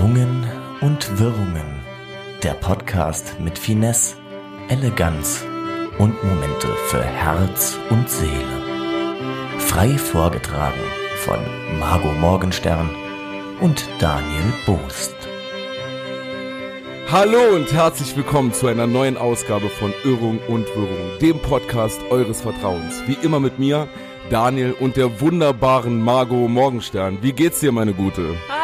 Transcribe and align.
Schwungen 0.00 0.46
und 0.80 1.18
Wirrungen. 1.18 1.84
Der 2.42 2.54
Podcast 2.54 3.38
mit 3.38 3.58
Finesse, 3.58 4.16
Eleganz 4.70 5.44
und 5.98 6.24
Momente 6.24 6.68
für 6.88 7.02
Herz 7.02 7.76
und 7.90 8.08
Seele. 8.08 8.32
Frei 9.58 9.90
vorgetragen 9.98 10.80
von 11.18 11.38
Margot 11.78 12.18
Morgenstern 12.18 12.88
und 13.60 13.86
Daniel 13.98 14.54
Boost. 14.64 15.14
Hallo 17.12 17.54
und 17.54 17.70
herzlich 17.70 18.16
willkommen 18.16 18.54
zu 18.54 18.68
einer 18.68 18.86
neuen 18.86 19.18
Ausgabe 19.18 19.68
von 19.68 19.92
Irrung 20.04 20.38
und 20.48 20.66
Wirrung, 20.68 21.18
dem 21.20 21.38
Podcast 21.40 22.00
eures 22.08 22.40
Vertrauens. 22.40 23.02
Wie 23.06 23.18
immer 23.22 23.38
mit 23.38 23.58
mir, 23.58 23.86
Daniel 24.30 24.72
und 24.80 24.96
der 24.96 25.20
wunderbaren 25.20 26.00
Margot 26.00 26.48
Morgenstern. 26.48 27.18
Wie 27.20 27.34
geht's 27.34 27.60
dir, 27.60 27.72
meine 27.72 27.92
Gute? 27.92 28.22
Popöchen. 28.22 28.59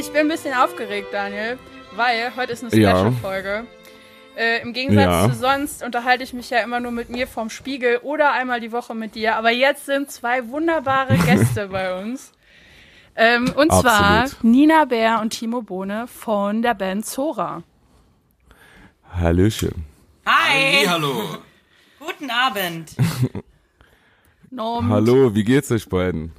Ich 0.00 0.10
bin 0.12 0.22
ein 0.22 0.28
bisschen 0.28 0.54
aufgeregt, 0.54 1.08
Daniel, 1.12 1.58
weil 1.94 2.34
heute 2.34 2.54
ist 2.54 2.62
eine 2.62 2.70
Special-Folge. 2.70 3.66
Ja. 4.34 4.42
Äh, 4.42 4.62
Im 4.62 4.72
Gegensatz 4.72 5.04
ja. 5.04 5.28
zu 5.28 5.38
sonst 5.38 5.82
unterhalte 5.82 6.24
ich 6.24 6.32
mich 6.32 6.48
ja 6.48 6.60
immer 6.60 6.80
nur 6.80 6.90
mit 6.90 7.10
mir 7.10 7.26
vorm 7.26 7.50
Spiegel 7.50 7.98
oder 7.98 8.32
einmal 8.32 8.60
die 8.60 8.72
Woche 8.72 8.94
mit 8.94 9.14
dir. 9.14 9.36
Aber 9.36 9.50
jetzt 9.50 9.84
sind 9.84 10.10
zwei 10.10 10.48
wunderbare 10.48 11.18
Gäste 11.26 11.68
bei 11.68 12.00
uns. 12.00 12.32
Ähm, 13.14 13.52
und 13.54 13.70
Absolut. 13.70 13.82
zwar 13.82 14.26
Nina 14.40 14.86
Bär 14.86 15.20
und 15.20 15.34
Timo 15.34 15.60
Bohne 15.60 16.06
von 16.06 16.62
der 16.62 16.72
Band 16.72 17.04
Zora. 17.04 17.62
Hallöchen. 19.12 19.84
Hi. 20.24 20.86
Hallo. 20.88 21.36
Guten 21.98 22.30
Abend. 22.30 22.96
Hallo, 24.56 25.34
wie 25.34 25.44
geht's 25.44 25.70
euch 25.70 25.90
beiden? 25.90 26.32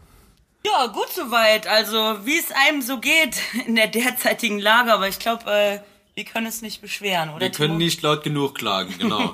Ja, 0.65 0.88
gut 0.88 1.09
soweit. 1.09 1.67
Also, 1.67 2.25
wie 2.25 2.38
es 2.38 2.51
einem 2.51 2.81
so 2.81 2.99
geht 2.99 3.38
in 3.66 3.75
der 3.75 3.88
derzeitigen 3.88 4.59
Lage, 4.59 4.94
aber 4.94 5.08
ich 5.08 5.19
glaube, 5.19 5.52
äh, 5.52 5.80
wir 6.16 6.25
können 6.25 6.47
es 6.47 6.61
nicht 6.61 6.81
beschweren, 6.81 7.30
oder? 7.30 7.41
Wir 7.41 7.52
können 7.52 7.77
nicht 7.77 8.02
laut 8.02 8.23
genug 8.23 8.55
klagen, 8.55 8.94
genau. 8.97 9.33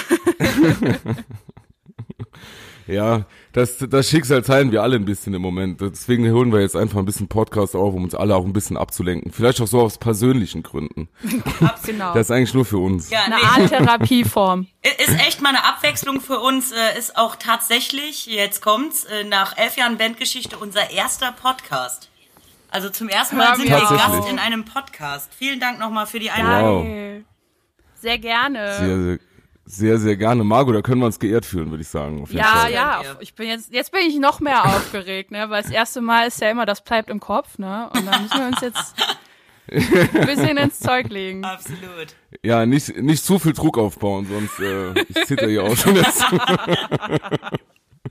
ja, 2.88 3.26
das, 3.54 3.78
das 3.78 4.10
Schicksal 4.10 4.42
teilen 4.44 4.72
wir 4.72 4.82
alle 4.82 4.96
ein 4.96 5.06
bisschen 5.06 5.34
im 5.34 5.42
Moment. 5.42 5.82
Deswegen 5.82 6.30
holen 6.32 6.54
wir 6.54 6.62
jetzt 6.62 6.76
einfach 6.76 7.00
ein 7.00 7.06
bisschen 7.06 7.28
Podcast 7.28 7.76
auf, 7.76 7.94
um 7.94 8.04
uns 8.04 8.16
alle 8.16 8.36
auch 8.36 8.46
ein 8.46 8.54
bisschen 8.54 8.78
abzulenken. 8.78 9.32
Vielleicht 9.32 9.60
auch 9.62 9.68
so 9.68 9.82
aus 9.82 9.98
persönlichen 9.98 10.64
Gründen. 10.64 11.10
genau. 11.86 12.14
Das 12.14 12.28
ist 12.28 12.32
eigentlich 12.32 12.54
nur 12.54 12.66
für 12.66 12.78
uns. 12.78 13.10
Ja, 13.10 13.24
eine 13.24 13.36
Art 13.38 13.68
Therapieform. 13.68 14.68
Ist 14.98 15.14
echt 15.28 15.42
mal 15.42 15.50
eine 15.50 15.64
Abwechslung 15.64 16.22
für 16.22 16.40
uns. 16.40 16.72
Äh, 16.72 16.98
ist 16.98 17.16
auch 17.16 17.36
tatsächlich, 17.36 18.26
jetzt 18.26 18.62
kommt's, 18.62 19.04
äh, 19.06 19.24
nach 19.24 19.58
elf 19.58 19.78
Jahren 19.78 19.98
Bandgeschichte 19.98 20.58
unser 20.58 20.90
erster 20.92 21.32
Podcast. 21.32 22.10
Also 22.72 22.90
zum 22.90 23.10
ersten 23.10 23.38
Mal 23.38 23.56
sind 23.58 23.70
wir 23.70 23.80
Gast 23.80 24.30
in 24.30 24.40
einem 24.40 24.66
Podcast. 24.66 25.30
Vielen 25.38 25.60
Dank 25.60 25.80
nochmal 25.80 26.08
für 26.08 26.20
die 26.20 26.32
Einladung. 26.32 26.88
Wow. 26.88 27.24
Sehr 28.00 28.18
gerne. 28.18 28.78
Sehr, 28.80 29.04
sehr 29.04 29.20
sehr, 29.72 29.98
sehr 29.98 30.18
gerne. 30.18 30.44
Margot, 30.44 30.76
da 30.76 30.82
können 30.82 31.02
wir 31.02 31.06
uns 31.06 31.20
geehrt 31.20 31.46
fühlen, 31.46 31.70
würde 31.70 31.82
ich 31.82 31.88
sagen. 31.88 32.26
ja, 32.32 32.44
Fall. 32.44 32.72
ja. 32.72 33.02
Ich 33.20 33.36
bin 33.36 33.48
jetzt, 33.48 33.72
jetzt 33.74 33.92
bin 33.92 34.02
ich 34.02 34.20
noch 34.20 34.40
mehr 34.40 34.66
aufgeregt, 34.66 35.32
ne? 35.32 35.50
Weil 35.50 35.64
das 35.64 35.72
erste 35.72 36.02
Mal 36.02 36.28
ist 36.28 36.42
ja 36.42 36.52
immer, 36.52 36.66
das 36.66 36.84
bleibt 36.84 37.10
im 37.10 37.20
Kopf, 37.20 37.58
ne? 37.58 37.90
Und 37.96 38.06
dann 38.06 38.22
müssen 38.22 38.40
wir 38.40 38.48
uns 38.48 38.62
jetzt 38.62 38.96
ein 39.72 40.26
bisschen 40.26 40.58
ins 40.58 40.80
Zeug 40.80 41.10
legen. 41.10 41.46
Absolut. 41.46 42.16
Ja, 42.44 42.66
nicht, 42.66 42.98
nicht 42.98 43.24
zu 43.24 43.40
viel 43.40 43.54
Druck 43.54 43.78
aufbauen, 43.78 44.28
sonst 44.30 44.60
äh, 44.60 45.00
ich 45.08 45.26
zitter 45.28 45.48
hier 45.48 45.64
auch 45.64 45.78
schon 45.78 45.96
jetzt. 45.96 46.26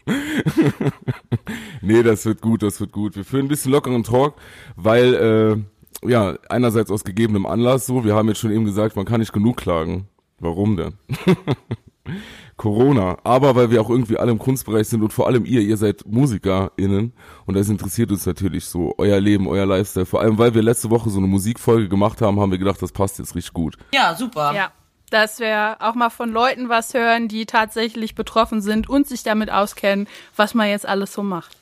nee, 1.83 2.03
das 2.03 2.25
wird 2.25 2.41
gut, 2.41 2.62
das 2.62 2.81
wird 2.81 2.92
gut. 2.92 3.16
Wir 3.16 3.25
führen 3.25 3.47
ein 3.47 3.48
bisschen 3.48 3.72
lockeren 3.72 4.03
Talk, 4.03 4.36
weil, 4.77 5.14
äh, 5.14 6.08
ja, 6.08 6.38
einerseits 6.48 6.91
aus 6.91 7.05
gegebenem 7.05 7.44
Anlass 7.44 7.86
so, 7.86 8.05
wir 8.05 8.14
haben 8.14 8.28
jetzt 8.28 8.41
schon 8.41 8.53
eben 8.53 8.65
gesagt, 8.65 8.97
man 8.97 9.04
kann 9.04 9.21
nicht 9.21 9.32
genug 9.32 9.59
klagen. 9.59 10.09
Warum 10.41 10.77
denn? 10.77 10.95
Corona. 12.56 13.17
Aber 13.25 13.55
weil 13.55 13.71
wir 13.71 13.81
auch 13.81 13.89
irgendwie 13.89 14.19
alle 14.19 14.33
im 14.33 14.39
Kunstbereich 14.39 14.89
sind 14.89 15.03
und 15.03 15.12
vor 15.12 15.27
allem 15.27 15.45
ihr, 15.45 15.61
ihr 15.61 15.77
seid 15.77 16.05
MusikerInnen 16.06 17.12
und 17.47 17.55
das 17.55 17.69
interessiert 17.69 18.11
uns 18.11 18.27
natürlich 18.27 18.67
so, 18.67 18.95
euer 18.99 19.19
Leben, 19.21 19.49
euer 19.49 19.67
Lifestyle. 19.67 20.06
Vor 20.06 20.21
allem, 20.21 20.37
weil 20.37 20.55
wir 20.55 20.62
letzte 20.62 20.91
Woche 20.91 21.09
so 21.09 21.19
eine 21.19 21.27
Musikfolge 21.27 21.89
gemacht 21.89 22.21
haben, 22.21 22.39
haben 22.39 22.51
wir 22.51 22.59
gedacht, 22.59 22.83
das 22.83 22.93
passt 22.93 23.19
jetzt 23.19 23.34
richtig 23.34 23.55
gut. 23.55 23.77
Ja, 23.95 24.15
super. 24.15 24.53
Ja. 24.55 24.73
Dass 25.11 25.41
wir 25.41 25.78
auch 25.81 25.95
mal 25.95 26.11
von 26.11 26.31
Leuten 26.31 26.69
was 26.69 26.95
hören, 26.95 27.28
die 27.28 27.47
tatsächlich 27.47 28.15
betroffen 28.15 28.61
sind 28.61 28.89
und 28.89 29.09
sich 29.09 29.22
damit 29.22 29.51
auskennen, 29.51 30.07
was 30.37 30.55
man 30.55 30.69
jetzt 30.69 30.87
alles 30.87 31.12
so 31.12 31.22
macht. 31.22 31.57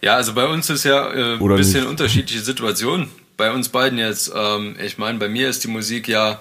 Ja, 0.00 0.14
also 0.14 0.34
bei 0.34 0.46
uns 0.46 0.70
ist 0.70 0.84
ja 0.84 1.12
äh, 1.12 1.34
ein 1.34 1.56
bisschen 1.56 1.82
nicht? 1.82 1.90
unterschiedliche 1.90 2.40
Situation. 2.40 3.10
Bei 3.36 3.52
uns 3.52 3.68
beiden 3.68 3.98
jetzt. 3.98 4.32
Ähm, 4.34 4.74
ich 4.82 4.96
meine, 4.98 5.18
bei 5.18 5.28
mir 5.28 5.48
ist 5.48 5.62
die 5.64 5.68
Musik 5.68 6.08
ja 6.08 6.40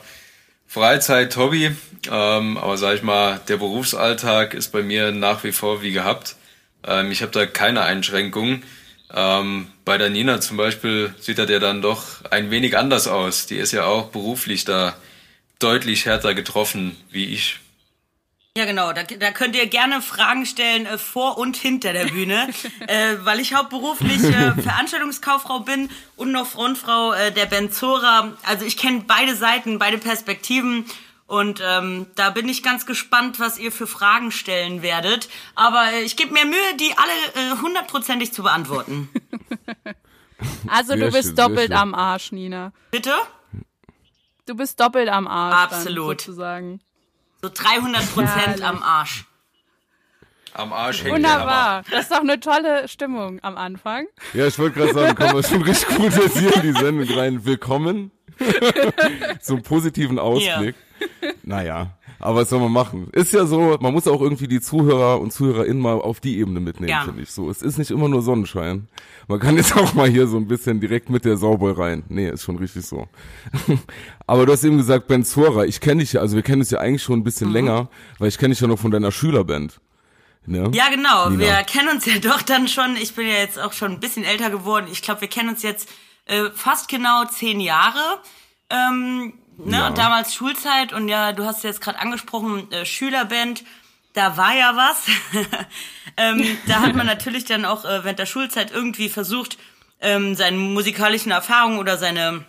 Freizeit, 0.68 1.36
Hobby, 1.38 1.72
ähm, 2.12 2.58
aber 2.58 2.78
sag 2.78 2.96
ich 2.96 3.02
mal, 3.02 3.40
der 3.48 3.58
Berufsalltag 3.58 4.54
ist 4.54 4.72
bei 4.72 4.84
mir 4.84 5.12
nach 5.12 5.44
wie 5.44 5.54
vor 5.54 5.82
wie 5.82 5.94
gehabt. 5.94 6.36
Ähm, 6.86 7.10
ich 7.10 7.22
habe 7.22 7.32
da 7.32 7.46
keine 7.46 7.84
Einschränkungen. 7.84 8.64
Ähm, 9.14 9.68
bei 9.86 9.98
der 9.98 10.10
Nina 10.10 10.42
zum 10.42 10.58
Beispiel 10.58 11.16
sieht 11.20 11.38
das 11.38 11.50
ja 11.50 11.60
dann 11.60 11.82
doch 11.82 12.26
ein 12.30 12.52
wenig 12.52 12.78
anders 12.78 13.08
aus. 13.08 13.46
Die 13.46 13.56
ist 13.56 13.72
ja 13.72 13.86
auch 13.86 14.10
beruflich 14.10 14.66
da 14.66 14.96
deutlich 15.60 16.06
härter 16.06 16.34
getroffen 16.34 16.98
wie 17.10 17.26
ich. 17.26 17.60
Ja, 18.58 18.66
genau. 18.66 18.92
Da, 18.92 19.04
da 19.04 19.30
könnt 19.30 19.56
ihr 19.56 19.68
gerne 19.68 20.02
Fragen 20.02 20.48
stellen 20.48 20.88
äh, 20.88 20.98
vor 20.98 21.38
und 21.38 21.56
hinter 21.56 21.94
der 21.94 22.06
Bühne, 22.06 22.50
äh, 22.88 23.18
weil 23.20 23.40
ich 23.40 23.54
hauptberuflich 23.54 24.24
äh, 24.24 24.52
Veranstaltungskauffrau 24.60 25.60
bin 25.60 25.92
und 26.16 26.32
noch 26.32 26.48
Frontfrau 26.48 27.14
äh, 27.14 27.32
der 27.32 27.46
Benzora. 27.46 28.34
Also 28.42 28.66
ich 28.66 28.76
kenne 28.76 29.04
beide 29.06 29.36
Seiten, 29.36 29.78
beide 29.78 30.00
Perspektiven. 30.00 30.86
Und 31.28 31.62
ähm, 31.64 32.08
da 32.16 32.32
bin 32.32 32.50
ich 32.50 32.64
ganz 32.64 32.88
gespannt, 32.88 33.40
was 33.40 33.60
ihr 33.60 33.72
für 33.72 33.86
Fragen 33.86 34.32
stellen 34.32 34.82
werdet. 34.82 35.30
Aber 35.54 35.92
äh, 35.92 36.02
ich 36.02 36.18
gebe 36.18 36.34
mir 36.34 36.46
Mühe, 36.46 36.76
die 36.80 36.92
alle 36.98 37.52
äh, 37.52 37.62
hundertprozentig 37.62 38.34
zu 38.34 38.42
beantworten. 38.42 39.08
also 40.68 40.96
du 40.96 41.12
bist 41.12 41.28
schön, 41.28 41.36
doppelt 41.36 41.74
am 41.74 41.94
Arsch, 41.94 42.32
Nina. 42.32 42.74
Bitte? 42.90 43.14
Du 44.48 44.56
bist 44.56 44.80
doppelt 44.80 45.10
am 45.10 45.28
Arsch. 45.28 45.74
Absolut. 45.74 46.22
Dann, 46.22 46.26
sozusagen. 46.26 46.80
So 47.42 47.50
300 47.54 48.14
Prozent 48.14 48.62
am 48.64 48.82
Arsch. 48.82 49.26
Am 50.54 50.74
Arsch 50.74 51.04
hängt 51.04 51.14
Wunderbar. 51.16 51.84
Das 51.92 52.04
ist 52.04 52.12
doch 52.12 52.22
eine 52.22 52.40
tolle 52.40 52.88
Stimmung 52.88 53.40
am 53.44 53.58
Anfang. 53.58 54.08
Ja, 54.34 54.48
ich 54.48 54.58
wollte 54.58 54.80
gerade 54.80 54.94
sagen, 54.94 55.16
kann 55.16 55.34
man 55.34 55.44
schon 55.44 55.62
richtig 55.62 55.96
gut 55.96 56.14
hier 56.34 56.56
in 56.56 56.62
die 56.62 56.72
Sendung 56.72 57.08
rein. 57.18 57.46
Willkommen. 57.46 58.12
so 59.42 59.54
einen 59.54 59.64
positiven 59.64 60.18
Ausblick. 60.18 60.76
Ja. 61.22 61.30
Naja. 61.44 61.97
Aber 62.20 62.42
was 62.42 62.50
soll 62.50 62.60
man 62.60 62.72
machen? 62.72 63.10
Ist 63.12 63.34
ja 63.34 63.46
so, 63.46 63.78
man 63.80 63.94
muss 63.94 64.08
auch 64.08 64.22
irgendwie 64.22 64.48
die 64.48 64.60
Zuhörer 64.60 65.20
und 65.22 65.32
ZuhörerInnen 65.32 65.82
mal 65.82 66.00
auf 66.02 66.20
die 66.20 66.40
Ebene 66.40 66.60
mitnehmen, 66.60 66.90
ja. 66.90 67.04
finde 67.04 67.22
ich 67.22 67.32
so. 67.32 67.50
Es 67.50 67.62
ist 67.62 67.78
nicht 67.78 67.92
immer 67.92 68.10
nur 68.10 68.22
Sonnenschein. 68.22 68.88
Man 69.28 69.40
kann 69.40 69.56
jetzt 69.58 69.76
auch 69.76 69.94
mal 69.94 70.10
hier 70.10 70.28
so 70.28 70.38
ein 70.38 70.48
bisschen 70.48 70.80
direkt 70.80 71.10
mit 71.10 71.26
der 71.26 71.38
Sauboy 71.38 71.74
rein. 71.74 72.04
Nee, 72.10 72.30
ist 72.30 72.44
schon 72.44 72.58
richtig 72.58 72.86
so. 72.86 73.08
Aber 74.28 74.46
du 74.46 74.52
hast 74.52 74.64
eben 74.64 74.78
gesagt, 74.78 75.08
Ben 75.08 75.24
Zora, 75.24 75.66
ich 75.66 75.80
kenne 75.80 76.02
dich 76.02 76.14
ja, 76.14 76.22
also 76.22 76.36
wir 76.36 76.44
kennen 76.44 76.62
uns 76.62 76.72
ja 76.72 76.80
eigentlich 76.80 77.04
schon 77.04 77.20
ein 77.20 77.24
bisschen 77.24 77.50
mhm. 77.50 77.54
länger, 77.54 77.90
weil 78.18 78.30
ich 78.30 78.38
kenne 78.38 78.54
dich 78.54 78.62
ja 78.62 78.68
noch 78.68 78.80
von 78.80 78.92
deiner 78.92 79.12
Schülerband. 79.12 79.80
Ne? 80.48 80.72
Ja, 80.74 80.90
genau. 80.90 81.30
Nina. 81.30 81.40
Wir 81.42 81.64
kennen 81.64 81.90
uns 81.90 82.06
ja 82.06 82.18
doch 82.22 82.42
dann 82.42 82.68
schon. 82.68 82.96
Ich 82.96 83.14
bin 83.14 83.28
ja 83.28 83.34
jetzt 83.34 83.60
auch 83.60 83.74
schon 83.74 83.92
ein 83.92 84.00
bisschen 84.00 84.24
älter 84.24 84.50
geworden. 84.50 84.88
Ich 84.92 85.02
glaube, 85.02 85.22
wir 85.22 85.28
kennen 85.28 85.50
uns 85.50 85.62
jetzt 85.62 85.90
äh, 86.26 86.50
fast 86.56 86.90
genau 86.90 87.26
zehn 87.26 87.60
Jahre. 87.60 88.00
Ähm, 88.70 89.34
Ne? 89.58 89.78
Ja. 89.78 89.88
Und 89.88 89.98
damals 89.98 90.34
Schulzeit 90.34 90.94
und 90.94 91.08
ja, 91.08 91.34
du 91.34 91.46
hast 91.46 91.64
jetzt 91.64 91.82
gerade 91.82 92.00
angesprochen, 92.00 92.72
äh, 92.72 92.86
Schülerband, 92.86 93.64
da 94.14 94.38
war 94.38 94.56
ja 94.56 94.76
was. 94.76 95.08
ähm, 96.18 96.58
da 96.68 96.82
hat 96.82 96.96
man 96.96 97.06
natürlich 97.06 97.46
dann 97.46 97.66
auch 97.66 97.86
äh, 97.86 98.04
während 98.04 98.20
der 98.20 98.26
Schulzeit 98.26 98.72
irgendwie 98.72 99.10
versucht, 99.10 99.58
ähm, 100.00 100.36
seine 100.36 100.58
musikalischen 100.58 101.32
Erfahrungen 101.32 101.80
oder 101.80 101.98
seine 101.98 102.46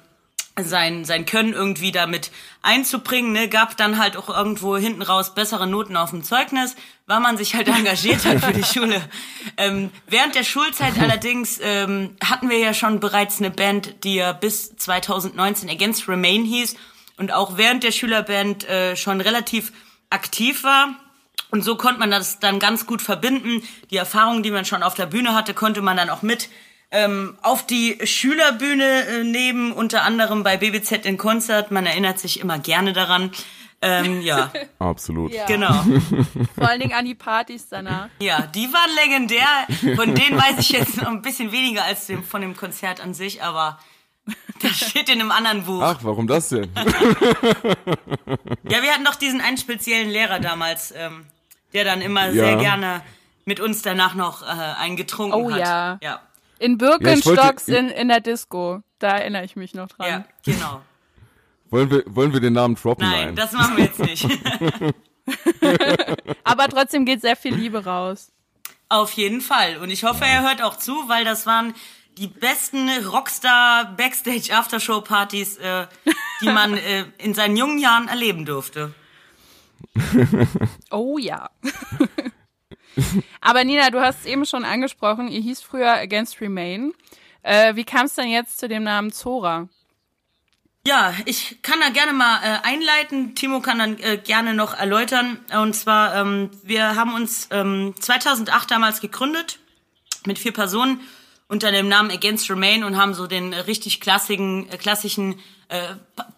sein, 0.60 1.04
sein 1.04 1.24
Können 1.24 1.52
irgendwie 1.52 1.92
damit 1.92 2.32
einzubringen, 2.62 3.32
ne, 3.32 3.48
gab 3.48 3.76
dann 3.76 3.98
halt 3.98 4.16
auch 4.16 4.28
irgendwo 4.28 4.76
hinten 4.76 5.02
raus 5.02 5.34
bessere 5.34 5.68
Noten 5.68 5.96
auf 5.96 6.10
dem 6.10 6.24
Zeugnis, 6.24 6.74
weil 7.06 7.20
man 7.20 7.36
sich 7.36 7.54
halt 7.54 7.68
engagiert 7.68 8.24
hat 8.24 8.40
für 8.44 8.52
die 8.52 8.64
Schule. 8.64 9.00
Ähm, 9.56 9.90
während 10.06 10.36
der 10.36 10.44
Schulzeit 10.44 11.00
allerdings 11.00 11.58
ähm, 11.60 12.16
hatten 12.22 12.48
wir 12.48 12.58
ja 12.58 12.74
schon 12.74 13.00
bereits 13.00 13.38
eine 13.38 13.50
Band, 13.50 14.04
die 14.04 14.14
ja 14.14 14.32
bis 14.32 14.76
2019 14.76 15.68
Against 15.68 16.08
Remain 16.08 16.44
hieß 16.44 16.76
und 17.18 17.32
auch 17.32 17.56
während 17.56 17.82
der 17.82 17.92
Schülerband 17.92 18.68
äh, 18.68 18.96
schon 18.96 19.20
relativ 19.20 19.72
aktiv 20.10 20.64
war. 20.64 20.94
Und 21.50 21.62
so 21.64 21.76
konnte 21.76 22.00
man 22.00 22.10
das 22.10 22.40
dann 22.40 22.58
ganz 22.58 22.86
gut 22.86 23.02
verbinden. 23.02 23.62
Die 23.90 23.96
Erfahrungen, 23.96 24.42
die 24.42 24.50
man 24.50 24.64
schon 24.64 24.82
auf 24.82 24.94
der 24.94 25.06
Bühne 25.06 25.34
hatte, 25.34 25.54
konnte 25.54 25.80
man 25.80 25.96
dann 25.96 26.10
auch 26.10 26.22
mit 26.22 26.48
ähm, 26.90 27.36
auf 27.42 27.66
die 27.66 27.98
Schülerbühne 28.02 29.06
äh, 29.06 29.24
nehmen, 29.24 29.72
unter 29.72 30.02
anderem 30.02 30.42
bei 30.42 30.56
BBZ 30.56 31.04
in 31.04 31.18
Konzert. 31.18 31.70
Man 31.70 31.86
erinnert 31.86 32.18
sich 32.18 32.40
immer 32.40 32.58
gerne 32.58 32.92
daran. 32.92 33.30
Ähm, 33.80 34.20
ja. 34.22 34.50
Absolut. 34.78 35.32
Ja. 35.32 35.46
Genau. 35.46 35.72
Vor 36.54 36.68
allen 36.68 36.80
Dingen 36.80 36.94
an 36.94 37.04
die 37.04 37.14
Partys 37.14 37.68
danach. 37.68 38.08
Ja, 38.20 38.42
die 38.42 38.68
waren 38.72 38.90
legendär. 39.04 39.96
Von 39.96 40.14
denen 40.14 40.36
weiß 40.36 40.58
ich 40.58 40.70
jetzt 40.70 40.96
noch 40.96 41.08
ein 41.08 41.22
bisschen 41.22 41.52
weniger 41.52 41.84
als 41.84 42.06
dem, 42.06 42.24
von 42.24 42.40
dem 42.40 42.56
Konzert 42.56 43.00
an 43.00 43.14
sich, 43.14 43.42
aber 43.42 43.78
das 44.62 44.72
steht 44.72 45.08
in 45.08 45.20
einem 45.20 45.30
anderen 45.30 45.64
Buch. 45.64 45.82
Ach, 45.82 45.98
warum 46.02 46.26
das 46.26 46.50
denn? 46.50 46.70
ja, 48.68 48.82
wir 48.82 48.92
hatten 48.92 49.04
doch 49.04 49.14
diesen 49.14 49.40
einen 49.40 49.56
speziellen 49.56 50.10
Lehrer 50.10 50.40
damals, 50.40 50.92
ähm, 50.96 51.26
der 51.72 51.84
dann 51.84 52.00
immer 52.00 52.26
ja. 52.26 52.32
sehr 52.32 52.56
gerne 52.56 53.02
mit 53.44 53.60
uns 53.60 53.82
danach 53.82 54.14
noch 54.14 54.42
äh, 54.42 54.46
eingetrunken 54.46 55.40
oh, 55.40 55.50
hat. 55.50 55.58
Oh 55.58 55.60
ja. 55.60 55.98
ja. 56.02 56.20
In 56.58 56.76
Birkenstocks 56.76 57.68
ja, 57.68 57.78
in, 57.78 57.88
in 57.88 58.08
der 58.08 58.20
Disco. 58.20 58.82
Da 58.98 59.16
erinnere 59.16 59.44
ich 59.44 59.54
mich 59.54 59.74
noch 59.74 59.88
dran. 59.88 60.08
Ja, 60.08 60.24
genau. 60.44 60.82
Wollen 61.70 61.90
wir, 61.90 62.02
wollen 62.06 62.32
wir 62.32 62.40
den 62.40 62.54
Namen 62.54 62.74
droppen? 62.74 63.08
Nein, 63.08 63.36
das 63.36 63.52
machen 63.52 63.76
wir 63.76 63.84
jetzt 63.84 64.00
nicht. 64.00 64.24
Aber 66.44 66.68
trotzdem 66.68 67.04
geht 67.04 67.20
sehr 67.20 67.36
viel 67.36 67.54
Liebe 67.54 67.84
raus. 67.84 68.32
Auf 68.88 69.12
jeden 69.12 69.40
Fall. 69.40 69.76
Und 69.76 69.90
ich 69.90 70.04
hoffe, 70.04 70.24
er 70.24 70.42
hört 70.42 70.62
auch 70.62 70.76
zu, 70.76 71.08
weil 71.08 71.24
das 71.24 71.46
waren 71.46 71.74
die 72.18 72.26
besten 72.26 72.88
Rockstar 73.06 73.96
Backstage 73.96 74.52
Aftershow 74.52 75.00
Partys, 75.00 75.56
äh, 75.58 75.86
die 76.42 76.46
man 76.52 76.76
äh, 76.76 77.04
in 77.18 77.34
seinen 77.34 77.56
jungen 77.56 77.78
Jahren 77.78 78.08
erleben 78.08 78.44
durfte. 78.44 78.94
Oh 80.90 81.18
ja. 81.18 81.50
Aber 83.42 83.62
Nina, 83.62 83.90
du 83.90 84.00
hast 84.00 84.20
es 84.20 84.26
eben 84.26 84.46
schon 84.46 84.64
angesprochen, 84.64 85.28
ihr 85.28 85.40
hieß 85.40 85.60
früher 85.60 85.92
Against 85.92 86.40
Remain. 86.40 86.92
Äh, 87.42 87.76
wie 87.76 87.84
kam 87.84 88.06
es 88.06 88.14
denn 88.14 88.28
jetzt 88.28 88.58
zu 88.58 88.68
dem 88.68 88.84
Namen 88.84 89.12
Zora? 89.12 89.68
Ja, 90.86 91.12
ich 91.26 91.60
kann 91.62 91.80
da 91.80 91.90
gerne 91.90 92.12
mal 92.12 92.40
äh, 92.42 92.66
einleiten. 92.66 93.34
Timo 93.34 93.60
kann 93.60 93.78
dann 93.78 93.98
äh, 93.98 94.16
gerne 94.16 94.54
noch 94.54 94.74
erläutern. 94.74 95.38
Und 95.54 95.74
zwar, 95.74 96.14
ähm, 96.16 96.50
wir 96.62 96.96
haben 96.96 97.14
uns 97.14 97.48
ähm, 97.50 97.94
2008 98.00 98.70
damals 98.70 99.00
gegründet 99.00 99.58
mit 100.26 100.38
vier 100.38 100.52
Personen 100.52 101.00
unter 101.48 101.72
dem 101.72 101.88
Namen 101.88 102.10
Against 102.10 102.50
Remain 102.50 102.84
und 102.84 102.96
haben 102.96 103.14
so 103.14 103.26
den 103.26 103.52
richtig 103.52 104.00
klassischen, 104.00 104.70
äh, 104.70 104.76
klassischen 104.76 105.40
äh, 105.68 105.80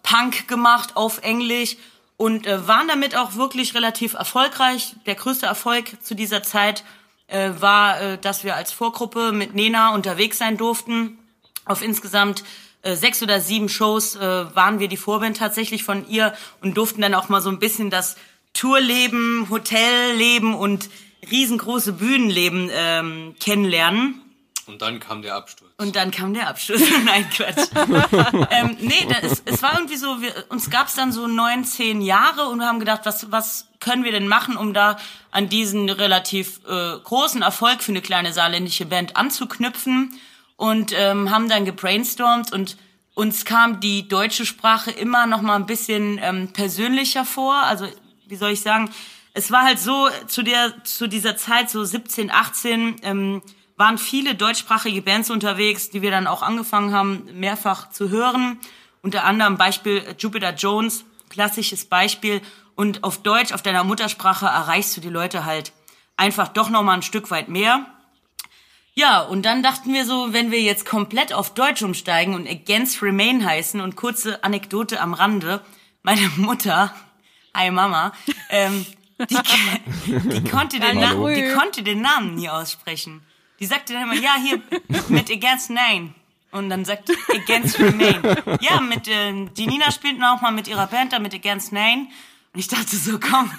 Punk 0.03 0.49
gemacht 0.49 0.97
auf 0.97 1.19
Englisch 1.23 1.77
und 2.17 2.47
äh, 2.47 2.67
waren 2.67 2.89
damit 2.89 3.17
auch 3.17 3.35
wirklich 3.35 3.75
relativ 3.75 4.15
erfolgreich. 4.15 4.95
Der 5.07 5.17
größte 5.17 5.47
Erfolg 5.47 6.03
zu 6.03 6.15
dieser 6.15 6.43
Zeit 6.43 6.85
äh, 7.27 7.51
war, 7.59 8.01
äh, 8.01 8.19
dass 8.19 8.45
wir 8.45 8.57
als 8.57 8.73
Vorgruppe 8.73 9.33
mit 9.33 9.55
Nena 9.55 9.95
unterwegs 9.95 10.39
sein 10.39 10.57
durften 10.57 11.19
auf 11.65 11.83
insgesamt 11.83 12.45
äh, 12.83 12.97
sechs 12.97 13.23
oder 13.23 13.41
sieben 13.41 13.69
Shows 13.69 14.17
äh, 14.17 14.21
waren 14.21 14.81
wir 14.81 14.89
die 14.89 14.97
Vorband 14.97 15.37
tatsächlich 15.37 15.85
von 15.85 16.09
ihr 16.09 16.35
und 16.61 16.77
durften 16.77 17.03
dann 17.03 17.15
auch 17.15 17.29
mal 17.29 17.41
so 17.41 17.51
ein 17.51 17.59
bisschen 17.59 17.91
das 17.91 18.17
Tourleben, 18.53 19.47
Hotelleben 19.49 20.55
und 20.55 20.91
riesengroße 21.31 21.93
Bühnenleben 21.93 22.71
ähm, 22.73 23.35
kennenlernen. 23.39 24.21
Und 24.71 24.83
dann 24.83 25.01
kam 25.01 25.23
der 25.23 25.35
Absturz. 25.35 25.71
Und 25.79 25.97
dann 25.97 26.11
kam 26.11 26.33
der 26.33 26.49
Absturz. 26.49 26.81
Nein, 27.05 27.29
Quatsch. 27.31 27.69
ähm, 28.51 28.77
nee, 28.81 29.07
das, 29.09 29.43
es 29.45 29.63
war 29.63 29.75
irgendwie 29.75 29.97
so, 29.97 30.23
wir, 30.23 30.33
uns 30.49 30.71
gab's 30.71 30.95
dann 30.95 31.11
so 31.11 31.27
neun, 31.27 31.65
zehn 31.65 32.01
Jahre 32.01 32.47
und 32.47 32.59
wir 32.59 32.67
haben 32.67 32.79
gedacht, 32.79 33.01
was, 33.05 33.31
was 33.33 33.67
können 33.81 34.05
wir 34.05 34.13
denn 34.13 34.29
machen, 34.29 34.57
um 34.57 34.73
da 34.75 34.97
an 35.33 35.49
diesen 35.49 35.89
relativ 35.91 36.61
äh, 36.69 36.99
großen 37.03 37.43
Erfolg 37.43 37.83
für 37.83 37.93
eine 37.93 38.01
kleine 38.01 38.33
saarländische 38.33 38.87
Band 38.87 39.17
anzuknüpfen 39.17 40.19
und 40.57 40.93
ähm, 40.95 41.31
haben 41.31 41.49
dann 41.49 41.65
gebrainstormt 41.65 42.53
und 42.53 42.77
uns 43.15 43.45
kam 43.45 43.81
die 43.81 44.07
deutsche 44.07 44.47
Sprache 44.47 44.91
immer 44.91 45.27
noch 45.27 45.43
mal 45.43 45.57
ein 45.57 45.67
bisschen 45.67 46.21
ähm, 46.23 46.53
persönlicher 46.53 47.25
vor. 47.25 47.55
Also 47.55 47.87
wie 48.27 48.37
soll 48.37 48.53
ich 48.53 48.61
sagen? 48.61 48.91
Es 49.35 49.51
war 49.51 49.65
halt 49.65 49.79
so 49.79 50.09
zu 50.27 50.43
der 50.43 50.85
zu 50.85 51.07
dieser 51.07 51.37
Zeit 51.37 51.71
so 51.71 51.85
17, 51.85 52.31
18 52.31 52.97
ähm, 53.03 53.43
waren 53.81 53.97
viele 53.97 54.35
deutschsprachige 54.35 55.01
Bands 55.01 55.31
unterwegs, 55.31 55.89
die 55.89 56.03
wir 56.03 56.11
dann 56.11 56.27
auch 56.27 56.43
angefangen 56.43 56.93
haben 56.93 57.27
mehrfach 57.33 57.89
zu 57.89 58.11
hören. 58.11 58.61
Unter 59.01 59.25
anderem 59.25 59.57
Beispiel 59.57 60.05
Jupiter 60.19 60.53
Jones, 60.53 61.07
klassisches 61.31 61.87
Beispiel. 61.87 62.43
Und 62.75 63.03
auf 63.05 63.23
Deutsch, 63.23 63.53
auf 63.53 63.63
deiner 63.63 63.83
Muttersprache 63.83 64.45
erreichst 64.45 64.99
du 64.99 65.01
die 65.01 65.09
Leute 65.09 65.47
halt 65.47 65.73
einfach 66.19 66.49
doch 66.49 66.69
noch 66.69 66.83
mal 66.83 66.93
ein 66.93 67.01
Stück 67.03 67.31
weit 67.31 67.49
mehr. 67.49 67.87
Ja, 68.93 69.23
und 69.23 69.47
dann 69.47 69.63
dachten 69.63 69.95
wir 69.95 70.05
so, 70.05 70.35
wenn 70.35 70.51
wir 70.51 70.61
jetzt 70.61 70.85
komplett 70.85 71.33
auf 71.33 71.55
Deutsch 71.55 71.81
umsteigen 71.81 72.35
und 72.35 72.47
Against 72.47 73.03
Remain 73.03 73.47
heißen 73.47 73.81
und 73.81 73.97
kurze 73.97 74.45
Anekdote 74.45 75.01
am 75.01 75.15
Rande, 75.15 75.63
meine 76.03 76.29
Mutter, 76.37 76.95
hi 77.55 77.71
Mama, 77.71 78.13
ähm, 78.51 78.85
die, 79.31 79.39
die, 80.07 80.51
konnte 80.51 80.81
den 80.81 81.01
Namen, 81.01 81.35
die 81.35 81.55
konnte 81.55 81.83
den 81.83 82.03
Namen 82.03 82.35
nie 82.35 82.51
aussprechen. 82.51 83.23
Die 83.61 83.67
sagte 83.67 83.93
dann 83.93 84.05
immer, 84.05 84.15
ja, 84.15 84.35
hier 84.43 84.61
mit 85.09 85.31
Against 85.31 85.71
Name. 85.71 86.15
Und 86.51 86.71
dann 86.71 86.85
sagt 86.85 87.11
Against 87.29 87.79
Remain. 87.79 88.23
Ja, 88.61 88.81
mit, 88.81 89.07
äh, 89.07 89.47
die 89.57 89.67
Nina 89.67 89.93
spielt 89.93 90.21
auch 90.23 90.41
mal 90.41 90.51
mit 90.51 90.67
ihrer 90.67 90.87
Band 90.87 91.13
da 91.13 91.19
mit 91.19 91.35
Against 91.35 91.73
Name. 91.73 92.09
Und 92.53 92.59
ich 92.59 92.67
dachte 92.67 92.97
so, 92.97 93.21
komm, 93.21 93.51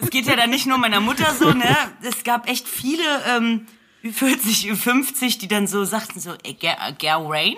es 0.00 0.10
geht 0.10 0.26
ja 0.26 0.34
dann 0.34 0.50
nicht 0.50 0.66
nur 0.66 0.78
meiner 0.78 1.00
Mutter 1.00 1.32
so, 1.38 1.52
ne? 1.52 1.76
Es 2.02 2.24
gab 2.24 2.48
echt 2.48 2.66
viele 2.66 3.04
ähm, 3.28 3.66
40, 4.02 4.72
50, 4.72 5.38
die 5.38 5.46
dann 5.46 5.68
so 5.68 5.84
sagten 5.84 6.18
so, 6.18 6.32
Girl 6.42 7.26
Rain? 7.26 7.56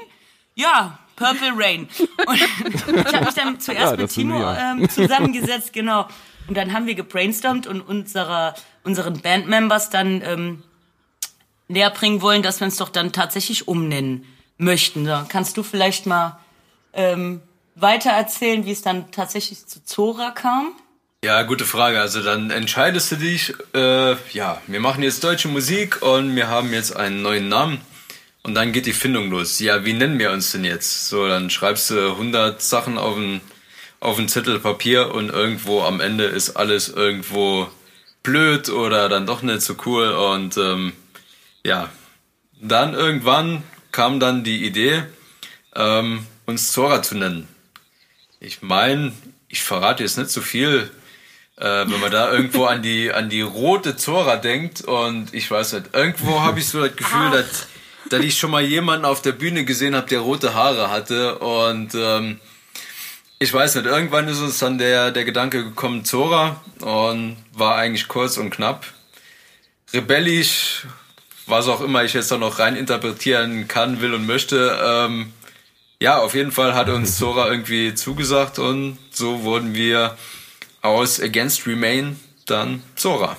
Ja, 0.54 0.98
Purple 1.16 1.52
Rain. 1.56 1.88
Und 2.26 2.36
ich 2.36 3.14
habe 3.14 3.24
mich 3.24 3.34
dann 3.34 3.60
zuerst 3.60 3.92
ja, 3.92 3.96
mit 3.96 4.10
Timo 4.10 4.52
ähm, 4.52 4.88
zusammengesetzt, 4.90 5.72
genau. 5.72 6.08
Und 6.46 6.56
dann 6.56 6.74
haben 6.74 6.86
wir 6.86 6.94
gebrainstormt 6.94 7.66
und 7.66 7.80
unserer, 7.80 8.54
unseren 8.82 9.20
Bandmembers 9.20 9.88
dann 9.88 10.20
ähm, 10.22 10.62
näher 11.68 11.90
bringen 11.90 12.22
wollen, 12.22 12.42
dass 12.42 12.60
wir 12.60 12.66
uns 12.66 12.76
doch 12.76 12.88
dann 12.88 13.12
tatsächlich 13.12 13.68
umnennen 13.68 14.24
möchten. 14.58 15.04
Da 15.04 15.26
kannst 15.28 15.56
du 15.56 15.62
vielleicht 15.62 16.06
mal 16.06 16.38
ähm, 16.92 17.40
weiter 17.74 18.10
erzählen, 18.10 18.64
wie 18.66 18.72
es 18.72 18.82
dann 18.82 19.10
tatsächlich 19.10 19.66
zu 19.66 19.84
Zora 19.84 20.30
kam? 20.30 20.72
Ja, 21.24 21.42
gute 21.42 21.64
Frage. 21.64 22.00
Also 22.00 22.22
dann 22.22 22.50
entscheidest 22.50 23.12
du 23.12 23.16
dich, 23.16 23.54
äh, 23.74 24.14
ja, 24.32 24.60
wir 24.66 24.80
machen 24.80 25.02
jetzt 25.02 25.24
deutsche 25.24 25.48
Musik 25.48 26.02
und 26.02 26.36
wir 26.36 26.48
haben 26.48 26.72
jetzt 26.72 26.94
einen 26.94 27.22
neuen 27.22 27.48
Namen. 27.48 27.80
Und 28.42 28.54
dann 28.54 28.72
geht 28.72 28.84
die 28.84 28.92
Findung 28.92 29.30
los. 29.30 29.58
Ja, 29.58 29.86
wie 29.86 29.94
nennen 29.94 30.18
wir 30.18 30.30
uns 30.30 30.52
denn 30.52 30.64
jetzt? 30.66 31.08
So, 31.08 31.26
dann 31.26 31.48
schreibst 31.48 31.88
du 31.88 32.10
100 32.10 32.60
Sachen 32.60 32.98
auf 32.98 33.16
einen, 33.16 33.40
auf 34.00 34.24
Zettel 34.26 34.60
Papier 34.60 35.14
und 35.14 35.30
irgendwo 35.30 35.80
am 35.80 36.00
Ende 36.00 36.24
ist 36.24 36.50
alles 36.50 36.90
irgendwo 36.90 37.68
blöd 38.22 38.68
oder 38.68 39.08
dann 39.08 39.24
doch 39.24 39.40
nicht 39.40 39.62
so 39.62 39.76
cool. 39.86 40.10
Und 40.10 40.58
ähm, 40.58 40.92
ja, 41.64 41.88
dann 42.60 42.94
irgendwann 42.94 43.62
kam 43.92 44.20
dann 44.20 44.44
die 44.44 44.64
Idee, 44.64 45.04
ähm, 45.74 46.26
uns 46.46 46.72
Zora 46.72 47.02
zu 47.02 47.16
nennen. 47.16 47.48
Ich 48.40 48.62
meine, 48.62 49.12
ich 49.48 49.62
verrate 49.62 50.02
jetzt 50.02 50.18
nicht 50.18 50.30
so 50.30 50.40
viel, 50.40 50.90
äh, 51.56 51.62
wenn 51.62 52.00
man 52.00 52.10
da 52.10 52.30
irgendwo 52.32 52.64
an 52.64 52.82
die, 52.82 53.12
an 53.12 53.28
die 53.30 53.40
rote 53.40 53.96
Zora 53.96 54.36
denkt 54.36 54.82
und 54.82 55.32
ich 55.32 55.50
weiß 55.50 55.74
nicht, 55.74 55.94
irgendwo 55.94 56.42
habe 56.42 56.58
ich 56.58 56.68
so 56.68 56.82
das 56.82 56.96
Gefühl, 56.96 57.30
dass, 57.30 57.66
dass 58.10 58.20
ich 58.24 58.38
schon 58.38 58.50
mal 58.50 58.62
jemanden 58.62 59.04
auf 59.04 59.22
der 59.22 59.32
Bühne 59.32 59.64
gesehen 59.64 59.94
habe, 59.94 60.08
der 60.08 60.20
rote 60.20 60.54
Haare 60.54 60.90
hatte 60.90 61.38
und 61.38 61.94
ähm, 61.94 62.40
ich 63.38 63.52
weiß 63.52 63.74
nicht, 63.74 63.86
irgendwann 63.86 64.28
ist 64.28 64.40
uns 64.40 64.58
dann 64.58 64.78
der, 64.78 65.10
der 65.10 65.24
Gedanke 65.24 65.64
gekommen, 65.64 66.04
Zora 66.04 66.62
und 66.80 67.36
war 67.52 67.76
eigentlich 67.76 68.08
kurz 68.08 68.36
und 68.36 68.50
knapp. 68.50 68.86
Rebellisch, 69.92 70.86
was 71.46 71.68
auch 71.68 71.80
immer 71.80 72.04
ich 72.04 72.14
jetzt 72.14 72.30
da 72.30 72.38
noch 72.38 72.58
rein 72.58 72.76
interpretieren 72.76 73.68
kann, 73.68 74.00
will 74.00 74.14
und 74.14 74.26
möchte. 74.26 74.78
Ähm, 74.82 75.32
ja, 76.00 76.18
auf 76.18 76.34
jeden 76.34 76.52
Fall 76.52 76.74
hat 76.74 76.88
uns 76.88 77.18
Zora 77.18 77.50
irgendwie 77.50 77.94
zugesagt 77.94 78.58
und 78.58 78.98
so 79.10 79.42
wurden 79.42 79.74
wir 79.74 80.16
aus 80.82 81.20
Against 81.20 81.66
Remain 81.66 82.18
dann 82.46 82.82
Zora. 82.94 83.36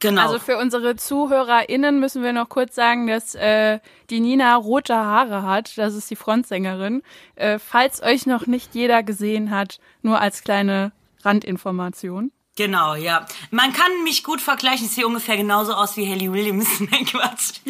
Genau. 0.00 0.22
Also 0.22 0.38
für 0.38 0.58
unsere 0.58 0.94
ZuhörerInnen 0.94 1.98
müssen 1.98 2.22
wir 2.22 2.32
noch 2.32 2.48
kurz 2.48 2.76
sagen, 2.76 3.08
dass 3.08 3.34
äh, 3.34 3.80
die 4.10 4.20
Nina 4.20 4.54
rote 4.54 4.94
Haare 4.94 5.42
hat. 5.42 5.76
Das 5.76 5.94
ist 5.94 6.08
die 6.08 6.16
Frontsängerin. 6.16 7.02
Äh, 7.34 7.58
falls 7.58 8.00
euch 8.00 8.24
noch 8.24 8.46
nicht 8.46 8.76
jeder 8.76 9.02
gesehen 9.02 9.50
hat, 9.50 9.80
nur 10.02 10.20
als 10.20 10.42
kleine 10.44 10.92
Randinformation. 11.24 12.30
Genau, 12.58 12.96
ja. 12.96 13.24
Man 13.52 13.72
kann 13.72 14.02
mich 14.02 14.24
gut 14.24 14.40
vergleichen. 14.40 14.86
Ich 14.86 14.90
sehe 14.90 15.06
ungefähr 15.06 15.36
genauso 15.36 15.74
aus 15.74 15.96
wie 15.96 16.10
Haley 16.10 16.32
Williams. 16.32 16.66
Nein, 16.80 17.06
Quatsch. 17.06 17.60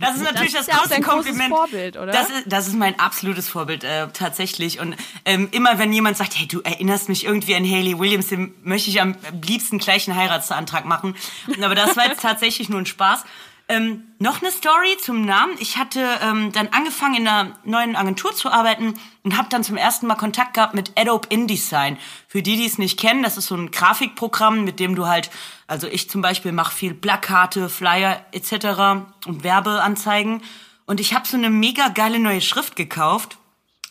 Das 0.00 0.16
ist 0.16 0.22
natürlich 0.22 0.54
das, 0.54 0.64
das 0.64 0.78
große 0.78 1.02
Kompliment. 1.02 1.54
Vorbild, 1.54 1.98
oder? 1.98 2.10
Das 2.10 2.30
ist, 2.30 2.44
das 2.46 2.66
ist 2.66 2.76
mein 2.76 2.98
absolutes 2.98 3.50
Vorbild, 3.50 3.84
äh, 3.84 4.08
tatsächlich. 4.08 4.80
Und 4.80 4.96
ähm, 5.26 5.50
immer 5.52 5.78
wenn 5.78 5.92
jemand 5.92 6.16
sagt, 6.16 6.34
hey, 6.34 6.48
du 6.48 6.62
erinnerst 6.62 7.10
mich 7.10 7.26
irgendwie 7.26 7.54
an 7.54 7.70
Haley 7.70 7.98
Williams, 7.98 8.28
dem 8.28 8.54
möchte 8.62 8.88
ich 8.88 9.02
am 9.02 9.16
liebsten 9.46 9.76
gleich 9.76 10.08
einen 10.08 10.16
Heiratsantrag 10.16 10.86
machen. 10.86 11.14
Aber 11.60 11.74
das 11.74 11.98
war 11.98 12.06
jetzt 12.08 12.22
tatsächlich 12.22 12.70
nur 12.70 12.78
ein 12.78 12.86
Spaß. 12.86 13.22
Ähm, 13.66 14.04
noch 14.18 14.42
eine 14.42 14.50
Story 14.50 14.98
zum 15.00 15.24
Namen. 15.24 15.56
Ich 15.58 15.78
hatte 15.78 16.20
ähm, 16.22 16.52
dann 16.52 16.68
angefangen 16.68 17.14
in 17.14 17.26
einer 17.26 17.58
neuen 17.64 17.96
Agentur 17.96 18.34
zu 18.34 18.50
arbeiten 18.50 18.94
und 19.22 19.38
habe 19.38 19.48
dann 19.48 19.64
zum 19.64 19.78
ersten 19.78 20.06
Mal 20.06 20.16
Kontakt 20.16 20.52
gehabt 20.52 20.74
mit 20.74 20.92
Adobe 20.98 21.28
InDesign. 21.30 21.96
Für 22.28 22.42
die, 22.42 22.56
die 22.56 22.66
es 22.66 22.76
nicht 22.76 23.00
kennen, 23.00 23.22
das 23.22 23.38
ist 23.38 23.46
so 23.46 23.54
ein 23.54 23.70
Grafikprogramm, 23.70 24.64
mit 24.64 24.80
dem 24.80 24.94
du 24.94 25.06
halt, 25.06 25.30
also 25.66 25.86
ich 25.86 26.10
zum 26.10 26.20
Beispiel 26.20 26.52
mache 26.52 26.74
viel 26.74 26.92
Plakate, 26.92 27.70
Flyer 27.70 28.26
etc. 28.32 29.06
und 29.26 29.44
Werbeanzeigen. 29.44 30.42
Und 30.84 31.00
ich 31.00 31.14
habe 31.14 31.26
so 31.26 31.38
eine 31.38 31.48
mega 31.48 31.88
geile 31.88 32.18
neue 32.18 32.42
Schrift 32.42 32.76
gekauft. 32.76 33.38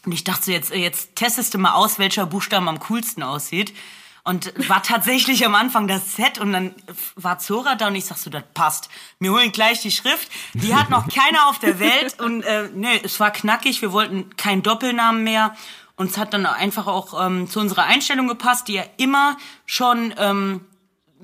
Und 0.06 0.12
ich 0.12 0.24
dachte 0.24 0.52
jetzt, 0.52 0.72
jetzt 0.72 1.16
testest 1.16 1.52
du 1.56 1.58
mal 1.58 1.74
aus, 1.74 1.98
welcher 1.98 2.28
Buchstaben 2.28 2.68
am 2.68 2.80
coolsten 2.80 3.24
aussieht. 3.24 3.74
Und 4.26 4.54
war 4.70 4.82
tatsächlich 4.82 5.46
am 5.46 5.54
Anfang 5.54 5.90
das 5.90 6.16
Set 6.16 6.40
und 6.40 6.54
dann 6.54 6.74
war 7.16 7.40
Zora 7.40 7.76
da 7.76 7.88
und 7.88 7.96
ich 7.96 8.06
sag 8.06 8.18
so, 8.18 8.30
das 8.30 8.44
passt. 8.54 8.90
Wir 9.20 9.32
holen 9.32 9.52
gleich 9.52 9.82
die 9.82 9.92
Schrift. 9.92 10.30
Die 10.54 10.74
hat 10.74 10.90
noch 10.90 11.10
keiner 11.10 11.48
auf 11.48 11.60
der 11.60 11.78
Welt 11.80 12.22
und 12.22 12.42
äh, 12.44 12.70
nee, 12.74 13.02
es 13.04 13.20
war 13.20 13.32
knackig. 13.32 13.82
Wir 13.82 13.92
wollten 13.92 14.34
keinen 14.38 14.64
Doppelnamen 14.64 15.26
mehr. 15.26 15.56
Und 15.96 16.10
es 16.10 16.18
hat 16.18 16.34
dann 16.34 16.46
einfach 16.46 16.88
auch 16.88 17.24
ähm, 17.24 17.50
zu 17.50 17.60
unserer 17.60 17.84
Einstellung 17.84 18.28
gepasst, 18.28 18.70
die 18.70 18.74
ja 18.74 18.86
immer 18.98 19.38
schon 19.66 20.14
ähm, 20.18 20.62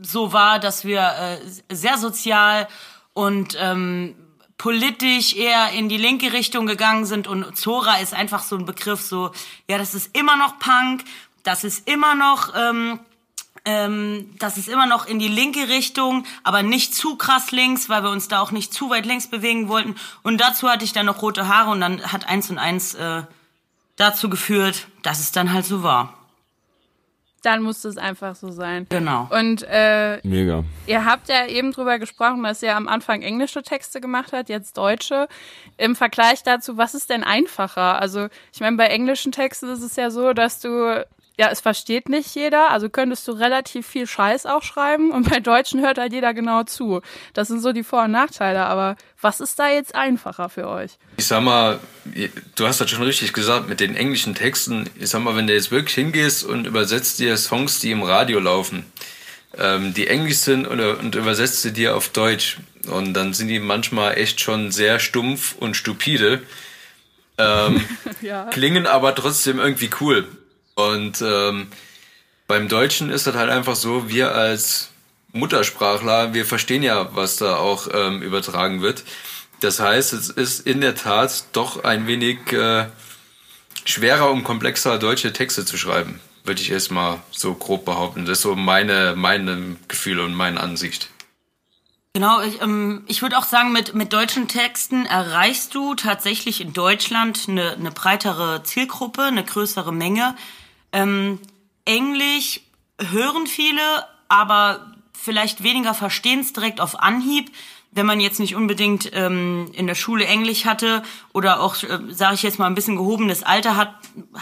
so 0.01 0.34
war, 0.34 0.60
dass 0.60 0.84
wir 0.84 1.01
äh, 1.01 1.74
sehr 1.74 1.98
sozial 1.98 2.68
und 3.13 3.58
ähm, 3.60 4.15
politisch 4.58 5.36
eher 5.36 5.72
in 5.72 5.89
die 5.89 5.98
linke 5.98 6.34
Richtung 6.34 6.65
gegangen 6.65 7.06
sind 7.06 7.27
und 7.27 7.56
Zora 7.56 7.96
ist 7.98 8.13
einfach 8.13 8.44
so 8.44 8.58
ein 8.58 8.65
Begriff, 8.65 9.01
so, 9.01 9.32
ja, 9.70 9.77
das 9.77 9.96
ist 9.96 10.15
immer 10.15 10.36
noch 10.36 10.60
Punk 10.60 11.06
das 11.43 11.63
ist 11.63 11.88
immer 11.88 12.15
noch, 12.15 12.53
ähm, 12.55 13.00
ähm, 13.65 14.36
das 14.39 14.58
ist 14.58 14.69
immer 14.69 14.86
noch 14.86 15.05
in 15.05 15.19
die 15.19 15.27
linke 15.27 15.67
Richtung, 15.67 16.25
aber 16.43 16.63
nicht 16.63 16.96
zu 16.96 17.15
krass 17.15 17.51
links, 17.51 17.89
weil 17.89 18.03
wir 18.03 18.10
uns 18.10 18.27
da 18.27 18.41
auch 18.41 18.51
nicht 18.51 18.74
zu 18.74 18.89
weit 18.89 19.05
links 19.05 19.27
bewegen 19.27 19.67
wollten. 19.69 19.96
Und 20.24 20.39
dazu 20.39 20.69
hatte 20.69 20.86
ich 20.86 20.93
dann 20.93 21.05
noch 21.05 21.22
rote 21.22 21.48
Haare 21.48 21.72
und 21.72 21.81
dann 21.81 22.12
hat 22.12 22.27
eins 22.27 22.50
und 22.50 22.58
eins 22.58 22.93
äh, 22.96 23.24
dazu 23.98 24.29
geführt, 24.29 24.88
dass 25.03 25.19
es 25.19 25.31
dann 25.31 25.53
halt 25.53 25.65
so 25.65 25.84
war. 25.84 26.13
Dann 27.43 27.62
musste 27.62 27.88
es 27.88 27.98
einfach 27.98 28.36
so 28.36 28.51
sein. 28.51 28.86
Genau. 28.89 29.29
Und 29.31 29.63
äh, 29.63 30.19
Mega. 30.24 30.65
ihr 30.88 31.05
habt 31.05 31.29
ja 31.29 31.48
eben 31.48 31.72
drüber 31.72 31.98
gesprochen, 31.98 32.43
dass 32.43 32.62
ihr 32.62 32.75
am 32.75 32.88
Anfang 32.88 33.22
englische 33.22 33.63
Texte 33.63 34.01
gemacht 34.01 34.34
habt, 34.34 34.50
jetzt 34.50 34.77
deutsche. 34.77 35.27
Im 35.77 35.96
Vergleich 35.96 36.43
dazu, 36.43 36.77
was 36.77 36.93
ist 36.93 37.10
denn 37.10 37.24
einfacher? 37.24 38.01
Also 38.01 38.27
ich 38.53 38.60
meine, 38.60 38.75
bei 38.75 38.88
englischen 38.88 39.31
Texten 39.31 39.69
ist 39.69 39.84
es 39.84 39.96
ja 39.96 40.12
so, 40.12 40.34
dass 40.34 40.60
du 40.60 41.05
ja, 41.39 41.48
es 41.50 41.62
versteht 41.62 42.10
nicht 42.10 42.36
jeder, 42.36 42.69
also 42.69 42.89
könntest 42.89 43.25
du 43.25 43.31
relativ 43.31 43.88
viel 43.88 44.05
Scheiß 44.05 44.46
auch 44.46 44.62
schreiben 44.62 45.12
und 45.12 45.29
bei 45.29 45.39
Deutschen 45.39 45.79
hört 45.79 45.98
halt 45.98 46.12
jeder 46.12 46.34
genau 46.34 46.63
zu. 46.63 47.00
Das 47.34 47.48
sind 47.48 47.62
so 47.62 47.72
die 47.72 47.86
Vor- 47.86 48.03
und 48.03 48.12
Nachteile, 48.12 48.65
aber 48.65 48.98
was 49.22 49.39
ist 49.39 49.58
da 49.58 49.69
jetzt 49.69 49.96
einfacher 49.96 50.50
für 50.50 50.67
euch? 50.67 50.98
Ich 51.15 51.27
sag 51.27 51.41
mal, 51.41 51.79
du 52.55 52.67
hast 52.67 52.81
das 52.81 52.89
schon 52.89 53.03
richtig 53.03 53.31
gesagt, 53.31 53.69
mit 53.69 53.79
den 53.79 53.96
englischen 53.96 54.36
Texten, 54.36 54.89
ich 55.00 55.10
sag 55.10 55.22
mal, 55.22 55.38
wenn 55.38 55.48
du 55.48 55.53
jetzt 55.53 55.72
wirklich 55.72 55.96
hingehst 55.96 56.43
und 56.43 56.67
übersetzt 56.67 57.19
dir 57.19 57.38
Songs, 57.38 57.79
die 57.79 57.91
im 57.91 58.03
Radio 58.03 58.41
laufen, 58.41 58.86
ähm, 59.58 59.93
die 59.93 60.08
englisch 60.08 60.39
sind 60.39 60.67
und, 60.67 60.81
und 60.81 61.15
übersetzt 61.15 61.62
sie 61.62 61.72
dir 61.72 61.96
auf 61.96 62.10
Deutsch 62.10 62.58
und 62.91 63.13
dann 63.13 63.34
sind 63.34 63.48
die 63.48 63.60
manchmal 63.60 64.17
echt 64.17 64.41
schon 64.41 64.72
sehr 64.74 65.00
stumpf 65.00 65.55
und 65.58 65.77
stupide. 65.77 66.41
Ähm, 67.38 67.86
ja. 68.22 68.43
klingen 68.51 68.86
aber 68.86 69.15
trotzdem 69.15 69.58
irgendwie 69.60 69.89
cool. 70.01 70.27
Und 70.79 71.21
ähm, 71.21 71.67
beim 72.48 72.69
Deutschen 72.69 73.09
ist 73.09 73.27
das 73.27 73.36
halt 73.36 73.50
einfach 73.50 73.75
so, 73.75 74.09
wir 74.09 74.33
als 74.33 74.89
Muttersprachler, 75.33 76.33
wir 76.33 76.45
verstehen 76.45 76.83
ja, 76.83 77.13
was 77.15 77.36
da 77.36 77.57
auch 77.57 77.88
ähm, 77.93 78.21
übertragen 78.21 78.81
wird. 78.81 79.03
Das 79.59 79.81
heißt, 79.81 80.13
es 80.13 80.29
ist 80.29 80.65
in 80.65 80.79
der 80.79 80.95
Tat 80.95 81.43
doch 81.51 81.83
ein 81.83 82.07
wenig 82.07 82.53
äh, 82.53 82.86
schwerer 83.83 84.31
und 84.31 84.45
komplexer, 84.45 84.98
deutsche 84.98 85.33
Texte 85.33 85.65
zu 85.65 85.77
schreiben, 85.77 86.21
würde 86.45 86.62
ich 86.62 86.71
erstmal 86.71 87.19
so 87.29 87.53
grob 87.55 87.83
behaupten. 87.83 88.25
Das 88.25 88.38
ist 88.38 88.43
so 88.43 88.55
meine, 88.55 89.15
meine 89.17 89.75
Gefühle 89.89 90.24
und 90.24 90.33
meine 90.33 90.62
Ansicht. 90.62 91.09
Genau, 92.13 92.41
ich, 92.41 92.62
ähm, 92.62 93.03
ich 93.07 93.21
würde 93.21 93.38
auch 93.38 93.43
sagen, 93.43 93.74
mit, 93.74 93.93
mit 93.93 94.13
deutschen 94.13 94.48
Texten 94.48 95.05
erreichst 95.05 95.75
du 95.75 95.93
tatsächlich 95.93 96.62
in 96.62 96.74
Deutschland 96.74 97.48
eine, 97.48 97.74
eine 97.74 97.91
breitere 97.91 98.63
Zielgruppe, 98.63 99.24
eine 99.24 99.43
größere 99.43 99.93
Menge. 99.93 100.36
Ähm, 100.91 101.39
Englisch 101.86 102.62
hören 103.00 103.48
viele, 103.48 103.81
aber 104.27 104.93
vielleicht 105.13 105.63
weniger 105.63 105.93
verstehen 105.93 106.39
es 106.39 106.53
direkt 106.53 106.81
auf 106.81 107.00
Anhieb. 107.00 107.51
Wenn 107.91 108.05
man 108.05 108.19
jetzt 108.19 108.39
nicht 108.39 108.55
unbedingt 108.55 109.10
ähm, 109.13 109.72
in 109.74 109.88
der 109.88 109.96
Schule 109.96 110.25
Englisch 110.25 110.65
hatte 110.65 111.01
oder 111.34 111.60
auch, 111.60 111.81
äh, 111.81 112.00
sage 112.10 112.36
ich 112.36 112.43
jetzt 112.43 112.60
mal, 112.60 112.67
ein 112.67 112.75
bisschen 112.75 112.98
gehobenes 112.98 113.41
Alter 113.41 113.75
hat, 113.75 113.96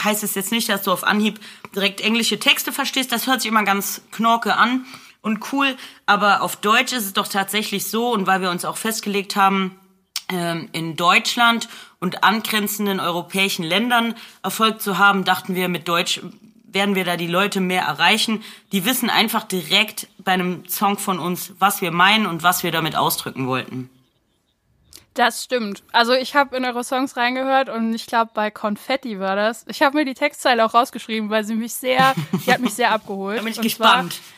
heißt 0.04 0.24
es 0.24 0.36
jetzt 0.36 0.52
nicht, 0.52 0.68
dass 0.68 0.84
du 0.84 0.92
auf 0.92 1.06
Anhieb 1.06 1.40
direkt 1.74 2.02
englische 2.02 2.40
Texte 2.40 2.74
verstehst. 2.74 3.12
Das 3.12 3.26
hört 3.26 3.42
sich 3.42 3.50
immer 3.50 3.64
ganz 3.64 4.02
knorke 4.12 4.58
an 4.58 4.86
und 5.22 5.54
cool. 5.54 5.78
Aber 6.06 6.42
auf 6.42 6.58
Deutsch 6.58 6.92
ist 6.92 7.06
es 7.06 7.14
doch 7.14 7.28
tatsächlich 7.28 7.88
so, 7.88 8.12
und 8.12 8.28
weil 8.28 8.42
wir 8.42 8.50
uns 8.50 8.66
auch 8.66 8.78
festgelegt 8.78 9.38
haben, 9.38 9.80
ähm, 10.30 10.68
in 10.74 10.98
Deutschland 10.98 11.70
und 12.00 12.24
angrenzenden 12.24 13.00
europäischen 13.00 13.64
Ländern 13.64 14.16
Erfolg 14.44 14.82
zu 14.82 14.98
haben, 14.98 15.24
dachten 15.24 15.56
wir, 15.56 15.68
mit 15.70 15.88
Deutsch 15.88 16.22
werden 16.70 16.96
wir 16.96 17.06
da 17.06 17.18
die 17.18 17.28
Leute 17.28 17.60
mehr 17.60 17.84
erreichen. 17.84 18.44
Die 18.72 18.86
wissen 18.86 19.10
einfach 19.10 19.44
direkt 19.44 20.08
bei 20.20 20.34
einem 20.34 20.68
Song 20.68 20.98
von 20.98 21.18
uns, 21.18 21.54
was 21.60 21.82
wir 21.82 21.92
meinen 21.92 22.26
und 22.26 22.44
was 22.44 22.64
wir 22.64 22.72
damit 22.72 22.96
ausdrücken 22.96 23.48
wollten. 23.48 23.90
Das 25.14 25.44
stimmt. 25.44 25.82
Also 25.94 26.14
ich 26.14 26.36
habe 26.36 26.56
in 26.56 26.64
eure 26.64 26.84
Songs 26.84 27.18
reingehört 27.18 27.70
und 27.70 27.96
ich 27.96 28.06
glaube 28.06 28.32
bei 28.36 28.52
Konfetti 28.52 29.20
war 29.20 29.36
das. 29.36 29.66
Ich 29.68 29.82
habe 29.82 29.98
mir 29.98 30.06
die 30.06 30.14
Textzeile 30.14 30.64
auch 30.64 30.76
rausgeschrieben, 30.76 31.32
weil 31.32 31.44
sie 31.44 31.56
mich 31.56 31.74
sehr, 31.74 32.14
die 32.46 32.54
hat 32.54 32.60
mich 32.60 32.76
sehr 32.76 32.92
abgeholt. 32.94 33.40
da 33.40 33.42
bin 33.42 33.52
ich 33.52 33.58
und 33.58 33.64
gespannt. 33.64 34.14
Zwar, 34.14 34.37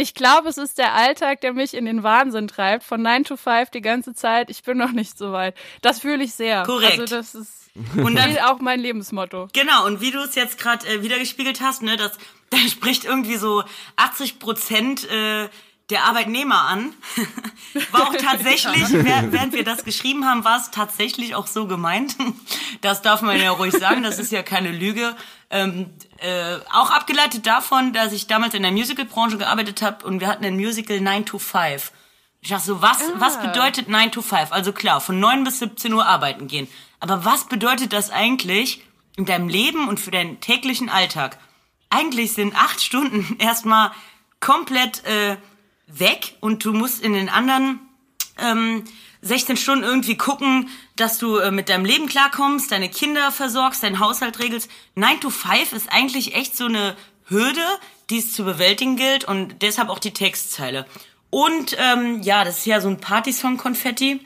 ich 0.00 0.14
glaube, 0.14 0.48
es 0.48 0.58
ist 0.58 0.78
der 0.78 0.94
Alltag, 0.94 1.40
der 1.42 1.52
mich 1.52 1.74
in 1.74 1.84
den 1.84 2.02
Wahnsinn 2.02 2.48
treibt, 2.48 2.84
von 2.84 3.02
9 3.02 3.24
to 3.24 3.36
5 3.36 3.70
die 3.70 3.80
ganze 3.80 4.14
Zeit. 4.14 4.50
Ich 4.50 4.62
bin 4.62 4.78
noch 4.78 4.92
nicht 4.92 5.18
so 5.18 5.32
weit. 5.32 5.54
Das 5.82 6.00
fühle 6.00 6.24
ich 6.24 6.34
sehr. 6.34 6.62
Korrekt. 6.64 7.00
Also 7.00 7.16
das 7.16 7.34
ist 7.34 7.60
und 7.96 8.16
dann, 8.16 8.36
auch 8.38 8.60
mein 8.60 8.80
Lebensmotto. 8.80 9.48
Genau, 9.52 9.86
und 9.86 10.00
wie 10.00 10.10
du 10.10 10.18
es 10.20 10.34
jetzt 10.34 10.58
gerade 10.58 10.86
äh, 10.86 11.02
wiedergespiegelt 11.02 11.60
hast, 11.60 11.82
ne, 11.82 11.96
das, 11.96 12.12
da 12.50 12.58
spricht 12.58 13.04
irgendwie 13.04 13.36
so 13.36 13.62
80 13.96 14.38
Prozent 14.38 15.08
äh, 15.10 15.48
der 15.90 16.04
Arbeitnehmer 16.04 16.62
an. 16.62 16.94
war 17.90 18.08
auch 18.08 18.14
tatsächlich, 18.14 18.92
während 18.92 19.52
wir 19.52 19.64
das 19.64 19.84
geschrieben 19.84 20.24
haben, 20.24 20.44
war 20.44 20.60
es 20.60 20.70
tatsächlich 20.70 21.34
auch 21.34 21.48
so 21.48 21.66
gemeint. 21.66 22.16
Das 22.80 23.02
darf 23.02 23.22
man 23.22 23.40
ja 23.40 23.50
ruhig 23.50 23.74
sagen, 23.74 24.04
das 24.04 24.20
ist 24.20 24.30
ja 24.30 24.44
keine 24.44 24.70
Lüge. 24.70 25.16
Ähm, 25.50 25.90
äh, 26.20 26.58
auch 26.72 26.90
abgeleitet 26.90 27.46
davon, 27.46 27.92
dass 27.92 28.12
ich 28.12 28.26
damals 28.26 28.54
in 28.54 28.62
der 28.62 28.72
Musicalbranche 28.72 29.38
gearbeitet 29.38 29.82
habe 29.82 30.04
und 30.06 30.20
wir 30.20 30.28
hatten 30.28 30.44
ein 30.44 30.56
Musical 30.56 31.00
9 31.00 31.24
to 31.26 31.38
5. 31.38 31.92
Ich 32.42 32.50
dachte 32.50 32.66
so, 32.66 32.82
was, 32.82 33.00
ah. 33.02 33.14
was 33.16 33.40
bedeutet 33.40 33.88
9 33.88 34.12
to 34.12 34.22
5? 34.22 34.52
Also 34.52 34.72
klar, 34.72 35.00
von 35.00 35.18
9 35.18 35.44
bis 35.44 35.58
17 35.58 35.92
Uhr 35.92 36.06
arbeiten 36.06 36.46
gehen. 36.46 36.68
Aber 37.00 37.24
was 37.24 37.44
bedeutet 37.44 37.92
das 37.92 38.10
eigentlich 38.10 38.82
in 39.16 39.24
deinem 39.24 39.48
Leben 39.48 39.88
und 39.88 39.98
für 39.98 40.10
deinen 40.10 40.40
täglichen 40.40 40.88
Alltag? 40.88 41.38
Eigentlich 41.88 42.32
sind 42.32 42.54
acht 42.54 42.82
Stunden 42.82 43.36
erstmal 43.38 43.90
komplett 44.40 45.04
äh, 45.04 45.36
weg 45.86 46.36
und 46.40 46.64
du 46.64 46.72
musst 46.72 47.02
in 47.02 47.14
den 47.14 47.28
anderen 47.28 47.80
ähm, 48.38 48.84
16 49.22 49.56
Stunden 49.56 49.84
irgendwie 49.84 50.16
gucken, 50.16 50.68
dass 50.96 51.18
du 51.18 51.36
äh, 51.36 51.50
mit 51.50 51.68
deinem 51.68 51.84
Leben 51.84 52.06
klarkommst, 52.06 52.72
deine 52.72 52.88
Kinder 52.88 53.30
versorgst, 53.30 53.82
deinen 53.82 54.00
Haushalt 54.00 54.38
regelst. 54.38 54.70
9 54.94 55.20
to 55.20 55.30
5 55.30 55.72
ist 55.72 55.92
eigentlich 55.92 56.34
echt 56.34 56.56
so 56.56 56.66
eine 56.66 56.96
Hürde, 57.26 57.64
die 58.08 58.18
es 58.18 58.32
zu 58.32 58.44
bewältigen 58.44 58.96
gilt 58.96 59.24
und 59.24 59.62
deshalb 59.62 59.88
auch 59.88 59.98
die 59.98 60.12
Textzeile. 60.12 60.86
Und 61.30 61.76
ähm, 61.78 62.22
ja, 62.22 62.44
das 62.44 62.58
ist 62.58 62.66
ja 62.66 62.80
so 62.80 62.88
ein 62.88 63.00
Partysong-Konfetti, 63.00 64.20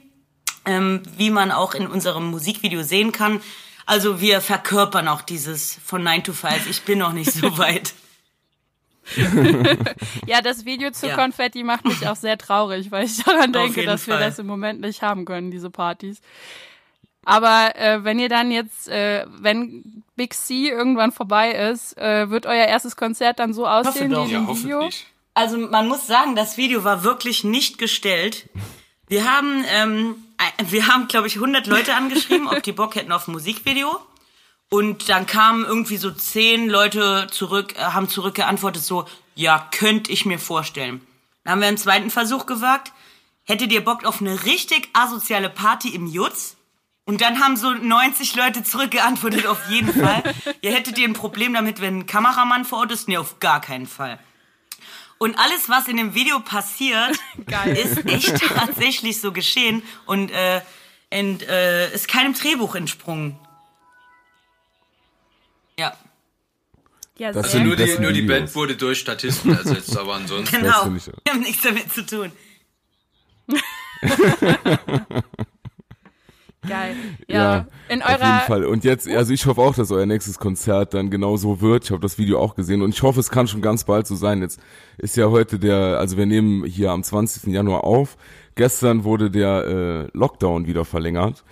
ähm, 0.65 1.03
wie 1.17 1.31
man 1.31 1.53
auch 1.53 1.75
in 1.75 1.87
unserem 1.87 2.31
Musikvideo 2.31 2.83
sehen 2.83 3.13
kann. 3.13 3.41
Also 3.87 4.21
wir 4.21 4.41
verkörpern 4.41 5.09
auch 5.09 5.21
dieses 5.21 5.79
von 5.85 6.03
9 6.03 6.25
to 6.25 6.33
5. 6.33 6.69
Ich 6.71 6.83
bin 6.83 6.99
noch 6.99 7.13
nicht 7.13 7.33
so 7.33 7.59
weit. 7.59 7.95
ja, 10.27 10.41
das 10.41 10.65
Video 10.65 10.91
zu 10.91 11.09
ja. 11.09 11.15
Konfetti 11.15 11.63
macht 11.63 11.85
mich 11.85 12.07
auch 12.09 12.17
sehr 12.17 12.39
traurig, 12.39 12.91
weil 12.91 13.05
ich 13.05 13.23
daran 13.23 13.53
denke, 13.53 13.85
dass 13.85 14.05
Fall. 14.05 14.19
wir 14.19 14.27
das 14.27 14.39
im 14.39 14.47
Moment 14.47 14.81
nicht 14.81 15.03
haben 15.03 15.25
können, 15.25 15.51
diese 15.51 15.71
Partys. 15.71 16.21
Aber 17.25 17.77
äh, 17.77 18.05
wenn 18.05 18.19
ihr 18.19 18.29
dann 18.29 18.51
jetzt, 18.51 18.89
äh, 18.89 19.27
wenn 19.29 20.03
Big 20.17 20.35
C 20.35 20.69
irgendwann 20.69 21.13
vorbei 21.13 21.53
ist, 21.53 21.97
äh, 21.99 22.29
wird 22.31 22.47
euer 22.47 22.67
erstes 22.67 22.97
Konzert 22.97 23.39
dann 23.39 23.55
so 23.55 23.67
aussehen 23.67 24.11
wie 24.11 24.35
im 24.35 24.47
ja, 24.47 24.57
Video? 24.57 24.89
Also 25.33 25.59
man 25.59 25.89
muss 25.89 26.07
sagen, 26.07 26.37
das 26.37 26.57
Video 26.57 26.85
war 26.85 27.03
wirklich 27.03 27.43
nicht 27.43 27.79
gestellt. 27.79 28.49
Wir 29.09 29.31
haben, 29.31 29.65
ähm, 29.75 30.17
wir 30.69 30.87
haben, 30.87 31.09
glaube 31.09 31.27
ich, 31.27 31.37
100 31.37 31.67
Leute 31.67 31.95
angeschrieben, 31.95 32.49
ob 32.49 32.63
die 32.63 32.73
Bock 32.73 32.95
hätten 32.95 33.13
auf 33.13 33.27
ein 33.27 33.33
Musikvideo. 33.33 33.99
Und 34.71 35.09
dann 35.09 35.27
kamen 35.27 35.65
irgendwie 35.65 35.97
so 35.97 36.11
zehn 36.11 36.69
Leute 36.69 37.29
zurück, 37.31 37.75
äh, 37.77 37.83
haben 37.83 38.09
zurückgeantwortet 38.09 38.83
so, 38.83 39.07
ja, 39.35 39.69
könnte 39.71 40.11
ich 40.11 40.27
mir 40.27 40.39
vorstellen. 40.39 41.01
Dann 41.45 41.53
haben 41.53 41.61
wir 41.61 41.69
einen 41.69 41.79
zweiten 41.79 42.11
Versuch 42.11 42.47
gewagt. 42.47 42.93
hättet 43.47 43.73
ihr 43.73 43.85
Bock 43.85 44.05
auf 44.05 44.21
eine 44.21 44.45
richtig 44.45 44.89
asoziale 44.95 45.51
Party 45.51 45.95
im 45.95 46.07
Jutz? 46.07 46.57
Und 47.05 47.21
dann 47.21 47.41
haben 47.41 47.57
so 47.57 47.71
90 47.71 48.35
Leute 48.37 48.63
zurückgeantwortet, 48.63 49.47
auf 49.47 49.69
jeden 49.69 49.93
Fall. 50.03 50.23
ihr 50.63 50.73
hättet 50.73 50.99
ihr 50.99 51.07
ein 51.07 51.13
Problem 51.13 51.53
damit, 51.53 51.81
wenn 51.81 51.99
ein 51.99 52.07
Kameramann 52.07 52.65
vor 52.65 52.79
Ort 52.79 52.93
ist? 52.93 53.07
Nee, 53.07 53.19
auf 53.19 53.41
gar 53.41 53.61
keinen 53.61 53.87
Fall. 53.87 54.19
Und 55.19 55.39
alles, 55.39 55.69
was 55.69 55.89
in 55.89 55.99
dem 55.99 56.15
Video 56.15 56.41
passiert, 56.41 57.19
ist 57.67 58.07
echt 58.07 58.41
tatsächlich 58.41 59.21
so 59.21 59.33
geschehen 59.33 59.83
und 60.07 60.31
äh, 60.31 60.63
und, 61.13 61.43
äh, 61.43 61.93
ist 61.95 62.09
keinem 62.09 62.35
Drehbuch 62.35 62.75
entsprungen. 62.75 63.39
Ja. 65.79 65.93
Ja, 67.17 67.29
also 67.31 67.61
nur 67.61 67.77
die, 67.77 67.97
nur 68.01 68.13
die 68.13 68.23
Band 68.23 68.53
wurde 68.57 68.75
durch 68.75 68.99
Statisten 68.99 69.57
ersetzt, 69.57 69.97
aber 69.97 70.15
ansonsten. 70.15 70.57
Genau. 70.61 70.87
Wir 70.87 71.33
haben 71.33 71.41
nichts 71.41 71.63
damit 71.63 71.93
zu 71.93 72.05
tun. 72.05 72.33
Geil. 76.67 76.97
Ja, 77.29 77.37
ja, 77.37 77.67
in 77.89 78.01
eurer. 78.03 78.15
Auf 78.15 78.21
jeden 78.21 78.41
Fall. 78.47 78.65
Und 78.65 78.85
jetzt, 78.85 79.07
also 79.09 79.33
ich 79.33 79.45
hoffe 79.47 79.61
auch, 79.61 79.75
dass 79.75 79.91
euer 79.91 80.07
nächstes 80.07 80.39
Konzert 80.39 80.95
dann 80.95 81.11
genau 81.11 81.37
so 81.37 81.61
wird. 81.61 81.85
Ich 81.85 81.91
habe 81.91 82.01
das 82.01 82.17
Video 82.19 82.41
auch 82.41 82.55
gesehen 82.55 82.81
und 82.83 82.95
ich 82.95 83.03
hoffe, 83.03 83.21
es 83.21 83.31
kann 83.31 83.47
schon 83.47 83.61
ganz 83.61 83.85
bald 83.85 84.07
so 84.07 84.15
sein. 84.17 84.41
Jetzt 84.41 84.61
ist 84.99 85.17
ja 85.17 85.29
heute 85.29 85.59
der, 85.59 85.99
also 85.99 86.17
wir 86.17 86.27
nehmen 86.27 86.65
hier 86.65 86.91
am 86.91 87.03
20. 87.03 87.53
Januar 87.53 87.85
auf. 87.85 88.17
Gestern 88.55 89.05
wurde 89.05 89.31
der 89.31 89.65
äh, 90.15 90.17
Lockdown 90.17 90.67
wieder 90.67 90.85
verlängert. 90.85 91.45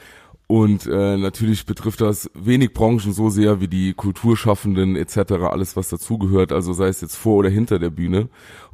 Und 0.53 0.87
äh, 0.87 1.17
natürlich 1.17 1.65
betrifft 1.65 2.03
das 2.03 2.31
wenig 2.35 2.75
Branchen 2.75 3.15
so 3.15 3.31
sehr 3.31 3.63
wie 3.63 3.69
die 3.69 3.95
Kulturschaffenden 3.95 4.97
etc., 4.97 5.33
alles 5.51 5.77
was 5.77 5.89
dazugehört, 5.89 6.53
also 6.53 6.75
sei 6.75 6.89
es 6.89 7.01
jetzt 7.01 7.17
vor 7.17 7.39
oder 7.39 7.49
hinter 7.49 7.79
der 7.79 7.89
Bühne. 7.89 8.29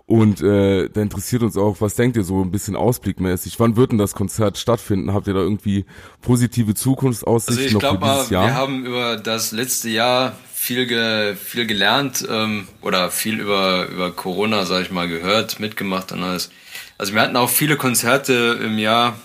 Und 0.04 0.42
äh, 0.42 0.88
da 0.88 1.00
interessiert 1.00 1.44
uns 1.44 1.56
auch, 1.56 1.80
was 1.80 1.94
denkt 1.94 2.16
ihr 2.16 2.24
so 2.24 2.42
ein 2.42 2.50
bisschen 2.50 2.74
ausblickmäßig? 2.74 3.60
Wann 3.60 3.76
wird 3.76 3.92
denn 3.92 3.98
das 3.98 4.16
Konzert 4.16 4.58
stattfinden? 4.58 5.14
Habt 5.14 5.28
ihr 5.28 5.34
da 5.34 5.38
irgendwie 5.38 5.84
positive 6.20 6.74
Zukunftsaussichten 6.74 7.66
also 7.66 7.76
ich 7.76 7.82
noch 7.84 7.92
für 7.92 8.12
dieses 8.12 8.30
Jahr? 8.30 8.46
Wir 8.46 8.54
haben 8.56 8.84
über 8.84 9.16
das 9.16 9.52
letzte 9.52 9.88
Jahr 9.88 10.34
viel, 10.52 10.84
ge, 10.84 11.36
viel 11.36 11.64
gelernt 11.64 12.26
ähm, 12.28 12.66
oder 12.82 13.12
viel 13.12 13.38
über, 13.38 13.86
über 13.86 14.10
Corona, 14.10 14.64
sag 14.64 14.82
ich 14.82 14.90
mal, 14.90 15.06
gehört, 15.06 15.60
mitgemacht 15.60 16.10
und 16.10 16.24
alles. 16.24 16.50
Also 16.96 17.14
wir 17.14 17.20
hatten 17.20 17.36
auch 17.36 17.50
viele 17.50 17.76
Konzerte 17.76 18.58
im 18.64 18.78
Jahr 18.78 19.16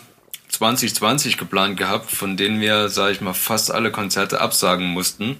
2020 0.54 1.38
geplant 1.38 1.78
gehabt, 1.78 2.12
von 2.12 2.38
denen 2.38 2.62
wir, 2.62 2.90
sage 2.90 3.14
ich 3.14 3.22
mal, 3.22 3.34
fast 3.34 3.72
alle 3.72 3.92
Konzerte 3.92 4.40
absagen 4.40 4.86
mussten. 4.88 5.40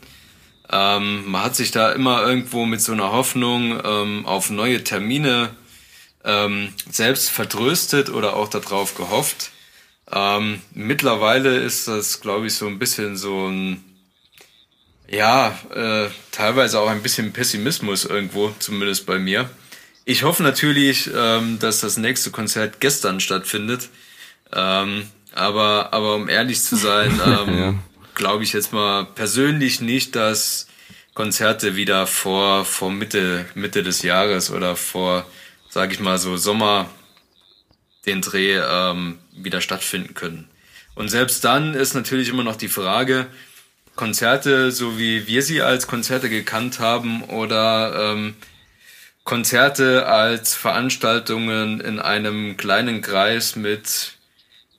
Ähm, 0.72 1.30
man 1.30 1.44
hat 1.44 1.56
sich 1.56 1.70
da 1.70 1.92
immer 1.92 2.24
irgendwo 2.24 2.66
mit 2.66 2.82
so 2.82 2.94
einer 2.94 3.12
Hoffnung 3.12 3.80
ähm, 3.84 4.26
auf 4.26 4.50
neue 4.50 4.84
Termine 4.84 5.52
ähm, 6.24 6.74
selbst 6.90 7.30
vertröstet 7.30 8.10
oder 8.10 8.36
auch 8.36 8.50
darauf 8.50 8.96
gehofft. 8.96 9.52
Ähm, 10.12 10.62
mittlerweile 10.74 11.58
ist 11.58 11.88
das, 11.88 12.22
glaube 12.22 12.48
ich, 12.48 12.56
so 12.56 12.66
ein 12.66 12.80
bisschen 12.80 13.16
so 13.16 13.48
ein, 13.48 13.84
ja, 15.08 15.58
äh, 15.76 16.10
teilweise 16.32 16.80
auch 16.80 16.90
ein 16.90 17.04
bisschen 17.04 17.34
Pessimismus 17.34 18.06
irgendwo, 18.06 18.54
zumindest 18.58 19.06
bei 19.06 19.20
mir. 19.20 19.48
Ich 20.06 20.24
hoffe 20.24 20.42
natürlich, 20.42 21.10
ähm, 21.16 21.60
dass 21.60 21.82
das 21.82 21.98
nächste 21.98 22.32
Konzert 22.32 22.80
gestern 22.80 23.20
stattfindet. 23.20 23.90
Ähm, 24.54 25.10
aber, 25.34 25.94
aber 25.94 26.16
um 26.16 26.30
ehrlich 26.30 26.62
zu 26.62 26.76
sein, 26.76 27.20
ähm, 27.26 27.58
ja. 27.58 27.76
glaube 28.16 28.44
ich 28.44 28.54
jetzt 28.54 28.74
mal 28.74 29.06
persönlich 29.06 29.82
nicht, 29.82 30.16
dass 30.16 30.68
Konzerte 31.14 31.76
wieder 31.76 32.08
vor, 32.08 32.66
vor 32.66 32.92
Mitte, 32.92 33.46
Mitte 33.56 33.84
des 33.84 34.02
Jahres 34.02 34.52
oder 34.52 34.76
vor, 34.76 35.26
sage 35.70 35.94
ich 35.94 36.00
mal 36.00 36.18
so 36.18 36.38
Sommer 36.38 36.90
den 38.06 38.22
Dreh 38.22 38.58
ähm, 38.58 39.20
wieder 39.32 39.62
stattfinden 39.62 40.14
können. 40.14 40.50
Und 40.96 41.10
selbst 41.10 41.44
dann 41.44 41.74
ist 41.74 41.94
natürlich 41.94 42.30
immer 42.30 42.44
noch 42.44 42.56
die 42.56 42.68
Frage, 42.68 43.28
Konzerte, 43.96 44.72
so 44.72 44.98
wie 44.98 45.28
wir 45.28 45.44
sie 45.44 45.62
als 45.62 45.88
Konzerte 45.88 46.30
gekannt 46.30 46.80
haben, 46.80 47.24
oder 47.24 48.14
ähm, 48.14 48.36
Konzerte 49.24 50.08
als 50.08 50.56
Veranstaltungen 50.56 51.80
in 51.80 52.00
einem 52.00 52.58
kleinen 52.58 53.02
Kreis 53.02 53.56
mit 53.56 54.14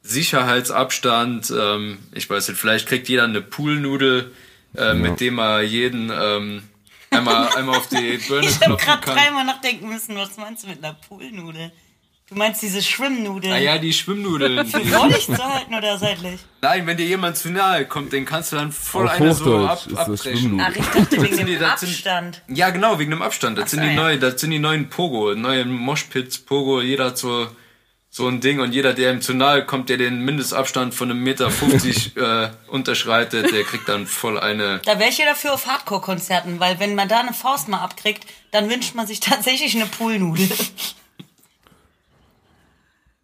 Sicherheitsabstand. 0.05 1.53
Ähm, 1.59 1.99
ich 2.13 2.29
weiß 2.31 2.49
nicht, 2.49 2.61
vielleicht 2.61 2.87
kriegt 2.87 3.09
jeder 3.09 3.25
eine 3.25 3.41
Poolnudel, 3.41 4.33
äh, 4.77 4.85
ja. 4.85 4.95
mit 4.95 5.19
dem 5.21 5.39
er 5.39 5.63
jeden 5.63 6.13
ähm, 6.15 6.63
einmal, 7.11 7.49
einmal 7.57 7.79
auf 7.79 7.89
die 7.89 8.19
Birne 8.29 8.47
ich 8.47 8.61
habe 8.61 8.77
gerade 8.77 9.05
dreimal 9.05 9.45
nachdenken 9.45 9.89
müssen, 9.89 10.15
was 10.17 10.37
meinst 10.37 10.65
du 10.65 10.69
mit 10.69 10.85
einer 10.85 10.95
Poolnudel? 10.95 11.73
Du 12.29 12.37
meinst 12.37 12.63
diese 12.63 12.83
Schwimmnudeln? 12.83 13.53
Ah 13.53 13.59
ja, 13.59 13.79
die 13.79 13.93
Schwimmnudeln. 13.93 14.67
Für 14.67 14.81
vorlich 14.81 15.27
zu 15.27 15.37
halten 15.37 15.75
oder 15.75 15.99
seitlich? 15.99 16.41
Nein, 16.63 16.87
wenn 16.87 16.97
dir 16.97 17.07
jemand 17.07 17.37
zu 17.37 17.51
nahe 17.51 17.87
kommt, 17.87 18.13
den 18.13 18.25
kannst 18.25 18.53
du 18.53 18.57
dann 18.57 18.73
voll 18.73 19.07
Auf 19.07 19.21
eine 19.21 19.35
so 19.35 19.67
ab, 19.67 19.83
abbrechen. 19.95 20.59
Ach, 20.59 20.75
ich 20.75 20.87
dachte 20.87 21.23
wegen 21.23 21.47
dem 21.47 21.63
Abstand. 21.63 22.43
Sind, 22.47 22.59
ja, 22.59 22.71
genau, 22.71 22.99
wegen 22.99 23.11
dem 23.11 23.21
Abstand. 23.21 23.59
Das, 23.59 23.65
Ach, 23.65 23.69
sind 23.71 23.83
die 23.83 23.95
neuen, 23.95 24.21
das 24.21 24.41
sind 24.41 24.51
die 24.51 24.59
neuen 24.59 24.89
Pogo, 24.89 25.35
neue 25.35 25.67
Moshpits, 25.67 26.39
Pogo, 26.39 26.81
jeder 26.81 27.07
hat 27.07 27.19
so 27.19 27.47
so 28.17 28.29
ein 28.29 28.41
Ding 28.41 28.61
und 28.61 28.73
jeder, 28.73 28.93
der 28.93 29.11
ihm 29.13 29.21
zu 29.21 29.35
nahe 29.35 29.67
kommt, 29.67 29.89
der 29.89 29.97
den 29.97 30.21
Mindestabstand 30.21 30.95
von 30.95 31.11
einem 31.11 31.25
Meter 31.25 31.51
50 31.51 32.17
äh, 32.17 32.49
unterschreitet, 32.69 33.51
der 33.51 33.65
kriegt 33.65 33.89
dann 33.89 34.07
voll 34.07 34.39
eine. 34.39 34.81
Da 34.85 35.01
wäre 35.01 35.11
ich 35.11 35.19
ja 35.19 35.25
dafür 35.25 35.53
auf 35.53 35.67
Hardcore-Konzerten, 35.67 36.61
weil 36.61 36.79
wenn 36.79 36.95
man 36.95 37.09
da 37.09 37.19
eine 37.19 37.33
Faust 37.33 37.67
mal 37.67 37.81
abkriegt, 37.81 38.25
dann 38.53 38.71
wünscht 38.71 38.95
man 38.95 39.09
sich 39.09 39.19
tatsächlich 39.19 39.75
eine 39.75 39.87
Poolnudel. 39.87 40.49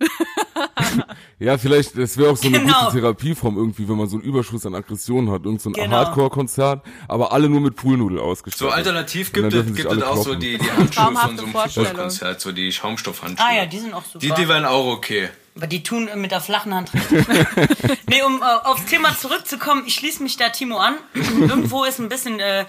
ja, 1.39 1.59
vielleicht, 1.59 1.97
das 1.99 2.17
wäre 2.17 2.31
auch 2.31 2.37
so 2.37 2.49
eine 2.49 2.61
genau. 2.61 2.87
gute 2.87 3.01
Therapieform 3.01 3.57
irgendwie, 3.57 3.89
wenn 3.89 3.97
man 3.97 4.09
so 4.09 4.17
einen 4.17 4.25
Überschuss 4.25 4.65
an 4.67 4.75
Aggressionen 4.75 5.31
hat. 5.31 5.45
Irgend 5.45 5.61
so 5.61 5.71
ein 5.71 5.75
genau. 5.75 5.97
Hardcore-Konzert, 5.97 6.83
aber 7.09 7.33
alle 7.33 7.49
nur 7.49 7.61
mit 7.61 7.77
Poolnudel 7.77 8.19
ausgestattet. 8.19 8.71
So 8.71 8.75
alternativ 8.75 9.33
gibt 9.33 9.53
es, 9.53 9.75
gibt 9.75 9.93
es 9.93 10.03
auch 10.03 10.23
so 10.23 10.35
die, 10.35 10.59
die 10.59 10.71
Handschuhe 10.71 11.15
von 11.15 11.37
so 11.37 11.45
einem 11.45 11.53
Fußballkonzert, 11.53 12.41
so 12.41 12.53
die 12.53 12.73
Schaumstoffhandschuhe. 12.73 13.47
Ah 13.47 13.55
ja, 13.55 13.67
die 13.67 13.79
sind 13.79 13.93
auch 13.95 14.05
super. 14.05 14.19
Die, 14.19 14.33
die 14.33 14.49
wären 14.49 14.65
auch 14.65 14.87
okay. 14.87 15.29
Aber 15.57 15.67
die 15.67 15.83
tun 15.83 16.09
mit 16.15 16.31
der 16.31 16.41
flachen 16.41 16.75
Hand 16.75 16.95
richtig. 16.95 17.27
nee, 18.09 18.23
um 18.23 18.41
äh, 18.41 18.45
aufs 18.45 18.87
Thema 18.87 19.17
zurückzukommen, 19.17 19.83
ich 19.87 19.95
schließe 19.95 20.23
mich 20.23 20.37
da 20.37 20.49
Timo 20.49 20.79
an. 20.79 20.95
Irgendwo 21.15 21.85
ist 21.85 21.99
ein 21.99 22.09
bisschen 22.09 22.41
äh, 22.41 22.65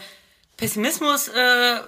Pessimismus 0.58 1.28
äh, 1.30 1.80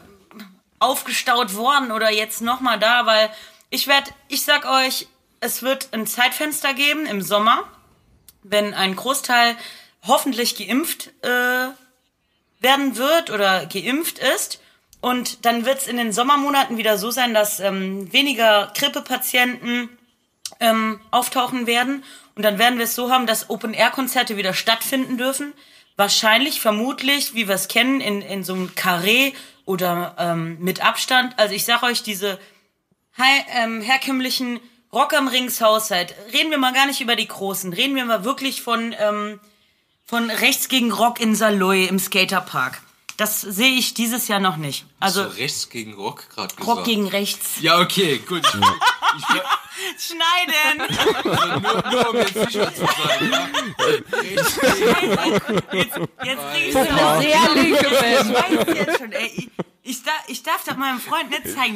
aufgestaut 0.79 1.56
worden 1.56 1.91
oder 1.91 2.12
jetzt 2.12 2.41
nochmal 2.41 2.79
da, 2.79 3.06
weil 3.06 3.29
ich 3.69 3.88
werde, 3.88 4.12
ich 4.27 4.43
sag 4.43 4.65
euch, 4.65 5.08
es 5.43 5.62
wird 5.62 5.89
ein 5.91 6.08
Zeitfenster 6.08 6.73
geben 6.73 7.06
im 7.06 7.21
Sommer, 7.21 7.63
wenn 8.43 8.73
ein 8.73 8.95
Großteil 8.95 9.58
hoffentlich 10.08 10.56
geimpft 10.56 11.12
äh, 11.21 11.67
werden 12.60 12.97
wird 12.97 13.29
oder 13.29 13.65
geimpft 13.65 14.19
ist. 14.19 14.62
Und 15.01 15.45
dann 15.45 15.65
wird 15.65 15.79
es 15.79 15.88
in 15.88 15.97
den 15.97 16.13
Sommermonaten 16.13 16.77
wieder 16.77 16.97
so 16.97 17.12
sein, 17.12 17.34
dass 17.34 17.60
ähm, 17.60 18.12
weniger 18.13 18.71
Grippepatienten 18.75 19.89
ähm, 20.62 21.01
auftauchen 21.12 21.67
werden. 21.67 22.06
Und 22.36 22.43
dann 22.43 22.58
werden 22.58 22.77
wir 22.77 22.86
es 22.86 22.95
so 22.95 23.12
haben, 23.12 23.27
dass 23.27 23.49
Open-Air-Konzerte 23.49 24.38
wieder 24.38 24.53
stattfinden 24.53 25.17
dürfen. 25.17 25.53
Wahrscheinlich, 25.97 26.62
vermutlich, 26.62 27.36
wie 27.36 27.49
wir 27.49 27.56
es 27.56 27.67
kennen, 27.67 27.99
in, 27.99 28.21
in 28.21 28.45
so 28.45 28.53
einem 28.53 28.69
Carré 28.69 29.34
oder 29.65 30.15
ähm, 30.17 30.58
mit 30.60 30.84
Abstand. 30.84 31.38
Also 31.38 31.53
ich 31.53 31.65
sage 31.65 31.86
euch, 31.86 32.01
diese 32.01 32.39
ähm, 33.56 33.82
herkömmlichen 33.82 34.60
Rock 34.93 35.13
am 35.13 35.27
Ringshaus 35.27 35.88
seid, 35.88 36.13
reden 36.34 36.51
wir 36.51 36.60
mal 36.60 36.71
gar 36.71 36.86
nicht 36.86 37.01
über 37.01 37.15
die 37.15 37.27
Großen, 37.27 37.73
reden 37.73 37.95
wir 37.95 38.06
mal 38.06 38.23
wirklich 38.23 38.62
von, 38.62 38.95
ähm, 38.99 39.39
von 40.06 40.29
rechts 40.29 40.69
gegen 40.69 40.91
Rock 40.91 41.19
in 41.19 41.36
Saloy 41.36 41.86
im 41.86 41.97
Skaterpark. 41.97 42.79
Das 43.17 43.41
sehe 43.41 43.73
ich 43.73 43.93
dieses 43.95 44.27
Jahr 44.27 44.39
noch 44.39 44.58
nicht. 44.58 44.86
Also 44.99 45.23
so 45.23 45.29
rechts 45.29 45.69
gegen 45.69 45.93
Rock 45.93 46.29
gerade 46.29 46.56
gesagt. 46.56 46.77
Rock 46.77 46.84
gegen 46.86 47.08
rechts. 47.08 47.62
Ja, 47.62 47.79
okay, 47.79 48.19
gut. 48.19 48.41
Ich, 48.45 48.56
ich, 49.17 49.41
Schneiden. 50.13 50.82
Also 50.82 51.60
nur, 51.60 51.91
nur 51.91 52.10
um 52.10 52.15
jetzt 52.17 52.34
sicher 52.34 52.73
zu 52.73 52.82
sein. 52.82 53.32
Ja. 53.32 53.49
Rechts 54.17 54.60
gegen 54.60 55.53
Jetzt, 55.71 55.99
jetzt 56.23 56.51
krieg 56.53 56.67
ich 56.67 56.73
so 56.73 56.79
eine 56.79 57.21
sehr 57.21 57.56
linke 57.56 57.89
Band. 57.89 58.29
Ich 58.29 58.67
weiß 58.67 58.77
jetzt 58.77 58.97
schon, 58.99 59.12
ey. 59.12 59.49
Ich, 59.84 60.02
da, 60.02 60.12
ich 60.28 60.43
darf 60.43 60.63
das 60.63 60.78
meinem 60.78 61.00
Freund 61.00 61.30
nicht 61.30 61.54
zeigen. 61.54 61.76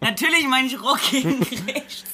Natürlich 0.00 0.46
meine 0.46 0.66
ich 0.66 0.80
Rock 0.80 1.00
gegen 1.10 1.42
rechts. 1.42 2.04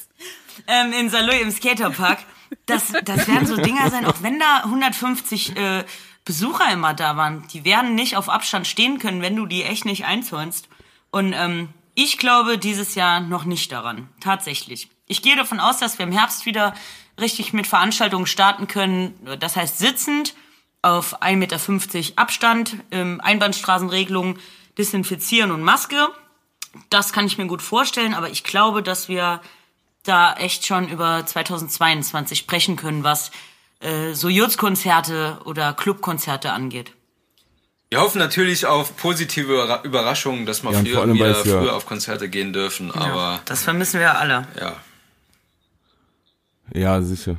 Ähm, 0.67 0.93
in 0.93 1.09
Saloy 1.09 1.41
im 1.41 1.51
Skaterpark. 1.51 2.19
Das, 2.65 2.93
das 3.03 3.27
werden 3.27 3.45
so 3.45 3.57
Dinger 3.57 3.89
sein, 3.89 4.05
auch 4.05 4.21
wenn 4.21 4.39
da 4.39 4.61
150 4.63 5.57
äh, 5.57 5.83
Besucher 6.23 6.71
immer 6.71 6.93
da 6.93 7.17
waren. 7.17 7.45
Die 7.49 7.65
werden 7.65 7.95
nicht 7.95 8.15
auf 8.15 8.29
Abstand 8.29 8.67
stehen 8.67 8.99
können, 8.99 9.21
wenn 9.21 9.35
du 9.35 9.45
die 9.45 9.63
echt 9.63 9.83
nicht 9.85 10.05
einzäunst. 10.05 10.69
Und 11.09 11.33
ähm, 11.33 11.69
ich 11.93 12.17
glaube 12.17 12.57
dieses 12.57 12.95
Jahr 12.95 13.19
noch 13.19 13.43
nicht 13.43 13.71
daran. 13.71 14.09
Tatsächlich. 14.21 14.89
Ich 15.07 15.21
gehe 15.21 15.35
davon 15.35 15.59
aus, 15.59 15.77
dass 15.79 15.97
wir 15.97 16.05
im 16.05 16.11
Herbst 16.13 16.45
wieder 16.45 16.73
richtig 17.19 17.51
mit 17.51 17.67
Veranstaltungen 17.67 18.27
starten 18.27 18.67
können. 18.67 19.13
Das 19.39 19.57
heißt 19.57 19.77
sitzend 19.77 20.35
auf 20.81 21.21
1,50 21.21 21.35
Meter 21.35 22.17
Abstand, 22.17 22.75
ähm, 22.91 23.21
Einbahnstraßenregelung, 23.21 24.37
Desinfizieren 24.77 25.51
und 25.51 25.61
Maske. 25.61 26.07
Das 26.89 27.13
kann 27.13 27.25
ich 27.25 27.37
mir 27.37 27.47
gut 27.47 27.61
vorstellen, 27.61 28.13
aber 28.13 28.29
ich 28.29 28.43
glaube, 28.43 28.81
dass 28.81 29.09
wir 29.09 29.41
da 30.03 30.33
echt 30.33 30.65
schon 30.65 30.89
über 30.89 31.25
2022 31.25 32.39
sprechen 32.39 32.75
können, 32.75 33.03
was 33.03 33.31
äh, 33.81 34.13
so 34.13 34.29
Jutzkonzerte 34.29 35.39
oder 35.45 35.73
Clubkonzerte 35.73 36.51
angeht. 36.51 36.93
Wir 37.89 37.99
hoffen 37.99 38.19
natürlich 38.19 38.65
auf 38.65 38.95
positive 38.95 39.81
Überraschungen, 39.83 40.45
dass 40.45 40.63
wir 40.63 40.71
ja, 40.71 40.79
früher 40.79 41.13
wieder 41.13 41.35
früher 41.35 41.65
ja 41.65 41.71
auf 41.73 41.85
Konzerte 41.85 42.29
gehen 42.29 42.53
dürfen, 42.53 42.87
ja, 42.87 43.01
aber. 43.01 43.41
Das 43.45 43.63
vermissen 43.63 43.99
wir 43.99 44.17
alle. 44.17 44.47
Ja. 44.59 44.75
Ja, 46.73 47.01
sicher. 47.01 47.35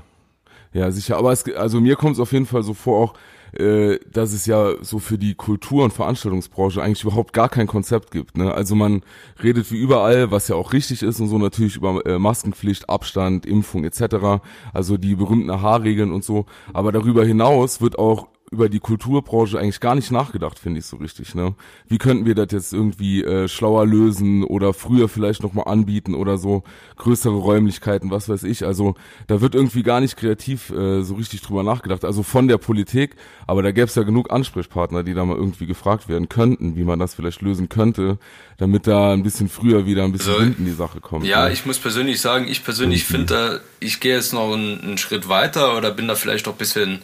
Ja, 0.72 0.90
sicher. 0.90 1.18
Aber 1.18 1.32
es, 1.32 1.44
also 1.54 1.80
mir 1.80 1.96
kommt 1.96 2.14
es 2.14 2.20
auf 2.20 2.32
jeden 2.32 2.46
Fall 2.46 2.62
so 2.62 2.74
vor, 2.74 2.98
auch 2.98 3.14
äh, 3.52 3.98
dass 4.10 4.32
es 4.32 4.46
ja 4.46 4.72
so 4.80 4.98
für 4.98 5.18
die 5.18 5.34
Kultur- 5.34 5.84
und 5.84 5.92
Veranstaltungsbranche 5.92 6.82
eigentlich 6.82 7.04
überhaupt 7.04 7.32
gar 7.32 7.48
kein 7.50 7.66
Konzept 7.66 8.10
gibt. 8.10 8.38
Ne? 8.38 8.52
Also 8.52 8.74
man 8.74 9.02
redet 9.42 9.70
wie 9.70 9.76
überall, 9.76 10.30
was 10.30 10.48
ja 10.48 10.56
auch 10.56 10.72
richtig 10.72 11.02
ist 11.02 11.20
und 11.20 11.28
so 11.28 11.38
natürlich 11.38 11.76
über 11.76 12.04
äh, 12.06 12.18
Maskenpflicht, 12.18 12.88
Abstand, 12.88 13.44
Impfung 13.44 13.84
etc. 13.84 14.42
Also 14.72 14.96
die 14.96 15.16
berühmten 15.16 15.50
Haarregeln 15.60 16.12
und 16.12 16.24
so. 16.24 16.46
Aber 16.72 16.92
darüber 16.92 17.24
hinaus 17.24 17.82
wird 17.82 17.98
auch 17.98 18.28
über 18.52 18.68
die 18.68 18.80
Kulturbranche 18.80 19.58
eigentlich 19.58 19.80
gar 19.80 19.94
nicht 19.94 20.10
nachgedacht, 20.10 20.58
finde 20.58 20.80
ich 20.80 20.86
so 20.86 20.98
richtig. 20.98 21.34
Ne? 21.34 21.54
Wie 21.88 21.98
könnten 21.98 22.26
wir 22.26 22.34
das 22.34 22.48
jetzt 22.52 22.72
irgendwie 22.72 23.24
äh, 23.24 23.48
schlauer 23.48 23.86
lösen 23.86 24.44
oder 24.44 24.74
früher 24.74 25.08
vielleicht 25.08 25.42
nochmal 25.42 25.68
anbieten 25.68 26.14
oder 26.14 26.36
so 26.36 26.62
größere 26.96 27.34
Räumlichkeiten, 27.34 28.10
was 28.10 28.28
weiß 28.28 28.44
ich. 28.44 28.64
Also 28.64 28.94
da 29.26 29.40
wird 29.40 29.54
irgendwie 29.54 29.82
gar 29.82 30.00
nicht 30.00 30.16
kreativ 30.16 30.70
äh, 30.70 31.02
so 31.02 31.14
richtig 31.14 31.40
drüber 31.40 31.62
nachgedacht. 31.62 32.04
Also 32.04 32.22
von 32.22 32.46
der 32.46 32.58
Politik, 32.58 33.16
aber 33.46 33.62
da 33.62 33.72
gäbe 33.72 33.86
es 33.86 33.94
ja 33.94 34.02
genug 34.02 34.30
Ansprechpartner, 34.30 35.02
die 35.02 35.14
da 35.14 35.24
mal 35.24 35.36
irgendwie 35.36 35.66
gefragt 35.66 36.08
werden 36.08 36.28
könnten, 36.28 36.76
wie 36.76 36.84
man 36.84 36.98
das 36.98 37.14
vielleicht 37.14 37.40
lösen 37.40 37.70
könnte, 37.70 38.18
damit 38.58 38.86
da 38.86 39.12
ein 39.12 39.22
bisschen 39.22 39.48
früher 39.48 39.86
wieder 39.86 40.04
ein 40.04 40.12
bisschen 40.12 40.34
also, 40.34 40.44
Wind 40.44 40.58
in 40.58 40.66
die 40.66 40.72
Sache 40.72 41.00
kommt. 41.00 41.24
Ja, 41.24 41.46
ne? 41.46 41.52
ich 41.52 41.64
muss 41.64 41.78
persönlich 41.78 42.20
sagen, 42.20 42.46
ich 42.48 42.62
persönlich 42.64 43.04
finde 43.04 43.26
da, 43.26 43.60
ich 43.80 44.00
gehe 44.00 44.14
jetzt 44.14 44.34
noch 44.34 44.52
einen, 44.52 44.80
einen 44.80 44.98
Schritt 44.98 45.28
weiter 45.28 45.76
oder 45.76 45.90
bin 45.90 46.06
da 46.06 46.14
vielleicht 46.14 46.46
noch 46.46 46.52
ein 46.52 46.58
bisschen 46.58 47.02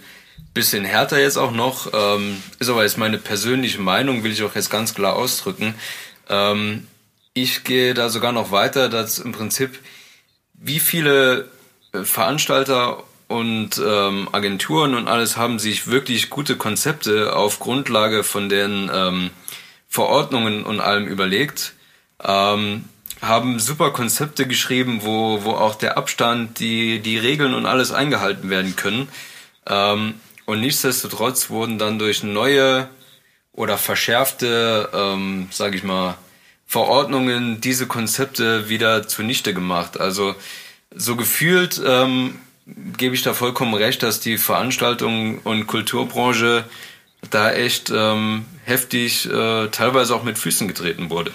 bisschen 0.54 0.84
härter 0.84 1.20
jetzt 1.20 1.36
auch 1.36 1.52
noch. 1.52 1.92
Ähm, 1.92 2.42
ist 2.58 2.68
aber 2.68 2.82
jetzt 2.82 2.98
meine 2.98 3.18
persönliche 3.18 3.80
Meinung, 3.80 4.24
will 4.24 4.32
ich 4.32 4.42
auch 4.42 4.54
jetzt 4.54 4.70
ganz 4.70 4.94
klar 4.94 5.14
ausdrücken. 5.14 5.74
Ähm, 6.28 6.86
ich 7.34 7.64
gehe 7.64 7.94
da 7.94 8.08
sogar 8.08 8.32
noch 8.32 8.50
weiter, 8.50 8.88
dass 8.88 9.18
im 9.18 9.32
Prinzip 9.32 9.78
wie 10.54 10.80
viele 10.80 11.48
äh, 11.92 12.02
Veranstalter 12.02 13.04
und 13.28 13.80
ähm, 13.84 14.28
Agenturen 14.32 14.94
und 14.94 15.06
alles 15.06 15.36
haben 15.36 15.58
sich 15.58 15.86
wirklich 15.86 16.30
gute 16.30 16.56
Konzepte 16.56 17.36
auf 17.36 17.60
Grundlage 17.60 18.24
von 18.24 18.48
den 18.48 18.90
ähm, 18.92 19.30
Verordnungen 19.86 20.64
und 20.64 20.80
allem 20.80 21.06
überlegt, 21.06 21.74
ähm, 22.24 22.84
haben 23.20 23.58
super 23.58 23.90
Konzepte 23.90 24.46
geschrieben, 24.46 25.00
wo, 25.02 25.44
wo 25.44 25.52
auch 25.52 25.74
der 25.74 25.98
Abstand, 25.98 26.58
die, 26.58 27.00
die 27.00 27.18
Regeln 27.18 27.54
und 27.54 27.66
alles 27.66 27.92
eingehalten 27.92 28.50
werden 28.50 28.76
können. 28.76 29.08
Ähm, 29.66 30.14
und 30.48 30.62
nichtsdestotrotz 30.62 31.50
wurden 31.50 31.76
dann 31.76 31.98
durch 31.98 32.22
neue 32.22 32.88
oder 33.52 33.76
verschärfte, 33.76 34.88
ähm, 34.94 35.48
sage 35.50 35.76
ich 35.76 35.84
mal, 35.84 36.16
Verordnungen 36.64 37.60
diese 37.60 37.86
Konzepte 37.86 38.70
wieder 38.70 39.06
zunichte 39.06 39.52
gemacht. 39.52 40.00
Also 40.00 40.34
so 40.94 41.16
gefühlt 41.16 41.82
ähm, 41.84 42.38
gebe 42.96 43.14
ich 43.14 43.20
da 43.20 43.34
vollkommen 43.34 43.74
recht, 43.74 44.02
dass 44.02 44.20
die 44.20 44.38
Veranstaltung 44.38 45.40
und 45.40 45.66
Kulturbranche 45.66 46.64
da 47.28 47.52
echt 47.52 47.92
ähm, 47.94 48.46
heftig, 48.64 49.30
äh, 49.30 49.68
teilweise 49.68 50.14
auch 50.14 50.22
mit 50.22 50.38
Füßen 50.38 50.66
getreten 50.66 51.10
wurde. 51.10 51.32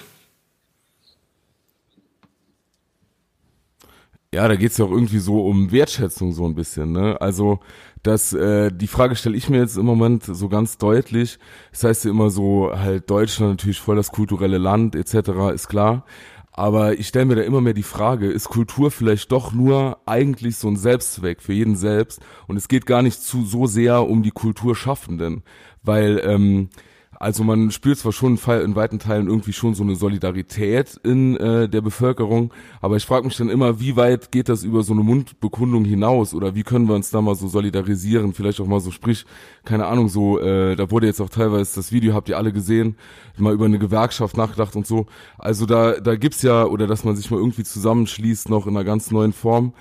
Ja, 4.34 4.48
da 4.48 4.56
geht's 4.56 4.78
ja 4.78 4.86
auch 4.86 4.90
irgendwie 4.90 5.20
so 5.20 5.46
um 5.46 5.70
Wertschätzung 5.70 6.32
so 6.32 6.44
ein 6.46 6.56
bisschen, 6.56 6.90
ne? 6.90 7.16
Also 7.20 7.60
dass 8.04 8.34
äh, 8.34 8.70
die 8.70 8.86
Frage 8.86 9.16
stelle 9.16 9.36
ich 9.36 9.48
mir 9.48 9.58
jetzt 9.58 9.78
im 9.78 9.86
Moment 9.86 10.24
so 10.24 10.48
ganz 10.48 10.76
deutlich. 10.78 11.38
Das 11.72 11.84
heißt 11.84 12.04
ja 12.04 12.10
immer 12.10 12.30
so, 12.30 12.70
halt 12.72 13.08
Deutschland 13.10 13.52
natürlich 13.52 13.80
voll 13.80 13.96
das 13.96 14.12
kulturelle 14.12 14.58
Land 14.58 14.94
etc. 14.94 15.30
ist 15.52 15.68
klar. 15.68 16.04
Aber 16.52 16.98
ich 16.98 17.08
stelle 17.08 17.24
mir 17.24 17.34
da 17.34 17.42
immer 17.42 17.62
mehr 17.62 17.72
die 17.72 17.82
Frage, 17.82 18.30
ist 18.30 18.48
Kultur 18.48 18.90
vielleicht 18.92 19.32
doch 19.32 19.52
nur 19.52 19.98
eigentlich 20.06 20.56
so 20.56 20.68
ein 20.68 20.76
Selbstzweck 20.76 21.42
für 21.42 21.54
jeden 21.54 21.76
selbst? 21.76 22.20
Und 22.46 22.56
es 22.56 22.68
geht 22.68 22.86
gar 22.86 23.02
nicht 23.02 23.20
zu 23.22 23.44
so 23.44 23.66
sehr 23.66 24.06
um 24.06 24.22
die 24.22 24.30
Kulturschaffenden, 24.30 25.42
weil 25.82 26.20
ähm, 26.24 26.68
also 27.18 27.44
man 27.44 27.70
spürt 27.70 27.98
zwar 27.98 28.12
schon 28.12 28.36
in 28.36 28.76
weiten 28.76 28.98
Teilen 28.98 29.28
irgendwie 29.28 29.52
schon 29.52 29.74
so 29.74 29.82
eine 29.82 29.96
Solidarität 29.96 31.00
in 31.02 31.36
äh, 31.36 31.68
der 31.68 31.80
Bevölkerung, 31.80 32.52
aber 32.80 32.96
ich 32.96 33.06
frage 33.06 33.26
mich 33.26 33.36
dann 33.36 33.48
immer, 33.48 33.80
wie 33.80 33.96
weit 33.96 34.32
geht 34.32 34.48
das 34.48 34.64
über 34.64 34.82
so 34.82 34.92
eine 34.92 35.02
Mundbekundung 35.02 35.84
hinaus 35.84 36.34
oder 36.34 36.54
wie 36.54 36.62
können 36.62 36.88
wir 36.88 36.94
uns 36.94 37.10
da 37.10 37.20
mal 37.20 37.34
so 37.34 37.48
solidarisieren? 37.48 38.32
Vielleicht 38.32 38.60
auch 38.60 38.66
mal 38.66 38.80
so, 38.80 38.90
sprich, 38.90 39.24
keine 39.64 39.86
Ahnung, 39.86 40.08
so, 40.08 40.38
äh, 40.40 40.76
da 40.76 40.90
wurde 40.90 41.06
jetzt 41.06 41.20
auch 41.20 41.30
teilweise 41.30 41.74
das 41.76 41.92
Video, 41.92 42.14
habt 42.14 42.28
ihr 42.28 42.36
alle 42.36 42.52
gesehen, 42.52 42.96
mal 43.36 43.52
über 43.52 43.64
eine 43.64 43.78
Gewerkschaft 43.78 44.36
nachgedacht 44.36 44.76
und 44.76 44.86
so. 44.86 45.06
Also 45.38 45.66
da, 45.66 46.00
da 46.00 46.16
gibt's 46.16 46.42
ja, 46.42 46.64
oder 46.64 46.86
dass 46.86 47.04
man 47.04 47.16
sich 47.16 47.30
mal 47.30 47.38
irgendwie 47.38 47.64
zusammenschließt, 47.64 48.48
noch 48.48 48.66
in 48.66 48.76
einer 48.76 48.84
ganz 48.84 49.10
neuen 49.10 49.32
Form. 49.32 49.72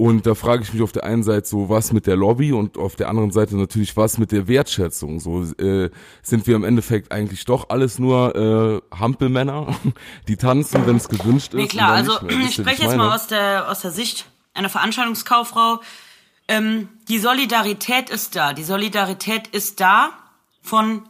Und 0.00 0.24
da 0.24 0.34
frage 0.34 0.62
ich 0.62 0.72
mich 0.72 0.80
auf 0.80 0.92
der 0.92 1.04
einen 1.04 1.22
Seite 1.22 1.46
so, 1.46 1.68
was 1.68 1.92
mit 1.92 2.06
der 2.06 2.16
Lobby 2.16 2.54
und 2.54 2.78
auf 2.78 2.96
der 2.96 3.10
anderen 3.10 3.32
Seite 3.32 3.54
natürlich, 3.54 3.98
was 3.98 4.16
mit 4.16 4.32
der 4.32 4.48
Wertschätzung. 4.48 5.20
So 5.20 5.42
äh, 5.42 5.90
sind 6.22 6.46
wir 6.46 6.56
im 6.56 6.64
Endeffekt 6.64 7.12
eigentlich 7.12 7.44
doch 7.44 7.68
alles 7.68 7.98
nur 7.98 8.34
äh, 8.34 8.96
Hampelmänner, 8.98 9.76
die 10.26 10.36
tanzen, 10.36 10.86
wenn 10.86 10.96
es 10.96 11.06
gewünscht 11.06 11.48
ist. 11.48 11.54
Nee, 11.54 11.66
klar, 11.66 11.90
also 11.90 12.18
ich 12.26 12.54
spreche 12.54 12.84
jetzt 12.84 12.96
mal 12.96 13.14
aus 13.14 13.26
der, 13.26 13.68
aus 13.68 13.80
der 13.82 13.90
Sicht 13.90 14.24
einer 14.54 14.70
Veranstaltungskauffrau. 14.70 15.82
Ähm, 16.48 16.88
die 17.10 17.18
Solidarität 17.18 18.08
ist 18.08 18.36
da. 18.36 18.54
Die 18.54 18.64
Solidarität 18.64 19.48
ist 19.48 19.80
da 19.80 20.12
von 20.62 21.02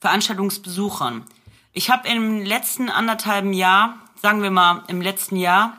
Veranstaltungsbesuchern. 0.00 1.26
Ich 1.72 1.90
habe 1.90 2.08
im 2.08 2.44
letzten 2.44 2.88
anderthalben 2.88 3.52
Jahr, 3.52 3.98
sagen 4.20 4.42
wir 4.42 4.50
mal 4.50 4.82
im 4.88 5.00
letzten 5.00 5.36
Jahr, 5.36 5.78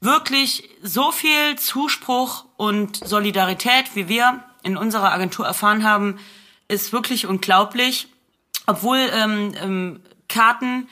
wirklich 0.00 0.68
so 0.82 1.12
viel 1.12 1.56
Zuspruch 1.56 2.44
und 2.56 2.96
Solidarität, 2.96 3.94
wie 3.94 4.08
wir 4.08 4.42
in 4.62 4.76
unserer 4.76 5.12
Agentur 5.12 5.46
erfahren 5.46 5.84
haben, 5.84 6.18
ist 6.68 6.92
wirklich 6.92 7.26
unglaublich. 7.26 8.08
Obwohl 8.66 8.98
ähm, 9.12 9.54
ähm, 9.60 10.00
Karten, 10.28 10.88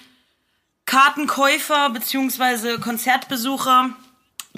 Kartenkäufer 0.84 1.90
beziehungsweise 1.90 2.78
Konzertbesucher 2.78 3.90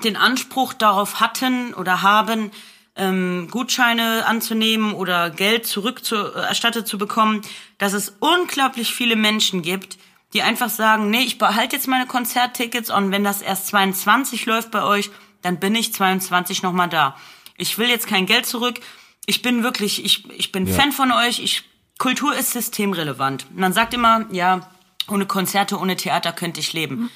den 0.02 0.16
Anspruch 0.16 0.72
darauf 0.72 1.20
hatten 1.20 1.74
oder 1.74 2.02
haben, 2.02 2.50
ähm, 2.96 3.48
Gutscheine 3.50 4.26
anzunehmen 4.26 4.94
oder 4.94 5.30
Geld 5.30 5.66
zurück 5.66 6.04
zu, 6.04 6.16
äh, 6.16 6.40
erstattet 6.40 6.88
zu 6.88 6.98
bekommen, 6.98 7.42
dass 7.78 7.92
es 7.92 8.14
unglaublich 8.20 8.94
viele 8.94 9.16
Menschen 9.16 9.62
gibt, 9.62 9.98
die 10.32 10.42
einfach 10.42 10.70
sagen, 10.70 11.10
nee, 11.10 11.22
ich 11.22 11.38
behalte 11.38 11.76
jetzt 11.76 11.88
meine 11.88 12.06
Konzerttickets 12.06 12.90
und 12.90 13.10
wenn 13.10 13.24
das 13.24 13.42
erst 13.42 13.66
22 13.68 14.46
läuft 14.46 14.70
bei 14.70 14.82
euch, 14.82 15.10
dann 15.42 15.58
bin 15.58 15.74
ich 15.74 15.92
22 15.92 16.62
nochmal 16.62 16.88
da. 16.88 17.16
Ich 17.56 17.78
will 17.78 17.88
jetzt 17.88 18.06
kein 18.06 18.26
Geld 18.26 18.46
zurück. 18.46 18.80
Ich 19.26 19.42
bin 19.42 19.62
wirklich, 19.62 20.04
ich, 20.04 20.30
ich 20.30 20.52
bin 20.52 20.66
ja. 20.66 20.74
Fan 20.74 20.92
von 20.92 21.12
euch. 21.12 21.40
Ich, 21.40 21.64
Kultur 21.98 22.34
ist 22.34 22.52
systemrelevant. 22.52 23.46
Man 23.56 23.72
sagt 23.72 23.92
immer, 23.92 24.26
ja, 24.30 24.70
ohne 25.08 25.26
Konzerte, 25.26 25.78
ohne 25.78 25.96
Theater 25.96 26.32
könnte 26.32 26.60
ich 26.60 26.72
leben. 26.72 27.10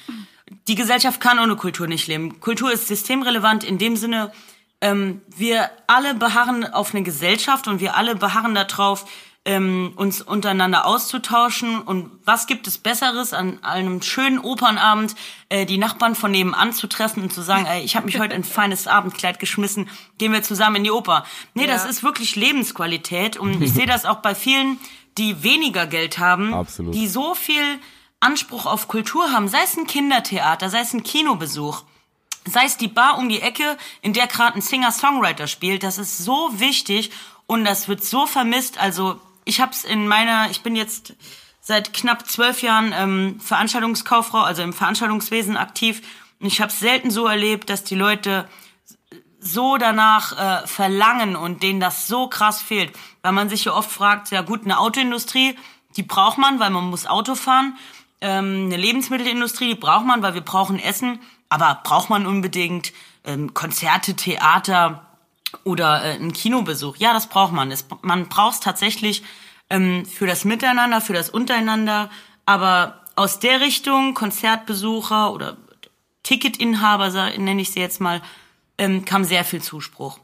Die 0.67 0.75
Gesellschaft 0.75 1.21
kann 1.21 1.39
ohne 1.39 1.55
Kultur 1.55 1.87
nicht 1.87 2.07
leben. 2.07 2.39
Kultur 2.39 2.71
ist 2.71 2.87
systemrelevant 2.87 3.63
in 3.63 3.77
dem 3.77 3.95
Sinne, 3.95 4.31
ähm, 4.81 5.21
wir 5.35 5.71
alle 5.87 6.13
beharren 6.13 6.65
auf 6.65 6.93
eine 6.93 7.03
Gesellschaft 7.03 7.67
und 7.67 7.79
wir 7.79 7.95
alle 7.95 8.15
beharren 8.15 8.53
darauf, 8.55 9.09
ähm, 9.45 9.93
uns 9.95 10.21
untereinander 10.23 10.85
auszutauschen 10.85 11.79
und 11.79 12.09
was 12.25 12.47
gibt 12.47 12.67
es 12.67 12.79
Besseres 12.79 13.31
an 13.31 13.63
einem 13.63 14.01
schönen 14.01 14.39
Opernabend, 14.39 15.15
äh, 15.49 15.67
die 15.67 15.77
Nachbarn 15.77 16.15
von 16.15 16.31
nebenan 16.31 16.73
zu 16.73 16.87
treffen 16.87 17.21
und 17.21 17.31
zu 17.31 17.43
sagen, 17.43 17.67
ey, 17.67 17.83
ich 17.83 17.95
habe 17.95 18.07
mich 18.07 18.19
heute 18.19 18.33
ein 18.33 18.43
feines 18.43 18.87
Abendkleid 18.87 19.39
geschmissen, 19.39 19.87
gehen 20.17 20.33
wir 20.33 20.41
zusammen 20.41 20.77
in 20.77 20.83
die 20.85 20.91
Oper. 20.91 21.25
Nee, 21.53 21.67
ja. 21.67 21.67
das 21.67 21.85
ist 21.85 22.01
wirklich 22.01 22.35
Lebensqualität 22.35 23.37
und 23.37 23.61
ich 23.61 23.71
sehe 23.71 23.85
das 23.85 24.05
auch 24.05 24.17
bei 24.17 24.33
vielen, 24.33 24.79
die 25.19 25.43
weniger 25.43 25.85
Geld 25.85 26.17
haben, 26.17 26.53
Absolut. 26.53 26.95
die 26.95 27.07
so 27.07 27.35
viel 27.35 27.79
Anspruch 28.19 28.65
auf 28.65 28.87
Kultur 28.87 29.31
haben, 29.31 29.47
sei 29.47 29.61
es 29.63 29.77
ein 29.77 29.85
Kindertheater, 29.85 30.69
sei 30.69 30.79
es 30.79 30.93
ein 30.93 31.03
Kinobesuch 31.03 31.83
sei 32.47 32.65
es 32.65 32.77
die 32.77 32.87
Bar 32.87 33.17
um 33.17 33.27
die 33.27 33.41
Ecke, 33.41 33.75
in 34.03 34.13
der 34.13 34.27
gerade 34.27 34.55
ein 34.55 34.61
Singer-Songwriter 34.61 35.47
spielt, 35.47 35.81
das 35.81 35.97
ist 35.97 36.19
so 36.19 36.51
wichtig 36.53 37.09
und 37.47 37.65
das 37.65 37.87
wird 37.87 38.03
so 38.03 38.27
vermisst. 38.27 38.77
Also 38.79 39.19
ich 39.45 39.61
habe 39.61 39.71
es 39.71 39.83
in 39.83 40.07
meiner, 40.07 40.49
ich 40.49 40.61
bin 40.61 40.75
jetzt 40.75 41.13
seit 41.61 41.93
knapp 41.93 42.27
zwölf 42.27 42.61
Jahren 42.61 42.93
ähm, 42.95 43.39
Veranstaltungskauffrau, 43.39 44.41
also 44.41 44.61
im 44.61 44.73
Veranstaltungswesen 44.73 45.57
aktiv. 45.57 46.01
Und 46.39 46.47
ich 46.47 46.61
habe 46.61 46.71
es 46.71 46.79
selten 46.79 47.09
so 47.09 47.25
erlebt, 47.25 47.69
dass 47.69 47.83
die 47.83 47.95
Leute 47.95 48.47
so 49.39 49.77
danach 49.77 50.63
äh, 50.63 50.67
verlangen 50.67 51.35
und 51.35 51.63
denen 51.63 51.79
das 51.79 52.07
so 52.07 52.27
krass 52.27 52.61
fehlt. 52.61 52.91
Weil 53.21 53.31
man 53.31 53.49
sich 53.49 53.65
ja 53.65 53.73
oft 53.73 53.91
fragt, 53.91 54.31
ja 54.31 54.41
gut, 54.41 54.63
eine 54.63 54.79
Autoindustrie, 54.79 55.55
die 55.97 56.03
braucht 56.03 56.37
man, 56.37 56.59
weil 56.59 56.71
man 56.71 56.85
muss 56.85 57.07
Auto 57.07 57.35
fahren. 57.35 57.77
Ähm, 58.21 58.65
eine 58.65 58.77
Lebensmittelindustrie, 58.77 59.69
die 59.69 59.79
braucht 59.79 60.05
man, 60.05 60.21
weil 60.21 60.33
wir 60.33 60.41
brauchen 60.41 60.79
Essen. 60.79 61.19
Aber 61.49 61.79
braucht 61.83 62.09
man 62.09 62.25
unbedingt 62.25 62.91
ähm, 63.23 63.53
Konzerte, 63.53 64.15
Theater 64.15 65.05
oder 65.63 66.03
äh, 66.03 66.15
ein 66.15 66.33
Kinobesuch. 66.33 66.97
Ja, 66.97 67.13
das 67.13 67.27
braucht 67.27 67.53
man. 67.53 67.71
Es, 67.71 67.85
man 68.01 68.27
braucht 68.27 68.55
es 68.55 68.59
tatsächlich 68.59 69.23
ähm, 69.69 70.05
für 70.05 70.27
das 70.27 70.45
Miteinander, 70.45 71.01
für 71.01 71.13
das 71.13 71.29
Untereinander. 71.29 72.09
Aber 72.45 73.01
aus 73.15 73.39
der 73.39 73.61
Richtung, 73.61 74.13
Konzertbesucher 74.13 75.31
oder 75.31 75.57
Ticketinhaber, 76.23 77.09
nenne 77.37 77.61
ich 77.61 77.71
sie 77.71 77.79
jetzt 77.79 78.01
mal, 78.01 78.21
ähm, 78.77 79.05
kam 79.05 79.23
sehr 79.23 79.45
viel 79.45 79.61
Zuspruch. 79.61 80.19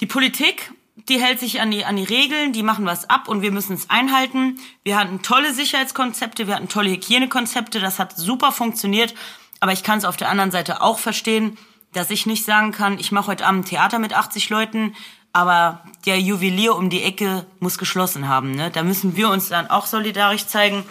Die 0.00 0.06
Politik, 0.06 0.72
die 1.08 1.20
hält 1.20 1.40
sich 1.40 1.60
an 1.60 1.70
die, 1.70 1.84
an 1.84 1.96
die 1.96 2.04
Regeln, 2.04 2.52
die 2.52 2.62
machen 2.62 2.86
was 2.86 3.08
ab 3.08 3.28
und 3.28 3.42
wir 3.42 3.52
müssen 3.52 3.74
es 3.74 3.90
einhalten. 3.90 4.58
Wir 4.84 4.98
hatten 4.98 5.22
tolle 5.22 5.54
Sicherheitskonzepte, 5.54 6.46
wir 6.46 6.56
hatten 6.56 6.68
tolle 6.68 6.90
Hygienekonzepte, 6.90 7.80
das 7.80 7.98
hat 7.98 8.16
super 8.16 8.52
funktioniert. 8.52 9.14
Aber 9.60 9.72
ich 9.72 9.82
kann 9.82 9.98
es 9.98 10.04
auf 10.04 10.16
der 10.16 10.28
anderen 10.28 10.50
Seite 10.50 10.82
auch 10.82 10.98
verstehen, 10.98 11.58
dass 11.92 12.10
ich 12.10 12.26
nicht 12.26 12.44
sagen 12.44 12.72
kann, 12.72 12.98
ich 12.98 13.12
mache 13.12 13.28
heute 13.28 13.46
Abend 13.46 13.68
Theater 13.68 13.98
mit 13.98 14.14
80 14.14 14.50
Leuten, 14.50 14.94
aber 15.32 15.82
der 16.06 16.20
Juwelier 16.20 16.76
um 16.76 16.90
die 16.90 17.02
Ecke 17.02 17.46
muss 17.60 17.78
geschlossen 17.78 18.28
haben. 18.28 18.52
Ne? 18.52 18.70
Da 18.70 18.82
müssen 18.82 19.16
wir 19.16 19.30
uns 19.30 19.48
dann 19.48 19.68
auch 19.68 19.86
solidarisch 19.86 20.46
zeigen 20.46 20.84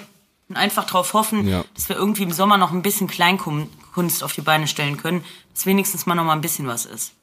und 0.50 0.56
einfach 0.56 0.86
darauf 0.86 1.14
hoffen, 1.14 1.48
ja. 1.48 1.64
dass 1.74 1.90
wir 1.90 1.96
irgendwie 1.96 2.24
im 2.24 2.32
Sommer 2.32 2.58
noch 2.58 2.72
ein 2.72 2.82
bisschen 2.82 3.08
Kleinkunst 3.08 4.24
auf 4.24 4.34
die 4.34 4.42
Beine 4.42 4.68
stellen 4.68 4.98
können, 4.98 5.24
dass 5.54 5.66
wenigstens 5.66 6.06
mal 6.06 6.16
noch 6.16 6.24
mal 6.24 6.34
ein 6.34 6.42
bisschen 6.42 6.68
was 6.68 6.86
ist. 6.86 7.14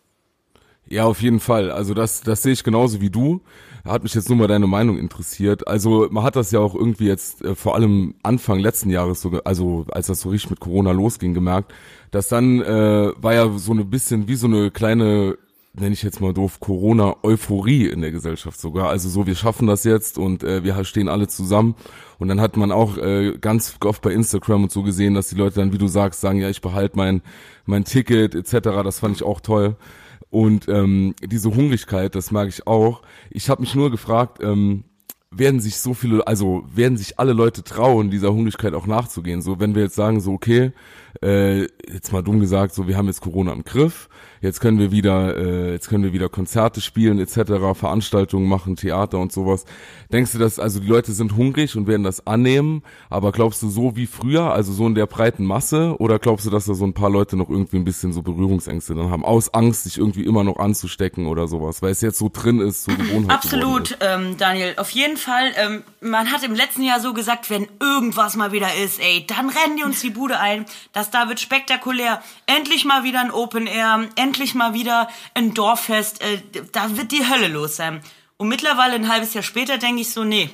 Ja, 0.86 1.04
auf 1.04 1.22
jeden 1.22 1.40
Fall. 1.40 1.70
Also 1.70 1.94
das, 1.94 2.20
das 2.20 2.42
sehe 2.42 2.52
ich 2.52 2.62
genauso 2.62 3.00
wie 3.00 3.10
du. 3.10 3.40
Hat 3.84 4.02
mich 4.02 4.14
jetzt 4.14 4.28
nur 4.28 4.38
mal 4.38 4.48
deine 4.48 4.66
Meinung 4.66 4.98
interessiert. 4.98 5.66
Also 5.68 6.08
man 6.10 6.24
hat 6.24 6.36
das 6.36 6.50
ja 6.50 6.60
auch 6.60 6.74
irgendwie 6.74 7.06
jetzt 7.06 7.42
äh, 7.42 7.54
vor 7.54 7.74
allem 7.74 8.14
Anfang 8.22 8.58
letzten 8.58 8.90
Jahres, 8.90 9.20
so, 9.20 9.40
also 9.44 9.84
als 9.90 10.06
das 10.06 10.20
so 10.20 10.30
richtig 10.30 10.50
mit 10.50 10.60
Corona 10.60 10.92
losging, 10.92 11.34
gemerkt, 11.34 11.72
dass 12.14 12.28
dann 12.28 12.60
äh, 12.62 13.12
war 13.16 13.34
ja 13.34 13.50
so 13.58 13.72
ein 13.72 13.90
bisschen 13.90 14.28
wie 14.28 14.36
so 14.36 14.46
eine 14.46 14.70
kleine 14.70 15.36
nenne 15.76 15.92
ich 15.92 16.02
jetzt 16.02 16.20
mal 16.20 16.32
doof, 16.32 16.60
Corona-Euphorie 16.60 17.88
in 17.88 18.00
der 18.00 18.12
Gesellschaft 18.12 18.60
sogar. 18.60 18.90
Also 18.90 19.08
so, 19.08 19.26
wir 19.26 19.34
schaffen 19.34 19.66
das 19.66 19.82
jetzt 19.84 20.18
und 20.18 20.44
äh, 20.44 20.62
wir 20.62 20.84
stehen 20.84 21.08
alle 21.08 21.26
zusammen. 21.26 21.74
Und 22.18 22.28
dann 22.28 22.40
hat 22.40 22.56
man 22.56 22.70
auch 22.70 22.96
äh, 22.96 23.36
ganz 23.40 23.76
oft 23.84 24.00
bei 24.00 24.12
Instagram 24.12 24.64
und 24.64 24.72
so 24.72 24.82
gesehen, 24.84 25.14
dass 25.14 25.28
die 25.28 25.34
Leute 25.34 25.56
dann, 25.56 25.72
wie 25.72 25.78
du 25.78 25.88
sagst, 25.88 26.20
sagen, 26.20 26.40
ja, 26.40 26.48
ich 26.48 26.60
behalte 26.60 26.96
mein, 26.96 27.22
mein 27.66 27.84
Ticket 27.84 28.36
etc. 28.36 28.68
Das 28.84 29.00
fand 29.00 29.16
ich 29.16 29.24
auch 29.24 29.40
toll. 29.40 29.76
Und 30.30 30.68
ähm, 30.68 31.14
diese 31.20 31.54
Hungrigkeit, 31.54 32.14
das 32.14 32.30
mag 32.30 32.48
ich 32.48 32.66
auch. 32.68 33.02
Ich 33.30 33.50
habe 33.50 33.62
mich 33.62 33.74
nur 33.74 33.90
gefragt, 33.90 34.38
ähm, 34.42 34.84
werden 35.38 35.60
sich 35.60 35.76
so 35.76 35.94
viele, 35.94 36.26
also 36.26 36.64
werden 36.74 36.96
sich 36.96 37.18
alle 37.18 37.32
Leute 37.32 37.62
trauen, 37.62 38.10
dieser 38.10 38.32
Hungrigkeit 38.32 38.74
auch 38.74 38.86
nachzugehen. 38.86 39.42
So, 39.42 39.60
wenn 39.60 39.74
wir 39.74 39.82
jetzt 39.82 39.94
sagen, 39.94 40.20
so, 40.20 40.32
okay, 40.32 40.72
äh, 41.22 41.62
jetzt 41.92 42.12
mal 42.12 42.22
dumm 42.22 42.40
gesagt, 42.40 42.74
so, 42.74 42.88
wir 42.88 42.96
haben 42.96 43.06
jetzt 43.06 43.20
Corona 43.20 43.52
im 43.52 43.64
Griff, 43.64 44.08
jetzt 44.44 44.60
können 44.60 44.78
wir 44.78 44.92
wieder, 44.92 45.36
äh, 45.36 45.72
jetzt 45.72 45.88
können 45.88 46.04
wir 46.04 46.12
wieder 46.12 46.28
Konzerte 46.28 46.80
spielen 46.80 47.18
etc., 47.18 47.74
Veranstaltungen 47.74 48.46
machen, 48.46 48.76
Theater 48.76 49.18
und 49.18 49.32
sowas. 49.32 49.64
Denkst 50.12 50.32
du, 50.32 50.38
dass 50.38 50.58
also 50.58 50.80
die 50.80 50.86
Leute 50.86 51.12
sind 51.12 51.34
hungrig 51.36 51.76
und 51.76 51.86
werden 51.86 52.04
das 52.04 52.26
annehmen, 52.26 52.82
aber 53.10 53.32
glaubst 53.32 53.62
du 53.62 53.68
so 53.68 53.96
wie 53.96 54.06
früher, 54.06 54.52
also 54.52 54.72
so 54.72 54.86
in 54.86 54.94
der 54.94 55.06
breiten 55.06 55.44
Masse, 55.44 55.96
oder 55.98 56.18
glaubst 56.18 56.46
du, 56.46 56.50
dass 56.50 56.66
da 56.66 56.74
so 56.74 56.84
ein 56.84 56.92
paar 56.92 57.10
Leute 57.10 57.36
noch 57.36 57.48
irgendwie 57.48 57.78
ein 57.78 57.84
bisschen 57.84 58.12
so 58.12 58.22
Berührungsängste 58.22 58.94
dann 58.94 59.10
haben, 59.10 59.24
aus 59.24 59.52
Angst, 59.54 59.84
sich 59.84 59.98
irgendwie 59.98 60.24
immer 60.24 60.44
noch 60.44 60.58
anzustecken 60.58 61.26
oder 61.26 61.48
sowas, 61.48 61.82
weil 61.82 61.90
es 61.90 62.02
jetzt 62.02 62.18
so 62.18 62.30
drin 62.32 62.60
ist, 62.60 62.84
so 62.84 62.92
Gewohnheit 62.92 63.34
Absolut, 63.34 63.96
ähm, 64.00 64.36
Daniel, 64.36 64.74
auf 64.76 64.90
jeden 64.90 65.16
Fall. 65.16 65.52
Ähm, 65.56 65.82
man 66.00 66.30
hat 66.30 66.44
im 66.44 66.54
letzten 66.54 66.82
Jahr 66.82 67.00
so 67.00 67.14
gesagt, 67.14 67.48
wenn 67.48 67.66
irgendwas 67.80 68.36
mal 68.36 68.52
wieder 68.52 68.68
ist, 68.84 69.00
ey, 69.00 69.26
dann 69.26 69.48
rennen 69.48 69.78
die 69.78 69.84
uns 69.84 70.02
die 70.02 70.10
Bude 70.10 70.38
ein. 70.38 70.66
Das 70.92 71.10
da 71.10 71.28
wird 71.28 71.40
spektakulär. 71.40 72.20
Endlich 72.46 72.84
mal 72.84 73.04
wieder 73.04 73.20
ein 73.20 73.30
Open 73.30 73.66
Air, 73.66 74.06
endlich 74.16 74.33
endlich 74.34 74.54
mal 74.54 74.74
wieder 74.74 75.08
ein 75.34 75.54
Dorffest, 75.54 76.20
äh, 76.20 76.42
da 76.72 76.96
wird 76.96 77.12
die 77.12 77.28
Hölle 77.28 77.48
los 77.48 77.76
sein. 77.76 78.02
Und 78.36 78.48
mittlerweile 78.48 78.94
ein 78.94 79.08
halbes 79.08 79.32
Jahr 79.32 79.44
später 79.44 79.78
denke 79.78 80.02
ich 80.02 80.10
so, 80.10 80.24
nee, 80.24 80.50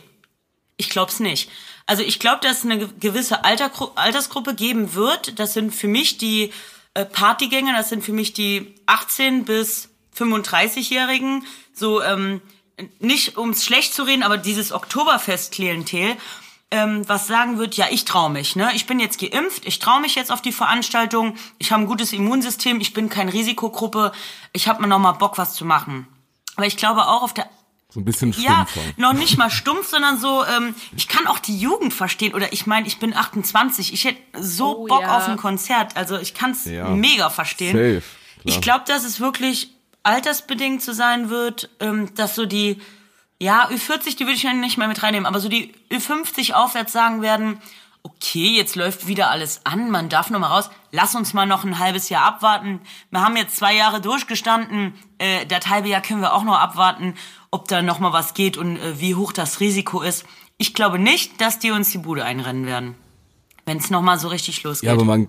ich 0.77 0.90
glaub's 0.90 1.19
nicht. 1.19 1.51
Also 1.87 2.03
ich 2.03 2.19
glaube, 2.19 2.40
dass 2.43 2.59
es 2.59 2.64
eine 2.64 2.88
gewisse 2.88 3.45
Altergru 3.45 3.90
Altersgruppe 3.95 4.55
geben 4.55 4.95
wird. 4.95 5.38
Das 5.38 5.55
sind 5.55 5.75
für 5.75 5.88
mich 5.88 6.19
die 6.19 6.53
äh, 6.95 7.05
Partygänger, 7.05 7.73
das 7.73 7.88
sind 7.88 8.05
für 8.05 8.12
mich 8.12 8.33
die 8.35 8.75
18 8.87 9.45
bis 9.45 9.88
35-Jährigen. 10.16 11.47
So, 11.73 12.03
ähm, 12.03 12.43
nicht 12.99 13.37
ums 13.38 13.64
schlecht 13.64 13.95
zu 13.95 14.03
reden, 14.05 14.23
aber 14.23 14.38
dieses 14.38 14.73
Oktoberfest-Klientel 14.73 16.16
ähm, 16.70 17.09
was 17.09 17.26
sagen 17.26 17.59
wird, 17.59 17.74
ja, 17.74 17.87
ich 17.90 18.04
traue 18.04 18.30
mich, 18.30 18.54
ne? 18.56 18.70
Ich 18.74 18.87
bin 18.87 19.00
jetzt 19.00 19.18
geimpft, 19.18 19.66
ich 19.66 19.78
traue 19.78 20.00
mich 20.00 20.14
jetzt 20.14 20.30
auf 20.30 20.40
die 20.40 20.52
Veranstaltung, 20.52 21.35
ich 21.59 21.72
habe 21.72 21.83
ein 21.83 21.87
gutes 21.87 22.12
Immunsystem, 22.12 22.80
ich 22.80 22.92
bin 22.92 23.09
keine 23.09 23.33
Risikogruppe, 23.33 24.12
ich 24.52 24.68
habe 24.68 24.83
mir 24.83 24.88
noch 24.88 24.98
mal 24.98 25.12
Bock, 25.12 25.37
was 25.38 25.54
zu 25.54 25.64
machen. 25.64 26.06
Aber 26.56 26.66
ich 26.66 26.76
glaube 26.76 27.02
auch 27.02 27.22
auf 27.22 27.35
der 27.35 27.48
so 27.92 27.98
ein 27.98 28.04
bisschen 28.04 28.33
stumpf. 28.33 28.48
Ja, 28.48 28.66
noch 28.98 29.14
nicht 29.14 29.37
mal 29.37 29.50
stumpf, 29.50 29.88
sondern 29.88 30.18
so, 30.20 30.44
ähm, 30.44 30.76
ich 30.96 31.09
kann 31.09 31.26
auch 31.26 31.40
die 31.40 31.59
Jugend 31.59 31.92
verstehen. 31.92 32.35
Oder 32.35 32.52
ich 32.52 32.64
meine, 32.66 32.87
ich 32.87 33.00
bin 33.00 33.16
28, 33.16 33.92
ich 33.92 34.04
hätte 34.04 34.20
so 34.38 34.78
oh, 34.78 34.87
Bock 34.87 35.02
ja. 35.02 35.16
auf 35.16 35.28
ein 35.28 35.37
Konzert. 35.37 35.96
Also 35.96 36.16
ich 36.16 36.35
kann 36.35 36.52
es 36.52 36.66
ja. 36.66 36.88
mega 36.90 37.30
verstehen. 37.30 37.72
Safe, 37.72 38.02
ich 38.44 38.61
glaube, 38.61 38.85
dass 38.87 39.02
es 39.02 39.18
wirklich 39.18 39.72
altersbedingt 40.04 40.83
zu 40.83 40.94
sein 40.94 41.30
wird, 41.30 41.68
ähm, 41.80 42.14
dass 42.14 42.37
so 42.37 42.46
die 42.46 42.80
ja, 43.40 43.68
Ü40, 43.68 44.16
die 44.16 44.26
würde 44.26 44.35
ich 44.35 44.44
nicht 44.44 44.76
mehr 44.76 44.88
mit 44.88 45.03
reinnehmen, 45.03 45.26
aber 45.26 45.40
so 45.40 45.48
die 45.48 45.72
Ü50 45.90 46.53
aufwärts 46.53 46.92
sagen 46.92 47.22
werden, 47.22 47.59
okay, 48.03 48.57
jetzt 48.57 48.76
läuft 48.76 49.07
wieder 49.07 49.31
alles 49.31 49.64
an, 49.64 49.90
man 49.90 50.09
darf 50.09 50.31
noch 50.31 50.40
mal 50.40 50.48
raus, 50.48 50.70
lass 50.90 51.14
uns 51.14 51.33
mal 51.33 51.46
noch 51.46 51.64
ein 51.64 51.79
halbes 51.79 52.09
Jahr 52.09 52.24
abwarten. 52.24 52.81
Wir 53.11 53.22
haben 53.22 53.37
jetzt 53.37 53.57
zwei 53.57 53.74
Jahre 53.74 54.00
durchgestanden, 54.00 54.94
äh, 55.18 55.46
das 55.46 55.68
halbe 55.68 55.88
Jahr 55.88 56.03
können 56.03 56.20
wir 56.20 56.35
auch 56.35 56.44
noch 56.44 56.59
abwarten, 56.59 57.14
ob 57.50 57.68
da 57.68 57.83
noch 57.83 57.98
mal 57.98 58.12
was 58.12 58.35
geht 58.35 58.57
und 58.57 58.76
äh, 58.76 59.00
wie 59.00 59.14
hoch 59.14 59.33
das 59.33 59.61
Risiko 59.61 60.03
ist. 60.03 60.24
Ich 60.59 60.74
glaube 60.74 60.98
nicht, 60.98 61.40
dass 61.40 61.59
die 61.59 61.70
uns 61.70 61.90
die 61.90 61.98
Bude 61.98 62.24
einrennen 62.24 62.66
werden, 62.66 62.94
wenn 63.64 63.79
es 63.79 63.90
noch 63.90 64.03
mal 64.03 64.18
so 64.18 64.29
richtig 64.29 64.62
losgeht. 64.62 64.88
Ja, 64.88 64.92
aber 64.92 65.05
man, 65.05 65.29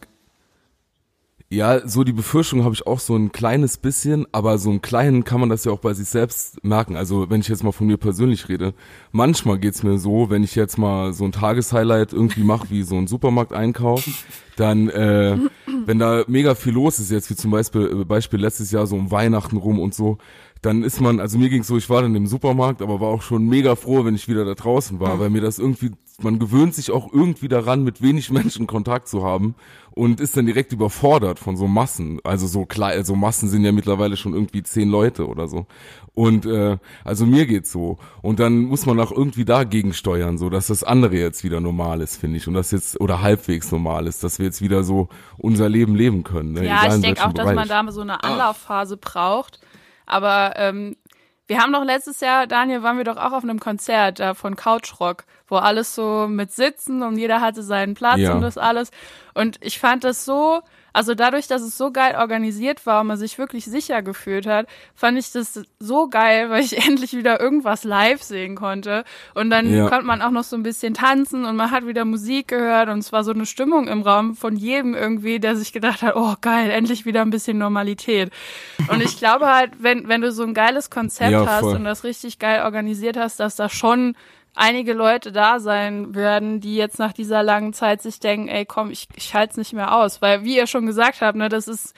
ja, 1.53 1.85
so 1.85 2.05
die 2.05 2.13
Befürchtung 2.13 2.63
habe 2.63 2.73
ich 2.73 2.87
auch 2.87 3.01
so 3.01 3.13
ein 3.13 3.33
kleines 3.33 3.75
bisschen, 3.75 4.25
aber 4.31 4.57
so 4.57 4.69
einen 4.69 4.81
kleinen 4.81 5.25
kann 5.25 5.41
man 5.41 5.49
das 5.49 5.65
ja 5.65 5.73
auch 5.73 5.79
bei 5.79 5.93
sich 5.93 6.07
selbst 6.07 6.63
merken. 6.63 6.95
Also 6.95 7.29
wenn 7.29 7.41
ich 7.41 7.49
jetzt 7.49 7.61
mal 7.61 7.73
von 7.73 7.87
mir 7.87 7.97
persönlich 7.97 8.47
rede, 8.47 8.73
manchmal 9.11 9.59
geht's 9.59 9.83
mir 9.83 9.97
so, 9.97 10.29
wenn 10.29 10.45
ich 10.45 10.55
jetzt 10.55 10.77
mal 10.77 11.11
so 11.11 11.25
ein 11.25 11.33
Tageshighlight 11.33 12.13
irgendwie 12.13 12.45
mache, 12.45 12.69
wie 12.69 12.83
so 12.83 12.95
ein 12.95 13.07
Supermarkteinkauf, 13.07 14.07
dann, 14.55 14.87
äh, 14.89 15.37
wenn 15.85 15.99
da 15.99 16.23
mega 16.27 16.55
viel 16.55 16.71
los 16.71 16.99
ist, 16.99 17.11
jetzt 17.11 17.29
wie 17.29 17.35
zum 17.35 17.51
Beispiel, 17.51 17.99
äh, 18.01 18.05
Beispiel 18.05 18.39
letztes 18.39 18.71
Jahr 18.71 18.87
so 18.87 18.95
um 18.95 19.11
Weihnachten 19.11 19.57
rum 19.57 19.79
und 19.79 19.93
so, 19.93 20.19
dann 20.61 20.83
ist 20.83 21.01
man, 21.01 21.19
also 21.19 21.37
mir 21.37 21.49
ging's 21.49 21.67
so, 21.67 21.75
ich 21.75 21.89
war 21.89 22.01
dann 22.01 22.15
im 22.15 22.27
Supermarkt, 22.27 22.81
aber 22.81 23.01
war 23.01 23.09
auch 23.09 23.23
schon 23.23 23.47
mega 23.49 23.75
froh, 23.75 24.05
wenn 24.05 24.15
ich 24.15 24.29
wieder 24.29 24.45
da 24.45 24.53
draußen 24.53 25.01
war, 25.01 25.19
weil 25.19 25.29
mir 25.29 25.41
das 25.41 25.59
irgendwie, 25.59 25.91
man 26.21 26.39
gewöhnt 26.39 26.75
sich 26.75 26.91
auch 26.91 27.11
irgendwie 27.11 27.49
daran, 27.49 27.83
mit 27.83 28.01
wenig 28.01 28.31
Menschen 28.31 28.67
Kontakt 28.67 29.09
zu 29.09 29.23
haben 29.23 29.55
und 29.93 30.21
ist 30.21 30.37
dann 30.37 30.45
direkt 30.45 30.71
überfordert 30.71 31.39
von 31.39 31.57
so 31.57 31.67
Massen. 31.67 32.19
Also 32.23 32.47
so 32.47 32.65
klar, 32.65 32.89
also 32.91 33.15
Massen 33.15 33.49
sind 33.49 33.65
ja 33.65 33.71
mittlerweile 33.71 34.15
schon 34.17 34.33
irgendwie 34.33 34.63
zehn 34.63 34.89
Leute 34.89 35.27
oder 35.27 35.47
so. 35.47 35.65
Und 36.13 36.45
äh, 36.45 36.77
also 37.03 37.25
mir 37.25 37.45
geht's 37.45 37.71
so. 37.71 37.97
Und 38.21 38.39
dann 38.39 38.63
muss 38.63 38.85
man 38.85 38.99
auch 38.99 39.11
irgendwie 39.11 39.45
dagegen 39.45 39.93
steuern, 39.93 40.37
so 40.37 40.49
dass 40.49 40.67
das 40.67 40.83
andere 40.83 41.15
jetzt 41.15 41.43
wieder 41.43 41.59
normal 41.59 42.01
ist, 42.01 42.17
finde 42.17 42.37
ich. 42.37 42.47
Und 42.47 42.53
das 42.53 42.71
jetzt 42.71 42.99
oder 42.99 43.21
halbwegs 43.21 43.71
normal 43.71 44.07
ist, 44.07 44.23
dass 44.23 44.39
wir 44.39 44.45
jetzt 44.45 44.61
wieder 44.61 44.83
so 44.83 45.09
unser 45.37 45.69
Leben 45.69 45.95
leben 45.95 46.23
können. 46.23 46.53
Ne? 46.53 46.65
Ja, 46.65 46.83
Egal 46.83 46.95
ich 46.95 47.01
denke 47.01 47.25
auch, 47.25 47.33
Bereich. 47.33 47.55
dass 47.55 47.67
man 47.67 47.85
da 47.85 47.91
so 47.91 48.01
eine 48.01 48.23
Anlaufphase 48.23 48.97
braucht 48.97 49.59
aber 50.11 50.53
ähm, 50.57 50.97
wir 51.51 51.59
haben 51.59 51.73
doch 51.73 51.83
letztes 51.83 52.21
Jahr, 52.21 52.47
Daniel, 52.47 52.81
waren 52.81 52.95
wir 52.95 53.03
doch 53.03 53.17
auch 53.17 53.33
auf 53.33 53.43
einem 53.43 53.59
Konzert 53.59 54.21
äh, 54.21 54.33
von 54.33 54.55
Couchrock, 54.55 55.25
wo 55.49 55.57
alles 55.57 55.93
so 55.93 56.27
mit 56.29 56.53
Sitzen 56.53 57.03
und 57.03 57.17
jeder 57.17 57.41
hatte 57.41 57.61
seinen 57.61 57.93
Platz 57.93 58.19
ja. 58.19 58.33
und 58.33 58.39
das 58.39 58.57
alles. 58.57 58.89
Und 59.33 59.57
ich 59.59 59.77
fand 59.77 60.05
das 60.05 60.23
so 60.23 60.61
also 60.93 61.15
dadurch, 61.15 61.47
dass 61.47 61.61
es 61.61 61.77
so 61.77 61.91
geil 61.91 62.15
organisiert 62.17 62.85
war 62.85 63.01
und 63.01 63.07
man 63.07 63.17
sich 63.17 63.37
wirklich 63.37 63.65
sicher 63.65 64.01
gefühlt 64.01 64.45
hat, 64.45 64.67
fand 64.93 65.17
ich 65.17 65.31
das 65.31 65.61
so 65.79 66.07
geil, 66.07 66.49
weil 66.49 66.63
ich 66.63 66.77
endlich 66.87 67.13
wieder 67.13 67.39
irgendwas 67.39 67.83
live 67.83 68.21
sehen 68.21 68.55
konnte. 68.55 69.03
Und 69.33 69.49
dann 69.49 69.73
ja. 69.73 69.87
konnte 69.87 70.05
man 70.05 70.21
auch 70.21 70.31
noch 70.31 70.43
so 70.43 70.55
ein 70.55 70.63
bisschen 70.63 70.93
tanzen 70.93 71.45
und 71.45 71.55
man 71.55 71.71
hat 71.71 71.87
wieder 71.87 72.05
Musik 72.05 72.49
gehört 72.49 72.89
und 72.89 72.99
es 72.99 73.11
war 73.11 73.23
so 73.23 73.31
eine 73.31 73.45
Stimmung 73.45 73.87
im 73.87 74.01
Raum 74.01 74.35
von 74.35 74.55
jedem 74.55 74.93
irgendwie, 74.93 75.39
der 75.39 75.55
sich 75.55 75.73
gedacht 75.73 76.01
hat, 76.01 76.15
oh 76.15 76.35
geil, 76.41 76.69
endlich 76.69 77.05
wieder 77.05 77.21
ein 77.21 77.29
bisschen 77.29 77.57
Normalität. 77.57 78.31
Und 78.87 79.01
ich 79.01 79.17
glaube 79.17 79.47
halt, 79.47 79.71
wenn, 79.79 80.07
wenn 80.07 80.21
du 80.21 80.31
so 80.31 80.43
ein 80.43 80.53
geiles 80.53 80.89
Konzept 80.89 81.31
ja, 81.31 81.45
hast 81.45 81.63
und 81.63 81.83
das 81.83 82.03
richtig 82.03 82.39
geil 82.39 82.63
organisiert 82.63 83.17
hast, 83.17 83.39
dass 83.39 83.55
da 83.55 83.69
schon 83.69 84.15
einige 84.55 84.93
Leute 84.93 85.31
da 85.31 85.59
sein 85.59 86.15
werden, 86.15 86.59
die 86.59 86.75
jetzt 86.75 86.99
nach 86.99 87.13
dieser 87.13 87.43
langen 87.43 87.73
Zeit 87.73 88.01
sich 88.01 88.19
denken, 88.19 88.47
ey, 88.47 88.65
komm, 88.65 88.91
ich, 88.91 89.07
ich 89.15 89.33
halte 89.33 89.51
es 89.51 89.57
nicht 89.57 89.73
mehr 89.73 89.95
aus. 89.95 90.21
Weil, 90.21 90.43
wie 90.43 90.57
ihr 90.57 90.67
schon 90.67 90.85
gesagt 90.85 91.21
habt, 91.21 91.37
ne, 91.37 91.49
das 91.49 91.67
ist 91.67 91.95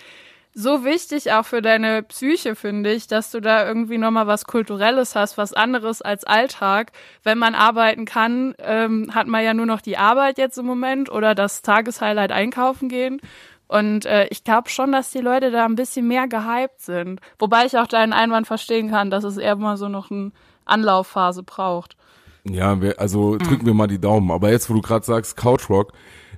so 0.56 0.86
wichtig 0.86 1.32
auch 1.32 1.46
für 1.46 1.64
deine 1.64 2.04
Psyche, 2.04 2.56
finde 2.56 2.92
ich, 2.94 3.08
dass 3.08 3.32
du 3.32 3.40
da 3.40 3.68
irgendwie 3.68 3.98
nochmal 3.98 4.28
was 4.28 4.46
Kulturelles 4.46 5.16
hast, 5.16 5.38
was 5.38 5.54
anderes 5.54 6.02
als 6.02 6.26
Alltag. 6.26 6.92
Wenn 7.24 7.40
man 7.40 7.56
arbeiten 7.56 8.06
kann, 8.06 8.54
ähm, 8.60 9.10
hat 9.16 9.28
man 9.28 9.44
ja 9.44 9.54
nur 9.56 9.66
noch 9.66 9.82
die 9.82 9.98
Arbeit 9.98 10.38
jetzt 10.38 10.58
im 10.60 10.68
Moment 10.68 11.12
oder 11.12 11.34
das 11.34 11.64
Tageshighlight 11.64 12.32
einkaufen 12.32 12.88
gehen. 12.88 13.20
Und 13.68 14.06
äh, 14.06 14.28
ich 14.30 14.44
glaube 14.44 14.70
schon, 14.70 14.92
dass 14.92 15.10
die 15.10 15.22
Leute 15.22 15.50
da 15.50 15.66
ein 15.66 15.76
bisschen 15.76 16.08
mehr 16.08 16.28
gehypt 16.28 16.82
sind. 16.82 17.20
Wobei 17.40 17.66
ich 17.66 17.76
auch 17.80 17.88
deinen 17.88 18.14
Einwand 18.14 18.46
verstehen 18.46 18.92
kann, 18.92 19.10
dass 19.10 19.24
es 19.24 19.38
eher 19.38 19.56
mal 19.56 19.78
so 19.78 19.90
noch 19.90 20.12
eine 20.12 20.32
Anlaufphase 20.66 21.42
braucht. 21.42 21.96
Ja, 22.46 22.78
also 22.98 23.38
drücken 23.38 23.66
wir 23.66 23.74
mal 23.74 23.88
die 23.88 24.00
Daumen. 24.00 24.32
Aber 24.32 24.52
jetzt, 24.52 24.70
wo 24.70 24.74
du 24.74 24.82
gerade 24.82 25.06
sagst, 25.06 25.38
Couchrock, 25.38 25.94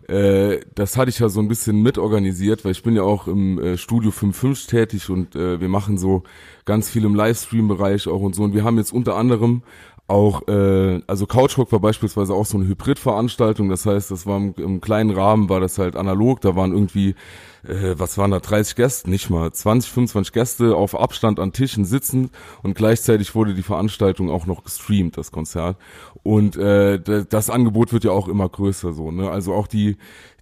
äh, 0.07 0.59
das 0.75 0.97
hatte 0.97 1.09
ich 1.09 1.17
ja 1.17 1.29
so 1.29 1.39
ein 1.39 1.47
bisschen 1.47 1.81
mitorganisiert, 1.81 2.63
weil 2.63 2.73
ich 2.73 2.83
bin 2.83 2.95
ja 2.95 3.01
auch 3.01 3.27
im 3.27 3.57
äh, 3.59 3.77
Studio 3.77 4.11
55 4.11 4.67
tätig 4.67 5.09
und 5.09 5.35
äh, 5.35 5.59
wir 5.59 5.69
machen 5.69 5.97
so 5.97 6.23
ganz 6.65 6.89
viel 6.89 7.05
im 7.05 7.15
Livestream-Bereich 7.15 8.07
auch 8.07 8.21
und 8.21 8.35
so. 8.35 8.43
Und 8.43 8.53
wir 8.53 8.63
haben 8.63 8.77
jetzt 8.77 8.93
unter 8.93 9.15
anderem 9.15 9.63
auch, 10.07 10.47
äh, 10.47 11.01
also 11.07 11.25
Couchrock 11.25 11.71
war 11.71 11.79
beispielsweise 11.79 12.33
auch 12.35 12.45
so 12.45 12.57
eine 12.57 12.67
Hybrid-Veranstaltung, 12.67 13.69
das 13.69 13.87
heißt, 13.87 14.11
das 14.11 14.27
war 14.27 14.37
im, 14.37 14.53
im 14.57 14.81
kleinen 14.81 15.09
Rahmen, 15.09 15.49
war 15.49 15.59
das 15.59 15.79
halt 15.79 15.95
analog, 15.95 16.41
da 16.41 16.55
waren 16.55 16.71
irgendwie 16.71 17.15
äh, 17.67 17.99
was 17.99 18.17
waren 18.17 18.31
da, 18.31 18.39
30 18.39 18.75
Gäste, 18.75 19.09
nicht 19.09 19.29
mal, 19.29 19.51
20, 19.51 19.91
25 19.91 20.33
Gäste 20.33 20.75
auf 20.75 20.99
Abstand 20.99 21.39
an 21.39 21.53
Tischen 21.53 21.85
sitzen 21.85 22.31
und 22.63 22.75
gleichzeitig 22.75 23.35
wurde 23.35 23.53
die 23.53 23.63
Veranstaltung 23.63 24.29
auch 24.29 24.45
noch 24.45 24.63
gestreamt, 24.63 25.17
das 25.17 25.31
Konzert. 25.31 25.77
Und 26.23 26.57
äh, 26.57 26.99
das 27.29 27.49
Angebot 27.49 27.93
wird 27.93 28.03
ja 28.03 28.11
auch 28.11 28.27
immer 28.27 28.49
größer 28.49 28.93
so, 28.93 29.11
ne? 29.11 29.29
Also 29.29 29.53
auch 29.53 29.67
die 29.67 29.97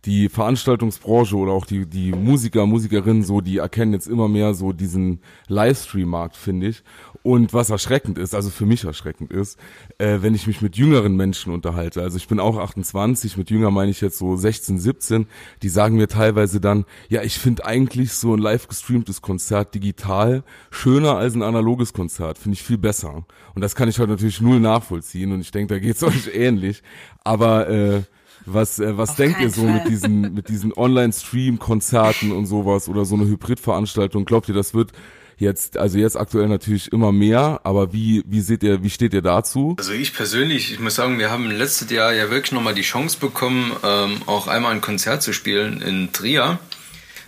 die 0.05 0.27
Veranstaltungsbranche 0.27 1.35
oder 1.35 1.53
auch 1.53 1.65
die, 1.65 1.85
die 1.85 2.11
Musiker, 2.11 2.65
Musikerinnen 2.65 3.23
so, 3.23 3.39
die 3.39 3.57
erkennen 3.57 3.93
jetzt 3.93 4.07
immer 4.07 4.27
mehr 4.27 4.53
so 4.53 4.73
diesen 4.73 5.19
Livestream-Markt, 5.47 6.35
finde 6.35 6.67
ich. 6.67 6.83
Und 7.21 7.53
was 7.53 7.69
erschreckend 7.69 8.17
ist, 8.17 8.35
also 8.35 8.49
für 8.49 8.65
mich 8.65 8.83
erschreckend 8.83 9.31
ist, 9.31 9.57
äh, 9.97 10.17
wenn 10.19 10.35
ich 10.35 10.45
mich 10.45 10.61
mit 10.61 10.75
jüngeren 10.75 11.15
Menschen 11.15 11.53
unterhalte, 11.53 12.01
also 12.01 12.17
ich 12.17 12.27
bin 12.27 12.41
auch 12.41 12.57
28, 12.57 13.37
mit 13.37 13.49
jünger 13.49 13.71
meine 13.71 13.91
ich 13.91 14.01
jetzt 14.01 14.17
so 14.17 14.35
16, 14.35 14.77
17, 14.77 15.27
die 15.61 15.69
sagen 15.69 15.95
mir 15.95 16.09
teilweise 16.09 16.59
dann, 16.59 16.83
ja, 17.13 17.21
ich 17.21 17.37
finde 17.37 17.63
eigentlich 17.63 18.13
so 18.13 18.33
ein 18.33 18.39
live 18.39 18.67
gestreamtes 18.67 19.21
Konzert 19.21 19.75
digital 19.75 20.43
schöner 20.71 21.15
als 21.15 21.35
ein 21.35 21.43
analoges 21.43 21.93
Konzert, 21.93 22.39
finde 22.39 22.55
ich 22.55 22.63
viel 22.63 22.79
besser. 22.79 23.23
Und 23.53 23.61
das 23.61 23.75
kann 23.75 23.87
ich 23.87 23.99
halt 23.99 24.09
natürlich 24.09 24.41
null 24.41 24.59
nachvollziehen 24.59 25.31
und 25.31 25.41
ich 25.41 25.51
denke, 25.51 25.75
da 25.75 25.79
geht's 25.79 26.01
euch 26.03 26.31
ähnlich. 26.33 26.81
Aber 27.23 27.69
äh, 27.69 28.01
was, 28.47 28.79
äh, 28.79 28.97
was 28.97 29.15
denkt 29.15 29.39
ihr 29.41 29.51
so 29.51 29.61
Fall. 29.61 29.73
mit 29.73 29.89
diesen, 29.89 30.33
mit 30.33 30.49
diesen 30.49 30.73
Online-Stream-Konzerten 30.73 32.31
und 32.31 32.47
sowas 32.47 32.89
oder 32.89 33.05
so 33.05 33.13
eine 33.13 33.25
Hybrid-Veranstaltung? 33.25 34.25
Glaubt 34.25 34.49
ihr, 34.49 34.55
das 34.55 34.73
wird 34.73 34.91
jetzt, 35.37 35.77
also 35.77 35.99
jetzt 35.99 36.17
aktuell 36.17 36.47
natürlich 36.47 36.91
immer 36.91 37.11
mehr, 37.11 37.61
aber 37.63 37.93
wie, 37.93 38.23
wie 38.25 38.41
seht 38.41 38.63
ihr, 38.63 38.81
wie 38.81 38.89
steht 38.89 39.13
ihr 39.13 39.21
dazu? 39.21 39.75
Also 39.77 39.91
ich 39.93 40.15
persönlich, 40.15 40.73
ich 40.73 40.79
muss 40.79 40.95
sagen, 40.95 41.19
wir 41.19 41.29
haben 41.29 41.51
letztes 41.51 41.91
Jahr 41.91 42.11
ja 42.11 42.31
wirklich 42.31 42.53
nochmal 42.53 42.73
die 42.73 42.81
Chance 42.81 43.19
bekommen, 43.19 43.71
ähm, 43.83 44.23
auch 44.25 44.47
einmal 44.47 44.71
ein 44.71 44.81
Konzert 44.81 45.21
zu 45.21 45.31
spielen 45.31 45.79
in 45.83 46.11
Trier. 46.11 46.57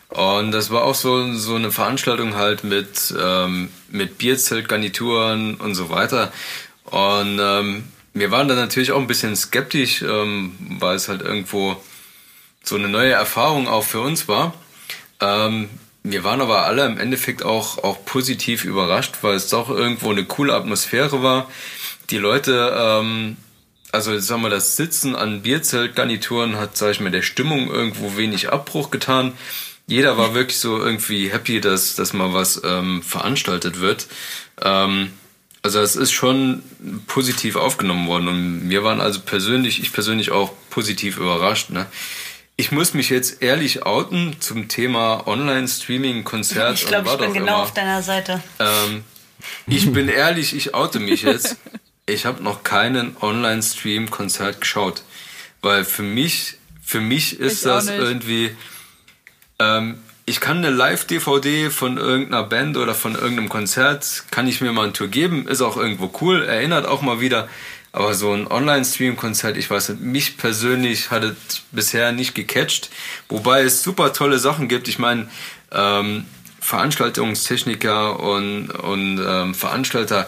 Und 0.09 0.51
das 0.51 0.71
war 0.71 0.83
auch 0.83 0.95
so, 0.95 1.33
so 1.33 1.55
eine 1.55 1.71
Veranstaltung 1.71 2.35
halt 2.35 2.63
mit, 2.63 3.13
ähm, 3.19 3.69
mit 3.89 4.17
Bierzeltgarnituren 4.17 5.55
und 5.55 5.75
so 5.75 5.89
weiter. 5.89 6.31
Und 6.85 7.39
ähm, 7.41 7.83
wir 8.13 8.31
waren 8.31 8.47
da 8.47 8.55
natürlich 8.55 8.91
auch 8.91 8.99
ein 8.99 9.07
bisschen 9.07 9.35
skeptisch, 9.35 10.01
ähm, 10.01 10.55
weil 10.79 10.95
es 10.95 11.09
halt 11.09 11.21
irgendwo 11.21 11.75
so 12.63 12.75
eine 12.75 12.87
neue 12.87 13.11
Erfahrung 13.11 13.67
auch 13.67 13.83
für 13.83 14.01
uns 14.01 14.27
war. 14.27 14.53
Ähm, 15.19 15.69
wir 16.03 16.23
waren 16.23 16.39
aber 16.39 16.65
alle 16.65 16.85
im 16.85 16.99
Endeffekt 16.99 17.43
auch, 17.43 17.83
auch 17.83 18.05
positiv 18.05 18.63
überrascht, 18.63 19.17
weil 19.21 19.35
es 19.35 19.49
doch 19.49 19.69
irgendwo 19.69 20.11
eine 20.11 20.23
coole 20.23 20.53
Atmosphäre 20.53 21.23
war. 21.23 21.49
Die 22.11 22.17
Leute, 22.17 22.75
ähm, 22.77 23.37
also 23.91 24.17
sagen 24.19 24.43
wir, 24.43 24.49
das 24.49 24.75
Sitzen 24.75 25.15
an 25.15 25.41
Bierzeltgarnituren 25.41 26.57
hat, 26.57 26.77
sag 26.77 26.91
ich 26.91 26.99
mal, 26.99 27.11
der 27.11 27.23
Stimmung 27.23 27.69
irgendwo 27.69 28.17
wenig 28.17 28.51
Abbruch 28.51 28.91
getan. 28.91 29.33
Jeder 29.87 30.17
war 30.17 30.33
wirklich 30.33 30.57
so 30.57 30.79
irgendwie 30.79 31.29
happy, 31.29 31.61
dass, 31.61 31.95
dass 31.95 32.13
mal 32.13 32.33
was 32.33 32.61
ähm, 32.63 33.03
veranstaltet 33.03 33.79
wird. 33.79 34.07
Ähm, 34.61 35.11
also 35.61 35.79
es 35.79 35.95
ist 35.95 36.11
schon 36.11 36.61
positiv 37.07 37.55
aufgenommen 37.55 38.07
worden 38.07 38.27
und 38.27 38.69
wir 38.69 38.83
waren 38.83 39.01
also 39.01 39.19
persönlich, 39.19 39.81
ich 39.81 39.91
persönlich 39.93 40.29
auch 40.31 40.53
positiv 40.69 41.17
überrascht. 41.17 41.71
Ne? 41.71 41.87
Ich 42.55 42.71
muss 42.71 42.93
mich 42.93 43.09
jetzt 43.09 43.41
ehrlich 43.41 43.83
outen 43.83 44.39
zum 44.39 44.67
Thema 44.67 45.27
Online-Streaming, 45.27 46.23
Konzert. 46.23 46.77
Ich 46.81 46.85
glaube, 46.85 47.09
ich 47.09 47.17
bin 47.17 47.33
genau 47.33 47.55
immer. 47.55 47.63
auf 47.63 47.73
deiner 47.73 48.01
Seite. 48.01 48.43
Ähm, 48.59 49.03
ich 49.67 49.91
bin 49.91 50.07
ehrlich, 50.07 50.55
ich 50.55 50.73
oute 50.73 50.99
mich 50.99 51.23
jetzt. 51.23 51.57
Ich 52.07 52.27
habe 52.27 52.43
noch 52.43 52.61
keinen 52.61 53.17
Online-Stream-Konzert 53.19 54.61
geschaut, 54.61 55.01
weil 55.61 55.83
für 55.83 56.03
mich, 56.03 56.57
für 56.83 57.01
mich 57.01 57.39
ist 57.39 57.57
ich 57.57 57.63
das 57.63 57.87
irgendwie. 57.87 58.55
Ähm, 59.59 59.99
ich 60.25 60.39
kann 60.39 60.57
eine 60.57 60.71
Live-DVD 60.71 61.69
von 61.69 61.97
irgendeiner 61.97 62.43
Band 62.43 62.77
oder 62.77 62.95
von 62.95 63.13
irgendeinem 63.13 63.49
Konzert, 63.49 64.23
kann 64.31 64.47
ich 64.47 64.59
mir 64.59 64.71
mal 64.71 64.83
eine 64.83 64.93
Tour 64.93 65.07
geben, 65.07 65.47
ist 65.47 65.61
auch 65.61 65.77
irgendwo 65.77 66.11
cool, 66.21 66.43
erinnert 66.43 66.87
auch 66.87 67.01
mal 67.01 67.19
wieder. 67.21 67.47
Aber 67.91 68.13
so 68.13 68.33
ein 68.33 68.47
Online-Stream-Konzert, 68.47 69.55
ich 69.55 69.69
weiß 69.69 69.89
nicht, 69.89 70.01
mich 70.01 70.37
persönlich 70.37 71.11
hat 71.11 71.23
es 71.23 71.61
bisher 71.71 72.11
nicht 72.11 72.35
gecatcht. 72.35 72.89
Wobei 73.29 73.61
es 73.61 73.83
super 73.83 74.11
tolle 74.11 74.37
Sachen 74.37 74.67
gibt. 74.67 74.89
Ich 74.89 74.99
meine, 74.99 75.29
ähm, 75.71 76.25
Veranstaltungstechniker 76.59 78.19
und, 78.19 78.71
und 78.71 79.23
ähm, 79.25 79.55
Veranstalter, 79.55 80.27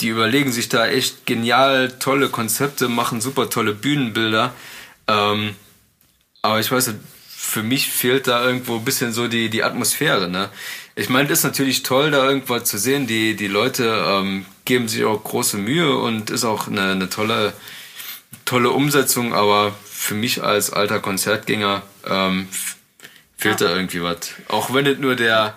die 0.00 0.08
überlegen 0.08 0.52
sich 0.52 0.68
da 0.68 0.88
echt 0.88 1.24
genial 1.24 1.92
tolle 2.00 2.28
Konzepte, 2.28 2.88
machen 2.88 3.22
super 3.22 3.48
tolle 3.48 3.72
Bühnenbilder. 3.72 4.52
Ähm, 5.08 5.54
aber 6.42 6.60
ich 6.60 6.70
weiß 6.70 6.88
nicht, 6.88 6.98
für 7.46 7.62
mich 7.62 7.88
fehlt 7.88 8.26
da 8.26 8.44
irgendwo 8.44 8.76
ein 8.76 8.84
bisschen 8.84 9.12
so 9.12 9.28
die, 9.28 9.48
die 9.48 9.62
Atmosphäre. 9.62 10.28
Ne? 10.28 10.50
Ich 10.96 11.08
meine, 11.08 11.30
es 11.30 11.38
ist 11.38 11.44
natürlich 11.44 11.84
toll, 11.84 12.10
da 12.10 12.28
irgendwas 12.28 12.64
zu 12.64 12.76
sehen. 12.76 13.06
Die, 13.06 13.36
die 13.36 13.46
Leute 13.46 14.04
ähm, 14.04 14.44
geben 14.64 14.88
sich 14.88 15.04
auch 15.04 15.22
große 15.22 15.56
Mühe 15.56 15.96
und 15.96 16.30
ist 16.30 16.44
auch 16.44 16.66
eine, 16.66 16.90
eine 16.90 17.08
tolle, 17.08 17.52
tolle 18.44 18.70
Umsetzung, 18.70 19.32
aber 19.32 19.74
für 19.84 20.14
mich 20.14 20.42
als 20.42 20.72
alter 20.72 20.98
Konzertgänger 20.98 21.82
ähm, 22.04 22.48
fehlt 23.36 23.60
ja. 23.60 23.68
da 23.68 23.76
irgendwie 23.76 24.02
was. 24.02 24.32
Auch 24.48 24.74
wenn 24.74 24.84
es 24.84 24.98
nur 24.98 25.14
der, 25.14 25.56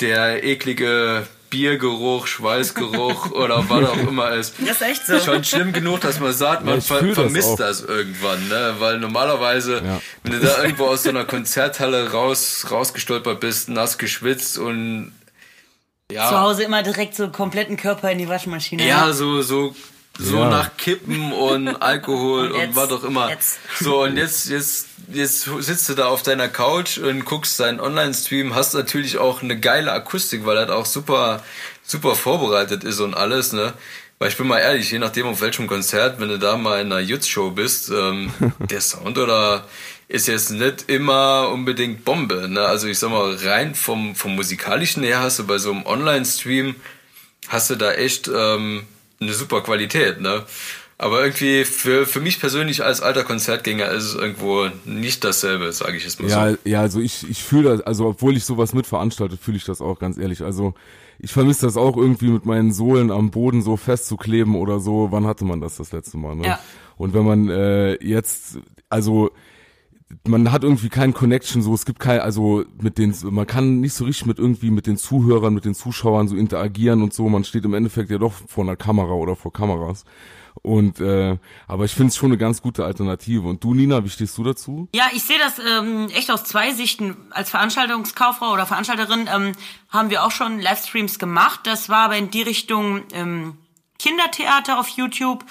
der 0.00 0.42
eklige 0.42 1.28
Biergeruch, 1.54 2.26
Schweißgeruch 2.26 3.30
oder 3.30 3.70
was 3.70 3.88
auch 3.88 3.96
immer 3.96 4.32
ist. 4.32 4.54
Das 4.58 4.80
ist 4.80 4.82
echt 4.82 5.06
so. 5.06 5.20
Schon 5.20 5.44
schlimm 5.44 5.72
genug, 5.72 6.00
dass 6.00 6.18
man 6.18 6.32
sagt, 6.32 6.64
man 6.64 6.74
ja, 6.74 6.80
ver 6.80 7.14
vermisst 7.14 7.60
das, 7.60 7.78
das, 7.78 7.88
irgendwann, 7.88 8.48
ne? 8.48 8.74
Weil 8.80 8.98
normalerweise, 8.98 9.76
ja. 9.84 10.00
wenn 10.24 10.32
du 10.32 10.40
da 10.40 10.62
irgendwo 10.64 10.86
aus 10.86 11.04
so 11.04 11.10
einer 11.10 11.24
Konzerthalle 11.24 12.10
raus, 12.10 12.66
rausgestolpert 12.68 13.38
bist, 13.38 13.68
nass 13.68 13.98
geschwitzt 13.98 14.58
und 14.58 15.12
ja. 16.10 16.28
Zu 16.28 16.40
Hause 16.40 16.64
immer 16.64 16.82
direkt 16.82 17.14
so 17.14 17.28
kompletten 17.28 17.76
Körper 17.76 18.10
in 18.10 18.18
die 18.18 18.28
Waschmaschine. 18.28 18.86
Ja, 18.86 19.12
so, 19.12 19.40
so 19.40 19.74
so 20.18 20.38
ja. 20.38 20.48
nach 20.48 20.76
Kippen 20.76 21.32
und 21.32 21.68
Alkohol 21.82 22.52
und, 22.52 22.60
jetzt, 22.60 22.68
und 22.68 22.76
was 22.76 22.92
auch 22.92 23.04
immer. 23.04 23.30
Jetzt. 23.30 23.58
So, 23.80 24.02
und 24.02 24.16
jetzt, 24.16 24.48
jetzt, 24.48 24.86
jetzt 25.12 25.48
sitzt 25.58 25.88
du 25.88 25.94
da 25.94 26.06
auf 26.06 26.22
deiner 26.22 26.48
Couch 26.48 26.98
und 26.98 27.24
guckst 27.24 27.58
deinen 27.58 27.80
Online-Stream, 27.80 28.54
hast 28.54 28.74
natürlich 28.74 29.18
auch 29.18 29.42
eine 29.42 29.58
geile 29.58 29.92
Akustik, 29.92 30.46
weil 30.46 30.54
das 30.54 30.70
auch 30.70 30.86
super, 30.86 31.42
super 31.82 32.14
vorbereitet 32.14 32.84
ist 32.84 33.00
und 33.00 33.14
alles, 33.14 33.52
ne? 33.52 33.72
Weil 34.20 34.28
ich 34.28 34.36
bin 34.36 34.46
mal 34.46 34.60
ehrlich, 34.60 34.90
je 34.92 35.00
nachdem 35.00 35.26
auf 35.26 35.40
welchem 35.40 35.66
Konzert, 35.66 36.20
wenn 36.20 36.28
du 36.28 36.38
da 36.38 36.56
mal 36.56 36.80
in 36.80 36.92
einer 36.92 37.00
Jutz-Show 37.00 37.50
bist, 37.50 37.90
ähm, 37.90 38.32
der 38.70 38.80
Sound 38.80 39.18
oder 39.18 39.66
ist 40.06 40.28
jetzt 40.28 40.50
nicht 40.50 40.88
immer 40.88 41.48
unbedingt 41.52 42.04
Bombe, 42.04 42.48
ne? 42.48 42.60
Also 42.60 42.86
ich 42.86 43.00
sag 43.00 43.10
mal, 43.10 43.34
rein 43.34 43.74
vom, 43.74 44.14
vom 44.14 44.36
musikalischen 44.36 45.02
her 45.02 45.20
hast 45.20 45.40
du 45.40 45.46
bei 45.46 45.58
so 45.58 45.72
einem 45.72 45.84
Online-Stream, 45.84 46.76
hast 47.48 47.70
du 47.70 47.74
da 47.74 47.92
echt, 47.92 48.28
ähm, 48.28 48.86
eine 49.24 49.34
super 49.34 49.62
Qualität, 49.62 50.20
ne? 50.20 50.44
Aber 50.96 51.24
irgendwie 51.24 51.64
für, 51.64 52.06
für 52.06 52.20
mich 52.20 52.38
persönlich 52.38 52.84
als 52.84 53.00
alter 53.00 53.24
Konzertgänger 53.24 53.88
ist 53.90 54.04
es 54.04 54.14
irgendwo 54.14 54.68
nicht 54.84 55.24
dasselbe, 55.24 55.72
sage 55.72 55.96
ich 55.96 56.04
jetzt 56.04 56.20
mal 56.20 56.30
ja, 56.30 56.50
so. 56.50 56.56
Ja, 56.64 56.80
also 56.80 57.00
ich, 57.00 57.28
ich 57.28 57.42
fühle 57.42 57.70
das, 57.70 57.80
also 57.80 58.06
obwohl 58.06 58.36
ich 58.36 58.44
sowas 58.44 58.74
mitveranstaltet, 58.74 59.40
fühle 59.40 59.56
ich 59.56 59.64
das 59.64 59.80
auch 59.80 59.98
ganz 59.98 60.18
ehrlich. 60.18 60.42
Also 60.42 60.74
ich 61.18 61.32
vermisse 61.32 61.66
das 61.66 61.76
auch 61.76 61.96
irgendwie 61.96 62.28
mit 62.28 62.46
meinen 62.46 62.72
Sohlen 62.72 63.10
am 63.10 63.32
Boden 63.32 63.60
so 63.60 63.76
festzukleben 63.76 64.54
oder 64.54 64.78
so. 64.78 65.08
Wann 65.10 65.26
hatte 65.26 65.44
man 65.44 65.60
das 65.60 65.76
das 65.76 65.90
letzte 65.90 66.16
Mal? 66.16 66.36
Ne? 66.36 66.46
Ja. 66.46 66.60
Und 66.96 67.12
wenn 67.12 67.24
man 67.24 67.48
äh, 67.48 67.94
jetzt, 67.94 68.58
also 68.88 69.30
man 70.26 70.52
hat 70.52 70.64
irgendwie 70.64 70.88
keinen 70.88 71.14
Connection, 71.14 71.62
so 71.62 71.74
es 71.74 71.84
gibt 71.84 72.00
kein, 72.00 72.20
also 72.20 72.64
mit 72.80 72.98
den, 72.98 73.14
man 73.30 73.46
kann 73.46 73.80
nicht 73.80 73.94
so 73.94 74.04
richtig 74.04 74.26
mit 74.26 74.38
irgendwie 74.38 74.70
mit 74.70 74.86
den 74.86 74.96
Zuhörern, 74.96 75.54
mit 75.54 75.64
den 75.64 75.74
Zuschauern 75.74 76.28
so 76.28 76.36
interagieren 76.36 77.02
und 77.02 77.12
so. 77.12 77.28
Man 77.28 77.44
steht 77.44 77.64
im 77.64 77.74
Endeffekt 77.74 78.10
ja 78.10 78.18
doch 78.18 78.32
vor 78.32 78.64
einer 78.64 78.76
Kamera 78.76 79.12
oder 79.12 79.36
vor 79.36 79.52
Kameras. 79.52 80.04
Und 80.62 81.00
äh, 81.00 81.36
aber 81.66 81.84
ich 81.84 81.94
finde 81.94 82.08
es 82.08 82.16
schon 82.16 82.30
eine 82.30 82.38
ganz 82.38 82.62
gute 82.62 82.84
Alternative. 82.84 83.48
Und 83.48 83.62
du, 83.64 83.74
Nina, 83.74 84.04
wie 84.04 84.08
stehst 84.08 84.38
du 84.38 84.44
dazu? 84.44 84.88
Ja, 84.94 85.06
ich 85.12 85.24
sehe 85.24 85.38
das 85.38 85.58
ähm, 85.58 86.08
echt 86.14 86.30
aus 86.30 86.44
zwei 86.44 86.72
Sichten. 86.72 87.16
Als 87.30 87.50
Veranstaltungskauffrau 87.50 88.52
oder 88.52 88.64
Veranstalterin 88.64 89.28
ähm, 89.34 89.52
haben 89.88 90.10
wir 90.10 90.24
auch 90.24 90.30
schon 90.30 90.60
Livestreams 90.60 91.18
gemacht. 91.18 91.60
Das 91.64 91.88
war 91.88 92.04
aber 92.04 92.16
in 92.16 92.30
die 92.30 92.42
Richtung 92.42 93.02
ähm, 93.12 93.58
Kindertheater 93.98 94.78
auf 94.78 94.88
YouTube 94.88 95.44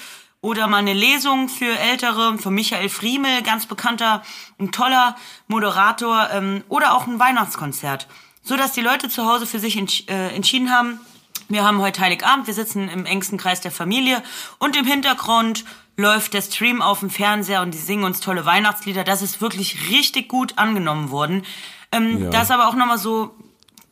oder 0.44 0.68
mal 0.68 0.80
eine 0.80 0.94
Lesung 0.94 1.48
für 1.48 1.80
Ältere 1.80 2.38
von 2.38 2.54
Michael 2.54 2.90
Friemel, 2.90 3.44
ganz 3.44 3.66
bekannter, 3.66 4.22
ein 4.60 4.74
toller 4.74 5.16
Moderator 5.48 6.30
ähm, 6.34 6.66
oder 6.68 6.94
auch 6.94 7.08
ein 7.08 7.18
Weihnachtskonzert, 7.18 8.08
so 8.44 8.58
dass 8.58 8.74
die 8.74 8.82
Leute 8.82 9.08
zu 9.08 9.26
Hause 9.26 9.48
für 9.48 9.60
sich 9.60 9.78
entsch 9.78 10.04
äh, 10.10 10.36
entschieden 10.36 10.70
haben. 10.70 11.00
Wir 11.48 11.64
haben 11.64 11.80
heute 11.80 12.02
Heiligabend, 12.02 12.46
wir 12.46 12.54
sitzen 12.54 12.90
im 12.90 13.06
engsten 13.06 13.38
Kreis 13.38 13.62
der 13.62 13.72
Familie 13.72 14.22
und 14.60 14.76
im 14.76 14.86
Hintergrund 14.86 15.64
läuft 15.96 16.34
der 16.34 16.42
Stream 16.42 16.82
auf 16.82 17.00
dem 17.00 17.10
Fernseher 17.10 17.62
und 17.62 17.74
die 17.74 17.78
singen 17.78 18.04
uns 18.04 18.20
tolle 18.20 18.46
Weihnachtslieder. 18.46 19.06
Das 19.06 19.22
ist 19.22 19.40
wirklich 19.40 19.90
richtig 19.92 20.28
gut 20.28 20.58
angenommen 20.58 21.10
worden. 21.10 21.46
Ähm, 21.94 22.22
ja. 22.26 22.30
Da 22.32 22.42
ist 22.42 22.52
aber 22.52 22.68
auch 22.68 22.76
nochmal 22.76 22.98
so, 22.98 23.34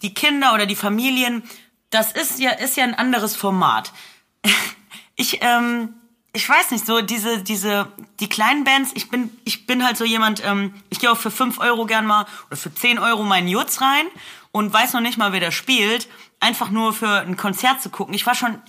die 0.02 0.14
Kinder 0.14 0.54
oder 0.54 0.66
die 0.66 0.76
Familien, 0.76 1.44
das 1.92 2.12
ist 2.12 2.40
ja, 2.40 2.52
ist 2.52 2.76
ja 2.76 2.84
ein 2.84 2.94
anderes 2.94 3.38
Format. 3.38 3.94
Ich, 5.18 5.40
ähm, 5.42 6.01
ich 6.34 6.48
weiß 6.48 6.72
nicht, 6.72 6.86
so 6.86 7.02
diese, 7.02 7.44
diese, 7.44 7.92
die 8.20 8.30
kleinen 8.30 8.64
Bands, 8.64 8.92
ich 8.94 9.10
bin, 9.10 9.30
ich 9.44 9.68
bin 9.68 9.84
halt 9.84 9.98
so 9.98 10.06
jemand, 10.06 10.44
ähm, 10.46 10.74
ich 10.90 11.00
gehe 11.00 11.12
auch 11.12 11.18
für 11.18 11.32
fünf 11.32 11.60
Euro 11.60 11.86
gern 11.86 12.06
mal 12.06 12.26
oder 12.48 12.58
für 12.58 12.74
zehn 12.74 13.00
Euro 13.00 13.24
meinen 13.24 13.50
Jutz 13.50 13.82
rein 13.82 14.06
und 14.52 14.72
weiß 14.72 14.94
noch 14.94 15.02
nicht 15.02 15.18
mal, 15.18 15.34
wer 15.34 15.42
da 15.42 15.52
spielt, 15.52 16.08
einfach 16.40 16.70
nur 16.70 16.94
für 16.94 17.22
ein 17.22 17.36
Konzert 17.36 17.82
zu 17.82 17.90
gucken. 17.90 18.14
Ich 18.14 18.26
war 18.26 18.36
schon 18.36 18.62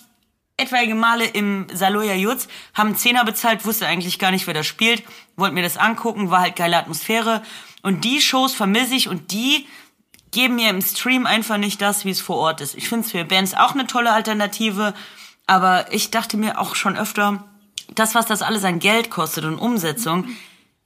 etwaige 0.57 0.95
Male 0.95 1.25
im 1.25 1.67
Saloya 1.73 2.15
Jutz, 2.15 2.49
haben 2.75 2.97
Zehner 2.97 3.25
bezahlt, 3.25 3.65
wusste 3.65 3.87
eigentlich 3.87 4.19
gar 4.19 4.33
nicht, 4.33 4.47
wer 4.47 4.55
da 4.55 4.65
spielt, 4.65 5.05
wollte 5.37 5.55
mir 5.55 5.63
das 5.63 5.77
angucken, 5.77 6.31
war 6.31 6.41
halt 6.41 6.57
geile 6.57 6.77
Atmosphäre. 6.77 7.43
Und 7.83 8.05
die 8.05 8.21
Shows 8.21 8.55
vermisse 8.55 8.95
ich 8.95 9.09
und 9.09 9.31
die 9.33 9.67
geben 10.33 10.57
mir 10.57 10.71
im 10.71 10.83
Stream 10.83 11.27
einfach 11.27 11.59
nicht 11.59 11.81
das, 11.81 12.05
wie 12.05 12.11
es 12.11 12.21
vor 12.21 12.37
Ort 12.37 12.61
ist. 12.61 12.75
Ich 12.75 12.89
finde 12.89 13.05
es 13.05 13.13
für 13.13 13.25
Bands 13.25 13.55
auch 13.55 13.73
eine 13.73 13.87
tolle 13.87 14.13
Alternative, 14.13 14.95
aber 15.47 15.93
ich 15.93 16.11
dachte 16.11 16.37
mir 16.37 16.59
auch 16.59 16.75
schon 16.75 16.97
öfter, 16.97 17.45
das, 17.95 18.15
was 18.15 18.27
das 18.27 18.43
alles 18.43 18.65
an 18.65 18.79
Geld 18.79 19.11
kostet 19.11 19.45
und 19.45 19.59
Umsetzung, 19.59 20.29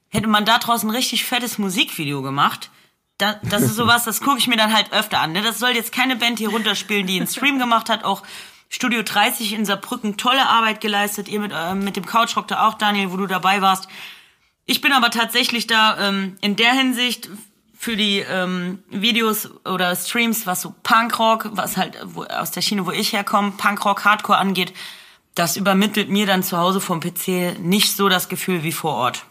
hätte 0.09 0.29
man 0.29 0.45
da 0.45 0.59
draußen 0.59 0.89
richtig 0.91 1.25
fettes 1.25 1.59
Musikvideo 1.59 2.23
gemacht. 2.23 2.71
Da, 3.19 3.41
das 3.43 3.63
ist 3.63 3.77
sowas, 3.77 4.05
das 4.05 4.21
gucke 4.21 4.39
ich 4.39 4.47
mir 4.47 4.57
dann 4.57 4.75
halt 4.75 4.93
öfter 4.93 5.21
an. 5.21 5.33
Ne? 5.33 5.43
Das 5.43 5.59
soll 5.59 5.71
jetzt 5.71 5.93
keine 5.93 6.17
Band 6.17 6.39
hier 6.39 6.51
runterspielen, 6.51 7.07
die 7.07 7.17
einen 7.17 7.27
Stream 7.29 7.59
gemacht 7.59 7.89
hat, 7.89 8.05
auch 8.05 8.23
Studio 8.69 9.03
30 9.03 9.55
in 9.55 9.65
Saarbrücken 9.65 10.17
tolle 10.17 10.47
Arbeit 10.49 10.81
geleistet. 10.81 11.29
Ihr 11.29 11.41
mit, 11.41 11.53
äh, 11.55 11.75
mit 11.75 11.97
dem 11.97 12.05
Couchrock 12.05 12.49
da 12.49 12.67
auch, 12.67 12.75
Daniel, 12.75 13.13
wo 13.13 13.17
du 13.17 13.27
dabei 13.27 13.63
warst. 13.63 13.89
Ich 14.67 14.81
bin 14.81 14.93
aber 14.93 15.11
tatsächlich 15.11 15.67
da 15.67 16.09
ähm, 16.09 16.37
in 16.41 16.57
der 16.57 16.73
Hinsicht 16.73 17.31
für 17.79 17.97
die 17.97 18.19
ähm, 18.19 18.83
Videos 18.91 19.51
oder 19.65 19.95
Streams, 19.95 20.47
was 20.47 20.63
so 20.63 20.75
Punkrock, 20.83 21.51
was 21.53 21.77
halt 21.77 21.97
wo, 22.05 22.25
aus 22.25 22.51
der 22.51 22.63
Schiene, 22.63 22.85
wo 22.85 22.91
ich 22.91 23.13
herkomme, 23.13 23.53
Punkrock, 23.53 24.05
Hardcore 24.05 24.39
angeht, 24.39 24.73
das 25.37 25.57
übermittelt 25.57 26.09
mir 26.09 26.27
dann 26.27 26.43
zu 26.43 26.57
Hause 26.57 26.81
vom 26.81 26.99
PC 26.99 27.61
nicht 27.61 27.95
so 27.95 28.09
das 28.09 28.29
Gefühl 28.29 28.65
wie 28.65 28.73
vor 28.73 28.95
Ort. 28.95 29.25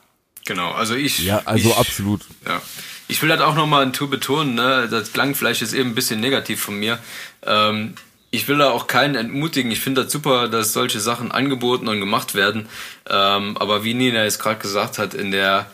Genau, 0.46 0.72
also 0.72 0.94
ich. 0.96 1.20
Ja, 1.20 1.42
also 1.46 1.70
ich, 1.70 1.78
absolut. 1.78 2.22
Ja. 2.48 2.62
Ich 3.08 3.22
will 3.22 3.32
halt 3.32 3.42
auch 3.42 3.56
nochmal 3.56 3.84
ein 3.84 3.92
Tour 3.92 4.10
betonen, 4.10 4.56
ne? 4.56 4.88
das 4.90 5.12
klang 5.12 5.36
vielleicht 5.36 5.62
jetzt 5.62 5.74
eben 5.74 5.90
ein 5.90 5.96
bisschen 5.96 6.20
negativ 6.20 6.62
von 6.62 6.80
mir. 6.80 7.00
Ähm, 7.44 7.96
ich 8.30 8.48
will 8.48 8.58
da 8.58 8.70
auch 8.70 8.88
keinen 8.88 9.16
entmutigen. 9.16 9.72
Ich 9.72 9.80
finde 9.80 10.04
das 10.04 10.12
super, 10.12 10.48
dass 10.48 10.74
solche 10.74 11.00
Sachen 11.00 11.32
angeboten 11.32 11.88
und 11.88 12.00
gemacht 12.00 12.36
werden. 12.36 12.68
Ähm, 13.10 13.58
aber 13.58 13.84
wie 13.84 13.94
Nina 13.94 14.24
jetzt 14.24 14.40
gerade 14.40 14.60
gesagt 14.60 15.00
hat, 15.00 15.14
in 15.14 15.32
der, 15.32 15.68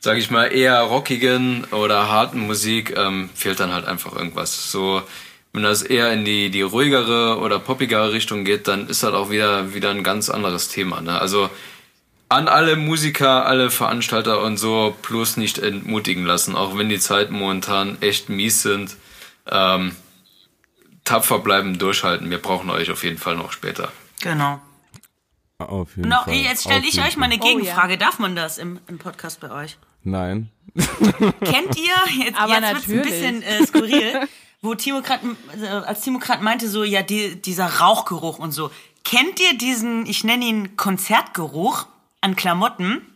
sage 0.00 0.18
ich 0.18 0.30
mal, 0.30 0.46
eher 0.46 0.80
rockigen 0.80 1.64
oder 1.70 2.08
harten 2.08 2.40
Musik 2.40 2.96
ähm, 2.96 3.30
fehlt 3.34 3.60
dann 3.60 3.72
halt 3.72 3.84
einfach 3.84 4.16
irgendwas. 4.16 4.72
So, 4.72 5.02
wenn 5.58 5.64
das 5.64 5.82
eher 5.82 6.12
in 6.12 6.24
die, 6.24 6.50
die 6.50 6.62
ruhigere 6.62 7.40
oder 7.40 7.58
poppigere 7.58 8.12
Richtung 8.12 8.44
geht, 8.44 8.68
dann 8.68 8.88
ist 8.88 9.02
das 9.02 9.12
auch 9.12 9.28
wieder, 9.28 9.74
wieder 9.74 9.90
ein 9.90 10.04
ganz 10.04 10.30
anderes 10.30 10.68
Thema. 10.68 11.00
Ne? 11.00 11.20
Also 11.20 11.50
an 12.28 12.46
alle 12.46 12.76
Musiker, 12.76 13.44
alle 13.44 13.68
Veranstalter 13.68 14.40
und 14.42 14.56
so 14.56 14.96
bloß 15.02 15.36
nicht 15.36 15.58
entmutigen 15.58 16.24
lassen, 16.24 16.54
auch 16.54 16.78
wenn 16.78 16.88
die 16.88 17.00
Zeiten 17.00 17.34
momentan 17.34 17.98
echt 18.00 18.28
mies 18.28 18.62
sind. 18.62 18.96
Ähm, 19.50 19.96
tapfer 21.02 21.40
bleiben, 21.40 21.76
durchhalten. 21.76 22.30
Wir 22.30 22.38
brauchen 22.38 22.70
euch 22.70 22.92
auf 22.92 23.02
jeden 23.02 23.18
Fall 23.18 23.34
noch 23.34 23.50
später. 23.50 23.90
Genau. 24.20 24.60
Auf 25.58 25.96
jeden 25.96 26.08
no, 26.08 26.22
Fall. 26.22 26.34
Jetzt 26.34 26.62
stelle 26.62 26.86
ich 26.86 27.02
euch 27.02 27.16
mal 27.16 27.24
eine 27.24 27.38
Gegenfrage. 27.38 27.88
Oh, 27.88 27.90
ja. 27.90 27.96
Darf 27.96 28.20
man 28.20 28.36
das 28.36 28.58
im, 28.58 28.78
im 28.86 28.98
Podcast 28.98 29.40
bei 29.40 29.50
euch? 29.50 29.76
Nein. 30.04 30.50
Kennt 30.76 31.76
ihr, 31.76 32.24
jetzt, 32.24 32.40
Aber 32.40 32.60
jetzt 32.60 32.88
wird's 32.88 32.88
ein 32.88 33.02
bisschen 33.02 33.42
äh, 33.42 33.66
skurril, 33.66 34.20
wo 34.60 34.74
Timo 34.74 35.02
grad, 35.02 35.20
äh, 35.60 35.66
als 35.66 36.00
Timo 36.00 36.18
gerade 36.18 36.42
meinte, 36.42 36.68
so, 36.68 36.84
ja, 36.84 37.02
die, 37.02 37.40
dieser 37.40 37.78
Rauchgeruch 37.78 38.38
und 38.38 38.52
so. 38.52 38.70
Kennt 39.04 39.40
ihr 39.40 39.56
diesen, 39.56 40.06
ich 40.06 40.24
nenne 40.24 40.44
ihn 40.44 40.76
Konzertgeruch 40.76 41.86
an 42.20 42.36
Klamotten? 42.36 43.06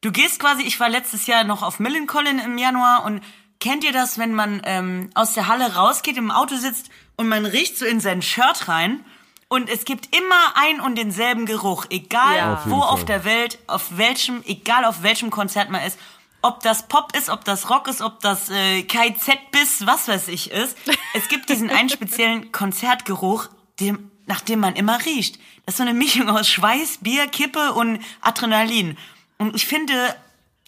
Du 0.00 0.12
gehst 0.12 0.40
quasi, 0.40 0.62
ich 0.62 0.78
war 0.78 0.88
letztes 0.88 1.26
Jahr 1.26 1.44
noch 1.44 1.62
auf 1.62 1.80
Millencolin 1.80 2.38
im 2.38 2.58
Januar 2.58 3.04
und 3.04 3.22
kennt 3.60 3.84
ihr 3.84 3.92
das, 3.92 4.18
wenn 4.18 4.34
man 4.34 4.60
ähm, 4.64 5.10
aus 5.14 5.32
der 5.32 5.48
Halle 5.48 5.74
rausgeht, 5.74 6.16
im 6.16 6.30
Auto 6.30 6.56
sitzt 6.56 6.90
und 7.16 7.28
man 7.28 7.46
riecht 7.46 7.78
so 7.78 7.86
in 7.86 8.00
sein 8.00 8.20
Shirt 8.20 8.68
rein 8.68 9.04
und 9.48 9.70
es 9.70 9.84
gibt 9.84 10.14
immer 10.14 10.56
ein 10.56 10.80
und 10.80 10.96
denselben 10.96 11.46
Geruch, 11.46 11.86
egal 11.90 12.36
ja. 12.36 12.54
auf 12.54 12.66
wo 12.66 12.80
Fall. 12.80 12.90
auf 12.90 13.04
der 13.04 13.24
Welt, 13.24 13.58
auf 13.68 13.96
welchem, 13.96 14.42
egal 14.44 14.84
auf 14.84 15.02
welchem 15.02 15.30
Konzert 15.30 15.70
man 15.70 15.82
ist, 15.82 15.98
ob 16.42 16.62
das 16.62 16.88
Pop 16.88 17.16
ist, 17.16 17.28
ob 17.28 17.44
das 17.44 17.70
Rock 17.70 17.88
ist, 17.88 18.00
ob 18.00 18.20
das 18.20 18.50
äh, 18.50 18.82
KZ 18.82 19.50
bis 19.50 19.86
was 19.86 20.08
weiß 20.08 20.28
ich 20.28 20.50
ist. 20.50 20.76
Es 21.14 21.28
gibt 21.28 21.48
diesen 21.48 21.70
einen 21.70 21.88
speziellen 21.88 22.52
Konzertgeruch, 22.52 23.48
dem, 23.80 24.10
nach 24.26 24.40
dem 24.40 24.60
man 24.60 24.76
immer 24.76 25.04
riecht. 25.04 25.38
Das 25.64 25.74
ist 25.74 25.78
so 25.78 25.82
eine 25.82 25.94
Mischung 25.94 26.28
aus 26.28 26.48
Schweiß, 26.48 26.98
Bier, 27.02 27.26
Kippe 27.26 27.72
und 27.72 28.00
Adrenalin. 28.20 28.96
Und 29.38 29.54
ich 29.56 29.66
finde, 29.66 30.14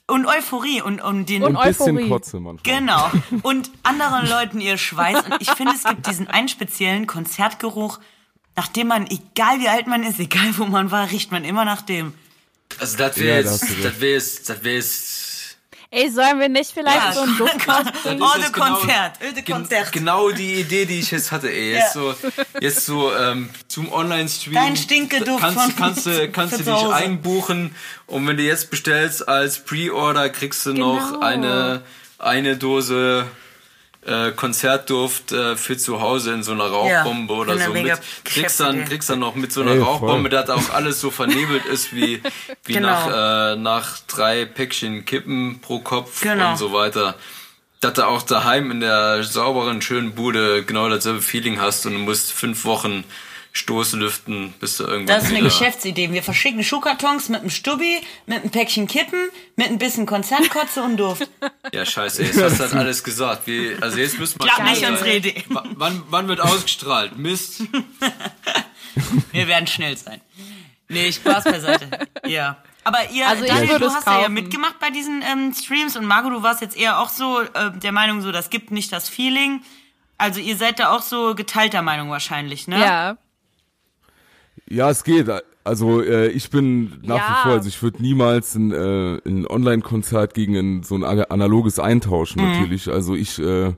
und 0.08 0.26
Euphorie 0.26 0.80
und, 0.82 1.00
und 1.00 1.26
den 1.26 1.42
und 1.44 1.56
ein 1.56 1.68
bisschen 1.68 2.08
Kotze 2.08 2.40
manchmal. 2.40 2.78
Genau. 2.80 3.10
Und 3.42 3.70
anderen 3.82 4.26
Leuten 4.26 4.60
ihr 4.60 4.78
Schweiß. 4.78 5.26
Und 5.26 5.36
ich 5.40 5.50
finde, 5.50 5.74
es 5.74 5.84
gibt 5.84 6.06
diesen 6.06 6.28
einen 6.28 6.48
speziellen 6.48 7.06
Konzertgeruch, 7.06 8.00
nach 8.56 8.68
dem 8.68 8.88
man, 8.88 9.06
egal 9.06 9.60
wie 9.60 9.68
alt 9.68 9.86
man 9.86 10.02
ist, 10.02 10.18
egal 10.18 10.56
wo 10.56 10.64
man 10.64 10.90
war, 10.90 11.10
riecht 11.10 11.30
man 11.30 11.44
immer 11.44 11.66
nach 11.66 11.82
dem. 11.82 12.14
Also 12.78 12.96
das 12.96 13.18
wäre 13.18 13.42
ja, 13.42 13.50
jetzt, 13.50 13.62
das 13.62 14.00
wäre 14.00 14.12
jetzt, 14.12 14.48
das 14.48 14.64
wäre 14.64 14.76
jetzt 14.76 15.17
Ey, 15.90 16.10
sollen 16.10 16.38
wir 16.38 16.50
nicht 16.50 16.70
vielleicht 16.72 16.96
ja, 16.96 17.12
so 17.12 17.22
ein 17.22 17.36
Duftkonzert? 17.38 17.94
Oh, 18.20 18.38
de 18.38 18.52
Konzert. 18.52 19.20
Genau, 19.20 19.58
Konzert. 19.58 19.92
Genau 19.92 20.30
die 20.30 20.60
Idee, 20.60 20.84
die 20.84 21.00
ich 21.00 21.10
jetzt 21.10 21.32
hatte, 21.32 21.50
ey. 21.50 21.72
Jetzt 21.72 21.94
ja. 21.94 22.00
so, 22.00 22.14
jetzt 22.60 22.84
so 22.84 23.10
ähm, 23.14 23.48
zum 23.68 23.90
Online-Stream. 23.90 24.54
Dein 24.54 24.76
Stinkeduft 24.76 25.40
kannst, 25.40 25.60
von 25.60 25.76
kannst, 25.76 26.06
du, 26.06 26.28
kannst 26.30 26.60
du 26.60 26.64
dich 26.64 26.88
einbuchen 26.92 27.74
und 28.06 28.26
wenn 28.26 28.36
du 28.36 28.42
jetzt 28.42 28.70
bestellst 28.70 29.26
als 29.28 29.60
Pre-Order, 29.64 30.28
kriegst 30.28 30.66
du 30.66 30.74
genau. 30.74 30.96
noch 30.96 31.22
eine, 31.22 31.82
eine 32.18 32.58
Dose 32.58 33.26
äh, 34.08 34.32
Konzertduft 34.32 35.32
äh, 35.32 35.56
für 35.56 35.76
zu 35.76 36.00
Hause 36.00 36.32
in 36.32 36.42
so 36.42 36.52
einer 36.52 36.66
Rauchbombe 36.66 37.34
ja, 37.34 37.40
oder 37.40 37.58
so 37.58 37.72
mit. 37.72 37.92
Kriegst 38.24 38.58
dann, 38.58 38.84
kriegst 38.84 39.10
dann 39.10 39.18
noch 39.18 39.34
mit 39.34 39.52
so 39.52 39.60
einer 39.60 39.72
hey, 39.72 39.80
Rauchbombe, 39.80 40.28
dass 40.28 40.48
auch 40.50 40.70
alles 40.70 41.00
so 41.00 41.10
vernebelt 41.10 41.66
ist 41.66 41.94
wie, 41.94 42.22
wie 42.64 42.72
genau. 42.72 42.88
nach, 42.88 43.52
äh, 43.52 43.56
nach 43.56 43.98
drei 44.06 44.46
Päckchen 44.46 45.04
Kippen 45.04 45.60
pro 45.60 45.80
Kopf 45.80 46.22
genau. 46.22 46.50
und 46.50 46.56
so 46.56 46.72
weiter. 46.72 47.16
Dass 47.80 47.92
du 47.92 48.06
auch 48.06 48.22
daheim 48.22 48.70
in 48.70 48.80
der 48.80 49.22
sauberen, 49.22 49.82
schönen 49.82 50.14
Bude 50.14 50.64
genau 50.64 50.88
dasselbe 50.88 51.20
Feeling 51.20 51.60
hast 51.60 51.86
und 51.86 51.92
du 51.92 51.98
musst 51.98 52.32
fünf 52.32 52.64
Wochen 52.64 53.04
Stoßlüften, 53.58 54.54
bis 54.60 54.76
du 54.76 54.84
irgendwann. 54.84 55.06
Das 55.06 55.24
ist 55.24 55.30
eine 55.30 55.42
Geschäftsidee. 55.42 56.12
Wir 56.12 56.22
verschicken 56.22 56.62
Schuhkartons 56.62 57.28
mit 57.28 57.40
einem 57.40 57.50
Stubbi, 57.50 58.00
mit 58.26 58.42
einem 58.42 58.50
Päckchen 58.50 58.86
Kippen, 58.86 59.28
mit 59.56 59.66
ein 59.66 59.78
bisschen 59.78 60.06
Konzertkotze 60.06 60.82
und 60.82 60.96
Duft. 60.96 61.28
Ja, 61.72 61.84
scheiße, 61.84 62.22
jetzt 62.22 62.40
hast 62.40 62.60
du 62.60 62.64
dann 62.68 62.78
alles 62.78 63.04
gesagt. 63.04 63.46
Wie, 63.46 63.76
also 63.80 63.98
jetzt 63.98 64.18
müssen 64.18 64.40
wir. 64.40 64.46
Glaub 64.46 64.64
nicht 64.64 64.88
unsere 64.88 65.16
Idee. 65.16 65.44
Wann, 65.48 66.02
wann 66.08 66.26
wird 66.26 66.40
ausgestrahlt? 66.40 67.18
Mist. 67.18 67.62
wir 69.32 69.48
werden 69.48 69.66
schnell 69.66 69.96
sein. 69.98 70.22
Nee, 70.88 71.12
Spaß 71.12 71.44
beiseite. 71.44 72.06
Ja. 72.26 72.56
Aber 72.84 73.10
ihr, 73.10 73.28
also 73.28 73.44
Daniel, 73.44 73.78
du 73.78 73.90
hast 73.90 74.06
kaufen. 74.06 74.22
ja 74.22 74.28
mitgemacht 74.30 74.78
bei 74.80 74.88
diesen 74.88 75.22
ähm, 75.22 75.52
Streams 75.52 75.94
und 75.96 76.06
Marco, 76.06 76.30
du 76.30 76.42
warst 76.42 76.62
jetzt 76.62 76.76
eher 76.76 77.00
auch 77.00 77.10
so 77.10 77.42
äh, 77.42 77.70
der 77.74 77.92
Meinung, 77.92 78.22
so 78.22 78.32
das 78.32 78.48
gibt 78.48 78.70
nicht 78.70 78.90
das 78.92 79.10
Feeling. 79.10 79.60
Also 80.16 80.40
ihr 80.40 80.56
seid 80.56 80.78
da 80.78 80.90
auch 80.90 81.02
so 81.02 81.34
geteilter 81.34 81.82
Meinung 81.82 82.08
wahrscheinlich, 82.10 82.66
ne? 82.66 82.80
Ja. 82.80 83.18
Ja, 84.70 84.90
es 84.90 85.04
geht. 85.04 85.28
Also 85.64 86.02
äh, 86.02 86.28
ich 86.28 86.50
bin 86.50 86.98
nach 87.02 87.16
ja. 87.16 87.28
wie 87.28 87.42
vor, 87.42 87.52
also 87.52 87.68
ich 87.68 87.82
würde 87.82 88.02
niemals 88.02 88.54
ein, 88.54 88.72
äh, 88.72 89.20
ein 89.26 89.46
Online-Konzert 89.46 90.34
gegen 90.34 90.56
ein, 90.56 90.82
so 90.82 90.94
ein 90.94 91.04
analoges 91.04 91.78
eintauschen 91.78 92.42
mhm. 92.42 92.52
natürlich. 92.52 92.88
Also 92.88 93.14
ich, 93.14 93.38
äh, 93.38 93.72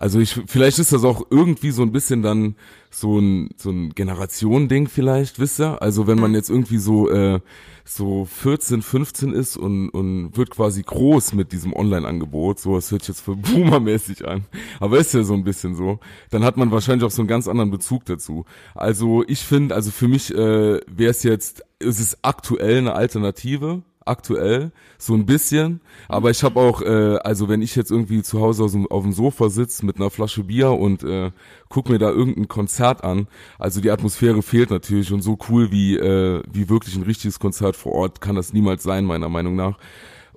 Also 0.00 0.18
ich, 0.18 0.40
vielleicht 0.46 0.78
ist 0.78 0.94
das 0.94 1.04
auch 1.04 1.26
irgendwie 1.28 1.72
so 1.72 1.82
ein 1.82 1.92
bisschen 1.92 2.22
dann 2.22 2.56
so 2.90 3.18
ein, 3.18 3.50
so 3.58 3.68
ein 3.70 3.90
Generationending 3.90 4.88
vielleicht, 4.88 5.38
wisst 5.38 5.60
ihr? 5.60 5.82
Also 5.82 6.06
wenn 6.06 6.18
man 6.18 6.30
mhm. 6.30 6.36
jetzt 6.36 6.48
irgendwie 6.48 6.78
so, 6.78 7.10
äh, 7.10 7.40
so 7.84 8.24
14, 8.24 8.80
15 8.80 9.34
ist 9.34 9.58
und, 9.58 9.90
und 9.90 10.34
wird 10.38 10.48
quasi 10.50 10.82
groß 10.82 11.34
mit 11.34 11.52
diesem 11.52 11.74
Online-Angebot, 11.74 12.60
so, 12.60 12.76
das 12.76 12.90
hört 12.90 13.02
sich 13.02 13.08
jetzt 13.08 13.20
für 13.20 13.36
Boomer-mäßig 13.36 14.26
an, 14.26 14.46
aber 14.80 14.96
ist 14.96 15.12
ja 15.12 15.22
so 15.22 15.34
ein 15.34 15.44
bisschen 15.44 15.74
so, 15.74 16.00
dann 16.30 16.44
hat 16.44 16.56
man 16.56 16.70
wahrscheinlich 16.70 17.04
auch 17.04 17.10
so 17.10 17.20
einen 17.20 17.28
ganz 17.28 17.46
anderen 17.46 17.70
Bezug 17.70 18.06
dazu. 18.06 18.46
Also 18.74 19.22
ich 19.28 19.40
finde, 19.40 19.74
also 19.74 19.90
für 19.90 20.08
mich 20.08 20.34
äh, 20.34 20.80
wäre 20.86 21.10
es 21.10 21.24
jetzt, 21.24 21.62
es 21.78 22.00
ist 22.00 22.20
aktuell 22.22 22.78
eine 22.78 22.94
Alternative, 22.94 23.82
aktuell, 24.10 24.72
so 24.98 25.14
ein 25.14 25.24
bisschen. 25.24 25.80
Aber 26.08 26.30
ich 26.30 26.42
habe 26.42 26.60
auch, 26.60 26.82
äh, 26.82 27.16
also 27.22 27.48
wenn 27.48 27.62
ich 27.62 27.76
jetzt 27.76 27.90
irgendwie 27.90 28.22
zu 28.22 28.40
Hause 28.40 28.64
auf 28.64 28.72
dem, 28.72 28.86
auf 28.90 29.02
dem 29.02 29.12
Sofa 29.12 29.48
sitze 29.48 29.86
mit 29.86 29.96
einer 29.96 30.10
Flasche 30.10 30.44
Bier 30.44 30.72
und 30.72 31.02
äh, 31.02 31.30
guck 31.68 31.88
mir 31.88 31.98
da 31.98 32.10
irgendein 32.10 32.48
Konzert 32.48 33.04
an, 33.04 33.28
also 33.58 33.80
die 33.80 33.90
Atmosphäre 33.90 34.42
fehlt 34.42 34.70
natürlich 34.70 35.12
und 35.12 35.22
so 35.22 35.38
cool 35.48 35.70
wie, 35.70 35.96
äh, 35.96 36.42
wie 36.52 36.68
wirklich 36.68 36.96
ein 36.96 37.02
richtiges 37.02 37.38
Konzert 37.38 37.76
vor 37.76 37.92
Ort 37.92 38.20
kann 38.20 38.36
das 38.36 38.52
niemals 38.52 38.82
sein, 38.82 39.04
meiner 39.04 39.28
Meinung 39.28 39.56
nach. 39.56 39.78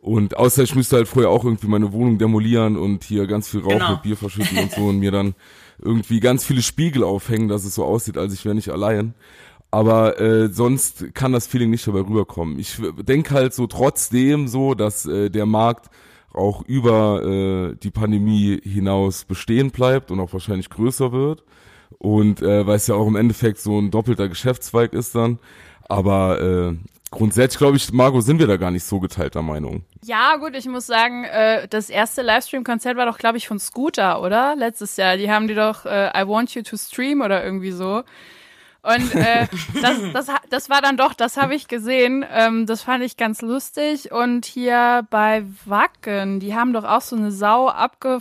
Und 0.04 0.36
außer 0.36 0.64
ich 0.64 0.76
müsste 0.76 0.98
halt 0.98 1.08
vorher 1.08 1.30
auch 1.30 1.46
irgendwie 1.46 1.68
meine 1.68 1.94
Wohnung 1.94 2.18
demolieren 2.18 2.76
und 2.76 3.06
hier 3.06 3.26
ganz 3.26 3.48
viel 3.48 3.62
Rauch 3.62 3.72
genau. 3.72 3.92
mit 3.92 4.02
Bier 4.02 4.18
verschütten 4.18 4.58
und 4.58 4.72
so 4.72 4.82
und 4.88 5.00
mir 5.00 5.12
dann 5.12 5.34
irgendwie 5.82 6.20
ganz 6.20 6.46
viele 6.46 6.62
Spiegel 6.62 7.04
aufhängen, 7.04 7.48
dass 7.48 7.64
es 7.64 7.76
so 7.76 7.86
aussieht, 7.86 8.18
als 8.18 8.34
ich 8.34 8.44
wäre 8.44 8.54
nicht 8.54 8.70
allein. 8.70 9.14
Aber 9.74 10.22
äh, 10.22 10.50
sonst 10.50 11.16
kann 11.16 11.32
das 11.32 11.48
Feeling 11.48 11.72
nicht 11.72 11.88
dabei 11.88 12.02
rüberkommen. 12.02 12.60
Ich 12.60 12.80
denke 13.00 13.34
halt 13.34 13.56
so 13.56 13.66
trotzdem 13.66 14.48
so, 14.48 14.76
dass 14.76 15.08
äh, 15.08 15.32
der 15.32 15.48
Markt 15.48 15.90
auch 16.32 16.62
über 16.68 17.24
äh, 17.24 17.76
die 17.82 17.90
Pandemie 17.90 18.62
hinaus 18.64 19.26
bestehen 19.26 19.72
bleibt 19.72 20.12
und 20.12 20.20
auch 20.20 20.32
wahrscheinlich 20.32 20.70
größer 20.70 21.12
wird. 21.12 21.44
Und 21.98 22.44
äh, 22.44 22.68
weil 22.68 22.76
es 22.76 22.86
ja 22.86 22.94
auch 22.94 23.08
im 23.08 23.16
Endeffekt 23.16 23.58
so 23.58 23.80
ein 23.80 23.90
doppelter 23.90 24.30
Geschäftszweig 24.30 24.94
ist 24.94 25.16
dann. 25.16 25.40
Aber 25.90 26.40
äh, 26.40 26.76
grundsätzlich, 27.10 27.58
glaube 27.58 27.78
ich, 27.78 27.92
Margot, 27.92 28.24
sind 28.24 28.38
wir 28.38 28.46
da 28.46 28.58
gar 28.58 28.70
nicht 28.70 28.84
so 28.84 29.00
geteilter 29.00 29.42
Meinung. 29.42 29.86
Ja, 30.04 30.36
gut, 30.36 30.56
ich 30.56 30.68
muss 30.68 30.86
sagen, 30.86 31.24
äh, 31.24 31.68
das 31.68 31.90
erste 31.90 32.22
Livestream-Konzert 32.22 32.96
war 32.96 33.08
doch, 33.08 33.18
glaube 33.18 33.40
ich, 33.40 33.48
von 33.48 33.58
Scooter, 33.58 34.22
oder? 34.22 34.56
Letztes 34.56 34.98
Jahr. 34.98 35.18
Die 35.18 35.32
haben 35.32 35.48
die 35.48 35.56
doch 35.56 35.88
äh, 35.88 36.12
I 36.16 36.28
Want 36.28 36.54
You 36.54 36.62
to 36.62 36.78
Stream 36.78 37.22
oder 37.22 37.44
irgendwie 37.44 37.72
so. 37.72 38.04
Und 38.84 39.16
äh, 39.16 39.48
das, 39.82 39.98
das, 40.14 40.28
das 40.50 40.70
war 40.70 40.82
dann 40.82 40.98
doch, 40.98 41.14
das 41.14 41.38
habe 41.38 41.56
ich 41.56 41.68
gesehen. 41.68 42.26
Ähm, 42.30 42.66
das 42.66 42.84
fand 42.84 43.04
ich 43.04 43.18
ganz 43.18 43.42
lustig. 43.42 44.12
Und 44.12 44.46
hier 44.46 45.08
bei 45.10 45.44
Wacken, 45.66 46.40
die 46.40 46.54
haben 46.54 46.74
doch 46.74 46.84
auch 46.84 47.02
so 47.02 47.16
eine 47.16 47.32
Sau 47.32 47.70
abge 47.70 48.20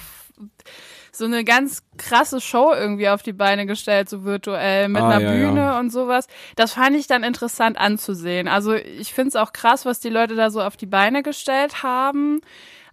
so 1.14 1.26
eine 1.26 1.44
ganz 1.44 1.82
krasse 1.98 2.40
Show 2.40 2.72
irgendwie 2.72 3.08
auf 3.08 3.22
die 3.22 3.34
Beine 3.34 3.66
gestellt, 3.66 4.08
so 4.08 4.24
virtuell, 4.24 4.88
mit 4.88 5.02
ah, 5.02 5.10
einer 5.10 5.20
ja, 5.20 5.32
Bühne 5.32 5.60
ja. 5.60 5.78
und 5.78 5.90
sowas. 5.90 6.26
Das 6.56 6.72
fand 6.72 6.96
ich 6.96 7.06
dann 7.06 7.22
interessant 7.22 7.76
anzusehen. 7.78 8.48
Also 8.48 8.72
ich 8.72 9.12
finde 9.12 9.28
es 9.28 9.36
auch 9.36 9.52
krass, 9.52 9.84
was 9.84 10.00
die 10.00 10.08
Leute 10.08 10.36
da 10.36 10.50
so 10.50 10.62
auf 10.62 10.78
die 10.78 10.86
Beine 10.86 11.22
gestellt 11.22 11.82
haben. 11.82 12.40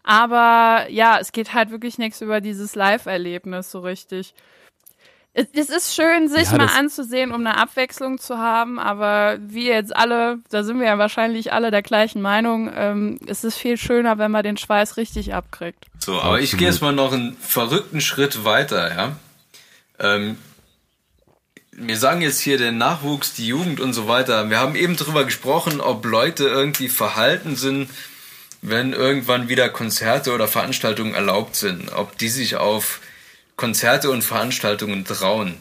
Aber 0.03 0.89
ja, 0.89 1.17
es 1.19 1.31
geht 1.31 1.53
halt 1.53 1.71
wirklich 1.71 1.97
nichts 1.97 2.19
über 2.19 2.41
dieses 2.41 2.75
Live-Erlebnis 2.75 3.71
so 3.71 3.79
richtig. 3.79 4.33
Es, 5.33 5.69
ist 5.69 5.95
schön, 5.95 6.27
sich 6.27 6.51
ja, 6.51 6.57
mal 6.57 6.67
anzusehen, 6.67 7.31
um 7.31 7.45
eine 7.45 7.55
Abwechslung 7.55 8.19
zu 8.19 8.39
haben, 8.39 8.79
aber 8.79 9.37
wie 9.39 9.67
jetzt 9.67 9.95
alle, 9.95 10.39
da 10.49 10.63
sind 10.63 10.79
wir 10.79 10.87
ja 10.87 10.97
wahrscheinlich 10.97 11.53
alle 11.53 11.71
der 11.71 11.83
gleichen 11.83 12.21
Meinung, 12.21 12.69
ähm, 12.75 13.19
es 13.27 13.43
ist 13.43 13.57
viel 13.57 13.77
schöner, 13.77 14.17
wenn 14.17 14.31
man 14.31 14.43
den 14.43 14.57
Schweiß 14.57 14.97
richtig 14.97 15.33
abkriegt. 15.33 15.85
So, 15.99 16.13
aber 16.13 16.21
Absolut. 16.21 16.43
ich 16.43 16.57
gehe 16.57 16.67
jetzt 16.67 16.81
mal 16.81 16.93
noch 16.93 17.13
einen 17.13 17.37
verrückten 17.37 18.01
Schritt 18.01 18.43
weiter, 18.43 18.93
ja. 18.93 19.15
Ähm, 19.99 20.37
wir 21.71 21.97
sagen 21.97 22.21
jetzt 22.21 22.41
hier 22.41 22.57
den 22.57 22.77
Nachwuchs, 22.77 23.33
die 23.33 23.47
Jugend 23.47 23.79
und 23.79 23.93
so 23.93 24.07
weiter. 24.07 24.49
Wir 24.49 24.59
haben 24.59 24.75
eben 24.75 24.97
darüber 24.97 25.23
gesprochen, 25.23 25.79
ob 25.79 26.05
Leute 26.05 26.45
irgendwie 26.45 26.89
verhalten 26.89 27.55
sind, 27.55 27.89
wenn 28.61 28.91
irgendwann 28.91 29.47
wieder 29.47 29.69
Konzerte 29.69 30.33
oder 30.33 30.47
Veranstaltungen 30.47 31.13
erlaubt 31.13 31.55
sind. 31.55 31.93
Ob 31.93 32.17
die 32.17 32.27
sich 32.27 32.57
auf 32.57 32.99
Konzerte 33.59 34.09
und 34.09 34.21
Veranstaltungen 34.21 35.03
trauen. 35.03 35.57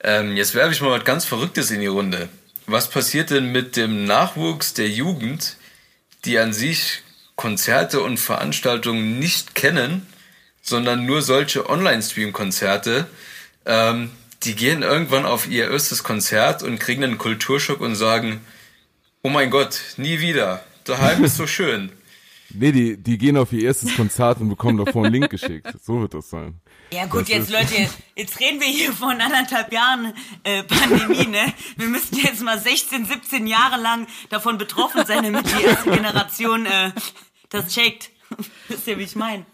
Ähm, 0.00 0.36
jetzt 0.36 0.56
werfe 0.56 0.72
ich 0.72 0.80
mal 0.80 0.90
was 0.90 1.04
ganz 1.04 1.24
Verrücktes 1.24 1.70
in 1.70 1.78
die 1.78 1.86
Runde. 1.86 2.28
Was 2.66 2.90
passiert 2.90 3.30
denn 3.30 3.52
mit 3.52 3.76
dem 3.76 4.04
Nachwuchs 4.04 4.74
der 4.74 4.88
Jugend, 4.88 5.56
die 6.24 6.40
an 6.40 6.52
sich 6.52 7.02
Konzerte 7.36 8.00
und 8.00 8.18
Veranstaltungen 8.18 9.20
nicht 9.20 9.54
kennen, 9.54 10.08
sondern 10.60 11.06
nur 11.06 11.22
solche 11.22 11.70
Online-Stream-Konzerte? 11.70 13.06
Ähm, 13.64 14.10
die 14.42 14.56
gehen 14.56 14.82
irgendwann 14.82 15.24
auf 15.24 15.46
ihr 15.46 15.70
erstes 15.70 16.02
Konzert 16.02 16.64
und 16.64 16.80
kriegen 16.80 17.04
einen 17.04 17.16
Kulturschock 17.16 17.80
und 17.80 17.94
sagen, 17.94 18.40
oh 19.22 19.28
mein 19.28 19.50
Gott, 19.50 19.78
nie 19.98 20.18
wieder. 20.18 20.64
Daheim 20.82 21.22
ist 21.22 21.36
so 21.36 21.46
schön. 21.56 21.92
Nee, 22.50 22.72
die, 22.72 22.96
die 22.96 23.18
gehen 23.18 23.36
auf 23.36 23.52
ihr 23.52 23.64
erstes 23.64 23.94
Konzert 23.96 24.40
und 24.40 24.48
bekommen 24.48 24.84
davor 24.84 25.04
einen 25.04 25.14
Link 25.14 25.30
geschickt. 25.30 25.66
So 25.82 26.00
wird 26.00 26.14
das 26.14 26.30
sein. 26.30 26.60
Ja 26.92 27.06
gut, 27.06 27.22
das 27.22 27.28
jetzt 27.28 27.50
Leute, 27.50 27.74
jetzt 28.14 28.38
reden 28.38 28.60
wir 28.60 28.68
hier 28.68 28.92
von 28.92 29.20
anderthalb 29.20 29.72
Jahren 29.72 30.12
äh, 30.44 30.62
Pandemie, 30.62 31.26
ne? 31.26 31.52
Wir 31.76 31.88
müssten 31.88 32.16
jetzt 32.16 32.42
mal 32.42 32.58
16, 32.58 33.04
17 33.04 33.46
Jahre 33.46 33.80
lang 33.80 34.06
davon 34.30 34.56
betroffen 34.58 35.04
sein, 35.04 35.24
damit 35.24 35.46
die 35.46 35.64
erste 35.64 35.90
Generation 35.90 36.66
äh, 36.66 36.92
das 37.50 37.74
checkt. 37.74 38.10
Wisst 38.68 38.86
ihr, 38.86 38.98
wie 38.98 39.02
ich 39.02 39.16
meine? 39.16 39.44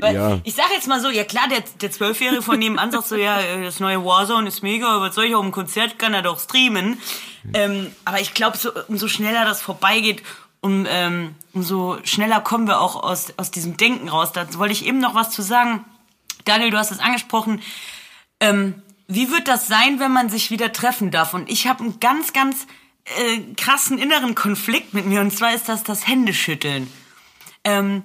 ja. 0.00 0.40
Ich 0.44 0.54
sag 0.54 0.70
jetzt 0.72 0.88
mal 0.88 1.00
so, 1.00 1.10
ja 1.10 1.24
klar, 1.24 1.48
der, 1.48 1.62
der 1.80 1.90
Zwölfjährige 1.90 2.42
von 2.42 2.58
nebenan 2.58 2.90
sagt 2.90 3.06
so, 3.06 3.16
ja, 3.16 3.40
äh, 3.40 3.62
das 3.62 3.80
neue 3.80 4.04
Warzone 4.04 4.48
ist 4.48 4.62
mega, 4.62 4.88
aber 4.88 5.12
soll 5.12 5.26
ich 5.26 5.34
auf 5.34 5.42
dem 5.42 5.52
Konzert 5.52 5.98
kann 5.98 6.14
er 6.14 6.22
doch 6.22 6.38
streamen. 6.40 6.98
Ähm, 7.54 7.92
aber 8.04 8.20
ich 8.20 8.34
glaube, 8.34 8.56
so, 8.56 8.70
umso 8.88 9.08
schneller 9.08 9.44
das 9.44 9.62
vorbeigeht, 9.62 10.22
um, 10.60 10.86
ähm, 10.88 11.34
umso 11.52 11.98
schneller 12.04 12.40
kommen 12.40 12.66
wir 12.66 12.80
auch 12.80 13.02
aus, 13.02 13.32
aus 13.36 13.50
diesem 13.50 13.76
Denken 13.76 14.08
raus. 14.08 14.32
Da 14.32 14.46
wollte 14.54 14.72
ich 14.72 14.86
eben 14.86 14.98
noch 14.98 15.14
was 15.14 15.30
zu 15.30 15.42
sagen. 15.42 15.84
Daniel, 16.44 16.70
du 16.70 16.78
hast 16.78 16.90
es 16.90 16.98
angesprochen. 16.98 17.62
Ähm, 18.40 18.82
wie 19.06 19.30
wird 19.30 19.48
das 19.48 19.66
sein, 19.66 19.98
wenn 20.00 20.12
man 20.12 20.28
sich 20.28 20.50
wieder 20.50 20.72
treffen 20.72 21.10
darf? 21.10 21.34
Und 21.34 21.50
ich 21.50 21.66
habe 21.66 21.82
einen 21.82 22.00
ganz, 22.00 22.32
ganz 22.32 22.66
äh, 23.04 23.40
krassen 23.56 23.98
inneren 23.98 24.34
Konflikt 24.34 24.94
mit 24.94 25.06
mir. 25.06 25.20
Und 25.20 25.32
zwar 25.32 25.54
ist 25.54 25.68
das 25.68 25.82
das 25.82 26.06
Händeschütteln. 26.06 26.92
Ähm, 27.64 28.02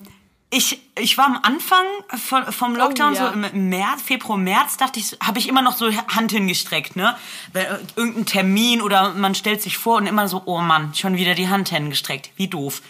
ich, 0.49 0.79
ich 0.97 1.17
war 1.17 1.25
am 1.25 1.39
Anfang 1.41 1.85
vom 2.51 2.73
oh, 2.73 2.77
Lockdown, 2.77 3.13
oh, 3.13 3.15
ja. 3.15 3.33
so 3.33 3.49
im 3.49 3.69
März, 3.69 4.01
Februar, 4.03 4.37
März, 4.37 4.77
dachte 4.77 4.99
ich, 4.99 5.17
habe 5.21 5.39
ich 5.39 5.49
immer 5.49 5.61
noch 5.61 5.75
so 5.75 5.91
Hand 5.91 6.31
hingestreckt, 6.31 6.95
ne? 6.95 7.17
Äh, 7.53 7.65
irgendein 7.95 8.25
Termin 8.25 8.81
oder 8.81 9.13
man 9.13 9.35
stellt 9.35 9.61
sich 9.61 9.77
vor 9.77 9.97
und 9.97 10.07
immer 10.07 10.27
so, 10.27 10.43
oh 10.45 10.59
Mann, 10.59 10.93
schon 10.93 11.17
wieder 11.17 11.35
die 11.35 11.49
Hand 11.49 11.69
hingestreckt. 11.69 12.29
Wie 12.35 12.47
doof. 12.47 12.81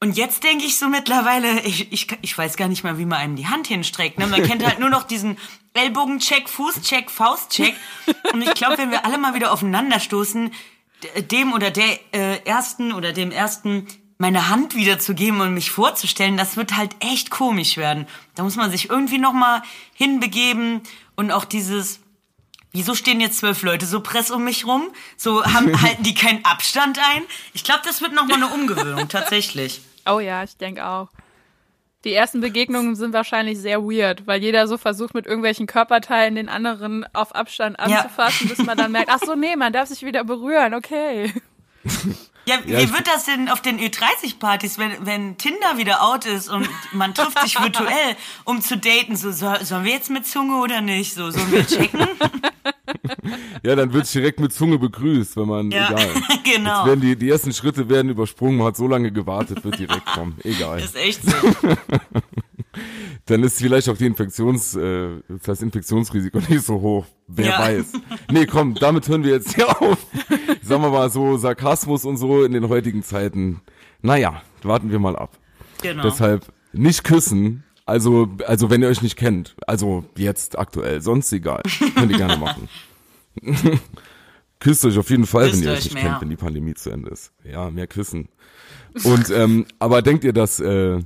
Und 0.00 0.16
jetzt 0.16 0.44
denke 0.44 0.64
ich 0.64 0.78
so 0.78 0.88
mittlerweile, 0.88 1.60
ich, 1.62 1.92
ich, 1.92 2.06
ich 2.20 2.36
weiß 2.36 2.56
gar 2.56 2.68
nicht 2.68 2.84
mal, 2.84 2.98
wie 2.98 3.04
man 3.04 3.18
einem 3.18 3.36
die 3.36 3.48
Hand 3.48 3.66
hinstreckt. 3.66 4.18
Ne? 4.18 4.26
Man 4.28 4.44
kennt 4.44 4.64
halt 4.64 4.78
nur 4.78 4.90
noch 4.90 5.02
diesen 5.02 5.38
Ellbogencheck, 5.74 6.48
Fußcheck, 6.48 7.10
Faustcheck. 7.10 7.74
Und 8.32 8.42
ich 8.42 8.54
glaube, 8.54 8.78
wenn 8.78 8.92
wir 8.92 9.04
alle 9.04 9.18
mal 9.18 9.34
wieder 9.34 9.52
aufeinanderstoßen, 9.52 10.52
dem 11.30 11.52
oder 11.52 11.70
der 11.70 11.98
äh, 12.12 12.44
ersten 12.44 12.92
oder 12.92 13.12
dem 13.12 13.32
ersten 13.32 13.88
meine 14.18 14.48
Hand 14.48 14.74
wiederzugeben 14.74 15.40
und 15.40 15.54
mich 15.54 15.70
vorzustellen, 15.70 16.36
das 16.36 16.56
wird 16.56 16.76
halt 16.76 16.96
echt 17.00 17.30
komisch 17.30 17.76
werden. 17.76 18.06
Da 18.34 18.42
muss 18.42 18.56
man 18.56 18.70
sich 18.70 18.90
irgendwie 18.90 19.18
nochmal 19.18 19.62
hinbegeben 19.94 20.82
und 21.14 21.30
auch 21.30 21.44
dieses, 21.44 22.00
wieso 22.72 22.96
stehen 22.96 23.20
jetzt 23.20 23.38
zwölf 23.38 23.62
Leute 23.62 23.86
so 23.86 24.00
press 24.00 24.30
um 24.32 24.44
mich 24.44 24.66
rum? 24.66 24.88
So 25.16 25.44
haben, 25.44 25.80
halten 25.82 26.02
die 26.02 26.14
keinen 26.14 26.44
Abstand 26.44 26.98
ein? 26.98 27.22
Ich 27.54 27.62
glaube, 27.62 27.80
das 27.84 28.02
wird 28.02 28.12
nochmal 28.12 28.42
eine 28.42 28.48
Umgewöhnung, 28.48 29.08
tatsächlich. 29.08 29.80
Oh 30.04 30.18
ja, 30.18 30.42
ich 30.42 30.56
denke 30.56 30.84
auch. 30.84 31.08
Die 32.04 32.14
ersten 32.14 32.40
Begegnungen 32.40 32.96
sind 32.96 33.12
wahrscheinlich 33.12 33.58
sehr 33.58 33.82
weird, 33.82 34.26
weil 34.26 34.40
jeder 34.40 34.68
so 34.68 34.78
versucht, 34.78 35.14
mit 35.14 35.26
irgendwelchen 35.26 35.66
Körperteilen 35.66 36.36
den 36.36 36.48
anderen 36.48 37.04
auf 37.12 37.34
Abstand 37.34 37.78
anzufassen, 37.78 38.48
ja. 38.48 38.54
bis 38.54 38.64
man 38.64 38.78
dann 38.78 38.92
merkt, 38.92 39.10
ach 39.10 39.18
so, 39.24 39.34
nee, 39.34 39.56
man 39.56 39.72
darf 39.72 39.88
sich 39.88 40.02
wieder 40.02 40.24
berühren, 40.24 40.74
okay. 40.74 41.32
Ja, 42.48 42.56
ja, 42.66 42.78
wie 42.78 42.92
wird 42.94 43.06
das 43.06 43.26
denn 43.26 43.50
auf 43.50 43.60
den 43.60 43.78
Ü30-Partys, 43.78 44.78
wenn, 44.78 45.04
wenn 45.04 45.36
Tinder 45.36 45.76
wieder 45.76 46.02
out 46.02 46.24
ist 46.24 46.48
und 46.48 46.66
man 46.92 47.12
trifft 47.12 47.38
sich 47.40 47.60
virtuell, 47.60 48.16
um 48.44 48.62
zu 48.62 48.78
daten? 48.78 49.16
So, 49.16 49.32
soll, 49.32 49.62
sollen 49.66 49.84
wir 49.84 49.92
jetzt 49.92 50.08
mit 50.08 50.26
Zunge 50.26 50.56
oder 50.62 50.80
nicht? 50.80 51.12
So, 51.12 51.30
sollen 51.30 51.52
wir 51.52 51.66
checken? 51.66 52.08
ja, 53.62 53.76
dann 53.76 53.92
wird's 53.92 54.12
direkt 54.12 54.40
mit 54.40 54.54
Zunge 54.54 54.78
begrüßt, 54.78 55.36
wenn 55.36 55.46
man, 55.46 55.70
ja, 55.70 55.90
egal. 55.90 56.08
genau. 56.44 56.78
Jetzt 56.78 56.86
werden 56.86 57.00
die, 57.02 57.16
die 57.16 57.28
ersten 57.28 57.52
Schritte 57.52 57.86
werden 57.86 58.08
übersprungen, 58.08 58.56
man 58.56 58.68
hat 58.68 58.78
so 58.78 58.88
lange 58.88 59.12
gewartet, 59.12 59.62
wird 59.62 59.78
direkt 59.78 60.06
kommen. 60.06 60.38
Egal. 60.44 60.80
ist 60.80 60.96
echt 60.96 61.20
so. 61.22 61.36
Dann 63.26 63.42
ist 63.42 63.58
vielleicht 63.58 63.88
auch 63.88 63.96
die 63.96 64.06
Infektions, 64.06 64.74
äh, 64.74 65.08
das 65.44 65.62
Infektionsrisiko 65.62 66.38
nicht 66.48 66.64
so 66.64 66.80
hoch. 66.80 67.06
Wer 67.26 67.46
ja. 67.46 67.58
weiß. 67.58 67.92
Nee, 68.30 68.46
komm, 68.46 68.74
damit 68.74 69.08
hören 69.08 69.22
wir 69.24 69.32
jetzt 69.32 69.54
hier 69.54 69.68
auf. 69.82 69.98
Sagen 70.62 70.82
wir 70.82 70.90
mal 70.90 71.10
so, 71.10 71.36
Sarkasmus 71.36 72.04
und 72.04 72.16
so 72.16 72.44
in 72.44 72.52
den 72.52 72.68
heutigen 72.68 73.02
Zeiten. 73.02 73.60
Naja, 74.02 74.42
warten 74.62 74.90
wir 74.90 74.98
mal 74.98 75.16
ab. 75.16 75.38
Genau. 75.82 76.02
Deshalb 76.04 76.46
nicht 76.72 77.04
küssen, 77.04 77.64
Also, 77.86 78.28
also 78.46 78.68
wenn 78.70 78.82
ihr 78.82 78.88
euch 78.88 79.02
nicht 79.02 79.16
kennt, 79.16 79.56
also 79.66 80.04
jetzt 80.16 80.58
aktuell, 80.58 81.00
sonst 81.00 81.32
egal, 81.32 81.62
könnt 81.94 82.12
ihr 82.12 82.18
gerne 82.18 82.36
machen. 82.36 82.68
Küsst 84.60 84.84
euch 84.84 84.98
auf 84.98 85.08
jeden 85.10 85.26
Fall, 85.26 85.50
Küsst 85.50 85.62
wenn 85.62 85.68
ihr 85.68 85.74
euch 85.74 85.84
nicht 85.84 85.94
mehr. 85.94 86.02
kennt, 86.04 86.20
wenn 86.20 86.30
die 86.30 86.36
Pandemie 86.36 86.74
zu 86.74 86.90
Ende 86.90 87.10
ist. 87.10 87.32
Ja, 87.44 87.70
mehr 87.70 87.86
küssen. 87.86 88.28
Und 89.04 89.30
ähm, 89.30 89.66
aber 89.78 90.02
denkt 90.02 90.24
ihr, 90.24 90.32
dass 90.32 90.58
äh, 90.60 90.98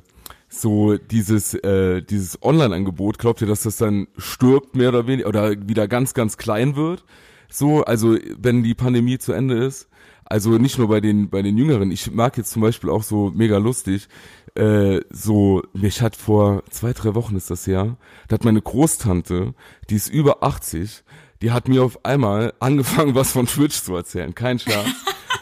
so 0.52 0.96
dieses 0.98 1.54
äh, 1.54 2.02
dieses 2.02 2.42
Online-Angebot, 2.42 3.18
glaubt 3.18 3.40
ihr, 3.40 3.46
dass 3.46 3.62
das 3.62 3.76
dann 3.76 4.06
stirbt 4.18 4.76
mehr 4.76 4.90
oder 4.90 5.06
weniger 5.06 5.28
oder 5.28 5.68
wieder 5.68 5.88
ganz 5.88 6.14
ganz 6.14 6.36
klein 6.36 6.76
wird? 6.76 7.04
So, 7.50 7.84
also 7.84 8.16
wenn 8.38 8.62
die 8.62 8.74
Pandemie 8.74 9.18
zu 9.18 9.32
Ende 9.32 9.64
ist, 9.64 9.88
also 10.24 10.50
nicht 10.58 10.78
nur 10.78 10.88
bei 10.88 11.00
den 11.00 11.30
bei 11.30 11.42
den 11.42 11.56
Jüngeren. 11.58 11.90
Ich 11.90 12.10
mag 12.10 12.36
jetzt 12.36 12.50
zum 12.50 12.62
Beispiel 12.62 12.90
auch 12.90 13.02
so 13.02 13.30
mega 13.34 13.58
lustig. 13.58 14.08
Äh, 14.54 15.00
so, 15.10 15.62
mich 15.72 16.02
hat 16.02 16.16
vor 16.16 16.62
zwei 16.70 16.92
drei 16.92 17.14
Wochen 17.14 17.36
ist 17.36 17.50
das 17.50 17.66
ja, 17.66 17.96
da 18.28 18.34
hat 18.34 18.44
meine 18.44 18.60
Großtante, 18.60 19.54
die 19.88 19.94
ist 19.94 20.08
über 20.08 20.42
80, 20.42 21.04
die 21.40 21.50
hat 21.50 21.68
mir 21.68 21.82
auf 21.82 22.04
einmal 22.04 22.52
angefangen, 22.60 23.14
was 23.14 23.32
von 23.32 23.46
Twitch 23.46 23.82
zu 23.82 23.96
erzählen. 23.96 24.34
Kein 24.34 24.58
Scherz. 24.58 24.86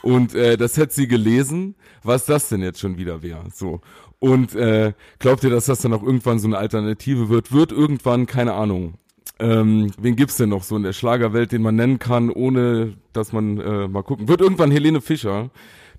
Und 0.03 0.35
äh, 0.35 0.57
das 0.57 0.77
hätte 0.77 0.95
sie 0.95 1.09
gelesen, 1.09 1.75
was 2.03 2.27
das 2.27 2.49
denn 2.49 2.63
jetzt 2.63 2.81
schon 2.81 2.99
wieder 2.99 3.23
wäre. 3.23 3.45
So. 3.53 3.81
Und 4.19 4.55
äh, 4.55 4.93
glaubt 5.19 5.45
ihr, 5.45 5.51
dass 5.51 5.67
das 5.67 5.81
dann 5.81 5.93
auch 5.93 6.03
irgendwann 6.03 6.39
so 6.39 6.47
eine 6.47 6.59
Alternative 6.59 7.29
wird? 7.29 7.53
Wird 7.53 7.73
irgendwann, 7.73 8.27
keine 8.27 8.55
Ahnung. 8.55 8.95
Ähm, 9.39 9.93
wen 9.99 10.17
gibt's 10.17 10.37
denn 10.37 10.51
noch 10.51 10.63
so 10.63 10.77
in 10.77 10.83
der 10.83 10.93
Schlagerwelt, 10.93 11.53
den 11.53 11.63
man 11.63 11.77
nennen 11.77 11.99
kann, 11.99 12.31
ohne 12.31 12.95
dass 13.13 13.33
man 13.33 13.59
äh, 13.59 13.89
mal 13.89 14.03
gucken? 14.03 14.29
Wird 14.29 14.43
irgendwann 14.43 14.71
Helene 14.71 15.01
Fischer 15.01 15.51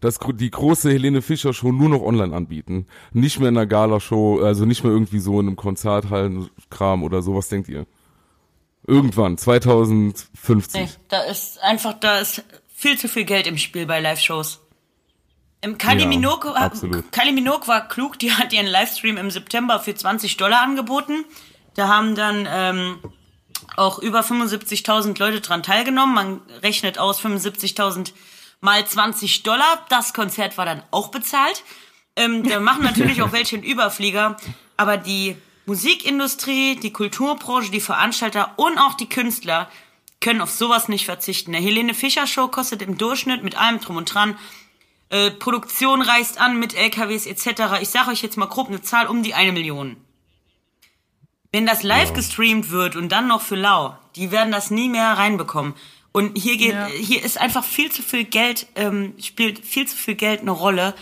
das 0.02 0.20
die 0.34 0.52
große 0.52 0.92
Helene 0.92 1.22
Fischer 1.22 1.54
Show 1.54 1.72
nur 1.72 1.88
noch 1.88 2.02
online 2.02 2.36
anbieten, 2.36 2.88
nicht 3.14 3.39
mehr 3.39 3.50
in 3.50 3.58
einer 3.58 3.68
Gala 3.68 4.00
Show, 4.00 4.42
also 4.42 4.66
nicht 4.66 4.84
mehr 4.84 4.92
irgendwie 4.92 5.20
so 5.20 5.39
in 5.39 5.48
einem 5.48 5.56
Konzerthallenkram 5.56 7.04
oder 7.04 7.22
so. 7.22 7.36
Was 7.36 7.50
denkt 7.50 7.70
ihr? 7.70 7.86
Irgendwann, 8.86 9.38
2050. 9.38 10.82
Nee, 10.82 10.89
da 11.08 11.22
ist 11.22 11.62
einfach, 11.62 11.94
da 12.00 12.18
ist 12.18 12.44
viel 12.82 12.97
zu 12.97 13.07
viel 13.07 13.25
Geld 13.25 13.45
im 13.45 13.59
Spiel 13.59 13.86
bei 13.86 13.99
Live-Shows. 13.99 14.59
Kylie, 15.61 16.01
ja, 16.01 16.07
Minogue, 16.07 16.51
Kylie 17.11 17.34
Minogue 17.34 17.67
war 17.67 17.88
klug, 17.88 18.17
die 18.17 18.34
hat 18.34 18.51
ihren 18.51 18.65
Livestream 18.65 19.17
im 19.17 19.29
September 19.29 19.79
für 19.79 19.93
20 19.93 20.38
Dollar 20.38 20.63
angeboten. 20.63 21.23
Da 21.75 21.88
haben 21.88 22.15
dann 22.15 22.47
ähm, 22.49 22.97
auch 23.77 23.99
über 23.99 24.21
75.000 24.21 25.19
Leute 25.19 25.41
dran 25.41 25.61
teilgenommen. 25.61 26.15
Man 26.15 26.41
rechnet 26.63 26.97
aus 26.97 27.23
75.000 27.23 28.13
mal 28.59 28.84
20 28.84 29.43
Dollar. 29.43 29.86
Das 29.89 30.15
Konzert 30.15 30.57
war 30.57 30.65
dann 30.65 30.82
auch 30.89 31.09
bezahlt. 31.09 31.63
Ähm, 32.15 32.49
da 32.49 32.59
machen 32.59 32.84
natürlich 32.84 33.21
auch 33.21 33.32
welche 33.32 33.57
einen 33.57 33.63
Überflieger. 33.63 34.38
Aber 34.77 34.97
die 34.97 35.38
Musikindustrie, 35.67 36.75
die 36.77 36.91
Kulturbranche, 36.91 37.69
die 37.69 37.82
Veranstalter 37.82 38.53
und 38.55 38.79
auch 38.79 38.95
die 38.95 39.07
Künstler 39.07 39.69
können 40.22 40.41
auf 40.41 40.51
sowas 40.51 40.88
nicht 40.88 41.05
verzichten. 41.05 41.51
Der 41.51 41.61
Helene 41.61 41.93
Fischer 41.93 42.28
Show 42.28 42.47
kostet 42.47 42.82
im 42.82 42.97
Durchschnitt 42.97 43.43
mit 43.43 43.57
allem 43.57 43.80
drum 43.80 43.97
und 43.97 44.13
dran 44.13 44.38
äh, 45.09 45.32
Produktion 45.32 46.01
reist 46.01 46.39
an 46.39 46.57
mit 46.57 46.74
LKWs 46.74 47.26
etc. 47.26 47.82
Ich 47.82 47.89
sage 47.89 48.11
euch 48.11 48.22
jetzt 48.22 48.38
mal 48.38 48.45
grob 48.45 48.69
eine 48.69 48.82
Zahl 48.82 49.07
um 49.07 49.24
die 49.24 49.34
eine 49.34 49.51
Million. 49.51 49.97
Wenn 51.51 51.65
das 51.65 51.84
live 51.84 52.09
ja. 52.09 52.15
gestreamt 52.15 52.72
wird 52.72 52.95
und 52.95 53.09
dann 53.09 53.28
noch 53.28 53.41
für 53.41 53.57
lau, 53.57 53.97
die 54.15 54.32
werden 54.32 54.53
das 54.53 54.72
nie 54.72 54.88
mehr 54.88 55.09
reinbekommen. 55.17 55.74
Und 56.13 56.38
hier 56.38 56.57
geht, 56.57 56.74
ja. 56.74 56.88
hier 56.88 57.24
ist 57.24 57.39
einfach 57.39 57.63
viel 57.63 57.91
zu 57.91 58.03
viel 58.03 58.24
Geld, 58.24 58.67
ähm, 58.76 59.15
spielt 59.19 59.65
viel 59.65 59.88
zu 59.88 59.97
viel 59.97 60.15
Geld 60.15 60.41
eine 60.41 60.51
Rolle, 60.51 60.93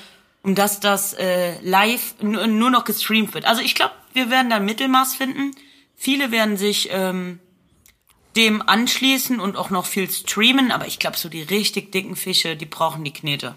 um 0.41 0.55
dass 0.55 0.80
das 0.80 1.13
äh, 1.13 1.59
live 1.61 2.15
nur 2.22 2.70
noch 2.72 2.84
gestreamt 2.84 3.34
wird. 3.34 3.45
Also 3.45 3.61
ich 3.61 3.76
glaube, 3.76 3.93
wir 4.13 4.30
werden 4.30 4.49
da 4.49 4.55
ein 4.55 4.65
Mittelmaß 4.65 5.15
finden. 5.15 5.51
Viele 5.95 6.32
werden 6.32 6.57
sich 6.57 6.89
ähm, 6.91 7.39
dem 8.36 8.61
anschließen 8.61 9.39
und 9.39 9.57
auch 9.57 9.69
noch 9.69 9.86
viel 9.86 10.09
streamen, 10.09 10.71
aber 10.71 10.88
ich 10.88 10.99
glaube, 10.99 11.17
so 11.17 11.30
die 11.30 11.41
richtig 11.41 11.91
dicken 11.91 12.15
Fische, 12.15 12.55
die 12.55 12.65
brauchen 12.65 13.03
die 13.03 13.13
Knete. 13.13 13.55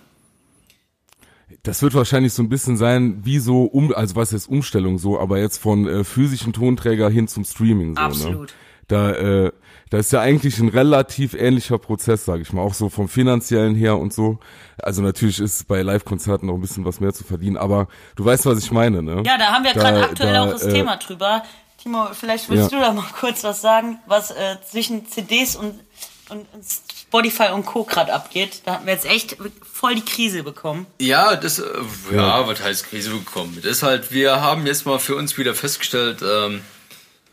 Das 1.62 1.82
wird 1.82 1.94
wahrscheinlich 1.94 2.32
so 2.32 2.42
ein 2.42 2.48
bisschen 2.48 2.76
sein, 2.76 3.20
wie 3.24 3.38
so 3.38 3.64
um, 3.64 3.92
also 3.94 4.16
was 4.16 4.32
ist 4.32 4.48
Umstellung 4.48 4.98
so, 4.98 5.20
aber 5.20 5.38
jetzt 5.38 5.58
von 5.58 5.86
äh, 5.86 6.04
physischen 6.04 6.52
Tonträger 6.52 7.10
hin 7.10 7.28
zum 7.28 7.44
Streaming 7.44 7.94
so. 7.94 8.00
Ne? 8.00 8.06
Absolut. 8.06 8.48
Ne? 8.48 8.54
Da, 8.88 9.12
äh, 9.12 9.52
da 9.90 9.98
ist 9.98 10.12
ja 10.12 10.20
eigentlich 10.20 10.58
ein 10.58 10.68
relativ 10.68 11.34
ähnlicher 11.34 11.78
Prozess, 11.78 12.24
sage 12.24 12.42
ich 12.42 12.52
mal, 12.52 12.62
auch 12.62 12.74
so 12.74 12.88
vom 12.88 13.08
finanziellen 13.08 13.74
her 13.74 13.98
und 13.98 14.12
so. 14.12 14.38
Also 14.82 15.02
natürlich 15.02 15.38
ist 15.38 15.68
bei 15.68 15.82
Live-Konzerten 15.82 16.46
noch 16.46 16.54
ein 16.54 16.60
bisschen 16.60 16.84
was 16.84 16.98
mehr 16.98 17.12
zu 17.12 17.24
verdienen, 17.24 17.56
aber 17.56 17.88
du 18.16 18.24
weißt, 18.24 18.46
was 18.46 18.58
ich 18.58 18.72
meine, 18.72 19.02
ne? 19.02 19.22
Ja, 19.24 19.38
da 19.38 19.52
haben 19.52 19.64
wir 19.64 19.74
gerade 19.74 20.02
aktuell 20.02 20.32
da, 20.32 20.44
auch 20.44 20.50
das 20.50 20.64
äh, 20.64 20.72
Thema 20.72 20.96
drüber. 20.96 21.42
Timo, 21.82 22.08
vielleicht 22.12 22.48
willst 22.48 22.70
ja. 22.70 22.78
du 22.78 22.84
da 22.84 22.92
mal 22.92 23.04
kurz 23.18 23.42
was 23.42 23.60
sagen, 23.60 23.98
was 24.06 24.30
äh, 24.30 24.56
zwischen 24.70 25.08
CDs 25.08 25.56
und, 25.56 25.80
und, 26.28 26.46
Spotify 26.64 27.48
und 27.52 27.66
Co. 27.66 27.84
gerade 27.84 28.12
abgeht. 28.12 28.62
Da 28.64 28.74
hatten 28.74 28.86
wir 28.86 28.94
jetzt 28.94 29.04
echt 29.04 29.36
voll 29.70 29.96
die 29.96 30.04
Krise 30.04 30.44
bekommen. 30.44 30.86
Ja, 31.00 31.36
das, 31.36 31.58
äh, 31.58 31.64
ja, 32.12 32.40
ja, 32.40 32.46
was 32.46 32.62
heißt 32.62 32.88
Krise 32.88 33.10
bekommen? 33.10 33.58
Das 33.62 33.70
ist 33.70 33.82
halt, 33.82 34.12
wir 34.12 34.40
haben 34.40 34.66
jetzt 34.66 34.86
mal 34.86 34.98
für 34.98 35.16
uns 35.16 35.36
wieder 35.36 35.54
festgestellt, 35.54 36.22
ähm, 36.22 36.62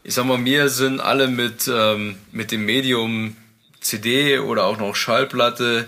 ich 0.04 0.16
sag 0.16 0.26
mal, 0.26 0.44
wir 0.44 0.70
sind 0.70 1.00
alle 1.00 1.28
mit, 1.28 1.70
ähm, 1.72 2.18
mit 2.32 2.52
dem 2.52 2.66
Medium 2.66 3.36
CD 3.80 4.40
oder 4.40 4.66
auch 4.66 4.78
noch 4.78 4.96
Schallplatte, 4.96 5.88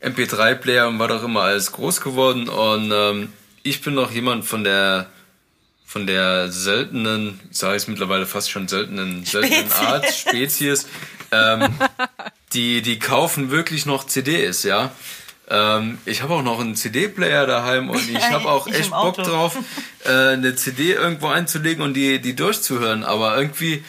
MP3-Player 0.00 0.88
und 0.88 0.98
was 0.98 1.10
auch 1.10 1.24
immer 1.24 1.42
alles 1.42 1.72
groß 1.72 2.00
geworden 2.02 2.48
und 2.48 2.92
ähm, 2.92 3.32
ich 3.62 3.80
bin 3.80 3.94
noch 3.94 4.10
jemand 4.10 4.44
von 4.44 4.62
der 4.62 5.08
von 5.86 6.06
der 6.06 6.50
seltenen, 6.50 7.40
ich 7.50 7.58
sage 7.58 7.76
es 7.76 7.86
mittlerweile 7.86 8.26
fast 8.26 8.50
schon 8.50 8.68
seltenen, 8.68 9.24
seltenen 9.24 9.66
Spezies. 9.66 9.86
Art, 9.86 10.12
Spezies, 10.12 10.86
ähm, 11.30 11.74
die, 12.52 12.82
die 12.82 12.98
kaufen 12.98 13.50
wirklich 13.50 13.86
noch 13.86 14.04
CDs, 14.04 14.62
ja. 14.64 14.92
Ähm, 15.48 15.98
ich 16.06 16.22
habe 16.22 16.34
auch 16.34 16.42
noch 16.42 16.58
einen 16.58 16.74
CD-Player 16.74 17.46
daheim 17.46 17.90
und 17.90 18.08
ich 18.08 18.30
habe 18.30 18.48
auch 18.48 18.66
ich 18.66 18.76
echt 18.76 18.90
Bock 18.90 19.16
drauf, 19.16 19.58
äh, 20.04 20.08
eine 20.08 20.56
CD 20.56 20.92
irgendwo 20.92 21.28
einzulegen 21.28 21.82
und 21.84 21.94
die, 21.94 22.18
die 22.18 22.34
durchzuhören. 22.34 23.04
Aber 23.04 23.36
irgendwie, 23.36 23.84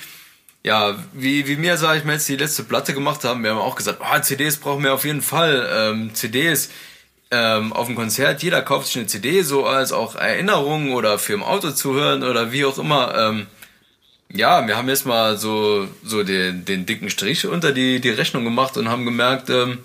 ja, 0.64 0.98
wie, 1.14 1.48
wie 1.48 1.56
mir, 1.56 1.78
sage 1.78 2.00
ich 2.00 2.04
mal, 2.04 2.14
jetzt 2.14 2.28
die 2.28 2.36
letzte 2.36 2.64
Platte 2.64 2.94
gemacht 2.94 3.24
haben, 3.24 3.44
wir 3.44 3.52
haben 3.52 3.60
auch 3.60 3.76
gesagt, 3.76 4.02
oh, 4.02 4.20
CDs 4.20 4.58
brauchen 4.58 4.84
wir 4.84 4.94
auf 4.94 5.06
jeden 5.06 5.22
Fall. 5.22 5.70
Ähm, 5.72 6.14
CDs 6.14 6.70
ähm, 7.36 7.74
auf 7.74 7.88
dem 7.88 7.96
Konzert, 7.96 8.44
jeder 8.44 8.62
kauft 8.62 8.88
sich 8.88 8.98
eine 8.98 9.08
CD, 9.08 9.42
so 9.42 9.66
als 9.66 9.92
auch 9.92 10.16
Erinnerung 10.16 10.94
oder 10.94 11.20
für 11.20 11.34
im 11.34 11.44
Auto 11.44 11.72
zu 11.72 11.94
hören 11.94 12.24
oder 12.24 12.52
wie 12.52 12.66
auch 12.66 12.78
immer. 12.78 13.14
Ähm, 13.16 13.48
ja, 14.32 14.66
wir 14.68 14.78
haben 14.78 14.90
jetzt 14.90 15.06
mal 15.06 15.38
so, 15.38 15.88
so 16.04 16.24
den, 16.24 16.66
den 16.66 16.86
dicken 16.86 17.10
Strich 17.10 17.46
unter 17.46 17.72
die, 17.72 18.00
die 18.00 18.10
Rechnung 18.10 18.44
gemacht 18.44 18.78
und 18.78 18.90
haben 18.90 19.06
gemerkt, 19.06 19.50
ähm, 19.50 19.80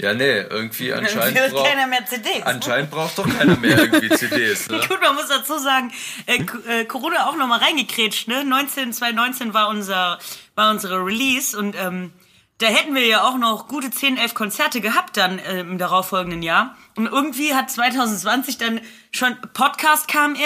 ja, 0.00 0.14
nee, 0.14 0.40
irgendwie 0.40 0.92
anscheinend 0.92 1.38
Dann 1.38 1.50
braucht 1.52 1.66
keiner 1.68 1.86
mehr 1.86 2.04
CDs. 2.04 2.42
Anscheinend 2.42 2.90
braucht 2.90 3.18
doch 3.18 3.38
keiner 3.38 3.56
mehr 3.56 3.78
irgendwie 3.78 4.08
CDs. 4.10 4.68
Ne? 4.68 4.80
Gut, 4.88 5.00
man 5.00 5.14
muss 5.14 5.28
dazu 5.28 5.58
sagen, 5.58 5.92
äh, 6.26 6.42
äh, 6.68 6.84
Corona 6.86 7.28
auch 7.28 7.36
nochmal 7.36 7.60
reingekrätscht, 7.60 8.26
ne? 8.28 8.44
19, 8.44 8.92
2019 8.92 9.54
war 9.54 9.68
unser, 9.68 10.18
war 10.56 10.70
unsere 10.70 11.04
Release 11.04 11.56
und 11.56 11.76
ähm, 11.76 12.12
da 12.62 12.68
hätten 12.68 12.94
wir 12.94 13.04
ja 13.04 13.24
auch 13.24 13.38
noch 13.38 13.66
gute 13.66 13.90
10, 13.90 14.16
11 14.16 14.34
Konzerte 14.34 14.80
gehabt 14.80 15.16
dann 15.16 15.38
äh, 15.40 15.60
im 15.60 15.78
darauffolgenden 15.78 16.42
Jahr. 16.42 16.76
Und 16.94 17.06
irgendwie 17.06 17.54
hat 17.54 17.70
2020 17.70 18.58
dann 18.58 18.80
schon 19.10 19.36
Podcast 19.52 20.06
kam 20.06 20.34
in 20.34 20.40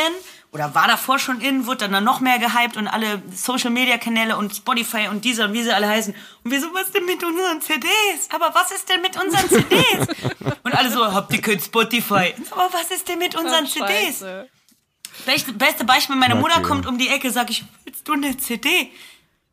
oder 0.51 0.75
war 0.75 0.89
davor 0.89 1.19
schon 1.19 1.43
in, 1.43 1.67
wurde 1.67 1.89
dann, 1.89 2.03
noch 2.03 2.21
mehr 2.21 2.39
gehypt 2.39 2.79
und 2.79 2.89
alle 2.89 3.21
Social 3.35 3.71
Media 3.71 3.99
Kanäle 3.99 4.39
und 4.39 4.57
Spotify 4.57 5.09
und 5.11 5.27
dieser 5.27 5.45
und 5.45 5.53
wie 5.53 5.63
sie 5.63 5.75
alle 5.75 5.89
heißen. 5.89 6.15
Und 6.43 6.51
wir 6.51 6.59
so, 6.59 6.73
was 6.73 6.91
denn 6.93 7.05
mit 7.05 7.23
unseren 7.23 7.61
CDs? 7.61 8.31
Aber 8.31 8.55
was 8.55 8.71
ist 8.71 8.89
denn 8.89 9.03
mit 9.03 9.21
unseren 9.23 9.49
CDs? 9.51 10.07
und 10.63 10.75
alle 10.75 10.91
so, 10.91 11.05
habt 11.13 11.35
ihr 11.35 11.43
kein 11.43 11.61
Spotify? 11.61 12.35
Aber 12.51 12.71
was 12.73 12.91
ist 12.91 13.07
denn 13.09 13.19
mit 13.19 13.35
unseren 13.35 13.67
CDs? 13.67 14.25
Beste, 15.27 15.53
beste 15.53 15.85
Beispiel, 15.85 16.17
meine 16.17 16.37
Mutter 16.37 16.63
kommt 16.63 16.87
um 16.87 16.97
die 16.97 17.09
Ecke, 17.09 17.31
sag 17.31 17.51
ich, 17.51 17.65
willst 17.85 18.09
du 18.09 18.15
eine 18.15 18.35
CD? 18.39 18.91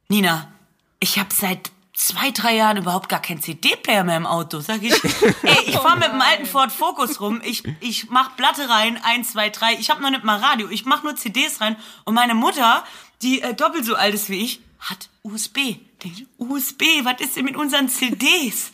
Nina, 0.07 0.53
ich 1.01 1.19
habe 1.19 1.33
seit 1.33 1.72
zwei, 1.93 2.31
drei 2.31 2.55
Jahren 2.55 2.77
überhaupt 2.77 3.09
gar 3.09 3.21
kein 3.21 3.41
CD-Player 3.41 4.03
mehr 4.03 4.17
im 4.17 4.25
Auto. 4.25 4.59
Sag 4.59 4.81
ich, 4.81 4.93
ey, 5.43 5.63
ich 5.65 5.77
fahre 5.77 5.97
mit 5.97 6.11
dem 6.11 6.21
alten 6.21 6.45
Ford 6.45 6.71
Focus 6.71 7.21
rum, 7.21 7.41
ich, 7.43 7.63
ich 7.79 8.09
mach 8.09 8.35
Platte 8.35 8.67
rein, 8.69 8.99
eins, 9.03 9.33
zwei, 9.33 9.49
drei, 9.49 9.73
ich 9.73 9.89
habe 9.89 10.01
noch 10.01 10.09
nicht 10.09 10.23
mal 10.23 10.39
Radio, 10.39 10.69
ich 10.69 10.85
mach 10.85 11.03
nur 11.03 11.15
CDs 11.15 11.61
rein 11.61 11.75
und 12.03 12.15
meine 12.15 12.33
Mutter, 12.33 12.83
die 13.21 13.41
äh, 13.41 13.53
doppelt 13.53 13.85
so 13.85 13.95
alt 13.95 14.13
ist 14.13 14.29
wie 14.29 14.43
ich, 14.43 14.61
hat 14.79 15.09
USB. 15.21 15.77
Denke, 16.03 16.25
USB, 16.37 16.83
was 17.03 17.21
ist 17.21 17.37
denn 17.37 17.45
mit 17.45 17.55
unseren 17.55 17.87
CDs? 17.87 18.71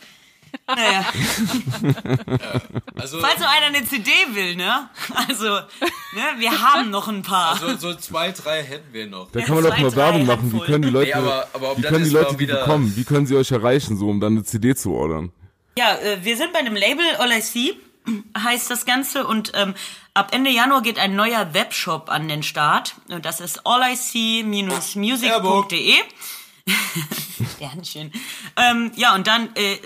Naja. 0.66 1.04
also, 2.96 3.20
Falls 3.20 3.38
nur 3.38 3.48
einer 3.48 3.66
eine 3.66 3.84
CD 3.84 4.10
will, 4.32 4.56
ne? 4.56 4.88
Also, 5.14 5.44
ne, 5.44 6.38
wir 6.38 6.60
haben 6.60 6.90
noch 6.90 7.08
ein 7.08 7.22
paar. 7.22 7.52
Also 7.52 7.76
so 7.76 7.94
zwei, 7.94 8.32
drei 8.32 8.62
hätten 8.62 8.92
wir 8.92 9.06
noch. 9.06 9.30
Da 9.32 9.40
kann 9.42 9.54
man 9.56 9.64
doch 9.64 9.78
mal 9.78 9.96
Werbung 9.96 10.26
machen. 10.26 10.52
Wie 10.52 10.60
können 10.60 10.82
die 10.82 10.90
Leute, 10.90 11.08
nee, 11.08 11.14
aber, 11.14 11.48
aber 11.52 11.76
wie 11.76 11.82
können 11.82 12.04
die 12.04 12.10
Leute 12.10 12.36
die 12.36 12.46
bekommen? 12.46 12.94
Wie 12.96 13.04
können 13.04 13.26
sie 13.26 13.36
euch 13.36 13.50
erreichen, 13.50 13.96
so 13.96 14.08
um 14.08 14.20
dann 14.20 14.34
eine 14.34 14.44
CD 14.44 14.74
zu 14.74 14.92
ordern? 14.92 15.32
Ja, 15.78 15.94
äh, 15.96 16.24
wir 16.24 16.36
sind 16.36 16.52
bei 16.52 16.58
einem 16.60 16.76
Label 16.76 17.04
All 17.18 17.32
I 17.32 17.40
See. 17.40 17.74
heißt 18.36 18.70
das 18.70 18.86
Ganze 18.86 19.26
und 19.26 19.52
ähm, 19.54 19.74
ab 20.14 20.30
Ende 20.32 20.50
Januar 20.50 20.82
geht 20.82 20.98
ein 20.98 21.14
neuer 21.14 21.54
Webshop 21.54 22.10
an 22.10 22.28
den 22.28 22.42
Start 22.42 22.96
und 23.08 23.24
das 23.24 23.40
ist 23.40 23.66
allic-music.de. 23.66 25.94
Sternchen. 27.56 28.12
ähm, 28.56 28.92
ja, 28.96 29.14
und 29.14 29.26
dann 29.26 29.48
äh, 29.54 29.78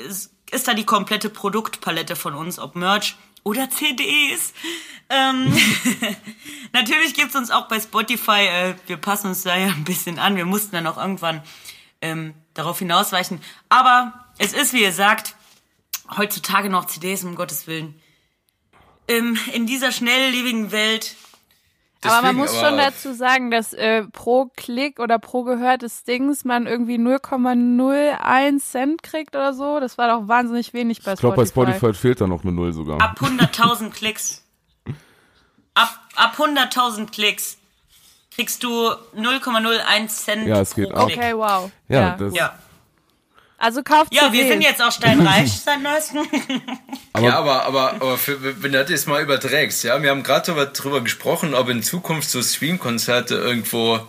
ist 0.54 0.68
da 0.68 0.74
die 0.74 0.86
komplette 0.86 1.28
Produktpalette 1.28 2.16
von 2.16 2.34
uns, 2.34 2.58
ob 2.58 2.76
Merch 2.76 3.16
oder 3.42 3.68
CDs. 3.68 4.54
Ähm, 5.10 5.54
natürlich 6.72 7.14
gibt's 7.14 7.36
uns 7.36 7.50
auch 7.50 7.68
bei 7.68 7.78
Spotify, 7.78 8.46
äh, 8.46 8.74
wir 8.86 8.96
passen 8.96 9.28
uns 9.28 9.42
da 9.42 9.56
ja 9.56 9.66
ein 9.66 9.84
bisschen 9.84 10.18
an, 10.18 10.36
wir 10.36 10.46
mussten 10.46 10.72
dann 10.72 10.86
auch 10.86 10.96
irgendwann 10.96 11.42
ähm, 12.00 12.34
darauf 12.54 12.78
hinausweichen. 12.78 13.40
Aber 13.68 14.26
es 14.38 14.52
ist, 14.52 14.72
wie 14.72 14.82
ihr 14.82 14.92
sagt, 14.92 15.36
heutzutage 16.16 16.70
noch 16.70 16.86
CDs, 16.86 17.24
um 17.24 17.34
Gottes 17.34 17.66
Willen. 17.66 18.00
Ähm, 19.08 19.38
in 19.52 19.66
dieser 19.66 19.92
schnelllebigen 19.92 20.72
Welt 20.72 21.16
Deswegen, 22.04 22.18
aber 22.18 22.26
man 22.26 22.36
muss 22.36 22.50
aber 22.54 22.68
schon 22.68 22.78
dazu 22.78 23.14
sagen, 23.14 23.50
dass 23.50 23.72
äh, 23.72 24.04
pro 24.04 24.50
Klick 24.56 25.00
oder 25.00 25.18
pro 25.18 25.42
gehörtes 25.42 26.04
Dings 26.04 26.44
man 26.44 26.66
irgendwie 26.66 26.96
0,01 26.96 28.58
Cent 28.60 29.02
kriegt 29.02 29.34
oder 29.34 29.54
so. 29.54 29.80
Das 29.80 29.96
war 29.96 30.08
doch 30.08 30.28
wahnsinnig 30.28 30.74
wenig 30.74 30.98
bei 30.98 31.16
Spotify. 31.16 31.42
Ich 31.42 31.52
glaube, 31.52 31.70
bei 31.70 31.76
Spotify 31.78 31.98
fehlt 31.98 32.20
da 32.20 32.26
noch 32.26 32.42
eine 32.42 32.52
Null 32.52 32.72
sogar. 32.72 33.00
Ab 33.00 33.18
100.000 33.20 33.90
Klicks. 33.90 34.44
Ab, 35.72 35.98
ab 36.14 36.36
100.000 36.38 37.10
Klicks 37.10 37.56
kriegst 38.34 38.62
du 38.62 38.90
0,01 39.16 40.08
Cent 40.08 40.46
ja, 40.46 40.60
es 40.60 40.74
geht 40.74 40.90
pro 40.90 41.06
Klick. 41.06 41.18
Okay, 41.18 41.34
wow. 41.34 41.70
Ja, 41.88 42.00
ja. 42.00 42.16
Das, 42.18 42.34
ja. 42.34 42.58
Also 43.58 43.82
kauft 43.82 44.12
Ja, 44.12 44.32
wir 44.32 44.46
sind 44.46 44.62
jetzt 44.62 44.82
auch 44.82 44.92
steinreich 44.92 45.52
seit 45.64 45.80
neuestem. 45.82 46.26
ja, 47.20 47.38
aber, 47.38 47.64
aber, 47.64 47.92
aber 47.94 48.18
für, 48.18 48.62
wenn 48.62 48.72
du 48.72 48.80
das 48.80 48.90
jetzt 48.90 49.08
mal 49.08 49.22
überträgst, 49.22 49.84
ja, 49.84 50.02
wir 50.02 50.10
haben 50.10 50.22
gerade 50.22 50.46
darüber, 50.46 50.66
darüber 50.66 51.00
gesprochen, 51.00 51.54
ob 51.54 51.68
in 51.68 51.82
Zukunft 51.82 52.28
so 52.28 52.42
Streamkonzerte 52.42 53.36
irgendwo, 53.36 54.00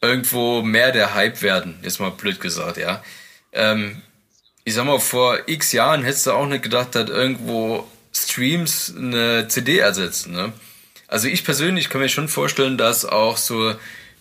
irgendwo 0.00 0.62
mehr 0.62 0.92
der 0.92 1.14
Hype 1.14 1.42
werden, 1.42 1.78
jetzt 1.82 2.00
mal 2.00 2.10
blöd 2.10 2.40
gesagt, 2.40 2.76
ja. 2.76 3.02
Ähm, 3.52 4.02
ich 4.64 4.74
sag 4.74 4.84
mal, 4.84 4.98
vor 4.98 5.38
x 5.46 5.72
Jahren 5.72 6.02
hättest 6.02 6.26
du 6.26 6.32
auch 6.32 6.46
nicht 6.46 6.64
gedacht, 6.64 6.94
dass 6.94 7.08
irgendwo 7.08 7.86
Streams 8.12 8.92
eine 8.96 9.46
CD 9.48 9.78
ersetzen, 9.78 10.32
ne? 10.32 10.52
Also 11.08 11.28
ich 11.28 11.44
persönlich 11.44 11.88
kann 11.88 12.00
mir 12.00 12.08
schon 12.08 12.28
vorstellen, 12.28 12.76
dass 12.76 13.04
auch 13.04 13.36
so 13.36 13.74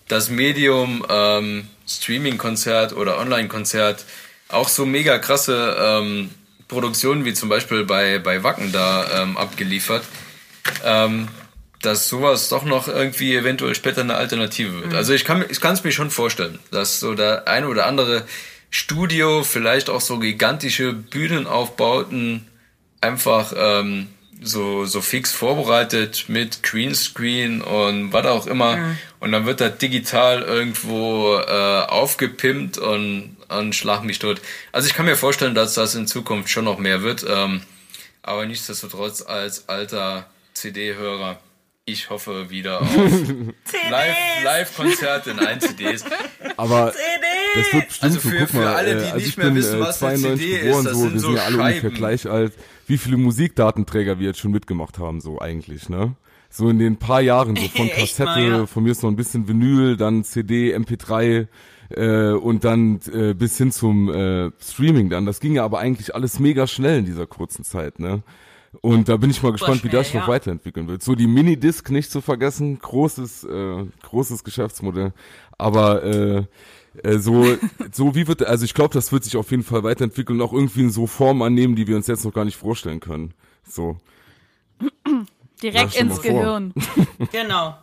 das 0.07 0.29
Medium 0.29 1.03
ähm, 1.09 1.67
Streaming-Konzert 1.87 2.93
oder 2.93 3.17
Online-Konzert 3.17 4.05
auch 4.49 4.69
so 4.69 4.85
mega 4.85 5.17
krasse 5.17 5.75
ähm, 5.79 6.29
Produktionen 6.67 7.25
wie 7.25 7.33
zum 7.33 7.49
Beispiel 7.49 7.83
bei, 7.83 8.19
bei 8.19 8.43
Wacken 8.43 8.71
da 8.71 9.21
ähm, 9.21 9.37
abgeliefert, 9.37 10.03
ähm, 10.83 11.27
dass 11.81 12.09
sowas 12.09 12.49
doch 12.49 12.63
noch 12.63 12.87
irgendwie 12.87 13.35
eventuell 13.35 13.75
später 13.75 14.01
eine 14.01 14.15
Alternative 14.15 14.73
wird. 14.73 14.91
Mhm. 14.91 14.95
Also 14.95 15.13
ich 15.13 15.25
kann 15.25 15.43
es 15.49 15.83
mir 15.83 15.91
schon 15.91 16.09
vorstellen, 16.09 16.59
dass 16.71 16.99
so 16.99 17.13
der 17.13 17.47
eine 17.47 17.67
oder 17.67 17.85
andere 17.85 18.25
Studio, 18.71 19.43
vielleicht 19.43 19.89
auch 19.89 20.01
so 20.01 20.19
gigantische 20.19 20.91
Bühnenaufbauten 20.91 22.47
einfach 22.99 23.53
ähm, 23.55 24.07
so, 24.41 24.85
so 24.85 25.01
fix 25.01 25.31
vorbereitet 25.31 26.25
mit 26.27 26.61
Greenscreen 26.63 27.61
und 27.61 28.11
was 28.11 28.25
auch 28.25 28.47
immer. 28.47 28.77
Mhm. 28.77 28.97
Und 29.19 29.31
dann 29.31 29.45
wird 29.45 29.61
das 29.61 29.77
digital 29.77 30.41
irgendwo 30.41 31.37
äh, 31.37 31.81
aufgepimpt 31.87 32.77
und, 32.77 33.34
und 33.49 33.75
schlag 33.75 34.03
mich 34.03 34.19
tot. 34.19 34.41
Also 34.71 34.87
ich 34.87 34.93
kann 34.93 35.05
mir 35.05 35.15
vorstellen, 35.15 35.55
dass 35.55 35.73
das 35.73 35.95
in 35.95 36.07
Zukunft 36.07 36.49
schon 36.49 36.65
noch 36.65 36.77
mehr 36.77 37.01
wird. 37.01 37.25
Ähm, 37.27 37.61
aber 38.23 38.45
nichtsdestotrotz 38.45 39.21
als 39.21 39.69
alter 39.69 40.27
CD-Hörer, 40.53 41.39
ich 41.85 42.09
hoffe 42.09 42.49
wieder 42.49 42.81
auf 42.81 42.89
Live-Konzerte 43.91 45.31
Live 45.31 45.39
in 45.39 45.45
ein 45.45 45.61
CDs. 45.61 46.03
Aber 46.57 46.93
das 47.53 47.73
wird 47.73 47.87
bestimmt 47.89 48.15
also 48.15 48.19
für, 48.19 48.29
so, 48.29 48.45
guck 48.45 48.53
mal, 48.55 48.61
für 48.61 48.75
alle, 48.75 48.95
die 48.95 49.01
äh, 49.01 49.05
also 49.05 49.15
nicht 49.17 49.27
ich 49.27 49.37
mehr 49.37 49.45
bin 49.47 49.55
wissen, 49.55 49.79
was 49.79 49.99
92 49.99 50.45
CD 50.45 50.61
geboren, 50.61 50.85
ist, 50.87 50.93
so, 50.93 51.13
wir 51.13 51.19
sind 51.19 51.35
ja 51.35 51.43
alle 51.43 51.57
ungefähr 51.59 51.91
gleich 51.91 52.27
alt 52.27 52.53
wie 52.87 52.97
viele 52.97 53.17
Musikdatenträger 53.17 54.19
wir 54.19 54.27
jetzt 54.27 54.39
schon 54.39 54.51
mitgemacht 54.51 54.99
haben, 54.99 55.21
so 55.21 55.39
eigentlich, 55.39 55.89
ne? 55.89 56.15
So 56.49 56.69
in 56.69 56.79
den 56.79 56.97
paar 56.97 57.21
Jahren, 57.21 57.55
so 57.55 57.67
von 57.67 57.89
Kassette, 57.95 58.23
mal, 58.23 58.47
ja. 58.47 58.65
von 58.65 58.83
mir 58.83 58.91
ist 58.91 59.03
noch 59.03 59.09
ein 59.09 59.15
bisschen 59.15 59.47
Vinyl, 59.47 59.97
dann 59.97 60.23
CD, 60.23 60.75
MP3 60.75 61.47
äh, 61.89 62.31
und 62.31 62.63
dann 62.63 62.99
äh, 63.11 63.33
bis 63.33 63.57
hin 63.57 63.71
zum 63.71 64.09
äh, 64.09 64.51
Streaming 64.59 65.09
dann. 65.09 65.25
Das 65.25 65.39
ging 65.39 65.55
ja 65.55 65.65
aber 65.65 65.79
eigentlich 65.79 66.15
alles 66.15 66.39
mega 66.39 66.67
schnell 66.67 66.99
in 66.99 67.05
dieser 67.05 67.27
kurzen 67.27 67.63
Zeit, 67.63 67.99
ne? 67.99 68.23
Und 68.81 69.07
da 69.07 69.15
bin 69.17 69.29
ich 69.29 69.41
mal 69.41 69.53
gespannt, 69.53 69.79
schnell, 69.79 69.91
wie 69.91 69.95
das 69.95 70.11
ja. 70.11 70.19
noch 70.19 70.27
weiterentwickeln 70.27 70.87
wird. 70.87 71.01
So 71.01 71.15
die 71.15 71.27
Minidisc 71.27 71.89
nicht 71.91 72.11
zu 72.11 72.19
vergessen, 72.19 72.77
großes, 72.79 73.45
äh, 73.45 73.85
großes 74.03 74.43
Geschäftsmodell. 74.43 75.13
Aber 75.57 76.03
äh, 76.03 76.43
äh, 77.03 77.17
so, 77.17 77.45
so 77.91 78.15
wie 78.15 78.27
wird, 78.27 78.45
also 78.45 78.65
ich 78.65 78.73
glaube, 78.73 78.93
das 78.93 79.11
wird 79.11 79.23
sich 79.23 79.37
auf 79.37 79.51
jeden 79.51 79.63
Fall 79.63 79.83
weiterentwickeln 79.83 80.39
und 80.39 80.45
auch 80.45 80.53
irgendwie 80.53 80.81
in 80.81 80.89
so 80.89 81.07
Form 81.07 81.41
annehmen, 81.41 81.75
die 81.75 81.87
wir 81.87 81.95
uns 81.95 82.07
jetzt 82.07 82.25
noch 82.25 82.33
gar 82.33 82.45
nicht 82.45 82.57
vorstellen 82.57 82.99
können. 82.99 83.33
So. 83.67 83.97
Direkt 85.61 85.95
ins 85.95 86.21
Gehirn. 86.21 86.73
genau. 87.31 87.75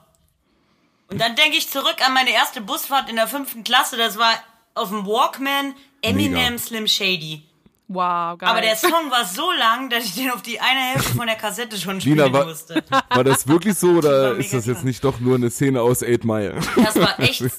Und 1.12 1.20
dann 1.20 1.36
denke 1.36 1.58
ich 1.58 1.68
zurück 1.68 1.96
an 2.06 2.14
meine 2.14 2.30
erste 2.30 2.60
Busfahrt 2.60 3.10
in 3.10 3.16
der 3.16 3.28
fünften 3.28 3.64
Klasse. 3.64 3.96
Das 3.96 4.18
war 4.18 4.32
auf 4.74 4.88
dem 4.88 5.06
Walkman 5.06 5.74
Eminem 6.00 6.32
Mega. 6.32 6.58
Slim 6.58 6.88
Shady. 6.88 7.42
Wow, 7.88 8.38
geil. 8.38 8.48
Aber 8.48 8.60
der 8.62 8.76
Song 8.76 9.10
war 9.10 9.26
so 9.26 9.52
lang, 9.52 9.90
dass 9.90 10.04
ich 10.04 10.14
den 10.14 10.30
auf 10.30 10.40
die 10.40 10.58
eine 10.58 10.80
Hälfte 10.80 11.14
von 11.14 11.26
der 11.26 11.36
Kassette 11.36 11.76
schon 11.76 12.00
spielen 12.00 12.16
Lina, 12.16 12.32
war, 12.32 12.46
musste. 12.46 12.82
War 13.10 13.24
das 13.24 13.46
wirklich 13.46 13.76
so 13.76 13.90
oder 13.90 14.34
das 14.34 14.46
ist 14.46 14.54
das 14.54 14.66
jetzt 14.66 14.84
nicht 14.84 15.04
doch 15.04 15.20
nur 15.20 15.34
eine 15.34 15.50
Szene 15.50 15.82
aus 15.82 16.02
Eight 16.02 16.24
Mile? 16.24 16.58
Das 16.76 16.96
war 16.96 17.20
echt. 17.20 17.42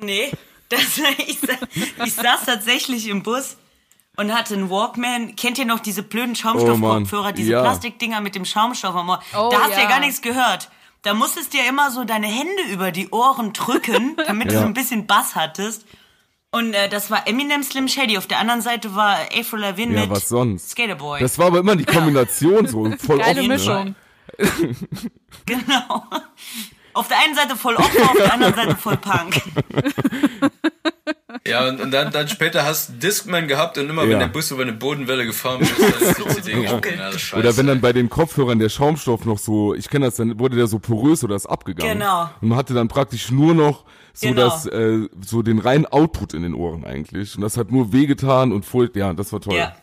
Nee, 0.00 0.30
das, 0.68 0.80
ich, 1.18 1.38
ich 2.04 2.14
saß 2.14 2.44
tatsächlich 2.46 3.08
im 3.08 3.24
Bus 3.24 3.56
und 4.16 4.32
hatte 4.32 4.54
einen 4.54 4.70
Walkman. 4.70 5.34
Kennt 5.34 5.58
ihr 5.58 5.64
noch 5.64 5.80
diese 5.80 6.04
blöden 6.04 6.36
Schaumstoffkopfhörer, 6.36 7.30
oh 7.30 7.32
diese 7.32 7.50
ja. 7.50 7.62
Plastikdinger 7.62 8.20
mit 8.20 8.36
dem 8.36 8.44
Schaumstoff 8.44 8.94
am 8.94 9.08
Ohr? 9.08 9.20
Oh, 9.36 9.48
da 9.50 9.58
hast 9.62 9.70
du 9.70 9.72
ja. 9.72 9.82
ja 9.82 9.88
gar 9.88 9.98
nichts 9.98 10.22
gehört. 10.22 10.70
Da 11.08 11.14
musstest 11.14 11.54
du 11.54 11.56
ja 11.56 11.64
immer 11.64 11.90
so 11.90 12.04
deine 12.04 12.26
Hände 12.26 12.64
über 12.70 12.92
die 12.92 13.08
Ohren 13.08 13.54
drücken, 13.54 14.14
damit 14.26 14.50
du 14.50 14.58
so 14.58 14.66
ein 14.66 14.74
bisschen 14.74 15.06
Bass 15.06 15.34
hattest. 15.34 15.86
Und 16.50 16.74
äh, 16.74 16.90
das 16.90 17.10
war 17.10 17.26
Eminem 17.26 17.62
Slim 17.62 17.88
Shady. 17.88 18.18
Auf 18.18 18.26
der 18.26 18.40
anderen 18.40 18.60
Seite 18.60 18.94
war 18.94 19.16
Avril 19.34 19.60
Lavigne 19.60 19.94
ja, 19.94 20.00
mit 20.02 20.10
was 20.10 20.28
sonst? 20.28 20.72
Skaterboy. 20.72 21.18
Das 21.20 21.38
war 21.38 21.46
aber 21.46 21.60
immer 21.60 21.76
die 21.76 21.86
Kombination 21.86 22.66
so 22.66 22.90
voll 22.98 23.20
Geile 23.20 23.40
offen, 23.40 23.48
ne? 23.48 23.54
Mischung. 23.54 23.94
genau. 25.46 26.04
Auf 26.92 27.08
der 27.08 27.20
einen 27.24 27.34
Seite 27.34 27.56
voll 27.56 27.76
Opfer, 27.76 28.02
auf 28.02 28.16
der 28.18 28.34
anderen 28.34 28.54
Seite 28.54 28.76
voll 28.76 28.98
Punk. 28.98 29.40
Ja, 31.46 31.68
und, 31.68 31.80
und 31.80 31.90
dann, 31.90 32.10
dann 32.10 32.26
später 32.28 32.64
hast 32.64 32.88
du 32.88 32.92
Discman 32.94 33.48
gehabt 33.48 33.76
und 33.76 33.90
immer 33.90 34.04
ja. 34.04 34.10
wenn 34.10 34.18
der 34.18 34.28
Bus 34.28 34.50
über 34.50 34.62
eine 34.62 34.72
Bodenwelle 34.72 35.26
gefahren 35.26 35.60
ist, 35.60 35.72
hast 35.78 36.18
du 36.18 36.24
die 36.24 36.30
CD 36.30 36.62
ja. 36.62 36.80
ja, 36.80 37.38
Oder 37.38 37.56
wenn 37.56 37.66
dann 37.66 37.82
bei 37.82 37.92
den 37.92 38.08
Kopfhörern 38.08 38.58
der 38.58 38.70
Schaumstoff 38.70 39.26
noch 39.26 39.38
so, 39.38 39.74
ich 39.74 39.90
kenne 39.90 40.06
das, 40.06 40.16
dann 40.16 40.38
wurde 40.38 40.56
der 40.56 40.66
so 40.68 40.78
porös 40.78 41.22
oder 41.24 41.36
ist 41.36 41.44
abgegangen. 41.44 41.98
Genau. 41.98 42.30
Und 42.40 42.48
man 42.48 42.58
hatte 42.58 42.72
dann 42.72 42.88
praktisch 42.88 43.30
nur 43.30 43.54
noch 43.54 43.84
so 44.14 44.28
genau. 44.28 44.42
das, 44.48 44.66
äh, 44.66 45.08
so 45.20 45.42
den 45.42 45.58
reinen 45.58 45.84
Output 45.84 46.32
in 46.32 46.42
den 46.42 46.54
Ohren 46.54 46.84
eigentlich. 46.84 47.36
Und 47.36 47.42
das 47.42 47.58
hat 47.58 47.70
nur 47.70 47.92
wehgetan 47.92 48.50
und 48.50 48.64
voll, 48.64 48.90
ja, 48.94 49.12
das 49.12 49.30
war 49.32 49.40
toll. 49.40 49.56
Ja. 49.56 49.76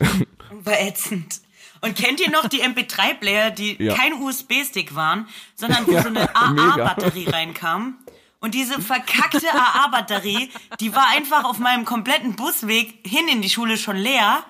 war 0.50 0.80
ätzend. 0.80 1.40
Und 1.82 1.96
kennt 1.96 2.18
ihr 2.20 2.30
noch 2.30 2.48
die 2.48 2.62
MP3-Player, 2.62 3.50
die 3.50 3.76
ja. 3.82 3.94
kein 3.94 4.14
USB-Stick 4.14 4.94
waren, 4.94 5.28
sondern 5.54 5.86
wo 5.86 5.92
ja, 5.92 6.02
so 6.02 6.08
eine 6.08 6.34
AA-Batterie 6.34 7.28
reinkam? 7.28 7.98
Und 8.44 8.52
diese 8.52 8.78
verkackte 8.78 9.46
AA-Batterie, 9.54 10.50
die 10.78 10.94
war 10.94 11.08
einfach 11.16 11.44
auf 11.44 11.58
meinem 11.58 11.86
kompletten 11.86 12.36
Busweg 12.36 12.98
hin 13.02 13.26
in 13.26 13.40
die 13.40 13.48
Schule 13.48 13.78
schon 13.78 13.96
leer. 13.96 14.44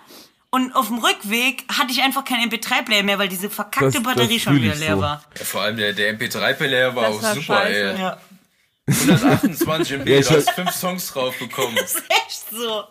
Und 0.50 0.74
auf 0.74 0.88
dem 0.88 0.98
Rückweg 0.98 1.64
hatte 1.68 1.92
ich 1.92 2.02
einfach 2.02 2.24
keinen 2.24 2.50
MP3-Player 2.50 3.04
mehr, 3.04 3.20
weil 3.20 3.28
diese 3.28 3.48
verkackte 3.50 3.92
das, 3.92 4.02
Batterie 4.02 4.34
das 4.34 4.42
schon 4.42 4.56
wieder 4.60 4.74
leer 4.74 4.96
so. 4.96 5.00
war. 5.00 5.22
Ja, 5.38 5.44
vor 5.44 5.60
allem 5.60 5.76
der, 5.76 5.92
der 5.92 6.18
MP3-Player 6.18 6.96
war 6.96 7.04
das 7.04 7.18
auch 7.18 7.22
war 7.22 7.34
super, 7.34 7.56
scheiße. 7.60 7.92
ey. 7.92 8.00
Ja. 8.00 8.18
128 8.88 9.92
MB, 10.00 10.08
ja, 10.08 10.20
du 10.22 10.30
hast 10.30 10.50
fünf 10.50 10.70
Songs 10.72 11.12
drauf 11.12 11.38
bekommen. 11.38 11.76
Das 11.80 11.94
ist 11.94 12.02
echt 12.10 12.50
so. 12.50 12.82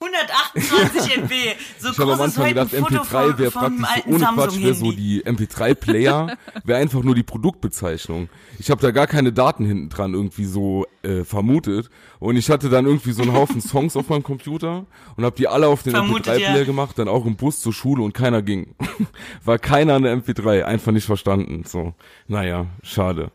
128 0.00 1.16
MB. 1.18 1.32
So 1.78 1.90
ich 1.90 1.98
habe 1.98 2.12
am 2.12 2.20
Anfang 2.20 2.48
gedacht, 2.48 2.72
MP3 2.72 3.38
wäre 3.38 3.50
praktisch 3.50 3.86
ohne 4.06 4.24
Quatsch 4.24 4.60
wäre 4.60 4.74
so 4.74 4.92
die 4.92 5.24
MP3-Player, 5.24 6.36
wäre 6.64 6.80
einfach 6.80 7.02
nur 7.02 7.14
die 7.14 7.22
Produktbezeichnung. 7.22 8.28
Ich 8.58 8.70
habe 8.70 8.80
da 8.80 8.90
gar 8.90 9.06
keine 9.06 9.32
Daten 9.32 9.64
hinten 9.64 9.88
dran 9.88 10.14
irgendwie 10.14 10.44
so 10.44 10.86
äh, 11.02 11.24
vermutet 11.24 11.90
und 12.18 12.36
ich 12.36 12.50
hatte 12.50 12.68
dann 12.68 12.86
irgendwie 12.86 13.12
so 13.12 13.22
einen 13.22 13.32
Haufen 13.32 13.60
Songs 13.60 13.96
auf 13.96 14.08
meinem 14.08 14.22
Computer 14.22 14.86
und 15.16 15.24
habe 15.24 15.36
die 15.36 15.48
alle 15.48 15.68
auf 15.68 15.82
den 15.82 15.94
MP3-Player 15.94 16.58
ja. 16.58 16.64
gemacht, 16.64 16.98
dann 16.98 17.08
auch 17.08 17.26
im 17.26 17.36
Bus 17.36 17.60
zur 17.60 17.72
Schule 17.72 18.02
und 18.02 18.12
keiner 18.12 18.42
ging. 18.42 18.74
War 19.44 19.58
keiner 19.58 19.94
an 19.94 20.02
der 20.02 20.16
MP3, 20.16 20.62
einfach 20.62 20.92
nicht 20.92 21.06
verstanden. 21.06 21.64
So, 21.66 21.94
naja, 22.26 22.66
schade. 22.82 23.30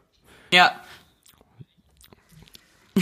Ja. 0.52 0.72
oh, 2.96 3.02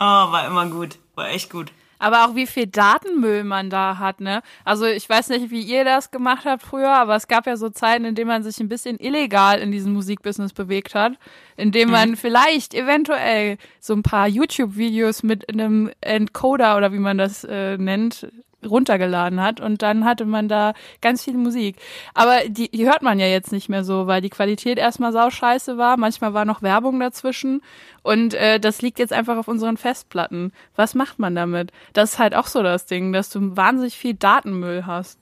war 0.00 0.46
immer 0.46 0.66
gut, 0.70 0.98
war 1.14 1.28
echt 1.28 1.50
gut. 1.50 1.72
Aber 1.98 2.26
auch 2.26 2.34
wie 2.34 2.46
viel 2.46 2.66
Datenmüll 2.66 3.44
man 3.44 3.70
da 3.70 3.98
hat, 3.98 4.20
ne? 4.20 4.42
Also 4.64 4.86
ich 4.86 5.08
weiß 5.08 5.28
nicht, 5.30 5.50
wie 5.50 5.62
ihr 5.62 5.84
das 5.84 6.10
gemacht 6.10 6.44
habt 6.44 6.62
früher, 6.62 6.90
aber 6.90 7.16
es 7.16 7.28
gab 7.28 7.46
ja 7.46 7.56
so 7.56 7.70
Zeiten, 7.70 8.04
in 8.04 8.14
denen 8.14 8.28
man 8.28 8.42
sich 8.42 8.58
ein 8.60 8.68
bisschen 8.68 8.98
illegal 8.98 9.60
in 9.60 9.72
diesem 9.72 9.92
Musikbusiness 9.92 10.52
bewegt 10.52 10.94
hat, 10.94 11.14
in 11.56 11.72
dem 11.72 11.90
man 11.90 12.10
mhm. 12.10 12.16
vielleicht 12.16 12.74
eventuell 12.74 13.58
so 13.80 13.94
ein 13.94 14.02
paar 14.02 14.28
YouTube-Videos 14.28 15.22
mit 15.22 15.48
einem 15.48 15.90
Encoder 16.00 16.76
oder 16.76 16.92
wie 16.92 16.98
man 16.98 17.18
das 17.18 17.44
äh, 17.44 17.78
nennt, 17.78 18.26
runtergeladen 18.64 19.42
hat 19.42 19.60
und 19.60 19.82
dann 19.82 20.04
hatte 20.04 20.24
man 20.24 20.48
da 20.48 20.74
ganz 21.00 21.24
viel 21.24 21.34
Musik. 21.34 21.76
Aber 22.14 22.40
die, 22.48 22.70
die 22.70 22.86
hört 22.86 23.02
man 23.02 23.18
ja 23.18 23.26
jetzt 23.26 23.52
nicht 23.52 23.68
mehr 23.68 23.84
so, 23.84 24.06
weil 24.06 24.20
die 24.20 24.30
Qualität 24.30 24.78
erstmal 24.78 25.12
sauscheiße 25.12 25.78
war. 25.78 25.96
Manchmal 25.96 26.34
war 26.34 26.44
noch 26.44 26.62
Werbung 26.62 26.98
dazwischen 26.98 27.62
und 28.02 28.34
äh, 28.34 28.58
das 28.58 28.82
liegt 28.82 28.98
jetzt 28.98 29.12
einfach 29.12 29.36
auf 29.36 29.48
unseren 29.48 29.76
Festplatten. 29.76 30.52
Was 30.74 30.94
macht 30.94 31.18
man 31.18 31.34
damit? 31.34 31.70
Das 31.92 32.14
ist 32.14 32.18
halt 32.18 32.34
auch 32.34 32.46
so 32.46 32.62
das 32.62 32.86
Ding, 32.86 33.12
dass 33.12 33.28
du 33.28 33.56
wahnsinnig 33.56 33.96
viel 33.96 34.14
Datenmüll 34.14 34.86
hast. 34.86 35.18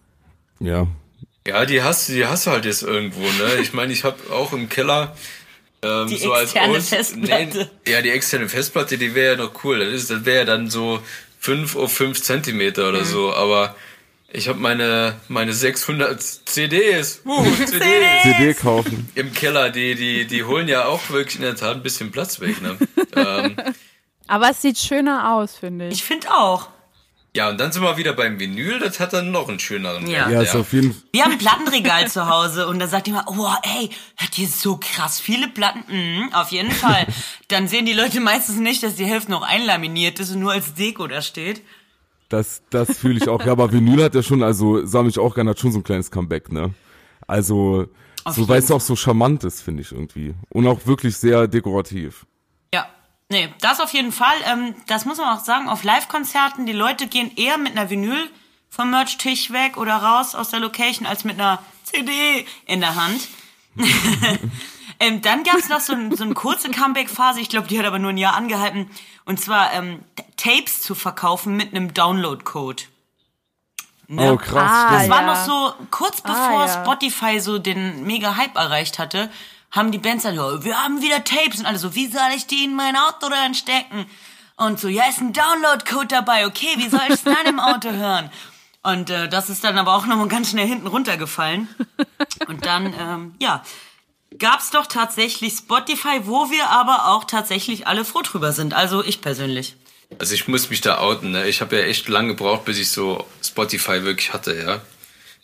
Ja. 0.60 0.86
Ja, 1.46 1.66
die 1.66 1.82
hast, 1.82 2.08
die 2.08 2.26
hast 2.26 2.46
du 2.46 2.52
halt 2.52 2.64
jetzt 2.64 2.82
irgendwo, 2.82 3.20
ne? 3.20 3.60
Ich 3.60 3.74
meine, 3.74 3.92
ich 3.92 4.04
habe 4.04 4.16
auch 4.32 4.54
im 4.54 4.70
Keller 4.70 5.14
ähm, 5.84 6.08
die 6.08 6.16
so 6.16 6.34
externe 6.34 6.74
als 6.74 6.88
Festplatte. 6.88 7.70
Nee, 7.86 7.92
ja, 7.92 8.00
die 8.00 8.10
externe 8.10 8.48
Festplatte, 8.48 8.96
die 8.96 9.14
wäre 9.14 9.36
ja 9.36 9.42
noch 9.42 9.64
cool. 9.64 9.90
Das, 9.92 10.06
das 10.06 10.24
wäre 10.24 10.38
ja 10.38 10.44
dann 10.44 10.70
so 10.70 11.00
5 11.44 11.76
auf 11.76 11.92
5 11.92 12.22
Zentimeter 12.22 12.88
oder 12.88 13.00
mhm. 13.00 13.04
so, 13.04 13.34
aber 13.34 13.76
ich 14.32 14.48
habe 14.48 14.58
meine, 14.58 15.20
meine 15.28 15.52
600 15.52 16.22
CDs, 16.22 17.20
uh, 17.26 17.44
CDs. 17.66 18.22
CD 18.22 18.54
kaufen. 18.54 19.10
Im 19.14 19.30
Keller, 19.34 19.68
die, 19.68 19.94
die, 19.94 20.26
die 20.26 20.44
holen 20.44 20.68
ja 20.68 20.86
auch 20.86 21.10
wirklich 21.10 21.36
in 21.36 21.42
der 21.42 21.54
Tat 21.54 21.76
ein 21.76 21.82
bisschen 21.82 22.10
Platz 22.10 22.40
weg. 22.40 22.62
Ne? 22.62 22.78
ähm, 23.16 23.56
aber 24.26 24.50
es 24.50 24.62
sieht 24.62 24.78
schöner 24.78 25.34
aus, 25.34 25.56
finde 25.56 25.88
ich. 25.88 25.96
Ich 25.96 26.04
finde 26.04 26.30
auch. 26.30 26.70
Ja, 27.36 27.50
und 27.50 27.58
dann 27.58 27.72
sind 27.72 27.82
wir 27.82 27.96
wieder 27.96 28.12
beim 28.12 28.38
Vinyl, 28.38 28.78
das 28.78 29.00
hat 29.00 29.12
dann 29.12 29.32
noch 29.32 29.48
einen 29.48 29.58
schöneren 29.58 30.06
Ja, 30.06 30.30
ja 30.30 30.42
ist 30.42 30.54
auf 30.54 30.72
jeden 30.72 30.92
Fall. 30.92 31.02
Wir 31.12 31.24
haben 31.24 31.32
ein 31.32 31.38
Plattenregal 31.38 32.08
zu 32.08 32.28
Hause 32.28 32.68
und 32.68 32.78
da 32.78 32.86
sagt 32.86 33.08
jemand, 33.08 33.26
oh, 33.26 33.48
ey, 33.62 33.90
hat 34.16 34.38
ihr 34.38 34.46
so 34.46 34.76
krass 34.76 35.20
viele 35.20 35.48
Platten? 35.48 35.82
Mhm, 35.88 36.32
auf 36.32 36.50
jeden 36.50 36.70
Fall. 36.70 37.06
dann 37.48 37.66
sehen 37.66 37.86
die 37.86 37.92
Leute 37.92 38.20
meistens 38.20 38.60
nicht, 38.60 38.84
dass 38.84 38.94
die 38.94 39.04
Hälfte 39.04 39.32
noch 39.32 39.42
einlaminiert 39.42 40.20
ist 40.20 40.30
und 40.30 40.40
nur 40.40 40.52
als 40.52 40.74
Deko 40.74 41.08
da 41.08 41.22
steht. 41.22 41.62
Das, 42.28 42.62
das 42.70 42.98
fühle 42.98 43.18
ich 43.18 43.28
auch. 43.28 43.44
Ja, 43.44 43.50
aber 43.50 43.72
Vinyl 43.72 44.04
hat 44.04 44.14
ja 44.14 44.22
schon, 44.22 44.44
also 44.44 44.86
sammle 44.86 45.10
ich 45.10 45.18
auch 45.18 45.34
gerne, 45.34 45.50
hat 45.50 45.58
schon 45.58 45.72
so 45.72 45.80
ein 45.80 45.84
kleines 45.84 46.12
Comeback, 46.12 46.52
ne? 46.52 46.72
Also, 47.26 47.86
auf 48.22 48.36
so, 48.36 48.48
weil 48.48 48.60
es 48.60 48.70
auch 48.70 48.80
so 48.80 48.94
charmant 48.94 49.42
ist, 49.42 49.60
finde 49.60 49.82
ich 49.82 49.90
irgendwie. 49.90 50.34
Und 50.50 50.68
auch 50.68 50.86
wirklich 50.86 51.16
sehr 51.16 51.48
dekorativ. 51.48 52.26
Nee, 53.30 53.52
das 53.60 53.80
auf 53.80 53.92
jeden 53.92 54.12
Fall. 54.12 54.36
Ähm, 54.44 54.74
das 54.86 55.04
muss 55.04 55.18
man 55.18 55.36
auch 55.36 55.42
sagen, 55.42 55.68
auf 55.68 55.82
Live-Konzerten, 55.82 56.66
die 56.66 56.72
Leute 56.72 57.06
gehen 57.06 57.32
eher 57.36 57.58
mit 57.58 57.72
einer 57.72 57.90
Vinyl 57.90 58.30
vom 58.68 58.90
Merch-Tisch 58.90 59.50
weg 59.50 59.76
oder 59.76 59.96
raus 59.96 60.34
aus 60.34 60.50
der 60.50 60.60
Location 60.60 61.06
als 61.06 61.24
mit 61.24 61.38
einer 61.38 61.62
CD 61.84 62.46
in 62.66 62.80
der 62.80 62.96
Hand. 62.96 63.28
ähm, 65.00 65.22
dann 65.22 65.42
gab 65.42 65.56
es 65.56 65.68
noch 65.68 65.80
so, 65.80 65.94
ein, 65.94 66.14
so 66.14 66.24
eine 66.24 66.34
kurze 66.34 66.70
Comeback-Phase, 66.70 67.40
ich 67.40 67.48
glaube, 67.48 67.68
die 67.68 67.78
hat 67.78 67.86
aber 67.86 67.98
nur 67.98 68.10
ein 68.10 68.18
Jahr 68.18 68.34
angehalten, 68.34 68.90
und 69.24 69.40
zwar 69.40 69.72
ähm, 69.72 70.00
Tapes 70.36 70.82
zu 70.82 70.94
verkaufen 70.94 71.56
mit 71.56 71.74
einem 71.74 71.94
Download-Code. 71.94 72.84
Ne? 74.08 74.32
Oh, 74.32 74.36
krass. 74.36 74.70
Ah, 74.70 74.98
das 74.98 75.08
war 75.08 75.22
ja. 75.22 75.26
noch 75.26 75.44
so 75.46 75.74
kurz 75.90 76.20
ah, 76.24 76.28
bevor 76.28 76.60
ah, 76.60 76.66
ja. 76.66 76.82
Spotify 76.82 77.40
so 77.40 77.58
den 77.58 78.04
mega 78.04 78.36
Hype 78.36 78.54
erreicht 78.56 78.98
hatte 78.98 79.30
haben 79.74 79.90
die 79.90 79.98
Bands 79.98 80.22
dann, 80.22 80.36
wir 80.36 80.82
haben 80.82 81.02
wieder 81.02 81.24
Tapes 81.24 81.58
und 81.58 81.66
alle 81.66 81.78
so, 81.78 81.94
wie 81.94 82.06
soll 82.06 82.30
ich 82.36 82.46
die 82.46 82.64
in 82.64 82.76
mein 82.76 82.96
Auto 82.96 83.26
reinstecken? 83.26 84.06
Und 84.56 84.78
so, 84.78 84.86
ja, 84.86 85.04
ist 85.08 85.20
ein 85.20 85.32
Download-Code 85.32 86.06
dabei, 86.06 86.46
okay, 86.46 86.74
wie 86.76 86.88
soll 86.88 87.00
ich 87.08 87.14
es 87.14 87.24
dann 87.24 87.46
im 87.46 87.58
Auto 87.58 87.90
hören? 87.90 88.30
Und 88.84 89.10
äh, 89.10 89.28
das 89.28 89.50
ist 89.50 89.64
dann 89.64 89.76
aber 89.76 89.94
auch 89.94 90.06
nochmal 90.06 90.28
ganz 90.28 90.50
schnell 90.50 90.66
hinten 90.66 90.86
runtergefallen. 90.86 91.68
Und 92.46 92.64
dann, 92.66 92.94
ähm, 92.98 93.34
ja, 93.40 93.64
gab's 94.38 94.70
doch 94.70 94.86
tatsächlich 94.86 95.54
Spotify, 95.54 96.20
wo 96.24 96.50
wir 96.50 96.68
aber 96.68 97.08
auch 97.08 97.24
tatsächlich 97.24 97.86
alle 97.88 98.04
froh 98.04 98.22
drüber 98.22 98.52
sind. 98.52 98.74
Also 98.74 99.02
ich 99.02 99.22
persönlich. 99.22 99.74
Also 100.18 100.34
ich 100.34 100.46
muss 100.46 100.70
mich 100.70 100.82
da 100.82 100.98
outen. 100.98 101.32
Ne? 101.32 101.48
Ich 101.48 101.60
habe 101.60 101.76
ja 101.76 101.82
echt 101.84 102.08
lange 102.08 102.28
gebraucht, 102.28 102.64
bis 102.64 102.78
ich 102.78 102.90
so 102.90 103.26
Spotify 103.42 104.04
wirklich 104.04 104.32
hatte, 104.32 104.54
ja. 104.54 104.82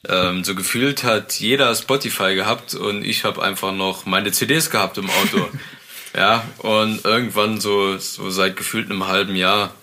Ähm, 0.09 0.45
so 0.45 0.55
gefühlt 0.55 1.05
hat 1.05 1.35
jeder 1.41 1.75
Spotify 1.75 2.35
gehabt 2.35 2.75
und 2.75 3.05
ich 3.05 3.25
habe 3.25 3.43
einfach 3.43 3.73
noch 3.73 4.07
meine 4.07 4.33
CDs 4.33 4.71
gehabt 4.71 4.97
im 4.97 5.11
Auto. 5.11 5.49
ja, 6.17 6.45
und 6.59 7.05
irgendwann 7.05 7.61
so, 7.61 7.99
so 7.99 8.31
seit 8.31 8.57
gefühlt 8.57 8.91
einem 8.91 9.07
halben 9.07 9.37
Jahr 9.37 9.75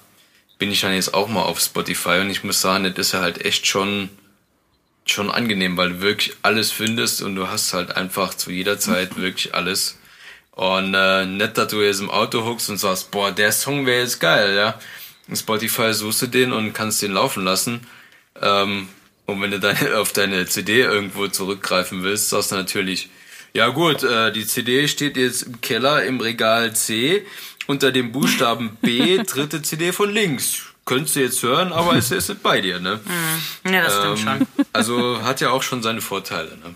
bin 0.57 0.71
ich 0.71 0.81
dann 0.81 0.93
jetzt 0.93 1.13
auch 1.13 1.27
mal 1.27 1.43
auf 1.43 1.59
Spotify 1.59 2.19
und 2.21 2.31
ich 2.31 2.43
muss 2.43 2.61
sagen, 2.61 2.83
das 2.83 3.07
ist 3.07 3.11
ja 3.11 3.21
halt 3.21 3.45
echt 3.45 3.67
schon, 3.67 4.09
schon 5.05 5.29
angenehm, 5.29 5.77
weil 5.77 5.89
du 5.89 6.01
wirklich 6.01 6.35
alles 6.41 6.71
findest 6.71 7.21
und 7.21 7.35
du 7.35 7.47
hast 7.47 7.73
halt 7.73 7.95
einfach 7.95 8.33
zu 8.33 8.51
jeder 8.51 8.79
Zeit 8.79 9.17
wirklich 9.21 9.53
alles. 9.53 9.99
Und 10.51 10.95
äh, 10.95 11.27
nicht, 11.27 11.55
dass 11.59 11.67
du 11.67 11.83
jetzt 11.83 11.99
im 11.99 12.09
Auto 12.09 12.43
huckst 12.43 12.71
und 12.71 12.79
sagst, 12.79 13.11
boah, 13.11 13.31
der 13.31 13.51
Song 13.51 13.85
wäre 13.85 14.01
jetzt 14.01 14.19
geil, 14.19 14.55
ja. 14.55 14.79
In 15.27 15.35
Spotify 15.35 15.93
suchst 15.93 16.23
du 16.23 16.27
den 16.27 16.51
und 16.51 16.73
kannst 16.73 17.03
den 17.03 17.11
laufen 17.11 17.43
lassen. 17.43 17.85
Ähm, 18.41 18.87
und 19.27 19.41
wenn 19.41 19.51
du 19.51 19.59
dann 19.59 19.77
auf 19.95 20.13
deine 20.13 20.45
CD 20.47 20.81
irgendwo 20.81 21.27
zurückgreifen 21.27 22.03
willst, 22.03 22.29
sagst 22.29 22.51
du 22.51 22.55
natürlich, 22.55 23.09
ja 23.53 23.67
gut, 23.69 24.03
äh, 24.03 24.31
die 24.31 24.45
CD 24.45 24.87
steht 24.87 25.17
jetzt 25.17 25.43
im 25.43 25.61
Keller 25.61 26.03
im 26.03 26.19
Regal 26.19 26.73
C 26.73 27.25
unter 27.67 27.91
dem 27.91 28.11
Buchstaben 28.11 28.77
B, 28.81 29.21
dritte 29.27 29.61
CD 29.61 29.91
von 29.91 30.11
links. 30.11 30.63
Könntest 30.85 31.17
du 31.17 31.19
jetzt 31.19 31.43
hören, 31.43 31.73
aber 31.73 31.95
es 31.97 32.11
ist 32.11 32.29
nicht 32.29 32.41
bei 32.41 32.61
dir, 32.61 32.79
ne? 32.79 33.01
Mhm. 33.63 33.73
Ja, 33.73 33.83
das 33.83 33.97
stimmt 33.97 34.19
ähm, 34.19 34.47
schon. 34.57 34.65
Also 34.71 35.21
hat 35.21 35.41
ja 35.41 35.49
auch 35.49 35.61
schon 35.61 35.83
seine 35.83 35.99
Vorteile, 35.99 36.57
ne? 36.57 36.75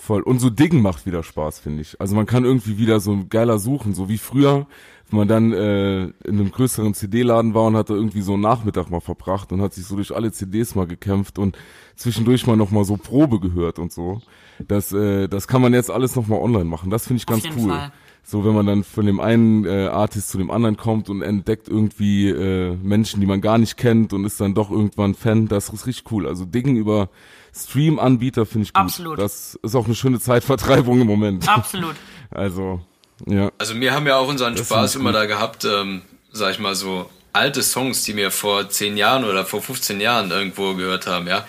Voll. 0.00 0.22
Und 0.22 0.38
so 0.38 0.48
Diggen 0.50 0.80
macht 0.80 1.06
wieder 1.06 1.22
Spaß, 1.22 1.58
finde 1.60 1.82
ich. 1.82 2.00
Also 2.00 2.14
man 2.16 2.26
kann 2.26 2.44
irgendwie 2.44 2.78
wieder 2.78 3.00
so 3.00 3.24
geiler 3.28 3.58
suchen, 3.58 3.94
so 3.94 4.08
wie 4.08 4.18
früher 4.18 4.66
wenn 5.10 5.18
man 5.18 5.28
dann 5.28 5.52
äh, 5.52 6.02
in 6.04 6.14
einem 6.38 6.50
größeren 6.50 6.92
CD-Laden 6.92 7.54
war 7.54 7.64
und 7.64 7.76
hat 7.76 7.88
da 7.88 7.94
irgendwie 7.94 8.20
so 8.20 8.34
einen 8.34 8.42
Nachmittag 8.42 8.90
mal 8.90 9.00
verbracht 9.00 9.52
und 9.52 9.62
hat 9.62 9.72
sich 9.72 9.86
so 9.86 9.96
durch 9.96 10.14
alle 10.14 10.32
CDs 10.32 10.74
mal 10.74 10.86
gekämpft 10.86 11.38
und 11.38 11.56
zwischendurch 11.96 12.46
mal 12.46 12.56
noch 12.56 12.70
mal 12.70 12.84
so 12.84 12.96
Probe 12.96 13.40
gehört 13.40 13.78
und 13.78 13.92
so. 13.92 14.20
Das, 14.66 14.92
äh, 14.92 15.28
das 15.28 15.48
kann 15.48 15.62
man 15.62 15.72
jetzt 15.72 15.90
alles 15.90 16.14
noch 16.14 16.26
mal 16.26 16.38
online 16.38 16.64
machen. 16.64 16.90
Das 16.90 17.06
finde 17.06 17.18
ich 17.20 17.26
ganz 17.26 17.44
cool. 17.56 17.70
Fall. 17.70 17.92
So, 18.22 18.44
wenn 18.44 18.54
man 18.54 18.66
dann 18.66 18.84
von 18.84 19.06
dem 19.06 19.20
einen 19.20 19.64
äh, 19.64 19.86
Artist 19.86 20.28
zu 20.28 20.38
dem 20.38 20.50
anderen 20.50 20.76
kommt 20.76 21.08
und 21.08 21.22
entdeckt 21.22 21.68
irgendwie 21.68 22.28
äh, 22.28 22.76
Menschen, 22.82 23.20
die 23.20 23.26
man 23.26 23.40
gar 23.40 23.56
nicht 23.56 23.76
kennt 23.76 24.12
und 24.12 24.24
ist 24.24 24.40
dann 24.40 24.54
doch 24.54 24.70
irgendwann 24.70 25.14
Fan, 25.14 25.48
das 25.48 25.70
ist 25.70 25.86
richtig 25.86 26.10
cool. 26.12 26.26
Also 26.26 26.44
Dingen 26.44 26.76
über 26.76 27.08
Stream-Anbieter 27.54 28.44
finde 28.46 28.64
ich 28.66 28.72
gut. 28.72 28.82
Absolut. 28.82 29.18
Das 29.18 29.58
ist 29.62 29.74
auch 29.74 29.86
eine 29.86 29.94
schöne 29.94 30.20
Zeitvertreibung 30.20 31.00
im 31.00 31.06
Moment. 31.06 31.48
Absolut. 31.48 31.96
Also, 32.30 32.82
ja. 33.24 33.50
Also 33.56 33.80
wir 33.80 33.94
haben 33.94 34.06
ja 34.06 34.18
auch 34.18 34.28
unseren 34.28 34.54
das 34.54 34.66
Spaß 34.66 34.96
immer 34.96 35.12
da 35.12 35.24
gehabt, 35.24 35.64
ähm, 35.64 36.02
sag 36.30 36.52
ich 36.52 36.58
mal 36.58 36.74
so, 36.74 37.08
alte 37.32 37.62
Songs, 37.62 38.02
die 38.04 38.16
wir 38.16 38.30
vor 38.30 38.68
zehn 38.68 38.98
Jahren 38.98 39.24
oder 39.24 39.46
vor 39.46 39.62
15 39.62 39.98
Jahren 39.98 40.30
irgendwo 40.30 40.74
gehört 40.74 41.06
haben, 41.06 41.26
ja. 41.26 41.46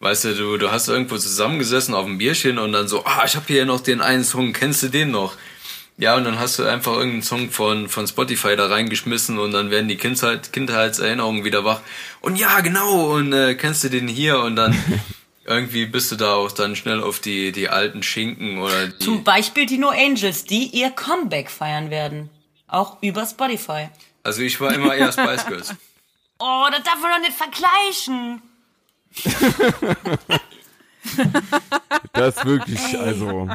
Weißt 0.00 0.24
du, 0.24 0.34
du, 0.34 0.56
du 0.56 0.72
hast 0.72 0.88
irgendwo 0.88 1.16
zusammengesessen 1.16 1.94
auf 1.94 2.06
dem 2.06 2.18
Bierchen 2.18 2.58
und 2.58 2.72
dann 2.72 2.88
so, 2.88 3.04
ah, 3.04 3.24
ich 3.24 3.36
habe 3.36 3.46
hier 3.46 3.66
noch 3.66 3.80
den 3.80 4.00
einen 4.00 4.24
Song, 4.24 4.52
kennst 4.52 4.82
du 4.82 4.88
den 4.88 5.10
noch? 5.10 5.34
Ja, 5.98 6.16
und 6.16 6.24
dann 6.24 6.38
hast 6.38 6.58
du 6.58 6.64
einfach 6.64 6.92
irgendeinen 6.92 7.22
Song 7.22 7.50
von, 7.50 7.88
von 7.88 8.06
Spotify 8.06 8.56
da 8.56 8.66
reingeschmissen 8.66 9.38
und 9.38 9.52
dann 9.52 9.70
werden 9.70 9.88
die 9.88 9.96
Kindheit, 9.96 10.52
Kindheitserinnerungen 10.52 11.44
wieder 11.44 11.64
wach. 11.64 11.80
Und 12.20 12.36
ja, 12.36 12.60
genau, 12.60 13.14
und 13.14 13.32
äh, 13.32 13.54
kennst 13.54 13.84
du 13.84 13.88
den 13.90 14.08
hier? 14.08 14.40
Und 14.40 14.56
dann 14.56 14.76
irgendwie 15.44 15.86
bist 15.86 16.10
du 16.10 16.16
da 16.16 16.34
auch 16.34 16.50
dann 16.50 16.76
schnell 16.76 17.02
auf 17.02 17.20
die, 17.20 17.52
die 17.52 17.68
alten 17.68 18.02
Schinken 18.02 18.58
oder 18.58 18.88
die 18.88 19.04
Zum 19.04 19.22
Beispiel 19.22 19.66
die 19.66 19.78
No 19.78 19.90
Angels, 19.90 20.44
die 20.44 20.64
ihr 20.66 20.90
Comeback 20.90 21.50
feiern 21.50 21.90
werden. 21.90 22.30
Auch 22.66 23.02
über 23.02 23.26
Spotify. 23.26 23.88
Also 24.22 24.42
ich 24.42 24.60
war 24.60 24.72
immer 24.72 24.94
eher 24.94 25.12
Spice 25.12 25.46
Girls. 25.46 25.74
oh, 26.38 26.66
das 26.70 26.82
darf 26.84 27.00
man 27.02 27.12
doch 27.12 27.20
nicht 27.20 27.36
vergleichen. 27.36 28.42
das 32.12 32.36
ist 32.36 32.44
wirklich, 32.44 32.98
also. 32.98 33.48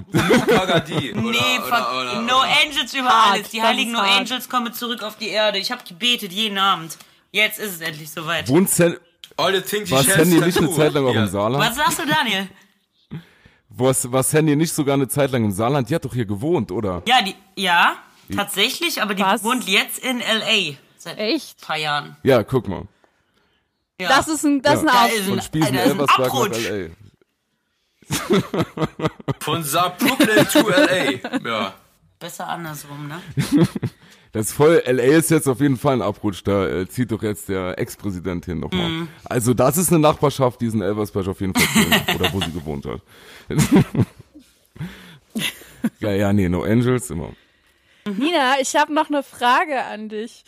Pagadi. 0.48 1.14
Oder, 1.14 1.22
nee, 1.22 1.60
oder, 1.66 2.02
oder, 2.02 2.22
No 2.22 2.40
Angels 2.40 2.94
über 2.94 3.14
alles. 3.14 3.50
Die 3.50 3.62
heiligen 3.62 3.92
No 3.92 4.00
Angels 4.00 4.50
kommen 4.50 4.74
zurück 4.74 5.04
auf 5.04 5.18
die 5.18 5.30
Erde. 5.30 5.58
Ich 5.58 5.72
habe 5.72 5.82
gebetet 5.88 6.32
jeden 6.32 6.58
Abend. 6.58 6.98
Jetzt 7.32 7.60
ist 7.60 7.76
es 7.76 7.82
endlich 7.82 8.12
soweit. 8.12 8.50
Wohnt, 8.50 8.70
All 9.38 9.54
the 9.54 9.62
things 9.62 9.92
war 9.92 10.04
Sandy 10.04 10.40
nicht 10.40 10.58
eine 10.58 10.72
Zeit 10.72 10.94
lang 10.94 11.06
auch 11.06 11.14
im 11.14 11.28
Saarland? 11.28 11.64
Was 11.64 11.76
sagst 11.76 12.00
du, 12.00 12.08
Daniel? 12.08 12.48
Was, 13.70 14.12
war 14.12 14.24
Sandy 14.24 14.56
nicht 14.56 14.74
sogar 14.74 14.96
eine 14.96 15.08
Zeit 15.08 15.32
lang 15.32 15.46
im 15.46 15.52
Saarland? 15.52 15.90
Die 15.90 15.96
hat 15.96 16.04
doch 16.04 16.14
hier 16.14 16.26
gewohnt, 16.26 16.72
oder? 16.72 17.04
Ja, 17.08 17.22
die, 17.22 17.36
ja, 17.56 17.98
tatsächlich, 18.36 19.02
aber 19.02 19.14
die 19.14 19.22
Was? 19.22 19.44
wohnt 19.44 19.68
jetzt 19.68 20.00
in 20.00 20.22
L.A. 20.22 20.76
Seit 20.98 21.20
Echt? 21.20 21.62
ein 21.62 21.66
paar 21.66 21.78
Jahren. 21.78 22.18
Ja, 22.24 22.44
guck 22.44 22.68
mal. 22.68 22.88
Ja. 24.02 24.10
Das 24.10 24.28
ist 24.28 24.44
ein, 24.44 24.62
das 24.64 24.82
ja. 24.82 25.06
ist 25.06 25.20
ein 25.20 25.30
Von 25.30 25.42
Spießen 25.42 25.76
Elversberg 25.76 26.34
nach 26.34 26.58
L.A. 26.58 27.07
Von 29.40 29.64
Saarbrücken 29.64 30.48
zu 30.50 30.68
L.A. 30.70 31.48
Ja. 31.48 31.74
Besser 32.20 32.48
andersrum, 32.48 33.08
ne? 33.08 33.22
Das 34.34 34.48
ist 34.48 34.54
voll, 34.54 34.84
LA 34.86 35.04
ist 35.04 35.32
jetzt 35.32 35.48
auf 35.48 35.62
jeden 35.62 35.78
Fall 35.78 35.94
ein 35.96 36.02
Abrutsch, 36.02 36.44
da 36.44 36.68
äh, 36.68 36.88
zieht 36.88 37.12
doch 37.12 37.24
jetzt 37.24 37.50
der 37.50 37.80
Ex-Präsident 37.80 38.46
hin 38.46 38.60
nochmal. 38.60 38.90
Mm. 38.90 39.08
Also 39.24 39.54
das 39.54 39.78
ist 39.78 39.90
eine 39.90 40.00
Nachbarschaft, 40.00 40.62
die 40.62 40.68
ist 40.68 40.74
in 40.74 40.82
Elversberg 40.82 41.28
auf 41.28 41.40
jeden 41.40 41.56
Fall 41.56 42.16
oder 42.16 42.34
wo 42.34 42.42
sie 42.42 42.52
gewohnt 42.52 42.86
hat. 42.86 43.02
ja, 46.00 46.12
ja, 46.12 46.34
nee, 46.34 46.50
No 46.50 46.64
Angels 46.64 47.10
immer. 47.10 47.32
Nina, 48.06 48.60
ich 48.62 48.76
habe 48.76 48.94
noch 48.94 49.10
eine 49.10 49.24
Frage 49.24 49.84
an 49.86 50.10
dich. 50.10 50.44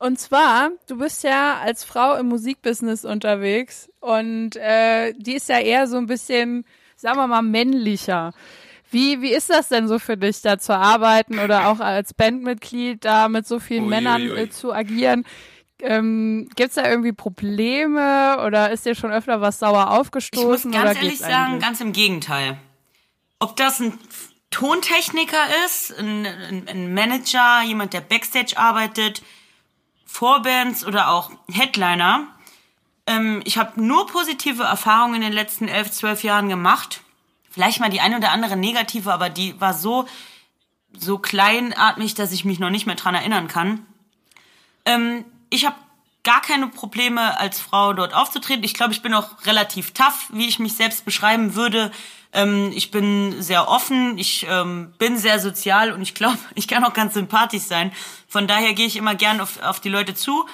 Und 0.00 0.18
zwar, 0.18 0.70
du 0.88 0.96
bist 0.96 1.22
ja 1.24 1.58
als 1.58 1.84
Frau 1.84 2.16
im 2.16 2.28
Musikbusiness 2.28 3.04
unterwegs 3.04 3.90
und 4.00 4.56
äh, 4.56 5.12
die 5.12 5.34
ist 5.34 5.50
ja 5.50 5.58
eher 5.58 5.86
so 5.88 5.98
ein 5.98 6.06
bisschen, 6.06 6.64
sagen 6.96 7.18
wir 7.18 7.26
mal, 7.26 7.42
männlicher. 7.42 8.32
Wie, 8.90 9.20
wie 9.20 9.30
ist 9.30 9.50
das 9.50 9.68
denn 9.68 9.88
so 9.88 9.98
für 9.98 10.16
dich, 10.16 10.40
da 10.40 10.58
zu 10.58 10.74
arbeiten 10.74 11.38
oder 11.38 11.68
auch 11.68 11.80
als 11.80 12.14
Bandmitglied 12.14 13.04
da 13.04 13.28
mit 13.28 13.46
so 13.46 13.60
vielen 13.60 13.84
ui, 13.84 13.90
Männern 13.90 14.22
ui, 14.22 14.30
ui. 14.30 14.38
Äh, 14.38 14.48
zu 14.48 14.72
agieren? 14.72 15.26
Ähm, 15.82 16.48
Gibt 16.56 16.70
es 16.70 16.76
da 16.76 16.88
irgendwie 16.88 17.12
Probleme 17.12 18.42
oder 18.46 18.70
ist 18.70 18.86
dir 18.86 18.94
schon 18.94 19.12
öfter 19.12 19.42
was 19.42 19.58
sauer 19.58 19.90
aufgestoßen? 19.90 20.70
Ich 20.70 20.78
muss 20.78 20.84
ganz 20.84 20.96
ehrlich 20.96 21.18
sagen, 21.18 21.34
eigentlich? 21.34 21.62
ganz 21.62 21.80
im 21.82 21.92
Gegenteil. 21.92 22.56
Ob 23.38 23.54
das 23.56 23.80
ein 23.80 23.92
Tontechniker 24.50 25.44
ist, 25.66 25.92
ein, 25.98 26.24
ein, 26.24 26.68
ein 26.68 26.94
Manager, 26.94 27.60
jemand, 27.66 27.92
der 27.92 28.00
Backstage 28.00 28.56
arbeitet, 28.56 29.20
Vorbands 30.10 30.84
oder 30.84 31.08
auch 31.10 31.30
Headliner. 31.50 32.26
Ähm, 33.06 33.42
ich 33.44 33.56
habe 33.56 33.80
nur 33.80 34.06
positive 34.08 34.64
Erfahrungen 34.64 35.14
in 35.14 35.20
den 35.22 35.32
letzten 35.32 35.68
elf, 35.68 35.90
zwölf 35.92 36.24
Jahren 36.24 36.48
gemacht. 36.48 37.00
Vielleicht 37.48 37.80
mal 37.80 37.90
die 37.90 38.00
eine 38.00 38.16
oder 38.16 38.32
andere 38.32 38.56
negative, 38.56 39.12
aber 39.12 39.30
die 39.30 39.58
war 39.60 39.72
so, 39.72 40.06
so 40.92 41.18
kleinatmig, 41.18 42.14
dass 42.14 42.32
ich 42.32 42.44
mich 42.44 42.58
noch 42.58 42.70
nicht 42.70 42.86
mehr 42.86 42.96
dran 42.96 43.14
erinnern 43.14 43.48
kann. 43.48 43.86
Ähm, 44.84 45.24
ich 45.48 45.64
habe 45.64 45.76
gar 46.24 46.42
keine 46.42 46.66
Probleme, 46.66 47.38
als 47.38 47.60
Frau 47.60 47.92
dort 47.92 48.12
aufzutreten. 48.12 48.64
Ich 48.64 48.74
glaube, 48.74 48.92
ich 48.92 49.02
bin 49.02 49.14
auch 49.14 49.46
relativ 49.46 49.92
tough, 49.92 50.26
wie 50.30 50.48
ich 50.48 50.58
mich 50.58 50.74
selbst 50.74 51.04
beschreiben 51.04 51.54
würde. 51.54 51.92
Ähm, 52.32 52.72
ich 52.74 52.90
bin 52.90 53.42
sehr 53.42 53.68
offen, 53.68 54.18
ich 54.18 54.46
ähm, 54.48 54.92
bin 54.98 55.18
sehr 55.18 55.40
sozial 55.40 55.92
und 55.92 56.02
ich 56.02 56.14
glaube, 56.14 56.38
ich 56.54 56.68
kann 56.68 56.84
auch 56.84 56.92
ganz 56.92 57.14
sympathisch 57.14 57.62
sein. 57.62 57.92
Von 58.28 58.46
daher 58.46 58.74
gehe 58.74 58.86
ich 58.86 58.96
immer 58.96 59.14
gern 59.14 59.40
auf, 59.40 59.60
auf 59.62 59.80
die 59.80 59.88
Leute 59.88 60.14
zu. 60.14 60.46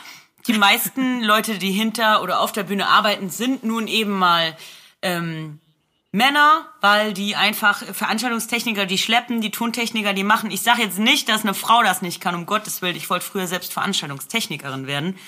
Die 0.46 0.54
meisten 0.54 1.22
Leute, 1.22 1.58
die 1.58 1.72
hinter 1.72 2.22
oder 2.22 2.40
auf 2.40 2.52
der 2.52 2.64
Bühne 2.64 2.88
arbeiten, 2.88 3.30
sind 3.30 3.64
nun 3.64 3.88
eben 3.88 4.12
mal 4.12 4.56
ähm, 5.02 5.60
Männer, 6.12 6.66
weil 6.80 7.12
die 7.12 7.36
einfach 7.36 7.84
Veranstaltungstechniker, 7.84 8.86
die 8.86 8.96
schleppen, 8.96 9.42
die 9.42 9.50
Tontechniker, 9.50 10.14
die 10.14 10.24
machen. 10.24 10.50
Ich 10.50 10.62
sage 10.62 10.82
jetzt 10.82 10.98
nicht, 10.98 11.28
dass 11.28 11.42
eine 11.42 11.52
Frau 11.52 11.82
das 11.82 12.00
nicht 12.00 12.22
kann, 12.22 12.34
um 12.34 12.46
Gottes 12.46 12.80
Willen. 12.80 12.96
Ich 12.96 13.10
wollte 13.10 13.26
früher 13.26 13.46
selbst 13.46 13.74
Veranstaltungstechnikerin 13.74 14.86
werden. 14.86 15.18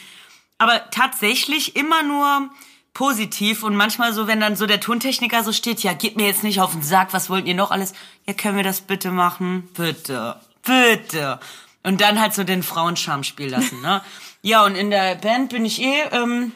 Aber 0.57 0.91
tatsächlich 0.91 1.77
immer 1.77 2.03
nur 2.03 2.51
positiv 2.99 3.63
und 3.63 3.77
manchmal 3.77 4.13
so, 4.13 4.27
wenn 4.27 4.41
dann 4.41 4.57
so 4.57 4.67
der 4.67 4.81
Tontechniker 4.81 5.45
so 5.45 5.53
steht, 5.53 5.85
ja, 5.85 5.93
geht 5.93 6.17
mir 6.17 6.27
jetzt 6.27 6.43
nicht 6.43 6.61
auf 6.61 6.73
den 6.73 6.83
Sack, 6.83 7.13
was 7.13 7.31
wollt 7.31 7.47
ihr 7.47 7.55
noch 7.55 7.71
alles? 7.71 7.93
Ja, 8.27 8.33
können 8.33 8.57
wir 8.57 8.65
das 8.65 8.81
bitte 8.81 9.13
machen? 9.13 9.69
Bitte, 9.77 10.35
bitte. 10.65 11.39
Und 11.85 12.01
dann 12.01 12.21
halt 12.21 12.35
so 12.35 12.43
den 12.43 12.65
Frauenscham 12.65 13.23
spielen 13.23 13.51
lassen, 13.51 13.81
ne? 13.83 14.03
ja, 14.43 14.65
und 14.65 14.75
in 14.75 14.91
der 14.91 15.15
Band 15.15 15.51
bin 15.51 15.65
ich 15.65 15.81
eh, 15.81 16.09
ähm, 16.11 16.51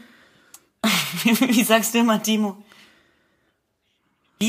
wie 1.23 1.63
sagst 1.63 1.95
du 1.95 1.99
immer, 1.99 2.21
Timo? 2.21 2.61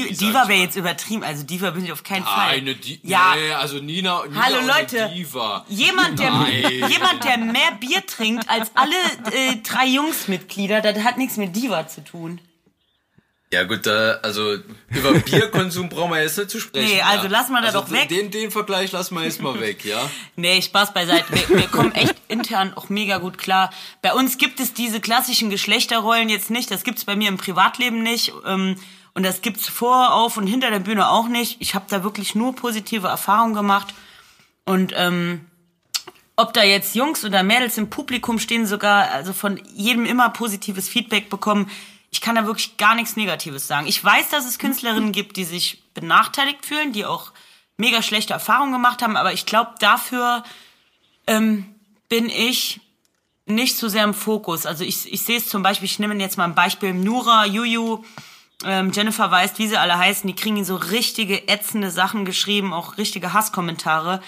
Diva 0.02 0.48
wäre 0.48 0.62
jetzt 0.62 0.76
übertrieben, 0.76 1.24
also 1.24 1.44
Diva 1.44 1.72
bin 1.72 1.86
ich 1.86 1.92
auf 1.92 2.04
keinen 2.04 2.26
Fall. 2.26 2.50
Eine 2.50 2.76
Di 2.76 3.00
ja. 3.04 3.36
Nee, 3.36 3.52
also 3.54 3.80
Nina, 3.80 4.26
Nina 4.26 4.42
Hallo 4.42 4.60
Leute, 4.66 5.10
Diva. 5.14 5.66
Jemand, 5.70 6.20
der, 6.20 6.32
jemand, 6.90 7.24
der 7.24 7.38
mehr 7.38 7.72
Bier 7.80 8.06
trinkt 8.06 8.50
als 8.50 8.72
alle 8.76 8.96
äh, 9.32 9.58
drei 9.64 9.88
Jungsmitglieder, 9.88 10.82
das 10.82 11.04
hat 11.04 11.18
nichts 11.18 11.38
mit 11.38 11.56
Diva 11.56 11.88
zu 11.88 12.04
tun. 12.04 12.40
Ja 13.54 13.66
gut, 13.66 13.86
da, 13.86 14.14
also 14.24 14.58
über 14.90 15.14
Bierkonsum 15.20 15.88
brauchen 15.88 16.10
wir 16.12 16.24
jetzt 16.24 16.40
nicht 16.40 16.50
zu 16.50 16.60
sprechen. 16.60 16.88
Nee, 16.88 17.02
also 17.04 17.26
ja. 17.26 17.30
lass 17.30 17.50
mal 17.50 17.62
da 17.62 17.68
also 17.68 17.82
doch 17.82 17.92
weg. 17.92 18.10
Den, 18.10 18.32
den 18.32 18.50
Vergleich 18.50 18.92
lassen 18.92 19.14
wir 19.14 19.24
jetzt 19.24 19.44
mal 19.44 19.60
weg, 19.60 19.86
ja? 19.86 20.10
nee, 20.36 20.60
Spaß 20.60 20.92
beiseite. 20.96 21.26
Wir, 21.30 21.60
wir 21.60 21.68
kommen 21.68 21.92
echt 21.94 22.16
intern 22.30 22.74
auch 22.74 22.90
mega 22.90 23.20
gut 23.20 23.38
klar. 23.38 23.70
Bei 24.02 24.14
uns 24.14 24.40
gibt 24.40 24.60
es 24.60 24.74
diese 24.74 25.00
klassischen 25.00 25.52
Geschlechterrollen 25.52 26.30
jetzt 26.30 26.50
nicht. 26.50 26.72
Das 26.72 26.84
gibt's 26.84 27.06
bei 27.06 27.16
mir 27.16 27.30
im 27.30 27.38
Privatleben 27.38 28.02
nicht. 28.02 28.34
Ähm, 28.44 28.76
und 29.16 29.24
das 29.24 29.42
gibt's 29.42 29.68
vor, 29.68 30.14
auf 30.14 30.38
und 30.38 30.48
hinter 30.48 30.72
der 30.72 30.80
Bühne 30.80 31.10
auch 31.10 31.28
nicht. 31.28 31.58
Ich 31.60 31.76
habe 31.76 31.86
da 31.90 32.04
wirklich 32.04 32.34
nur 32.36 32.56
positive 32.56 33.08
Erfahrungen 33.08 33.54
gemacht. 33.54 33.94
Und 34.66 34.94
ähm, 34.96 35.46
ob 36.36 36.54
da 36.54 36.64
jetzt 36.64 36.96
Jungs 36.96 37.24
oder 37.24 37.44
Mädels 37.44 37.78
im 37.78 37.90
Publikum 37.90 38.40
stehen, 38.40 38.66
sogar 38.66 39.12
also 39.12 39.34
von 39.34 39.62
jedem 39.74 40.06
immer 40.06 40.30
positives 40.30 40.90
Feedback 40.90 41.30
bekommen. 41.30 41.70
Ich 42.10 42.22
kann 42.22 42.36
da 42.36 42.46
wirklich 42.46 42.78
gar 42.78 42.96
nichts 42.96 43.16
Negatives 43.16 43.68
sagen. 43.68 43.88
Ich 43.88 44.04
weiß, 44.04 44.30
dass 44.30 44.46
es 44.46 44.58
Künstlerinnen 44.58 45.12
gibt, 45.12 45.38
die 45.38 45.44
sich 45.44 45.84
benachteiligt 45.94 46.66
fühlen, 46.66 46.92
die 46.92 47.06
auch 47.06 47.32
mega 47.78 48.02
schlechte 48.02 48.34
Erfahrungen 48.34 48.72
gemacht 48.72 49.02
haben, 49.02 49.18
aber 49.18 49.34
ich 49.34 49.46
glaube, 49.46 49.72
dafür 49.80 50.44
ähm, 51.28 51.66
bin 52.08 52.30
ich 52.30 52.80
nicht 53.46 53.78
so 53.78 53.88
sehr 53.88 54.04
im 54.04 54.14
Fokus. 54.14 54.66
Also 54.66 54.84
ich, 54.84 55.12
ich 55.12 55.22
sehe 55.22 55.38
es 55.38 55.50
zum 55.50 55.64
Beispiel, 55.64 55.86
ich 55.86 56.00
nehme 56.00 56.16
jetzt 56.16 56.38
mal 56.38 56.46
ein 56.46 56.56
Beispiel, 56.56 56.94
Nura, 56.94 57.46
Juju, 57.46 58.04
ähm, 58.66 58.92
Jennifer 58.94 59.30
weiß, 59.30 59.58
wie 59.60 59.68
sie 59.68 59.78
alle 59.78 59.98
heißen, 59.98 60.28
die 60.28 60.36
kriegen 60.36 60.64
so 60.66 60.76
richtige 60.76 61.48
ätzende 61.48 61.92
Sachen 61.92 62.26
geschrieben, 62.26 62.74
auch 62.74 62.98
richtige 62.98 63.34
Hasskommentare. 63.34 64.22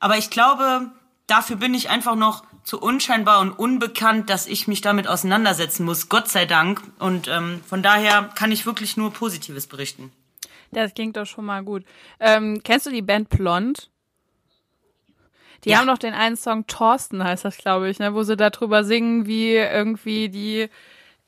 Aber 0.00 0.16
ich 0.16 0.30
glaube, 0.30 0.90
dafür 1.26 1.56
bin 1.56 1.74
ich 1.74 1.90
einfach 1.90 2.16
noch 2.16 2.44
zu 2.64 2.80
unscheinbar 2.80 3.40
und 3.40 3.52
unbekannt, 3.52 4.28
dass 4.28 4.46
ich 4.46 4.68
mich 4.68 4.80
damit 4.80 5.08
auseinandersetzen 5.08 5.84
muss, 5.84 6.08
Gott 6.08 6.28
sei 6.28 6.44
Dank. 6.44 6.82
Und 6.98 7.28
ähm, 7.28 7.60
von 7.66 7.82
daher 7.82 8.30
kann 8.34 8.52
ich 8.52 8.66
wirklich 8.66 8.96
nur 8.96 9.12
Positives 9.12 9.66
berichten. 9.66 10.12
Das 10.70 10.92
klingt 10.92 11.16
doch 11.16 11.26
schon 11.26 11.46
mal 11.46 11.62
gut. 11.64 11.84
Ähm, 12.20 12.60
kennst 12.62 12.86
du 12.86 12.90
die 12.90 13.02
Band 13.02 13.30
Blond? 13.30 13.90
Die 15.64 15.70
ja. 15.70 15.78
haben 15.78 15.86
doch 15.86 15.98
den 15.98 16.14
einen 16.14 16.36
Song 16.36 16.66
Thorsten 16.66 17.24
heißt 17.24 17.44
das, 17.44 17.56
glaube 17.58 17.88
ich, 17.90 17.98
ne, 17.98 18.14
wo 18.14 18.22
sie 18.22 18.36
darüber 18.36 18.84
singen, 18.84 19.26
wie 19.26 19.54
irgendwie 19.54 20.28
die 20.28 20.68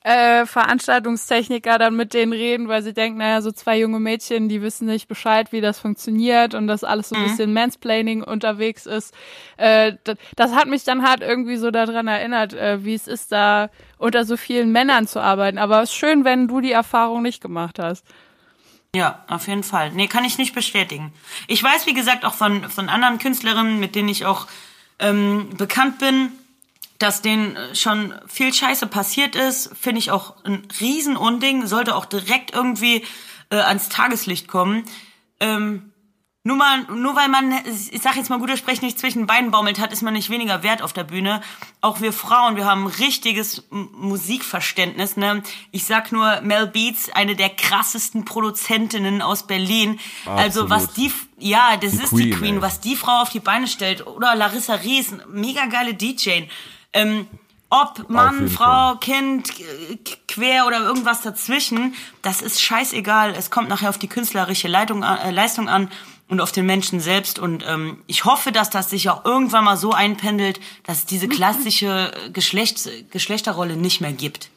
äh, 0.03 0.47
Veranstaltungstechniker 0.47 1.79
dann 1.79 1.95
mit 1.95 2.15
denen 2.15 2.33
reden, 2.33 2.69
weil 2.69 2.83
sie 2.83 2.95
denken, 2.95 3.19
naja, 3.19 3.43
so 3.43 3.53
zwei 3.53 3.79
junge 3.79 4.01
Mädchen, 4.01 4.49
die 4.49 4.63
wissen 4.63 4.87
nicht 4.87 5.09
Bescheid, 5.09 5.53
wie 5.53 5.61
das 5.61 5.79
funktioniert 5.79 6.55
und 6.55 6.67
dass 6.67 6.85
alles 6.85 7.11
so 7.11 7.17
ein 7.17 7.23
mhm. 7.23 7.27
bisschen 7.27 7.53
Mansplaining 7.53 8.23
unterwegs 8.23 8.87
ist. 8.87 9.15
Äh, 9.59 9.95
das, 10.05 10.17
das, 10.37 10.55
hat 10.55 10.69
mich 10.69 10.85
dann 10.85 11.07
halt 11.07 11.21
irgendwie 11.21 11.57
so 11.57 11.71
daran 11.71 12.09
erinnert, 12.09 12.55
äh, 12.55 12.83
wie 12.83 12.95
es 12.95 13.07
ist, 13.07 13.31
da 13.31 13.69
unter 13.99 14.25
so 14.25 14.39
vielen 14.39 14.73
Männern 14.73 15.07
zu 15.07 15.21
arbeiten. 15.21 15.59
Aber 15.59 15.83
es 15.83 15.91
ist 15.91 15.97
schön, 15.97 16.25
wenn 16.25 16.49
du 16.49 16.63
die 16.63 16.73
Erfahrung 16.73 17.21
nicht 17.21 17.43
gemacht 17.43 17.79
hast. 17.79 18.07
Ja, 18.95 19.25
auf 19.29 19.47
jeden 19.49 19.63
Fall. 19.63 19.93
Nee, 19.93 20.09
kann 20.09 20.25
ich 20.25 20.39
nicht 20.39 20.55
bestätigen. 20.55 21.13
Ich 21.47 21.63
weiß, 21.63 21.87
wie 21.87 21.95
gesagt, 21.95 22.25
auch 22.25 22.35
von, 22.35 22.69
von 22.71 22.89
anderen 22.89 23.19
Künstlerinnen, 23.19 23.79
mit 23.79 23.95
denen 23.95 24.09
ich 24.09 24.25
auch 24.25 24.47
ähm, 24.99 25.51
bekannt 25.57 25.99
bin, 25.99 26.33
dass 27.01 27.23
denen 27.23 27.57
äh, 27.57 27.75
schon 27.75 28.15
viel 28.27 28.55
Scheiße 28.55 28.87
passiert 28.87 29.35
ist, 29.35 29.73
finde 29.77 29.99
ich 29.99 30.13
auch 30.13 30.37
ein 30.45 30.69
Riesenunding, 30.81 31.67
sollte 31.67 31.97
auch 31.97 32.05
direkt 32.05 32.55
irgendwie 32.55 33.05
äh, 33.51 33.57
ans 33.57 33.89
Tageslicht 33.89 34.47
kommen. 34.47 34.85
Ähm, 35.41 35.91
nur, 36.43 36.57
mal, 36.57 36.85
nur 36.85 37.17
weil 37.17 37.29
man, 37.29 37.53
ich 37.67 38.01
sag 38.01 38.17
jetzt 38.17 38.31
mal 38.31 38.39
guter 38.39 38.57
Sprech, 38.57 38.81
nicht 38.81 38.99
zwischen 38.99 39.27
Beinen 39.27 39.51
baumelt 39.51 39.79
hat, 39.79 39.93
ist 39.93 40.01
man 40.01 40.15
nicht 40.15 40.31
weniger 40.31 40.63
wert 40.63 40.81
auf 40.81 40.95
der 40.95 41.05
Bühne. 41.05 41.43
Auch 41.83 42.01
wir 42.01 42.15
Frauen, 42.15 42.57
wir 42.57 42.65
haben 42.65 42.85
ein 42.85 42.95
richtiges 42.95 43.65
Musikverständnis. 43.71 45.19
Ne? 45.19 45.43
Ich 45.71 45.85
sag 45.85 46.13
nur 46.13 46.41
Mel 46.41 46.67
Beats, 46.67 47.11
eine 47.11 47.37
der 47.37 47.51
krassesten 47.51 48.25
Produzentinnen 48.25 49.21
aus 49.21 49.47
Berlin. 49.47 50.01
Absolut. 50.25 50.41
Also 50.41 50.71
was 50.71 50.95
die, 50.95 51.13
ja, 51.39 51.77
das 51.77 51.93
die 51.93 51.99
ist 51.99 52.09
Queen, 52.09 52.19
die 52.19 52.31
Queen, 52.31 52.55
ey. 52.57 52.63
was 52.63 52.81
die 52.81 52.97
Frau 52.97 53.21
auf 53.21 53.29
die 53.29 53.41
Beine 53.41 53.67
stellt. 53.67 54.07
Oder 54.07 54.35
Larissa 54.35 54.77
Ries, 54.77 55.15
mega 55.29 55.67
geile 55.67 55.93
DJ. 55.93 56.45
Ähm, 56.93 57.27
ob 57.71 58.09
Mann, 58.09 58.49
Frau, 58.49 58.65
Fall. 58.65 58.99
Kind, 58.99 59.49
quer 60.27 60.67
oder 60.67 60.81
irgendwas 60.81 61.23
dazwischen, 61.23 61.95
das 62.21 62.43
ist 62.43 62.61
scheißegal. 62.61 63.33
Es 63.37 63.51
kommt 63.51 63.69
nachher 63.69 63.91
auf 63.91 63.99
die 63.99 64.09
künstlerische 64.09 64.67
Leitung, 64.67 65.05
äh, 65.05 65.31
Leistung 65.31 65.69
an 65.69 65.89
und 66.29 66.41
auf 66.41 66.51
den 66.51 66.67
Menschen 66.67 66.99
selbst. 66.99 67.39
Und 67.39 67.65
ähm, 67.67 68.03
ich 68.09 68.25
hoffe, 68.25 68.51
dass 68.51 68.71
das 68.71 68.91
sich 68.91 69.09
auch 69.09 69.25
irgendwann 69.25 69.65
mal 69.65 69.77
so 69.77 69.93
einpendelt, 69.93 70.61
dass 70.83 70.99
es 70.99 71.07
diese 71.07 71.29
klassische 71.29 72.13
Geschlechts 72.33 72.89
Geschlechterrolle 73.11 73.77
nicht 73.77 74.01
mehr 74.01 74.13
gibt. 74.13 74.51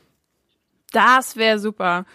Das 0.92 1.36
wäre 1.36 1.60
super. 1.60 2.06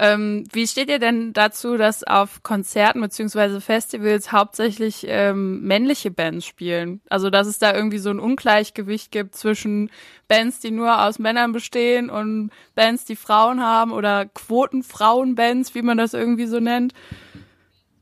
Ähm, 0.00 0.44
wie 0.52 0.68
steht 0.68 0.88
ihr 0.88 1.00
denn 1.00 1.32
dazu, 1.32 1.76
dass 1.76 2.04
auf 2.04 2.44
Konzerten 2.44 3.00
beziehungsweise 3.00 3.60
Festivals 3.60 4.30
hauptsächlich 4.30 5.04
ähm, 5.08 5.62
männliche 5.62 6.12
Bands 6.12 6.46
spielen? 6.46 7.00
Also 7.10 7.30
dass 7.30 7.48
es 7.48 7.58
da 7.58 7.74
irgendwie 7.74 7.98
so 7.98 8.10
ein 8.10 8.20
Ungleichgewicht 8.20 9.10
gibt 9.10 9.34
zwischen 9.34 9.90
Bands, 10.28 10.60
die 10.60 10.70
nur 10.70 11.02
aus 11.02 11.18
Männern 11.18 11.50
bestehen 11.50 12.10
und 12.10 12.50
Bands, 12.76 13.06
die 13.06 13.16
Frauen 13.16 13.60
haben 13.60 13.90
oder 13.90 14.26
Quotenfrauenbands, 14.26 15.74
wie 15.74 15.82
man 15.82 15.98
das 15.98 16.14
irgendwie 16.14 16.46
so 16.46 16.60
nennt? 16.60 16.94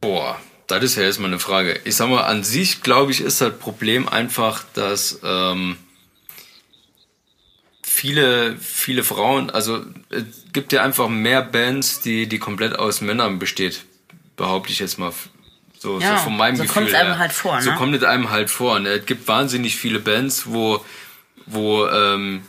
Boah, 0.03 0.39
das 0.67 0.85
ist 0.85 0.97
ja 0.97 1.05
erstmal 1.05 1.31
eine 1.31 1.39
Frage. 1.39 1.81
Ich 1.85 1.97
sag 1.97 2.11
mal, 2.11 2.25
an 2.25 2.45
sich, 2.45 2.83
glaube 2.83 3.13
ich, 3.13 3.23
ist 3.23 3.41
das 3.41 3.57
Problem 3.57 4.07
einfach, 4.07 4.65
dass 4.75 5.21
ähm, 5.25 5.79
viele, 7.97 8.59
viele 8.59 9.03
Frauen, 9.03 9.49
also 9.49 9.83
es 10.11 10.53
gibt 10.53 10.75
ja 10.75 10.83
einfach 10.83 11.09
mehr 11.09 11.41
Bands, 11.41 12.03
die, 12.03 12.27
die 12.27 12.39
komplett 12.39 12.79
aus 12.79 13.01
Männern 13.01 13.39
besteht, 13.39 13.85
behaupte 14.37 14.71
ich 14.71 14.81
jetzt 14.81 14.99
mal. 14.99 15.13
So, 15.79 15.99
ja, 15.99 16.19
so 16.19 16.25
von 16.25 16.37
meinem 16.37 16.57
so 16.57 16.65
Gefühl. 16.65 16.83
Kommt 16.83 16.89
es 16.89 16.95
einem 16.95 17.19
halt 17.19 17.33
vor, 17.33 17.57
ne? 17.57 17.63
So 17.63 17.73
kommt 17.73 17.97
es 17.97 18.03
einem 18.03 18.31
halt 18.31 18.51
vor. 18.51 18.79
Ne? 18.81 18.91
Es 18.91 19.07
gibt 19.07 19.27
wahnsinnig 19.29 19.77
viele 19.77 19.99
Bands, 19.99 20.45
wo, 20.47 20.85
wo 21.47 21.87
ähm, 21.87 22.43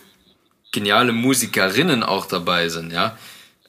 geniale 0.74 1.14
Musikerinnen 1.14 2.04
auch 2.04 2.26
dabei 2.26 2.68
sind, 2.68 2.92
ja. 2.92 3.18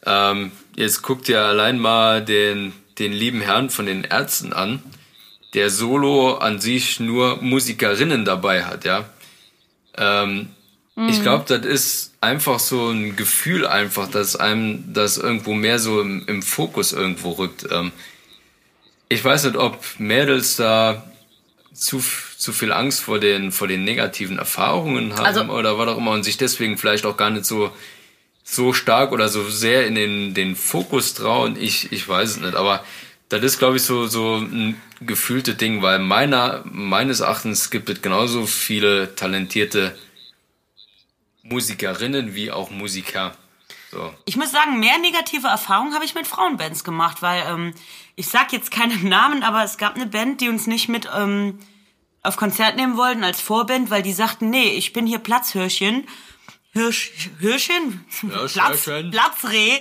Ähm, 0.05 0.51
jetzt 0.75 1.03
guckt 1.03 1.29
ihr 1.29 1.45
allein 1.45 1.79
mal 1.79 2.25
den, 2.25 2.73
den 2.99 3.13
lieben 3.13 3.41
Herrn 3.41 3.71
von 3.71 3.87
den 3.87 4.03
Ärzten 4.03 4.53
an, 4.53 4.83
der 5.55 5.71
solo 5.71 6.39
an 6.39 6.61
sich 6.61 6.99
nur 6.99 7.41
Musikerinnen 7.41 8.25
dabei 8.25 8.65
hat, 8.65 8.85
ja. 8.85 9.05
Ähm. 9.97 10.49
Ich 11.07 11.23
glaube, 11.23 11.45
das 11.47 11.65
ist 11.65 12.13
einfach 12.21 12.59
so 12.59 12.91
ein 12.91 13.15
Gefühl 13.15 13.67
einfach, 13.67 14.11
dass 14.11 14.35
einem 14.35 14.93
das 14.93 15.17
irgendwo 15.17 15.55
mehr 15.55 15.79
so 15.79 16.01
im, 16.01 16.25
im 16.27 16.43
Fokus 16.43 16.93
irgendwo 16.93 17.33
rückt. 17.33 17.67
Ähm, 17.71 17.93
ich 19.09 19.25
weiß 19.25 19.45
nicht, 19.45 19.57
ob 19.57 19.81
Mädels 19.99 20.57
da 20.57 21.05
zu, 21.73 22.03
zu 22.37 22.53
viel 22.53 22.73
Angst 22.73 23.01
vor 23.01 23.21
den, 23.21 23.53
vor 23.53 23.69
den 23.69 23.85
negativen 23.85 24.39
Erfahrungen 24.39 25.15
haben 25.15 25.27
also, 25.27 25.43
oder 25.43 25.79
was 25.79 25.89
auch 25.89 25.99
immer 25.99 26.11
und 26.11 26.25
sich 26.25 26.37
deswegen 26.37 26.77
vielleicht 26.77 27.07
auch 27.07 27.17
gar 27.17 27.31
nicht 27.31 27.45
so, 27.45 27.71
so 28.43 28.73
stark 28.73 29.13
oder 29.13 29.29
so 29.29 29.49
sehr 29.49 29.87
in 29.87 29.95
den, 29.95 30.35
den 30.35 30.57
Fokus 30.57 31.15
trauen. 31.15 31.57
Ich, 31.61 31.93
ich 31.93 32.09
weiß 32.09 32.31
es 32.31 32.37
nicht, 32.39 32.57
aber 32.57 32.85
das 33.29 33.43
ist, 33.45 33.59
glaube 33.59 33.77
ich, 33.77 33.83
so, 33.83 34.07
so 34.07 34.37
ein 34.37 34.81
gefühlte 35.01 35.55
Ding, 35.55 35.83
weil 35.83 35.99
meiner, 36.01 36.65
meines 36.65 37.21
Erachtens 37.21 37.71
gibt 37.71 37.89
es 37.89 38.03
genauso 38.03 38.47
viele 38.47 39.15
talentierte 39.15 39.95
Musikerinnen 41.49 42.35
wie 42.35 42.51
auch 42.51 42.71
Musiker. 42.71 43.37
So. 43.91 44.13
Ich 44.27 44.37
muss 44.37 44.51
sagen, 44.51 44.81
mehr 44.81 44.99
negative 44.99 45.47
Erfahrungen 45.47 45.95
habe 45.95 46.05
ich 46.05 46.15
mit 46.15 46.27
Frauenbands 46.27 46.85
gemacht, 46.85 47.23
weil 47.23 47.45
ähm, 47.49 47.75
ich 48.17 48.29
sag 48.29 48.53
jetzt 48.53 48.71
keinen 48.71 49.09
Namen, 49.09 49.43
aber 49.43 49.65
es 49.65 49.79
gab 49.79 49.95
eine 49.95 50.07
Band, 50.07 50.41
die 50.41 50.49
uns 50.49 50.67
nicht 50.67 50.89
mit 50.89 51.09
ähm, 51.17 51.59
auf 52.23 52.37
Konzert 52.37 52.77
nehmen 52.77 52.97
wollten 52.97 53.25
als 53.25 53.41
Vorband, 53.41 53.91
weil 53.91 54.03
die 54.03 54.13
sagten, 54.13 54.51
nee, 54.51 54.71
ich 54.71 54.93
bin 54.93 55.07
hier 55.07 55.19
Platzhirschchen. 55.19 56.07
Hirsch, 56.73 57.13
Hirschchen? 57.41 58.05
Hirsch, 58.21 58.53
Platz, 58.53 58.85
Hirschchen. 58.85 59.11
Platzreh. 59.11 59.81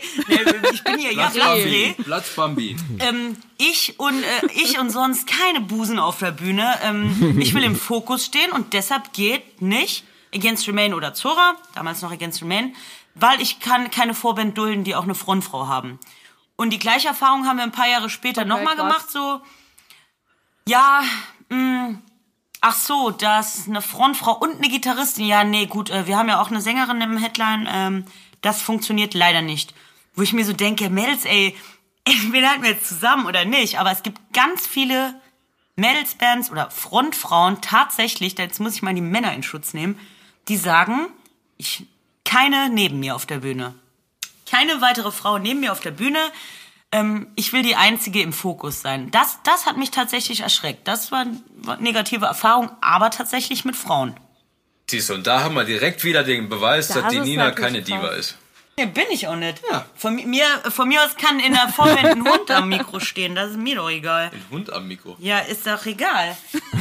Ich 0.71 0.83
bin 0.83 0.97
hier, 0.97 1.13
ja, 1.13 1.29
Platzreh. 1.29 1.93
Platzbambi. 1.93 2.77
Ähm, 2.99 3.35
ich 3.57 3.99
und, 3.99 4.23
äh, 4.23 4.47
ich 4.55 4.79
und 4.79 4.89
sonst 4.89 5.27
keine 5.27 5.59
Busen 5.59 5.99
auf 5.99 6.19
der 6.19 6.31
Bühne. 6.31 6.79
Ähm, 6.83 7.37
ich 7.39 7.53
will 7.53 7.63
im 7.63 7.75
Fokus 7.75 8.25
stehen 8.25 8.51
und 8.51 8.71
deshalb 8.73 9.11
geht 9.11 9.61
nicht 9.61 10.05
Against 10.33 10.67
Remain 10.67 10.93
oder 10.93 11.13
Zora, 11.13 11.55
damals 11.75 12.01
noch 12.01 12.11
Against 12.11 12.41
Remain, 12.41 12.75
weil 13.15 13.41
ich 13.41 13.59
kann 13.59 13.89
keine 13.91 14.13
Vorband 14.13 14.57
dulden, 14.57 14.83
die 14.83 14.95
auch 14.95 15.03
eine 15.03 15.15
Frontfrau 15.15 15.67
haben. 15.67 15.99
Und 16.55 16.71
die 16.71 16.79
gleiche 16.79 17.07
Erfahrung 17.07 17.45
haben 17.45 17.57
wir 17.57 17.63
ein 17.63 17.71
paar 17.71 17.87
Jahre 17.87 18.09
später 18.09 18.41
okay, 18.41 18.49
nochmal 18.49 18.75
gemacht, 18.75 19.09
so, 19.09 19.41
ja, 20.67 21.03
mh, 21.49 21.57
mm, 21.57 22.01
ach 22.61 22.75
so, 22.75 23.11
dass 23.11 23.67
eine 23.67 23.81
Frontfrau 23.81 24.33
und 24.33 24.57
eine 24.57 24.69
Gitarristin, 24.69 25.25
ja, 25.25 25.43
nee, 25.43 25.67
gut, 25.67 25.89
äh, 25.89 26.07
wir 26.07 26.17
haben 26.17 26.29
ja 26.29 26.41
auch 26.41 26.49
eine 26.49 26.61
Sängerin 26.61 27.01
im 27.01 27.17
Headline, 27.17 27.67
ähm, 27.71 28.05
das 28.41 28.61
funktioniert 28.61 29.13
leider 29.13 29.41
nicht. 29.41 29.73
Wo 30.15 30.23
ich 30.23 30.33
mir 30.33 30.45
so 30.45 30.53
denke, 30.53 30.89
Mädels, 30.89 31.25
ey, 31.25 31.55
entweder 32.03 32.49
halten 32.49 32.63
wir 32.63 32.71
jetzt 32.71 32.87
zusammen 32.87 33.25
oder 33.27 33.45
nicht, 33.45 33.79
aber 33.79 33.91
es 33.91 34.03
gibt 34.03 34.19
ganz 34.33 34.65
viele 34.65 35.19
Mädelsbands 35.75 36.49
oder 36.49 36.71
Frontfrauen 36.71 37.61
tatsächlich, 37.61 38.37
jetzt 38.37 38.59
muss 38.59 38.73
ich 38.73 38.81
mal 38.81 38.95
die 38.95 39.01
Männer 39.01 39.33
in 39.33 39.43
Schutz 39.43 39.73
nehmen, 39.73 39.99
die 40.47 40.57
sagen, 40.57 41.07
ich 41.57 41.85
keine 42.23 42.69
neben 42.69 42.99
mir 42.99 43.15
auf 43.15 43.25
der 43.25 43.37
Bühne. 43.37 43.73
Keine 44.49 44.81
weitere 44.81 45.11
Frau 45.11 45.37
neben 45.37 45.61
mir 45.61 45.71
auf 45.71 45.79
der 45.79 45.91
Bühne. 45.91 46.19
Ähm, 46.91 47.27
ich 47.35 47.53
will 47.53 47.63
die 47.63 47.75
Einzige 47.75 48.21
im 48.21 48.33
Fokus 48.33 48.81
sein. 48.81 49.11
Das, 49.11 49.39
das 49.43 49.65
hat 49.65 49.77
mich 49.77 49.91
tatsächlich 49.91 50.41
erschreckt. 50.41 50.87
Das 50.87 51.11
war 51.11 51.21
eine 51.21 51.41
negative 51.79 52.25
Erfahrung, 52.25 52.69
aber 52.81 53.09
tatsächlich 53.09 53.65
mit 53.65 53.75
Frauen. 53.75 54.15
Siehst 54.89 55.09
du, 55.09 55.15
und 55.15 55.27
da 55.27 55.43
haben 55.43 55.55
wir 55.55 55.65
direkt 55.65 56.03
wieder 56.03 56.23
den 56.23 56.47
Beweis, 56.47 56.87
da 56.87 57.01
dass 57.01 57.11
die 57.11 57.19
Nina 57.19 57.51
keine 57.51 57.79
krass. 57.79 57.87
Diva 57.87 58.07
ist. 58.09 58.37
Nee, 58.77 58.85
bin 58.85 59.05
ich 59.11 59.27
auch 59.27 59.35
nicht. 59.35 59.61
Ja. 59.69 59.85
Von 59.95 60.15
mir, 60.15 60.45
von 60.69 60.87
mir 60.87 61.03
aus 61.03 61.15
kann 61.17 61.39
in 61.39 61.53
der 61.53 61.67
Vorwand 61.69 62.05
ein 62.05 62.23
Hund 62.23 62.51
am 62.51 62.69
Mikro 62.69 62.99
stehen. 62.99 63.35
Das 63.35 63.51
ist 63.51 63.57
mir 63.57 63.75
doch 63.75 63.89
egal. 63.89 64.31
Ein 64.31 64.45
Hund 64.51 64.71
am 64.71 64.87
Mikro? 64.87 65.17
Ja, 65.19 65.39
ist 65.39 65.65
doch 65.65 65.85
egal. 65.85 66.37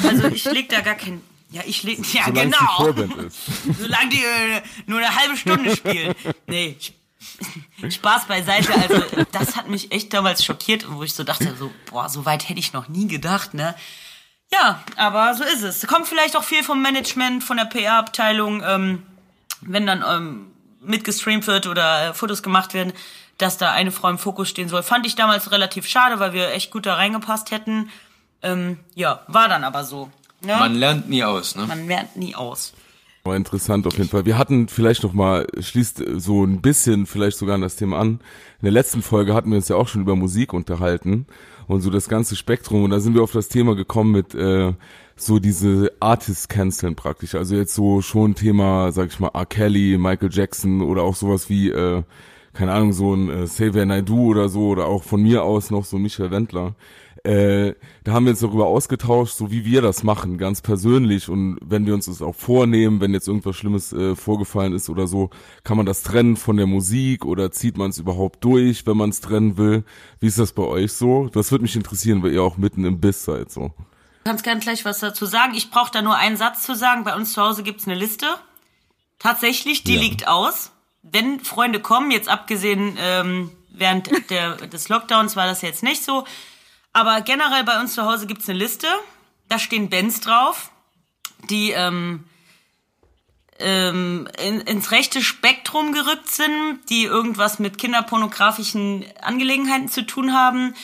Also 0.06 0.26
ich 0.28 0.44
leg 0.44 0.68
da 0.68 0.82
gar 0.82 0.94
kein 0.94 1.22
ja, 1.50 1.62
ich 1.66 1.82
leg, 1.82 1.98
ja 2.12 2.24
Solange 2.26 2.50
genau. 2.50 2.92
Die 2.92 3.72
Solange 3.80 4.08
die 4.10 4.24
äh, 4.24 4.62
nur 4.86 4.98
eine 4.98 5.14
halbe 5.14 5.36
Stunde 5.36 5.76
spielen. 5.76 6.14
Nee, 6.46 6.76
Spaß 7.90 8.26
beiseite. 8.26 8.72
Also 8.74 9.24
das 9.32 9.56
hat 9.56 9.68
mich 9.68 9.92
echt 9.92 10.12
damals 10.12 10.44
schockiert, 10.44 10.86
wo 10.90 11.02
ich 11.02 11.14
so 11.14 11.24
dachte, 11.24 11.54
so 11.56 11.70
boah, 11.90 12.08
so 12.08 12.24
weit 12.24 12.48
hätte 12.48 12.60
ich 12.60 12.72
noch 12.72 12.88
nie 12.88 13.06
gedacht, 13.06 13.54
ne? 13.54 13.74
Ja, 14.52 14.82
aber 14.96 15.34
so 15.34 15.42
ist 15.42 15.62
es. 15.62 15.86
Kommt 15.86 16.06
vielleicht 16.06 16.36
auch 16.36 16.44
viel 16.44 16.62
vom 16.62 16.80
Management, 16.80 17.42
von 17.42 17.56
der 17.56 17.64
PR-Abteilung, 17.64 18.62
ähm, 18.64 19.02
wenn 19.60 19.86
dann 19.86 20.04
ähm, 20.06 20.52
mitgestreamt 20.80 21.46
wird 21.46 21.66
oder 21.66 22.10
äh, 22.10 22.14
Fotos 22.14 22.42
gemacht 22.42 22.72
werden, 22.72 22.92
dass 23.38 23.58
da 23.58 23.72
eine 23.72 23.90
Frau 23.90 24.08
im 24.08 24.18
Fokus 24.18 24.48
stehen 24.48 24.68
soll. 24.68 24.82
Fand 24.82 25.04
ich 25.04 25.16
damals 25.16 25.50
relativ 25.50 25.86
schade, 25.88 26.20
weil 26.20 26.32
wir 26.32 26.52
echt 26.52 26.70
gut 26.70 26.86
da 26.86 26.94
reingepasst 26.94 27.50
hätten. 27.50 27.90
Ähm, 28.42 28.78
ja, 28.94 29.24
war 29.26 29.48
dann 29.48 29.64
aber 29.64 29.84
so. 29.84 30.10
Ja? 30.46 30.58
Man 30.58 30.74
lernt 30.74 31.08
nie 31.08 31.24
aus, 31.24 31.56
ne? 31.56 31.66
Man 31.66 31.86
lernt 31.86 32.16
nie 32.16 32.34
aus. 32.34 32.72
War 33.24 33.36
interessant 33.36 33.86
auf 33.86 33.98
jeden 33.98 34.08
Fall. 34.08 34.24
Wir 34.24 34.38
hatten 34.38 34.68
vielleicht 34.68 35.02
noch 35.02 35.12
mal, 35.12 35.46
schließt 35.58 36.02
so 36.16 36.44
ein 36.44 36.60
bisschen 36.60 37.06
vielleicht 37.06 37.36
sogar 37.38 37.56
an 37.56 37.60
das 37.60 37.76
Thema 37.76 37.98
an. 37.98 38.20
In 38.60 38.64
der 38.64 38.72
letzten 38.72 39.02
Folge 39.02 39.34
hatten 39.34 39.50
wir 39.50 39.56
uns 39.56 39.68
ja 39.68 39.76
auch 39.76 39.88
schon 39.88 40.02
über 40.02 40.14
Musik 40.14 40.52
unterhalten 40.52 41.26
und 41.66 41.80
so 41.80 41.90
das 41.90 42.08
ganze 42.08 42.36
Spektrum. 42.36 42.84
Und 42.84 42.90
da 42.90 43.00
sind 43.00 43.14
wir 43.14 43.22
auf 43.22 43.32
das 43.32 43.48
Thema 43.48 43.74
gekommen 43.74 44.12
mit 44.12 44.34
äh, 44.34 44.72
so 45.16 45.38
diese 45.38 45.92
Artists 45.98 46.48
canceln 46.48 46.94
praktisch. 46.94 47.34
Also 47.34 47.56
jetzt 47.56 47.74
so 47.74 48.02
schon 48.02 48.34
Thema, 48.34 48.92
sag 48.92 49.08
ich 49.08 49.18
mal, 49.18 49.30
R. 49.34 49.46
Kelly, 49.46 49.98
Michael 49.98 50.30
Jackson 50.32 50.82
oder 50.82 51.02
auch 51.02 51.16
sowas 51.16 51.48
wie, 51.48 51.70
äh, 51.70 52.02
keine 52.52 52.72
Ahnung, 52.72 52.92
so 52.92 53.14
ein 53.14 53.28
äh, 53.30 53.44
Xavier 53.46 53.86
Naidoo 53.86 54.26
oder 54.26 54.48
so 54.48 54.68
oder 54.68 54.86
auch 54.86 55.02
von 55.02 55.22
mir 55.22 55.42
aus 55.42 55.70
noch 55.70 55.84
so 55.84 55.98
Michael 55.98 56.30
Wendler 56.30 56.74
äh, 57.26 57.74
da 58.04 58.12
haben 58.12 58.24
wir 58.24 58.30
uns 58.30 58.40
darüber 58.40 58.66
ausgetauscht, 58.66 59.36
so 59.36 59.50
wie 59.50 59.64
wir 59.64 59.82
das 59.82 60.04
machen, 60.04 60.38
ganz 60.38 60.62
persönlich. 60.62 61.28
Und 61.28 61.58
wenn 61.60 61.84
wir 61.84 61.94
uns 61.94 62.06
das 62.06 62.22
auch 62.22 62.34
vornehmen, 62.36 63.00
wenn 63.00 63.12
jetzt 63.12 63.26
irgendwas 63.26 63.56
Schlimmes 63.56 63.92
äh, 63.92 64.14
vorgefallen 64.14 64.72
ist 64.72 64.88
oder 64.88 65.08
so, 65.08 65.30
kann 65.64 65.76
man 65.76 65.86
das 65.86 66.02
trennen 66.02 66.36
von 66.36 66.56
der 66.56 66.66
Musik 66.66 67.24
oder 67.24 67.50
zieht 67.50 67.78
man 67.78 67.90
es 67.90 67.98
überhaupt 67.98 68.44
durch, 68.44 68.86
wenn 68.86 68.96
man 68.96 69.10
es 69.10 69.20
trennen 69.20 69.56
will? 69.56 69.82
Wie 70.20 70.26
ist 70.26 70.38
das 70.38 70.52
bei 70.52 70.62
euch 70.62 70.92
so? 70.92 71.28
Das 71.28 71.50
würde 71.50 71.62
mich 71.62 71.74
interessieren, 71.74 72.22
weil 72.22 72.32
ihr 72.32 72.42
auch 72.42 72.58
mitten 72.58 72.84
im 72.84 73.00
Biss 73.00 73.24
seid 73.24 73.50
so. 73.50 73.72
Du 74.26 74.30
kannst 74.30 74.44
gerne 74.44 74.60
gleich 74.60 74.84
was 74.84 75.00
dazu 75.00 75.26
sagen. 75.26 75.54
Ich 75.54 75.70
brauche 75.70 75.90
da 75.90 76.02
nur 76.02 76.16
einen 76.16 76.36
Satz 76.36 76.62
zu 76.62 76.76
sagen. 76.76 77.02
Bei 77.02 77.16
uns 77.16 77.32
zu 77.32 77.42
Hause 77.42 77.64
gibt's 77.64 77.86
eine 77.86 77.96
Liste. 77.96 78.26
Tatsächlich, 79.18 79.82
die 79.82 79.96
ja. 79.96 80.00
liegt 80.00 80.28
aus. 80.28 80.70
Wenn 81.02 81.40
Freunde 81.40 81.80
kommen, 81.80 82.10
jetzt 82.12 82.28
abgesehen 82.28 82.96
ähm, 83.00 83.50
während 83.68 84.10
der, 84.30 84.56
des 84.56 84.88
Lockdowns 84.88 85.34
war 85.34 85.46
das 85.46 85.62
jetzt 85.62 85.82
nicht 85.82 86.04
so, 86.04 86.24
aber 86.96 87.20
generell 87.20 87.62
bei 87.62 87.78
uns 87.78 87.92
zu 87.92 88.06
Hause 88.06 88.26
gibt's 88.26 88.48
eine 88.48 88.58
Liste. 88.58 88.86
Da 89.50 89.58
stehen 89.58 89.90
Bands 89.90 90.20
drauf, 90.22 90.70
die 91.50 91.72
ähm, 91.72 92.24
ähm, 93.58 94.26
in, 94.42 94.62
ins 94.62 94.92
rechte 94.92 95.20
Spektrum 95.20 95.92
gerückt 95.92 96.30
sind, 96.30 96.80
die 96.88 97.04
irgendwas 97.04 97.58
mit 97.58 97.76
kinderpornografischen 97.76 99.04
Angelegenheiten 99.20 99.90
zu 99.90 100.06
tun 100.06 100.32
haben 100.32 100.74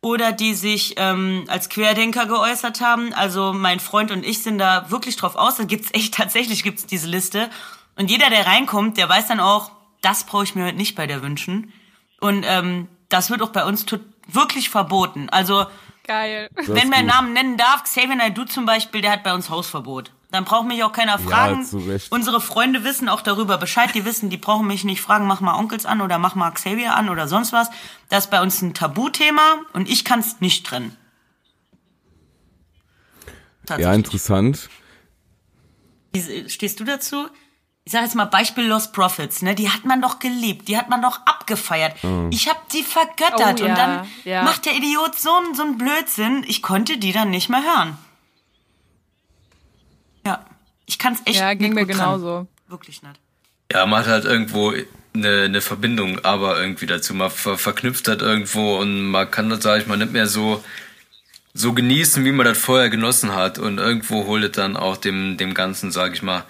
oder 0.00 0.32
die 0.32 0.54
sich 0.54 0.94
ähm, 0.96 1.44
als 1.46 1.68
Querdenker 1.68 2.26
geäußert 2.26 2.80
haben. 2.80 3.14
Also 3.14 3.52
mein 3.52 3.78
Freund 3.78 4.10
und 4.10 4.26
ich 4.26 4.42
sind 4.42 4.58
da 4.58 4.90
wirklich 4.90 5.14
drauf 5.14 5.36
aus. 5.36 5.54
Da 5.54 5.62
gibt's 5.62 5.90
echt 5.92 6.14
tatsächlich 6.16 6.64
gibt's 6.64 6.84
diese 6.84 7.06
Liste. 7.06 7.48
Und 7.94 8.10
jeder, 8.10 8.28
der 8.28 8.44
reinkommt, 8.44 8.96
der 8.96 9.08
weiß 9.08 9.28
dann 9.28 9.38
auch, 9.38 9.70
das 10.02 10.24
brauche 10.24 10.42
ich 10.42 10.56
mir 10.56 10.64
heute 10.64 10.76
nicht 10.76 10.96
bei 10.96 11.06
der 11.06 11.22
wünschen. 11.22 11.72
Und 12.18 12.44
ähm, 12.44 12.88
das 13.08 13.30
wird 13.30 13.40
auch 13.40 13.50
bei 13.50 13.64
uns 13.64 13.86
wirklich 14.34 14.70
verboten. 14.70 15.28
Also, 15.30 15.66
Geil. 16.06 16.48
wenn 16.54 16.88
man 16.88 17.06
Namen 17.06 17.32
nennen 17.32 17.56
darf, 17.56 17.84
Xavier 17.84 18.16
Naidoo 18.16 18.44
zum 18.44 18.66
Beispiel, 18.66 19.00
der 19.00 19.12
hat 19.12 19.22
bei 19.22 19.34
uns 19.34 19.50
Hausverbot. 19.50 20.12
Dann 20.30 20.44
braucht 20.44 20.68
mich 20.68 20.84
auch 20.84 20.92
keiner 20.92 21.18
fragen. 21.18 21.66
Ja, 21.72 21.98
Unsere 22.10 22.40
Freunde 22.40 22.84
wissen 22.84 23.08
auch 23.08 23.20
darüber 23.20 23.58
Bescheid. 23.58 23.90
Die 23.94 24.04
wissen, 24.04 24.30
die 24.30 24.36
brauchen 24.36 24.66
mich 24.66 24.84
nicht 24.84 25.00
fragen, 25.00 25.26
mach 25.26 25.40
mal 25.40 25.56
Onkels 25.58 25.86
an 25.86 26.00
oder 26.00 26.18
mach 26.18 26.36
mal 26.36 26.52
Xavier 26.52 26.94
an 26.94 27.08
oder 27.08 27.26
sonst 27.26 27.52
was. 27.52 27.68
Das 28.08 28.26
ist 28.26 28.30
bei 28.30 28.40
uns 28.40 28.62
ein 28.62 28.72
Tabuthema 28.72 29.58
und 29.72 29.88
ich 29.88 30.04
kann 30.04 30.20
es 30.20 30.40
nicht 30.40 30.64
trennen. 30.64 30.96
Ja, 33.78 33.92
interessant. 33.92 34.68
Wie 36.12 36.48
stehst 36.48 36.80
du 36.80 36.84
dazu? 36.84 37.28
Ich 37.90 37.92
sage 37.92 38.04
jetzt 38.04 38.14
mal 38.14 38.26
Beispiel 38.26 38.66
Lost 38.66 38.92
Profits, 38.92 39.42
ne? 39.42 39.56
Die 39.56 39.68
hat 39.68 39.84
man 39.84 40.00
doch 40.00 40.20
geliebt, 40.20 40.68
die 40.68 40.76
hat 40.76 40.88
man 40.88 41.02
doch 41.02 41.26
abgefeiert. 41.26 42.04
Mhm. 42.04 42.30
Ich 42.30 42.48
habe 42.48 42.60
die 42.72 42.84
vergöttert 42.84 43.60
oh, 43.60 43.64
ja, 43.64 43.68
und 43.68 43.76
dann 43.76 44.08
ja. 44.22 44.44
macht 44.44 44.64
der 44.64 44.76
Idiot 44.76 45.18
so, 45.18 45.30
so 45.54 45.62
einen 45.62 45.76
Blödsinn. 45.76 46.44
Ich 46.46 46.62
konnte 46.62 46.98
die 46.98 47.10
dann 47.10 47.30
nicht 47.30 47.50
mehr 47.50 47.64
hören. 47.64 47.98
Ja, 50.24 50.44
ich 50.86 51.00
kann 51.00 51.14
es 51.14 51.22
echt 51.24 51.40
ja, 51.40 51.52
ging 51.54 51.74
mir 51.74 51.84
genauso. 51.84 52.46
Kann. 52.46 52.48
Wirklich 52.68 53.02
nicht. 53.02 53.18
Ja, 53.72 53.84
man 53.86 53.98
hat 53.98 54.06
halt 54.06 54.24
irgendwo 54.24 54.72
eine, 55.12 55.42
eine 55.46 55.60
Verbindung, 55.60 56.24
aber 56.24 56.60
irgendwie 56.60 56.86
dazu. 56.86 57.12
Man 57.12 57.28
ver 57.28 57.58
verknüpft 57.58 58.06
hat 58.06 58.22
irgendwo 58.22 58.78
und 58.78 59.02
man 59.06 59.28
kann 59.28 59.50
das, 59.50 59.64
sag 59.64 59.80
ich 59.80 59.88
mal, 59.88 59.96
nicht 59.96 60.12
mehr 60.12 60.28
so 60.28 60.62
so 61.54 61.72
genießen, 61.72 62.24
wie 62.24 62.30
man 62.30 62.46
das 62.46 62.56
vorher 62.56 62.88
genossen 62.88 63.34
hat 63.34 63.58
und 63.58 63.78
irgendwo 63.78 64.26
holt 64.26 64.44
es 64.44 64.52
dann 64.52 64.76
auch 64.76 64.96
dem 64.96 65.36
dem 65.38 65.54
Ganzen, 65.54 65.90
sag 65.90 66.14
ich 66.14 66.22
mal, 66.22 66.44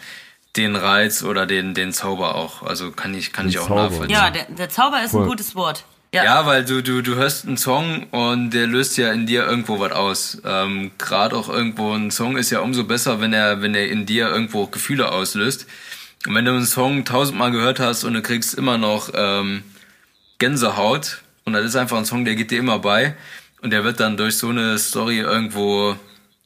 den 0.56 0.77
Reiz 0.77 1.22
oder 1.22 1.47
den, 1.47 1.74
den 1.74 1.93
Zauber 1.93 2.35
auch. 2.35 2.62
Also 2.62 2.90
kann 2.90 3.14
ich, 3.14 3.32
kann 3.32 3.47
den 3.47 3.51
ich 3.51 3.59
auch 3.59 3.68
Zauber. 3.68 3.85
nachvollziehen. 3.85 4.10
Ja, 4.10 4.31
der, 4.31 4.44
der 4.44 4.68
Zauber 4.68 5.02
ist 5.02 5.12
Voll. 5.12 5.22
ein 5.22 5.28
gutes 5.28 5.55
Wort. 5.55 5.85
Ja. 6.12 6.24
ja, 6.24 6.47
weil 6.47 6.64
du, 6.64 6.82
du, 6.82 7.02
du 7.02 7.14
hörst 7.14 7.47
einen 7.47 7.56
Song 7.56 8.09
und 8.10 8.51
der 8.51 8.66
löst 8.66 8.98
ja 8.98 9.12
in 9.12 9.27
dir 9.27 9.47
irgendwo 9.47 9.78
was 9.78 9.93
aus. 9.93 10.43
Ähm, 10.44 10.90
Gerade 10.98 11.36
auch 11.36 11.48
irgendwo 11.48 11.93
ein 11.93 12.10
Song 12.10 12.36
ist 12.36 12.51
ja 12.51 12.60
umso 12.60 12.82
besser, 12.82 13.20
wenn 13.20 13.32
er, 13.32 13.62
wenn 13.62 13.77
er 13.77 13.89
in 13.89 14.06
dir 14.06 14.28
irgendwo 14.28 14.66
Gefühle 14.66 15.12
auslöst. 15.12 15.66
Und 16.27 16.35
wenn 16.35 16.44
du 16.44 16.51
einen 16.51 16.66
Song 16.66 17.05
tausendmal 17.05 17.52
gehört 17.52 17.78
hast 17.78 18.02
und 18.02 18.14
du 18.14 18.22
kriegst 18.22 18.55
immer 18.55 18.77
noch 18.77 19.10
ähm, 19.14 19.62
Gänsehaut 20.39 21.22
und 21.44 21.52
das 21.52 21.64
ist 21.64 21.77
einfach 21.77 21.97
ein 21.97 22.05
Song, 22.05 22.24
der 22.24 22.35
geht 22.35 22.51
dir 22.51 22.59
immer 22.59 22.81
bei 22.81 23.14
und 23.62 23.70
der 23.70 23.85
wird 23.85 24.01
dann 24.01 24.16
durch 24.16 24.36
so 24.36 24.48
eine 24.48 24.78
Story 24.78 25.20
irgendwo 25.20 25.97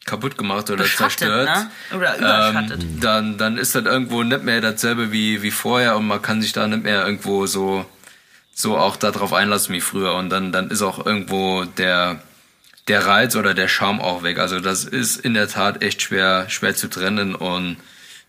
kaputt 0.05 0.36
gemacht 0.36 0.70
oder 0.70 0.85
zerstört, 0.85 1.48
ne? 1.48 1.70
oder 1.97 2.18
überschattet. 2.18 2.82
Ähm, 2.82 3.01
dann, 3.01 3.39
dann 3.39 3.59
ist 3.59 3.74
das 3.74 3.85
irgendwo 3.85 4.22
nicht 4.22 4.43
mehr 4.43 4.60
dasselbe 4.60 5.12
wie, 5.12 5.43
wie 5.43 5.51
vorher 5.51 5.97
und 5.97 6.06
man 6.06 6.20
kann 6.20 6.43
sich 6.43 6.52
da 6.52 6.66
nicht 6.66 6.82
mehr 6.82 7.05
irgendwo 7.05 7.47
so, 7.47 7.86
so 8.55 8.76
auch 8.76 8.97
darauf 8.97 9.32
einlassen 9.32 9.74
wie 9.74 9.81
früher 9.81 10.14
und 10.14 10.31
dann, 10.31 10.52
dann 10.52 10.70
ist 10.70 10.82
auch 10.82 11.05
irgendwo 11.05 11.64
der, 11.64 12.20
der 12.89 13.06
Reiz 13.06 13.35
oder 13.36 13.55
der 13.55 13.68
Charme 13.68 14.01
auch 14.01 14.22
weg. 14.22 14.39
Also 14.39 14.60
das 14.60 14.85
ist 14.85 15.16
in 15.16 15.35
der 15.35 15.48
Tat 15.48 15.82
echt 15.82 16.02
schwer, 16.02 16.48
schwer 16.48 16.74
zu 16.74 16.89
trennen 16.89 17.35
und 17.35 17.76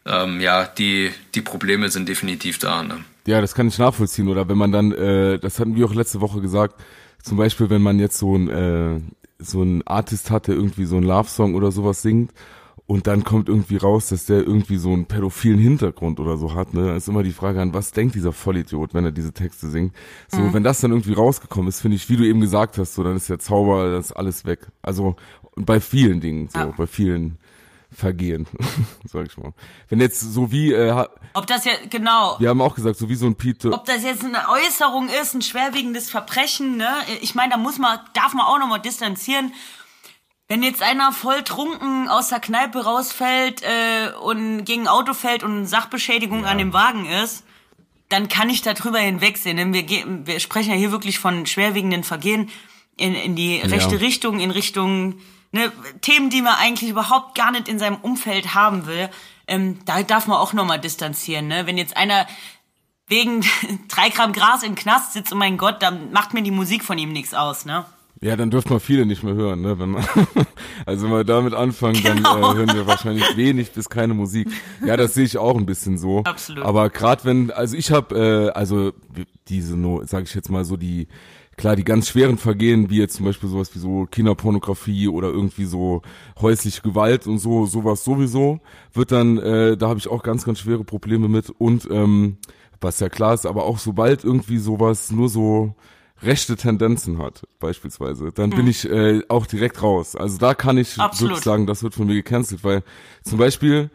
ähm, 0.06 0.40
ja, 0.40 0.66
die, 0.66 1.12
die 1.34 1.42
Probleme 1.42 1.90
sind 1.90 2.08
definitiv 2.08 2.60
da. 2.60 2.84
Ne? 2.84 3.04
Ja, 3.26 3.42
das 3.42 3.56
kann 3.56 3.68
ich 3.68 3.78
nachvollziehen. 3.78 4.28
Oder 4.28 4.48
wenn 4.48 4.58
man 4.58 4.72
dann, 4.72 4.92
äh, 4.92 5.40
das 5.40 5.60
hatten 5.60 5.76
wir 5.76 5.86
auch 5.86 5.96
letzte 5.96 6.22
Woche 6.22 6.42
gesagt, 6.42 6.76
zum 7.24 7.38
Beispiel, 7.38 7.72
wenn 7.72 7.82
man 7.82 7.98
jetzt 7.98 8.20
so 8.20 8.38
ein 8.38 8.50
äh, 8.50 9.02
so 9.40 9.62
ein 9.62 9.86
Artist 9.86 10.32
hat, 10.32 10.48
der 10.48 10.56
irgendwie 10.56 10.86
so 10.86 10.98
ein 10.98 11.04
Love-Song 11.04 11.56
oder 11.56 11.72
sowas 11.72 12.02
singt 12.02 12.32
und 12.88 13.08
dann 13.08 13.24
kommt 13.24 13.50
irgendwie 13.50 13.78
raus, 13.78 14.10
dass 14.10 14.26
der 14.26 14.44
irgendwie 14.44 14.78
so 14.78 14.94
einen 14.94 15.06
pädophilen 15.06 15.60
Hintergrund 15.60 16.20
oder 16.20 16.38
so 16.38 16.54
hat, 16.54 16.74
ne? 16.74 16.86
Da 16.86 16.96
ist 16.96 17.08
immer 17.08 17.24
die 17.24 17.32
Frage 17.32 17.60
an, 17.60 17.74
was 17.74 17.92
denkt 17.92 18.14
dieser 18.14 18.32
Vollidiot, 18.32 18.94
wenn 18.94 19.06
er 19.06 19.12
diese 19.12 19.34
Texte 19.34 19.70
singt? 19.70 19.94
So, 20.28 20.40
mhm. 20.40 20.54
wenn 20.54 20.64
das 20.64 20.82
dann 20.82 20.92
irgendwie 20.92 21.14
rausgekommen 21.14 21.68
ist, 21.68 21.82
finde 21.82 21.98
ich, 21.98 22.10
wie 22.10 22.18
du 22.18 22.24
eben 22.24 22.42
gesagt 22.42 22.78
hast, 22.78 22.94
so, 22.94 23.04
dann 23.04 23.16
ist 23.16 23.30
der 23.30 23.40
Zauber, 23.40 23.92
das 23.92 24.08
ist 24.08 24.12
alles 24.12 24.46
weg. 24.46 24.68
Also, 24.84 25.16
bei 25.56 25.80
vielen 25.80 26.22
Dingen, 26.22 26.48
so, 26.50 26.60
ja. 26.60 26.66
bei 26.78 26.86
vielen 26.86 27.40
Vergehen, 27.96 28.46
sag 29.06 29.28
ich 29.28 29.38
mal. 29.38 29.54
Wenn 29.88 30.02
jetzt 30.02 30.20
so 30.20 30.52
wie 30.52 30.74
äh, 30.74 31.08
ob 31.34 31.48
das 31.48 31.64
ja 31.64 31.74
genau. 31.90 32.36
Wir 32.40 32.50
haben 32.50 32.62
auch 32.62 32.76
gesagt, 32.76 32.98
so 32.98 33.08
wie 33.08 33.16
so 33.16 33.26
ein 33.26 33.36
Peter. 33.36 33.72
Ob 33.72 33.86
das 33.86 34.04
jetzt 34.04 34.24
eine 34.24 34.50
Äußerung 34.50 35.08
ist, 35.22 35.34
ein 35.34 35.42
schwerwiegendes 35.42 36.10
Verbrechen, 36.10 36.78
ne? 36.78 36.90
Ich 37.22 37.36
meine, 37.36 37.54
da 37.54 37.58
muss 37.58 37.78
man, 37.78 38.00
darf 38.14 38.34
man 38.34 38.46
auch 38.46 38.60
nochmal 38.60 38.82
distanzieren. 38.82 39.54
Wenn 40.48 40.62
jetzt 40.62 40.84
einer 40.84 41.12
voll 41.12 41.44
trunken 41.44 42.08
aus 42.08 42.30
der 42.30 42.40
Kneipe 42.40 42.84
rausfällt 42.84 43.64
äh, 43.64 44.12
und 44.22 44.66
gegen 44.66 44.84
ein 44.84 44.88
Auto 44.88 45.14
fällt 45.14 45.44
und 45.44 45.66
Sachbeschädigung 45.66 46.44
ja. 46.44 46.50
an 46.50 46.58
dem 46.58 46.74
Wagen 46.74 47.06
ist, 47.06 47.44
dann 48.10 48.28
kann 48.28 48.50
ich 48.50 48.62
da 48.62 48.74
drüber 48.74 49.00
hinwegsehen. 49.00 49.58
Denn 49.58 49.74
wir, 49.74 49.86
wir 50.26 50.40
sprechen 50.40 50.72
ja 50.72 50.78
hier 50.78 50.92
wirklich 50.92 51.18
von 51.18 51.46
schwerwiegenden 51.46 52.04
Vergehen 52.04 52.50
in, 52.98 53.16
in 53.16 53.36
die 53.36 53.58
rechte 53.58 53.96
ja. 53.96 54.02
Richtung, 54.02 54.40
in 54.40 54.52
Richtung 54.52 55.16
ne, 55.56 55.72
Themen, 56.02 56.30
die 56.30 56.42
man 56.42 56.56
eigentlich 56.56 56.90
überhaupt 56.90 57.34
gar 57.34 57.52
nicht 57.52 57.68
in 57.68 57.80
seinem 57.80 57.96
Umfeld 57.96 58.54
haben 58.54 58.86
will, 58.86 59.10
ähm, 59.48 59.80
da 59.86 60.04
darf 60.04 60.28
man 60.28 60.38
auch 60.38 60.54
nochmal 60.54 60.80
distanzieren. 60.80 61.48
Ne? 61.48 61.66
Wenn 61.66 61.78
jetzt 61.78 61.98
einer 61.98 62.28
wegen 63.08 63.42
drei 63.88 64.10
Gramm 64.10 64.34
Gras 64.34 64.64
im 64.64 64.76
Knast 64.76 65.14
sitzt, 65.14 65.34
oh 65.34 65.38
mein 65.38 65.58
Gott, 65.58 65.82
dann 65.82 66.12
macht 66.12 66.34
mir 66.34 66.44
die 66.44 66.52
Musik 66.52 66.84
von 66.84 66.98
ihm 66.98 67.12
nichts 67.12 67.34
aus, 67.34 67.66
ne? 67.66 67.86
Ja, 68.22 68.36
dann 68.36 68.50
dürfen 68.50 68.70
wir 68.72 68.80
viele 68.80 69.06
nicht 69.06 69.24
mehr 69.24 69.34
hören, 69.34 69.62
ne? 69.62 69.78
Wenn 69.78 69.92
man, 69.92 70.08
also 70.86 71.06
wenn 71.06 71.12
wir 71.12 71.24
damit 71.24 71.54
anfangen, 71.54 72.02
genau. 72.02 72.42
dann 72.42 72.56
äh, 72.56 72.60
hören 72.60 72.76
wir 72.76 72.88
wahrscheinlich 72.88 73.38
wenig 73.38 73.72
bis 73.72 73.90
keine 73.90 74.14
Musik. 74.14 74.48
Ja, 74.86 74.98
das 74.98 75.14
sehe 75.14 75.26
ich 75.26 75.38
auch 75.38 75.58
ein 75.58 75.66
bisschen 75.66 75.98
so. 75.98 76.24
Absolut. 76.24 76.66
Aber 76.66 76.90
gerade 76.90 77.24
wenn, 77.26 77.52
also 77.52 77.76
ich 77.76 77.92
habe, 77.92 78.16
äh, 78.16 78.50
also 78.58 78.94
diese, 79.48 79.78
sage 80.06 80.24
ich 80.24 80.34
jetzt 80.34 80.50
mal 80.50 80.66
so 80.66 80.76
die 80.76 81.08
klar, 81.58 81.76
die 81.76 81.84
ganz 81.84 82.10
schweren 82.10 82.38
Vergehen, 82.38 82.90
wie 82.90 83.00
jetzt 83.00 83.16
zum 83.16 83.26
Beispiel 83.26 83.50
sowas 83.50 83.74
wie 83.76 83.80
so 83.80 84.08
Kinderpornografie 84.10 85.08
oder 85.08 85.30
irgendwie 85.30 85.66
so 85.66 86.02
häusliche 86.40 86.82
Gewalt 86.82 87.28
und 87.28 87.40
so, 87.40 87.66
sowas 87.66 88.04
sowieso, 88.04 88.60
wird 88.94 89.12
dann, 89.12 89.38
äh, 89.38 89.78
da 89.78 89.90
habe 89.90 90.00
ich 90.00 90.08
auch 90.08 90.24
ganz, 90.24 90.46
ganz 90.46 90.60
schwere 90.60 90.84
Probleme 90.84 91.28
mit. 91.28 91.50
Und 91.50 91.88
ähm, 91.90 92.38
was 92.82 93.00
ja 93.00 93.10
klar 93.10 93.34
ist, 93.34 93.46
aber 93.46 93.66
auch 93.66 93.80
sobald 93.80 94.24
irgendwie 94.24 94.58
sowas 94.58 95.12
nur 95.12 95.30
so 95.30 95.76
rechte 96.22 96.56
Tendenzen 96.56 97.20
hat, 97.20 97.44
beispielsweise, 97.60 98.32
dann 98.32 98.52
hm. 98.52 98.58
bin 98.58 98.68
ich 98.68 98.90
äh, 98.90 99.22
auch 99.28 99.46
direkt 99.46 99.82
raus. 99.82 100.16
Also 100.16 100.38
da 100.38 100.54
kann 100.54 100.78
ich 100.78 100.98
Absolut. 100.98 101.32
wirklich 101.32 101.44
sagen, 101.44 101.68
das 101.68 101.84
wird 101.84 101.94
von 101.94 102.08
mir 102.08 102.16
gecancelt, 102.16 102.64
weil 102.64 102.84
zum 103.24 103.38
Beispiel 103.38 103.90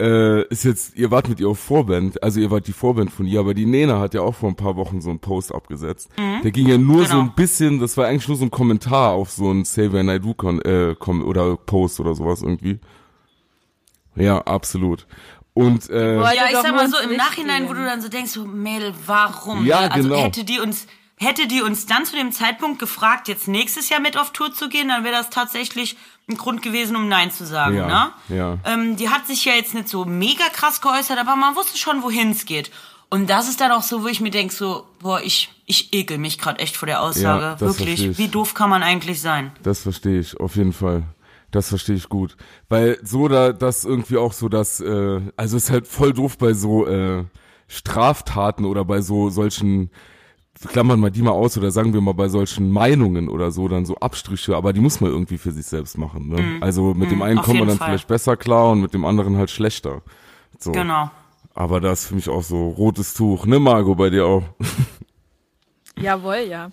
äh, 0.00 0.42
ist 0.48 0.64
jetzt, 0.64 0.96
ihr 0.96 1.10
wart 1.10 1.28
mit 1.28 1.40
ihr 1.40 1.48
auf 1.48 1.58
Vorband, 1.58 2.22
also 2.22 2.40
ihr 2.40 2.50
wart 2.50 2.66
die 2.66 2.72
Vorband 2.72 3.10
von 3.10 3.26
ihr, 3.26 3.40
aber 3.40 3.54
die 3.54 3.66
Nena 3.66 4.00
hat 4.00 4.14
ja 4.14 4.22
auch 4.22 4.34
vor 4.34 4.48
ein 4.48 4.56
paar 4.56 4.76
Wochen 4.76 5.00
so 5.00 5.10
einen 5.10 5.20
Post 5.20 5.54
abgesetzt. 5.54 6.10
Mhm. 6.18 6.42
Der 6.42 6.50
ging 6.50 6.68
ja 6.68 6.78
nur 6.78 7.02
genau. 7.04 7.08
so 7.08 7.20
ein 7.20 7.34
bisschen, 7.34 7.78
das 7.78 7.96
war 7.96 8.06
eigentlich 8.06 8.28
nur 8.28 8.36
so 8.36 8.44
ein 8.44 8.50
Kommentar 8.50 9.12
auf 9.12 9.30
so 9.30 9.50
ein 9.50 9.62
Xavier 9.62 10.02
Naidoo 10.02 10.34
äh, 10.64 10.94
oder 10.94 11.56
Post 11.56 12.00
oder 12.00 12.14
sowas 12.14 12.42
irgendwie. 12.42 12.80
Ja, 14.14 14.38
absolut. 14.42 15.06
Und 15.54 15.90
äh, 15.90 16.16
ja, 16.16 16.46
ich 16.50 16.56
sag 16.56 16.72
mal 16.72 16.88
so 16.88 16.98
im 16.98 17.16
Nachhinein, 17.16 17.68
wo 17.68 17.74
du 17.74 17.84
dann 17.84 18.00
so 18.00 18.08
denkst, 18.08 18.32
so 18.32 18.44
Mädel, 18.46 18.94
warum? 19.06 19.66
Ja, 19.66 19.80
also 19.80 20.08
genau. 20.08 20.22
hätte 20.22 20.44
die 20.44 20.60
uns 20.60 20.86
hätte 21.22 21.46
die 21.46 21.62
uns 21.62 21.86
dann 21.86 22.04
zu 22.04 22.16
dem 22.16 22.32
Zeitpunkt 22.32 22.78
gefragt, 22.78 23.28
jetzt 23.28 23.48
nächstes 23.48 23.88
Jahr 23.88 24.00
mit 24.00 24.18
auf 24.18 24.32
Tour 24.32 24.52
zu 24.52 24.68
gehen, 24.68 24.88
dann 24.88 25.04
wäre 25.04 25.14
das 25.14 25.30
tatsächlich 25.30 25.96
ein 26.28 26.36
Grund 26.36 26.62
gewesen, 26.62 26.96
um 26.96 27.08
Nein 27.08 27.30
zu 27.30 27.44
sagen. 27.44 27.76
Ja, 27.76 28.12
ne? 28.28 28.36
ja. 28.36 28.58
Ähm, 28.64 28.96
die 28.96 29.08
hat 29.08 29.26
sich 29.26 29.44
ja 29.44 29.54
jetzt 29.54 29.74
nicht 29.74 29.88
so 29.88 30.04
mega 30.04 30.44
krass 30.52 30.80
geäußert, 30.80 31.18
aber 31.18 31.36
man 31.36 31.56
wusste 31.56 31.78
schon, 31.78 32.02
wohin 32.02 32.30
es 32.30 32.44
geht. 32.44 32.70
Und 33.10 33.28
das 33.28 33.48
ist 33.48 33.60
dann 33.60 33.72
auch 33.72 33.82
so, 33.82 34.04
wo 34.04 34.08
ich 34.08 34.20
mir 34.20 34.30
denke, 34.30 34.54
so, 34.54 34.86
boah, 35.00 35.20
ich, 35.20 35.50
ich 35.66 35.92
ekel 35.92 36.16
mich 36.16 36.38
gerade 36.38 36.60
echt 36.60 36.76
vor 36.76 36.86
der 36.86 37.02
Aussage. 37.02 37.44
Ja, 37.44 37.60
Wirklich. 37.60 38.16
Wie 38.16 38.28
doof 38.28 38.54
kann 38.54 38.70
man 38.70 38.82
eigentlich 38.82 39.20
sein? 39.20 39.52
Das 39.62 39.82
verstehe 39.82 40.18
ich, 40.18 40.40
auf 40.40 40.56
jeden 40.56 40.72
Fall. 40.72 41.02
Das 41.50 41.68
verstehe 41.68 41.96
ich 41.96 42.08
gut. 42.08 42.36
Weil 42.70 42.98
so 43.02 43.28
da, 43.28 43.52
das 43.52 43.84
irgendwie 43.84 44.16
auch 44.16 44.32
so, 44.32 44.48
dass, 44.48 44.80
äh, 44.80 45.20
also 45.36 45.58
ist 45.58 45.70
halt 45.70 45.86
voll 45.86 46.14
doof 46.14 46.38
bei 46.38 46.54
so 46.54 46.86
äh, 46.86 47.24
Straftaten 47.68 48.64
oder 48.64 48.86
bei 48.86 49.02
so 49.02 49.28
solchen 49.28 49.90
klammern 50.68 51.00
wir 51.00 51.10
die 51.10 51.22
mal 51.22 51.32
aus 51.32 51.56
oder 51.58 51.70
sagen 51.70 51.92
wir 51.92 52.00
mal 52.00 52.14
bei 52.14 52.28
solchen 52.28 52.70
Meinungen 52.70 53.28
oder 53.28 53.50
so 53.50 53.68
dann 53.68 53.84
so 53.84 53.96
Abstriche, 53.96 54.56
aber 54.56 54.72
die 54.72 54.80
muss 54.80 55.00
man 55.00 55.10
irgendwie 55.10 55.38
für 55.38 55.50
sich 55.50 55.66
selbst 55.66 55.98
machen. 55.98 56.28
Ne? 56.28 56.40
Mm. 56.40 56.62
Also 56.62 56.94
mit 56.94 57.08
mm, 57.08 57.10
dem 57.10 57.16
mhm. 57.16 57.22
einen 57.22 57.42
kommt 57.42 57.58
man 57.58 57.68
dann 57.68 57.78
Fall. 57.78 57.88
vielleicht 57.88 58.08
besser 58.08 58.36
klar 58.36 58.70
und 58.70 58.80
mit 58.80 58.94
dem 58.94 59.04
anderen 59.04 59.36
halt 59.36 59.50
schlechter. 59.50 60.02
So. 60.58 60.72
Genau. 60.72 61.10
Aber 61.54 61.80
das 61.80 62.02
ist 62.02 62.08
für 62.08 62.14
mich 62.14 62.28
auch 62.28 62.42
so 62.42 62.68
rotes 62.68 63.14
Tuch, 63.14 63.46
ne 63.46 63.58
Margot, 63.58 63.96
bei 63.96 64.10
dir 64.10 64.26
auch. 64.26 64.42
Jawohl, 66.00 66.46
ja. 66.48 66.70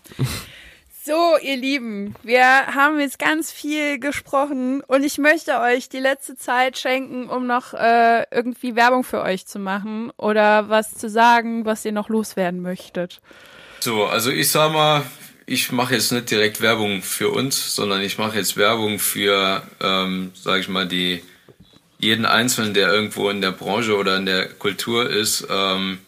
So, 1.03 1.37
ihr 1.41 1.57
Lieben, 1.57 2.13
wir 2.23 2.43
haben 2.43 2.99
jetzt 2.99 3.19
ganz 3.19 3.51
viel 3.51 3.99
gesprochen 3.99 4.81
und 4.81 5.03
ich 5.03 5.17
möchte 5.17 5.59
euch 5.59 5.89
die 5.89 5.99
letzte 5.99 6.35
Zeit 6.35 6.77
schenken, 6.77 7.29
um 7.29 7.47
noch 7.47 7.73
äh, 7.73 8.25
irgendwie 8.31 8.75
Werbung 8.75 9.03
für 9.03 9.21
euch 9.21 9.47
zu 9.47 9.59
machen 9.59 10.11
oder 10.17 10.69
was 10.69 10.93
zu 10.93 11.09
sagen, 11.09 11.65
was 11.65 11.83
ihr 11.83 11.93
noch 11.93 12.09
loswerden 12.09 12.61
möchtet. 12.61 13.21
So, 13.81 14.05
also 14.05 14.29
ich 14.29 14.49
sag 14.49 14.73
mal, 14.73 15.03
ich 15.45 15.71
mache 15.71 15.93
jetzt 15.93 16.11
nicht 16.11 16.29
direkt 16.29 16.59
Werbung 16.59 17.01
für 17.01 17.29
uns, 17.29 17.75
sondern 17.75 18.01
ich 18.01 18.17
mache 18.17 18.37
jetzt 18.37 18.57
Werbung 18.57 18.99
für, 18.99 19.63
ähm, 19.81 20.31
sage 20.35 20.59
ich 20.59 20.67
mal, 20.67 20.85
die 20.85 21.23
jeden 21.97 22.25
Einzelnen, 22.25 22.73
der 22.73 22.91
irgendwo 22.93 23.29
in 23.29 23.41
der 23.41 23.51
Branche 23.51 23.95
oder 23.95 24.17
in 24.17 24.25
der 24.25 24.49
Kultur 24.49 25.09
ist. 25.09 25.47
Ähm, 25.49 25.99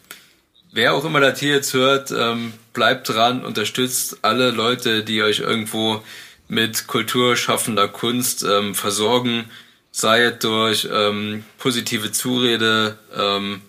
wer 0.70 0.92
auch 0.92 1.04
immer 1.04 1.20
das 1.20 1.40
hier 1.40 1.54
jetzt 1.54 1.72
hört, 1.72 2.10
ähm, 2.10 2.52
bleibt 2.74 3.08
dran, 3.08 3.42
unterstützt 3.42 4.18
alle 4.22 4.50
Leute, 4.50 5.02
die 5.02 5.22
euch 5.22 5.40
irgendwo 5.40 6.02
mit 6.48 6.86
kulturschaffender 6.86 7.88
Kunst 7.88 8.44
ähm, 8.44 8.74
versorgen, 8.74 9.44
sei 9.92 10.24
es 10.24 10.38
durch 10.40 10.88
ähm, 10.92 11.44
positive 11.58 12.12
Zurede, 12.12 12.98
ähm, 13.18 13.62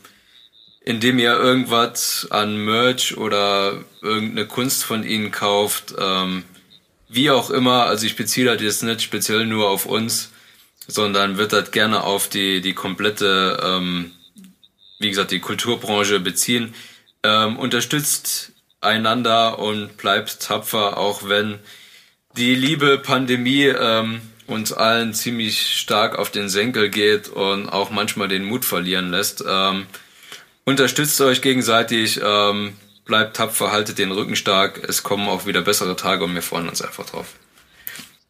indem 0.84 1.18
ihr 1.20 1.34
irgendwas 1.34 2.28
an 2.30 2.58
Merch 2.58 3.18
oder 3.18 3.84
irgendeine 4.02 4.48
Kunst 4.48 4.84
von 4.84 5.04
ihnen 5.04 5.32
kauft, 5.32 5.96
ähm, 5.98 6.44
wie 7.08 7.32
auch 7.32 7.50
immer, 7.50 7.86
also 7.86 8.06
ich 8.06 8.16
beziehe 8.16 8.46
das 8.46 8.62
jetzt 8.62 8.84
nicht 8.84 9.02
speziell 9.02 9.46
nur 9.46 9.70
auf 9.70 9.86
uns, 9.86 10.32
sondern 10.88 11.38
wird 11.38 11.54
das 11.54 11.72
gerne 11.72 12.04
auf 12.04 12.28
die, 12.28 12.60
die 12.62 12.74
komplette, 12.74 13.62
ähm, 13.64 14.12
wie 15.00 15.10
gesagt, 15.10 15.32
die 15.32 15.40
Kulturbranche 15.40 16.20
beziehen. 16.20 16.74
Ähm, 17.24 17.58
unterstützt 17.58 18.52
einander 18.82 19.60
und 19.60 19.96
bleibt 19.98 20.42
tapfer, 20.42 20.98
auch 20.98 21.30
wenn 21.30 21.60
die 22.36 22.56
liebe 22.56 22.98
Pandemie 22.98 23.66
ähm, 23.66 24.22
uns 24.48 24.74
allen 24.74 25.14
ziemlich 25.14 25.78
stark 25.78 26.18
auf 26.18 26.32
den 26.32 26.50
Senkel 26.50 26.90
geht 26.90 27.30
und 27.30 27.70
auch 27.70 27.92
manchmal 27.92 28.28
den 28.28 28.44
Mut 28.44 28.66
verlieren 28.66 29.12
lässt. 29.12 29.44
Ähm, 29.48 29.86
unterstützt 30.66 31.20
euch 31.22 31.42
gegenseitig, 31.42 32.20
ähm, 32.24 32.78
bleibt 33.06 33.36
tapfer, 33.36 33.72
haltet 33.72 33.98
den 33.98 34.12
Rücken 34.12 34.36
stark. 34.36 34.82
Es 34.88 35.04
kommen 35.04 35.28
auch 35.28 35.46
wieder 35.46 35.62
bessere 35.62 35.96
Tage 35.96 36.24
und 36.24 36.34
wir 36.34 36.42
freuen 36.42 36.70
uns 36.70 36.82
einfach 36.82 37.06
drauf. 37.06 37.36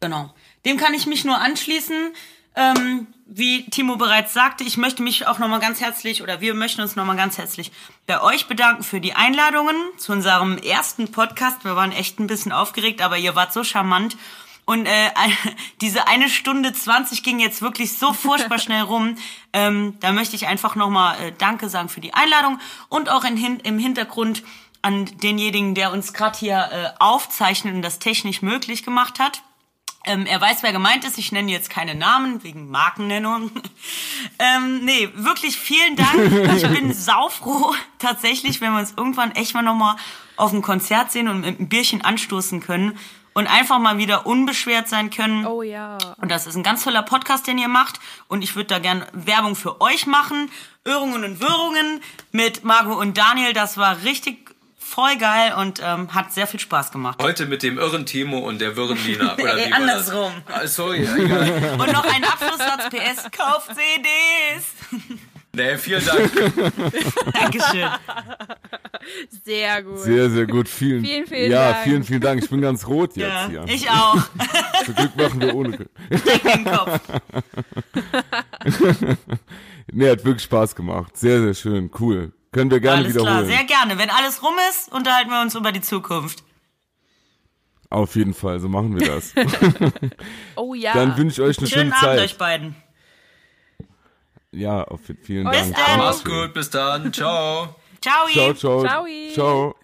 Genau. 0.00 0.34
Dem 0.64 0.76
kann 0.76 0.94
ich 0.94 1.06
mich 1.06 1.24
nur 1.24 1.38
anschließen. 1.38 2.12
Ähm, 2.56 3.06
wie 3.26 3.68
Timo 3.70 3.96
bereits 3.96 4.32
sagte, 4.32 4.64
ich 4.64 4.76
möchte 4.76 5.02
mich 5.02 5.26
auch 5.26 5.38
nochmal 5.38 5.60
ganz 5.60 5.80
herzlich 5.80 6.22
oder 6.22 6.40
wir 6.40 6.54
möchten 6.54 6.82
uns 6.82 6.94
nochmal 6.94 7.16
ganz 7.16 7.38
herzlich 7.38 7.72
bei 8.06 8.20
euch 8.20 8.46
bedanken 8.46 8.82
für 8.82 9.00
die 9.00 9.14
Einladungen 9.14 9.76
zu 9.96 10.12
unserem 10.12 10.58
ersten 10.58 11.10
Podcast. 11.10 11.64
Wir 11.64 11.74
waren 11.74 11.90
echt 11.90 12.20
ein 12.20 12.26
bisschen 12.26 12.52
aufgeregt, 12.52 13.02
aber 13.02 13.16
ihr 13.16 13.34
wart 13.34 13.52
so 13.52 13.64
charmant. 13.64 14.16
Und 14.64 14.86
äh, 14.86 15.10
diese 15.80 16.06
eine 16.08 16.28
Stunde 16.28 16.72
zwanzig 16.72 17.22
ging 17.22 17.38
jetzt 17.38 17.62
wirklich 17.62 17.98
so 17.98 18.12
furchtbar 18.12 18.58
schnell 18.58 18.82
rum. 18.82 19.16
Ähm, 19.52 19.96
da 20.00 20.12
möchte 20.12 20.36
ich 20.36 20.46
einfach 20.46 20.74
nochmal 20.74 21.20
äh, 21.20 21.32
Danke 21.36 21.68
sagen 21.68 21.88
für 21.88 22.00
die 22.00 22.14
Einladung 22.14 22.58
und 22.88 23.08
auch 23.08 23.24
in, 23.24 23.36
im 23.60 23.78
Hintergrund 23.78 24.42
an 24.82 25.06
denjenigen, 25.22 25.74
der 25.74 25.92
uns 25.92 26.12
gerade 26.12 26.38
hier 26.38 26.68
äh, 26.70 26.88
aufzeichnet 26.98 27.74
und 27.74 27.82
das 27.82 27.98
technisch 27.98 28.42
möglich 28.42 28.84
gemacht 28.84 29.18
hat. 29.18 29.42
Ähm, 30.06 30.26
er 30.26 30.38
weiß, 30.38 30.62
wer 30.62 30.72
gemeint 30.72 31.04
ist. 31.04 31.16
Ich 31.16 31.32
nenne 31.32 31.50
jetzt 31.50 31.70
keine 31.70 31.94
Namen 31.94 32.44
wegen 32.44 32.70
Markennennung. 32.70 33.50
ähm, 34.38 34.84
nee, 34.84 35.08
wirklich 35.14 35.56
vielen 35.56 35.96
Dank. 35.96 36.54
Ich 36.56 36.68
bin 36.68 36.92
saufroh 36.92 37.74
tatsächlich, 37.98 38.60
wenn 38.60 38.72
wir 38.72 38.80
uns 38.80 38.92
irgendwann 38.96 39.32
echt 39.32 39.54
mal 39.54 39.62
nochmal 39.62 39.96
auf 40.36 40.52
ein 40.52 40.62
Konzert 40.62 41.10
sehen 41.10 41.28
und 41.28 41.40
mit 41.40 41.58
einem 41.58 41.68
Bierchen 41.68 42.02
anstoßen 42.02 42.60
können 42.60 42.98
und 43.34 43.46
einfach 43.46 43.78
mal 43.78 43.98
wieder 43.98 44.26
unbeschwert 44.26 44.88
sein 44.88 45.10
können. 45.10 45.46
Oh 45.46 45.62
ja. 45.62 45.98
Und 46.16 46.30
das 46.30 46.46
ist 46.46 46.56
ein 46.56 46.62
ganz 46.62 46.84
toller 46.84 47.02
Podcast, 47.02 47.46
den 47.46 47.58
ihr 47.58 47.68
macht. 47.68 48.00
Und 48.28 48.42
ich 48.42 48.56
würde 48.56 48.68
da 48.68 48.78
gern 48.78 49.04
Werbung 49.12 49.56
für 49.56 49.80
euch 49.80 50.06
machen. 50.06 50.50
Irrungen 50.84 51.24
und 51.24 51.40
Wirrungen 51.40 52.00
mit 52.32 52.64
Margot 52.64 52.96
und 52.96 53.18
Daniel. 53.18 53.52
Das 53.52 53.76
war 53.76 54.02
richtig 54.04 54.54
voll 54.78 55.16
geil 55.16 55.54
und 55.58 55.80
ähm, 55.82 56.14
hat 56.14 56.32
sehr 56.32 56.46
viel 56.46 56.60
Spaß 56.60 56.92
gemacht. 56.92 57.20
Heute 57.20 57.46
mit 57.46 57.62
dem 57.62 57.78
irren 57.78 58.06
Timo 58.06 58.38
und 58.38 58.60
der 58.60 58.76
wirren 58.76 59.02
Nina. 59.04 59.34
Oder 59.38 59.56
wie 59.56 59.72
Andersrum. 59.72 60.32
Ah, 60.46 60.66
sorry, 60.66 60.98
egal. 60.98 61.78
Und 61.78 61.92
noch 61.92 62.04
ein 62.04 62.22
Abschlusssatz 62.22 62.90
PS, 62.90 63.30
kauft 63.32 63.70
CDs. 63.74 65.18
Nee, 65.54 65.76
vielen 65.78 66.04
Dank. 66.04 66.32
Dankeschön. 67.32 67.88
Sehr 69.44 69.82
gut. 69.82 69.98
Sehr, 70.00 70.30
sehr 70.30 70.46
gut. 70.46 70.68
Vielen, 70.68 71.04
vielen, 71.04 71.26
vielen 71.26 71.50
ja, 71.50 71.64
Dank. 71.64 71.76
Ja, 71.76 71.82
vielen, 71.82 72.04
vielen 72.04 72.20
Dank. 72.20 72.42
Ich 72.42 72.50
bin 72.50 72.60
ganz 72.60 72.86
rot 72.86 73.16
jetzt 73.16 73.28
ja, 73.28 73.48
hier. 73.48 73.64
Ich 73.68 73.88
auch. 73.90 74.16
Zum 74.84 74.94
Glück 74.94 75.16
machen 75.16 75.40
wir 75.40 75.54
ohne. 75.54 75.78
den 76.10 76.64
Kopf. 76.64 77.00
nee, 79.92 80.10
hat 80.10 80.24
wirklich 80.24 80.42
Spaß 80.42 80.74
gemacht. 80.74 81.16
Sehr, 81.16 81.40
sehr 81.40 81.54
schön. 81.54 81.90
Cool. 81.98 82.32
Können 82.52 82.70
wir 82.70 82.80
gerne 82.80 82.98
alles 82.98 83.14
wiederholen. 83.14 83.46
Klar, 83.46 83.46
sehr 83.46 83.64
gerne. 83.64 83.98
Wenn 83.98 84.10
alles 84.10 84.42
rum 84.42 84.54
ist, 84.70 84.92
unterhalten 84.92 85.30
wir 85.30 85.42
uns 85.42 85.54
über 85.54 85.72
die 85.72 85.80
Zukunft. 85.80 86.44
Auf 87.90 88.16
jeden 88.16 88.34
Fall, 88.34 88.58
so 88.58 88.68
machen 88.68 88.98
wir 88.98 89.06
das. 89.06 89.32
oh 90.56 90.74
ja. 90.74 90.94
Dann 90.94 91.16
wünsche 91.16 91.42
ich 91.42 91.48
euch 91.48 91.58
eine 91.58 91.68
Schönen 91.68 91.92
schöne 91.92 91.96
Abend 91.96 92.04
Zeit. 92.04 92.20
euch 92.20 92.38
beiden. 92.38 92.76
Ja, 94.54 94.84
auf, 94.84 95.00
vielen 95.22 95.48
bis 95.50 95.72
Dank. 95.72 95.76
Dann. 95.76 95.98
Mach's 95.98 96.24
gut, 96.24 96.54
bis 96.54 96.70
dann. 96.70 97.12
Ciao. 97.12 97.74
Ciao. 98.00 98.28
Ciao, 98.28 98.54
ciao. 98.54 98.82
Ciao. 98.84 99.06
ciao. 99.34 99.74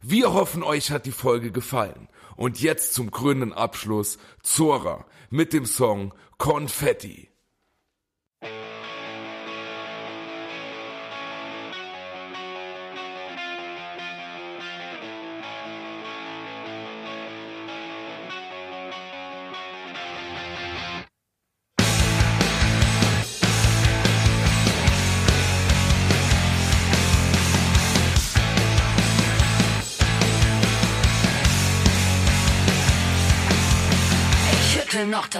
Wir 0.00 0.32
hoffen, 0.32 0.62
euch 0.62 0.90
hat 0.90 1.06
die 1.06 1.12
Folge 1.12 1.52
gefallen. 1.52 2.08
Und 2.36 2.60
jetzt 2.60 2.94
zum 2.94 3.10
grünen 3.10 3.52
Abschluss 3.52 4.18
Zora 4.42 5.04
mit 5.28 5.52
dem 5.52 5.66
Song 5.66 6.14
Konfetti. 6.38 7.29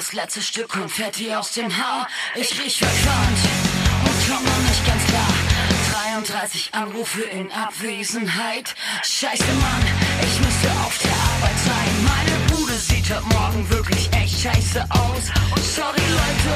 Das 0.00 0.14
letzte 0.14 0.40
Stück 0.40 0.68
Konfetti 0.68 1.30
aus 1.34 1.52
dem 1.52 1.68
Haar. 1.76 2.08
Ich 2.34 2.58
riech 2.58 2.78
verquant 2.78 3.38
und 4.06 4.18
komme 4.26 4.50
nicht 4.66 4.86
ganz 4.86 5.04
klar. 5.04 5.32
33 5.92 6.72
Anrufe 6.72 7.20
in 7.20 7.52
Abwesenheit. 7.52 8.74
Scheiße, 9.02 9.52
Mann, 9.60 9.84
ich 10.22 10.40
müsste 10.40 10.68
auf 10.86 10.96
der 11.04 11.12
Arbeit 11.12 11.58
sein. 11.68 11.92
Meine 12.12 12.36
Bude 12.48 12.78
sieht 12.78 13.12
ab 13.12 13.24
morgen 13.30 13.68
wirklich 13.68 14.08
echt 14.12 14.40
scheiße 14.40 14.82
aus. 14.88 15.24
Und 15.54 15.64
sorry, 15.64 16.06
Leute, 16.20 16.52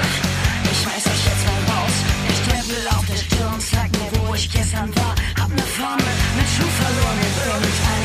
ich 0.70 0.80
schmeiß 0.80 1.04
euch 1.12 1.24
jetzt 1.28 1.44
mal 1.44 1.76
raus. 1.76 1.94
Der 2.26 2.36
Stempel 2.40 2.88
auf 2.96 3.04
der 3.04 3.16
Stirn 3.18 3.60
zeigt 3.60 3.94
mir, 3.98 4.20
wo 4.20 4.34
ich 4.34 4.50
gestern 4.50 4.88
war. 4.96 5.14
Hab 5.38 5.50
ne 5.50 5.62
Fahne 5.76 6.10
mit 6.36 6.48
Schuh 6.48 6.72
verloren 6.80 7.18
in 7.20 7.34
irgendeiner 7.52 8.03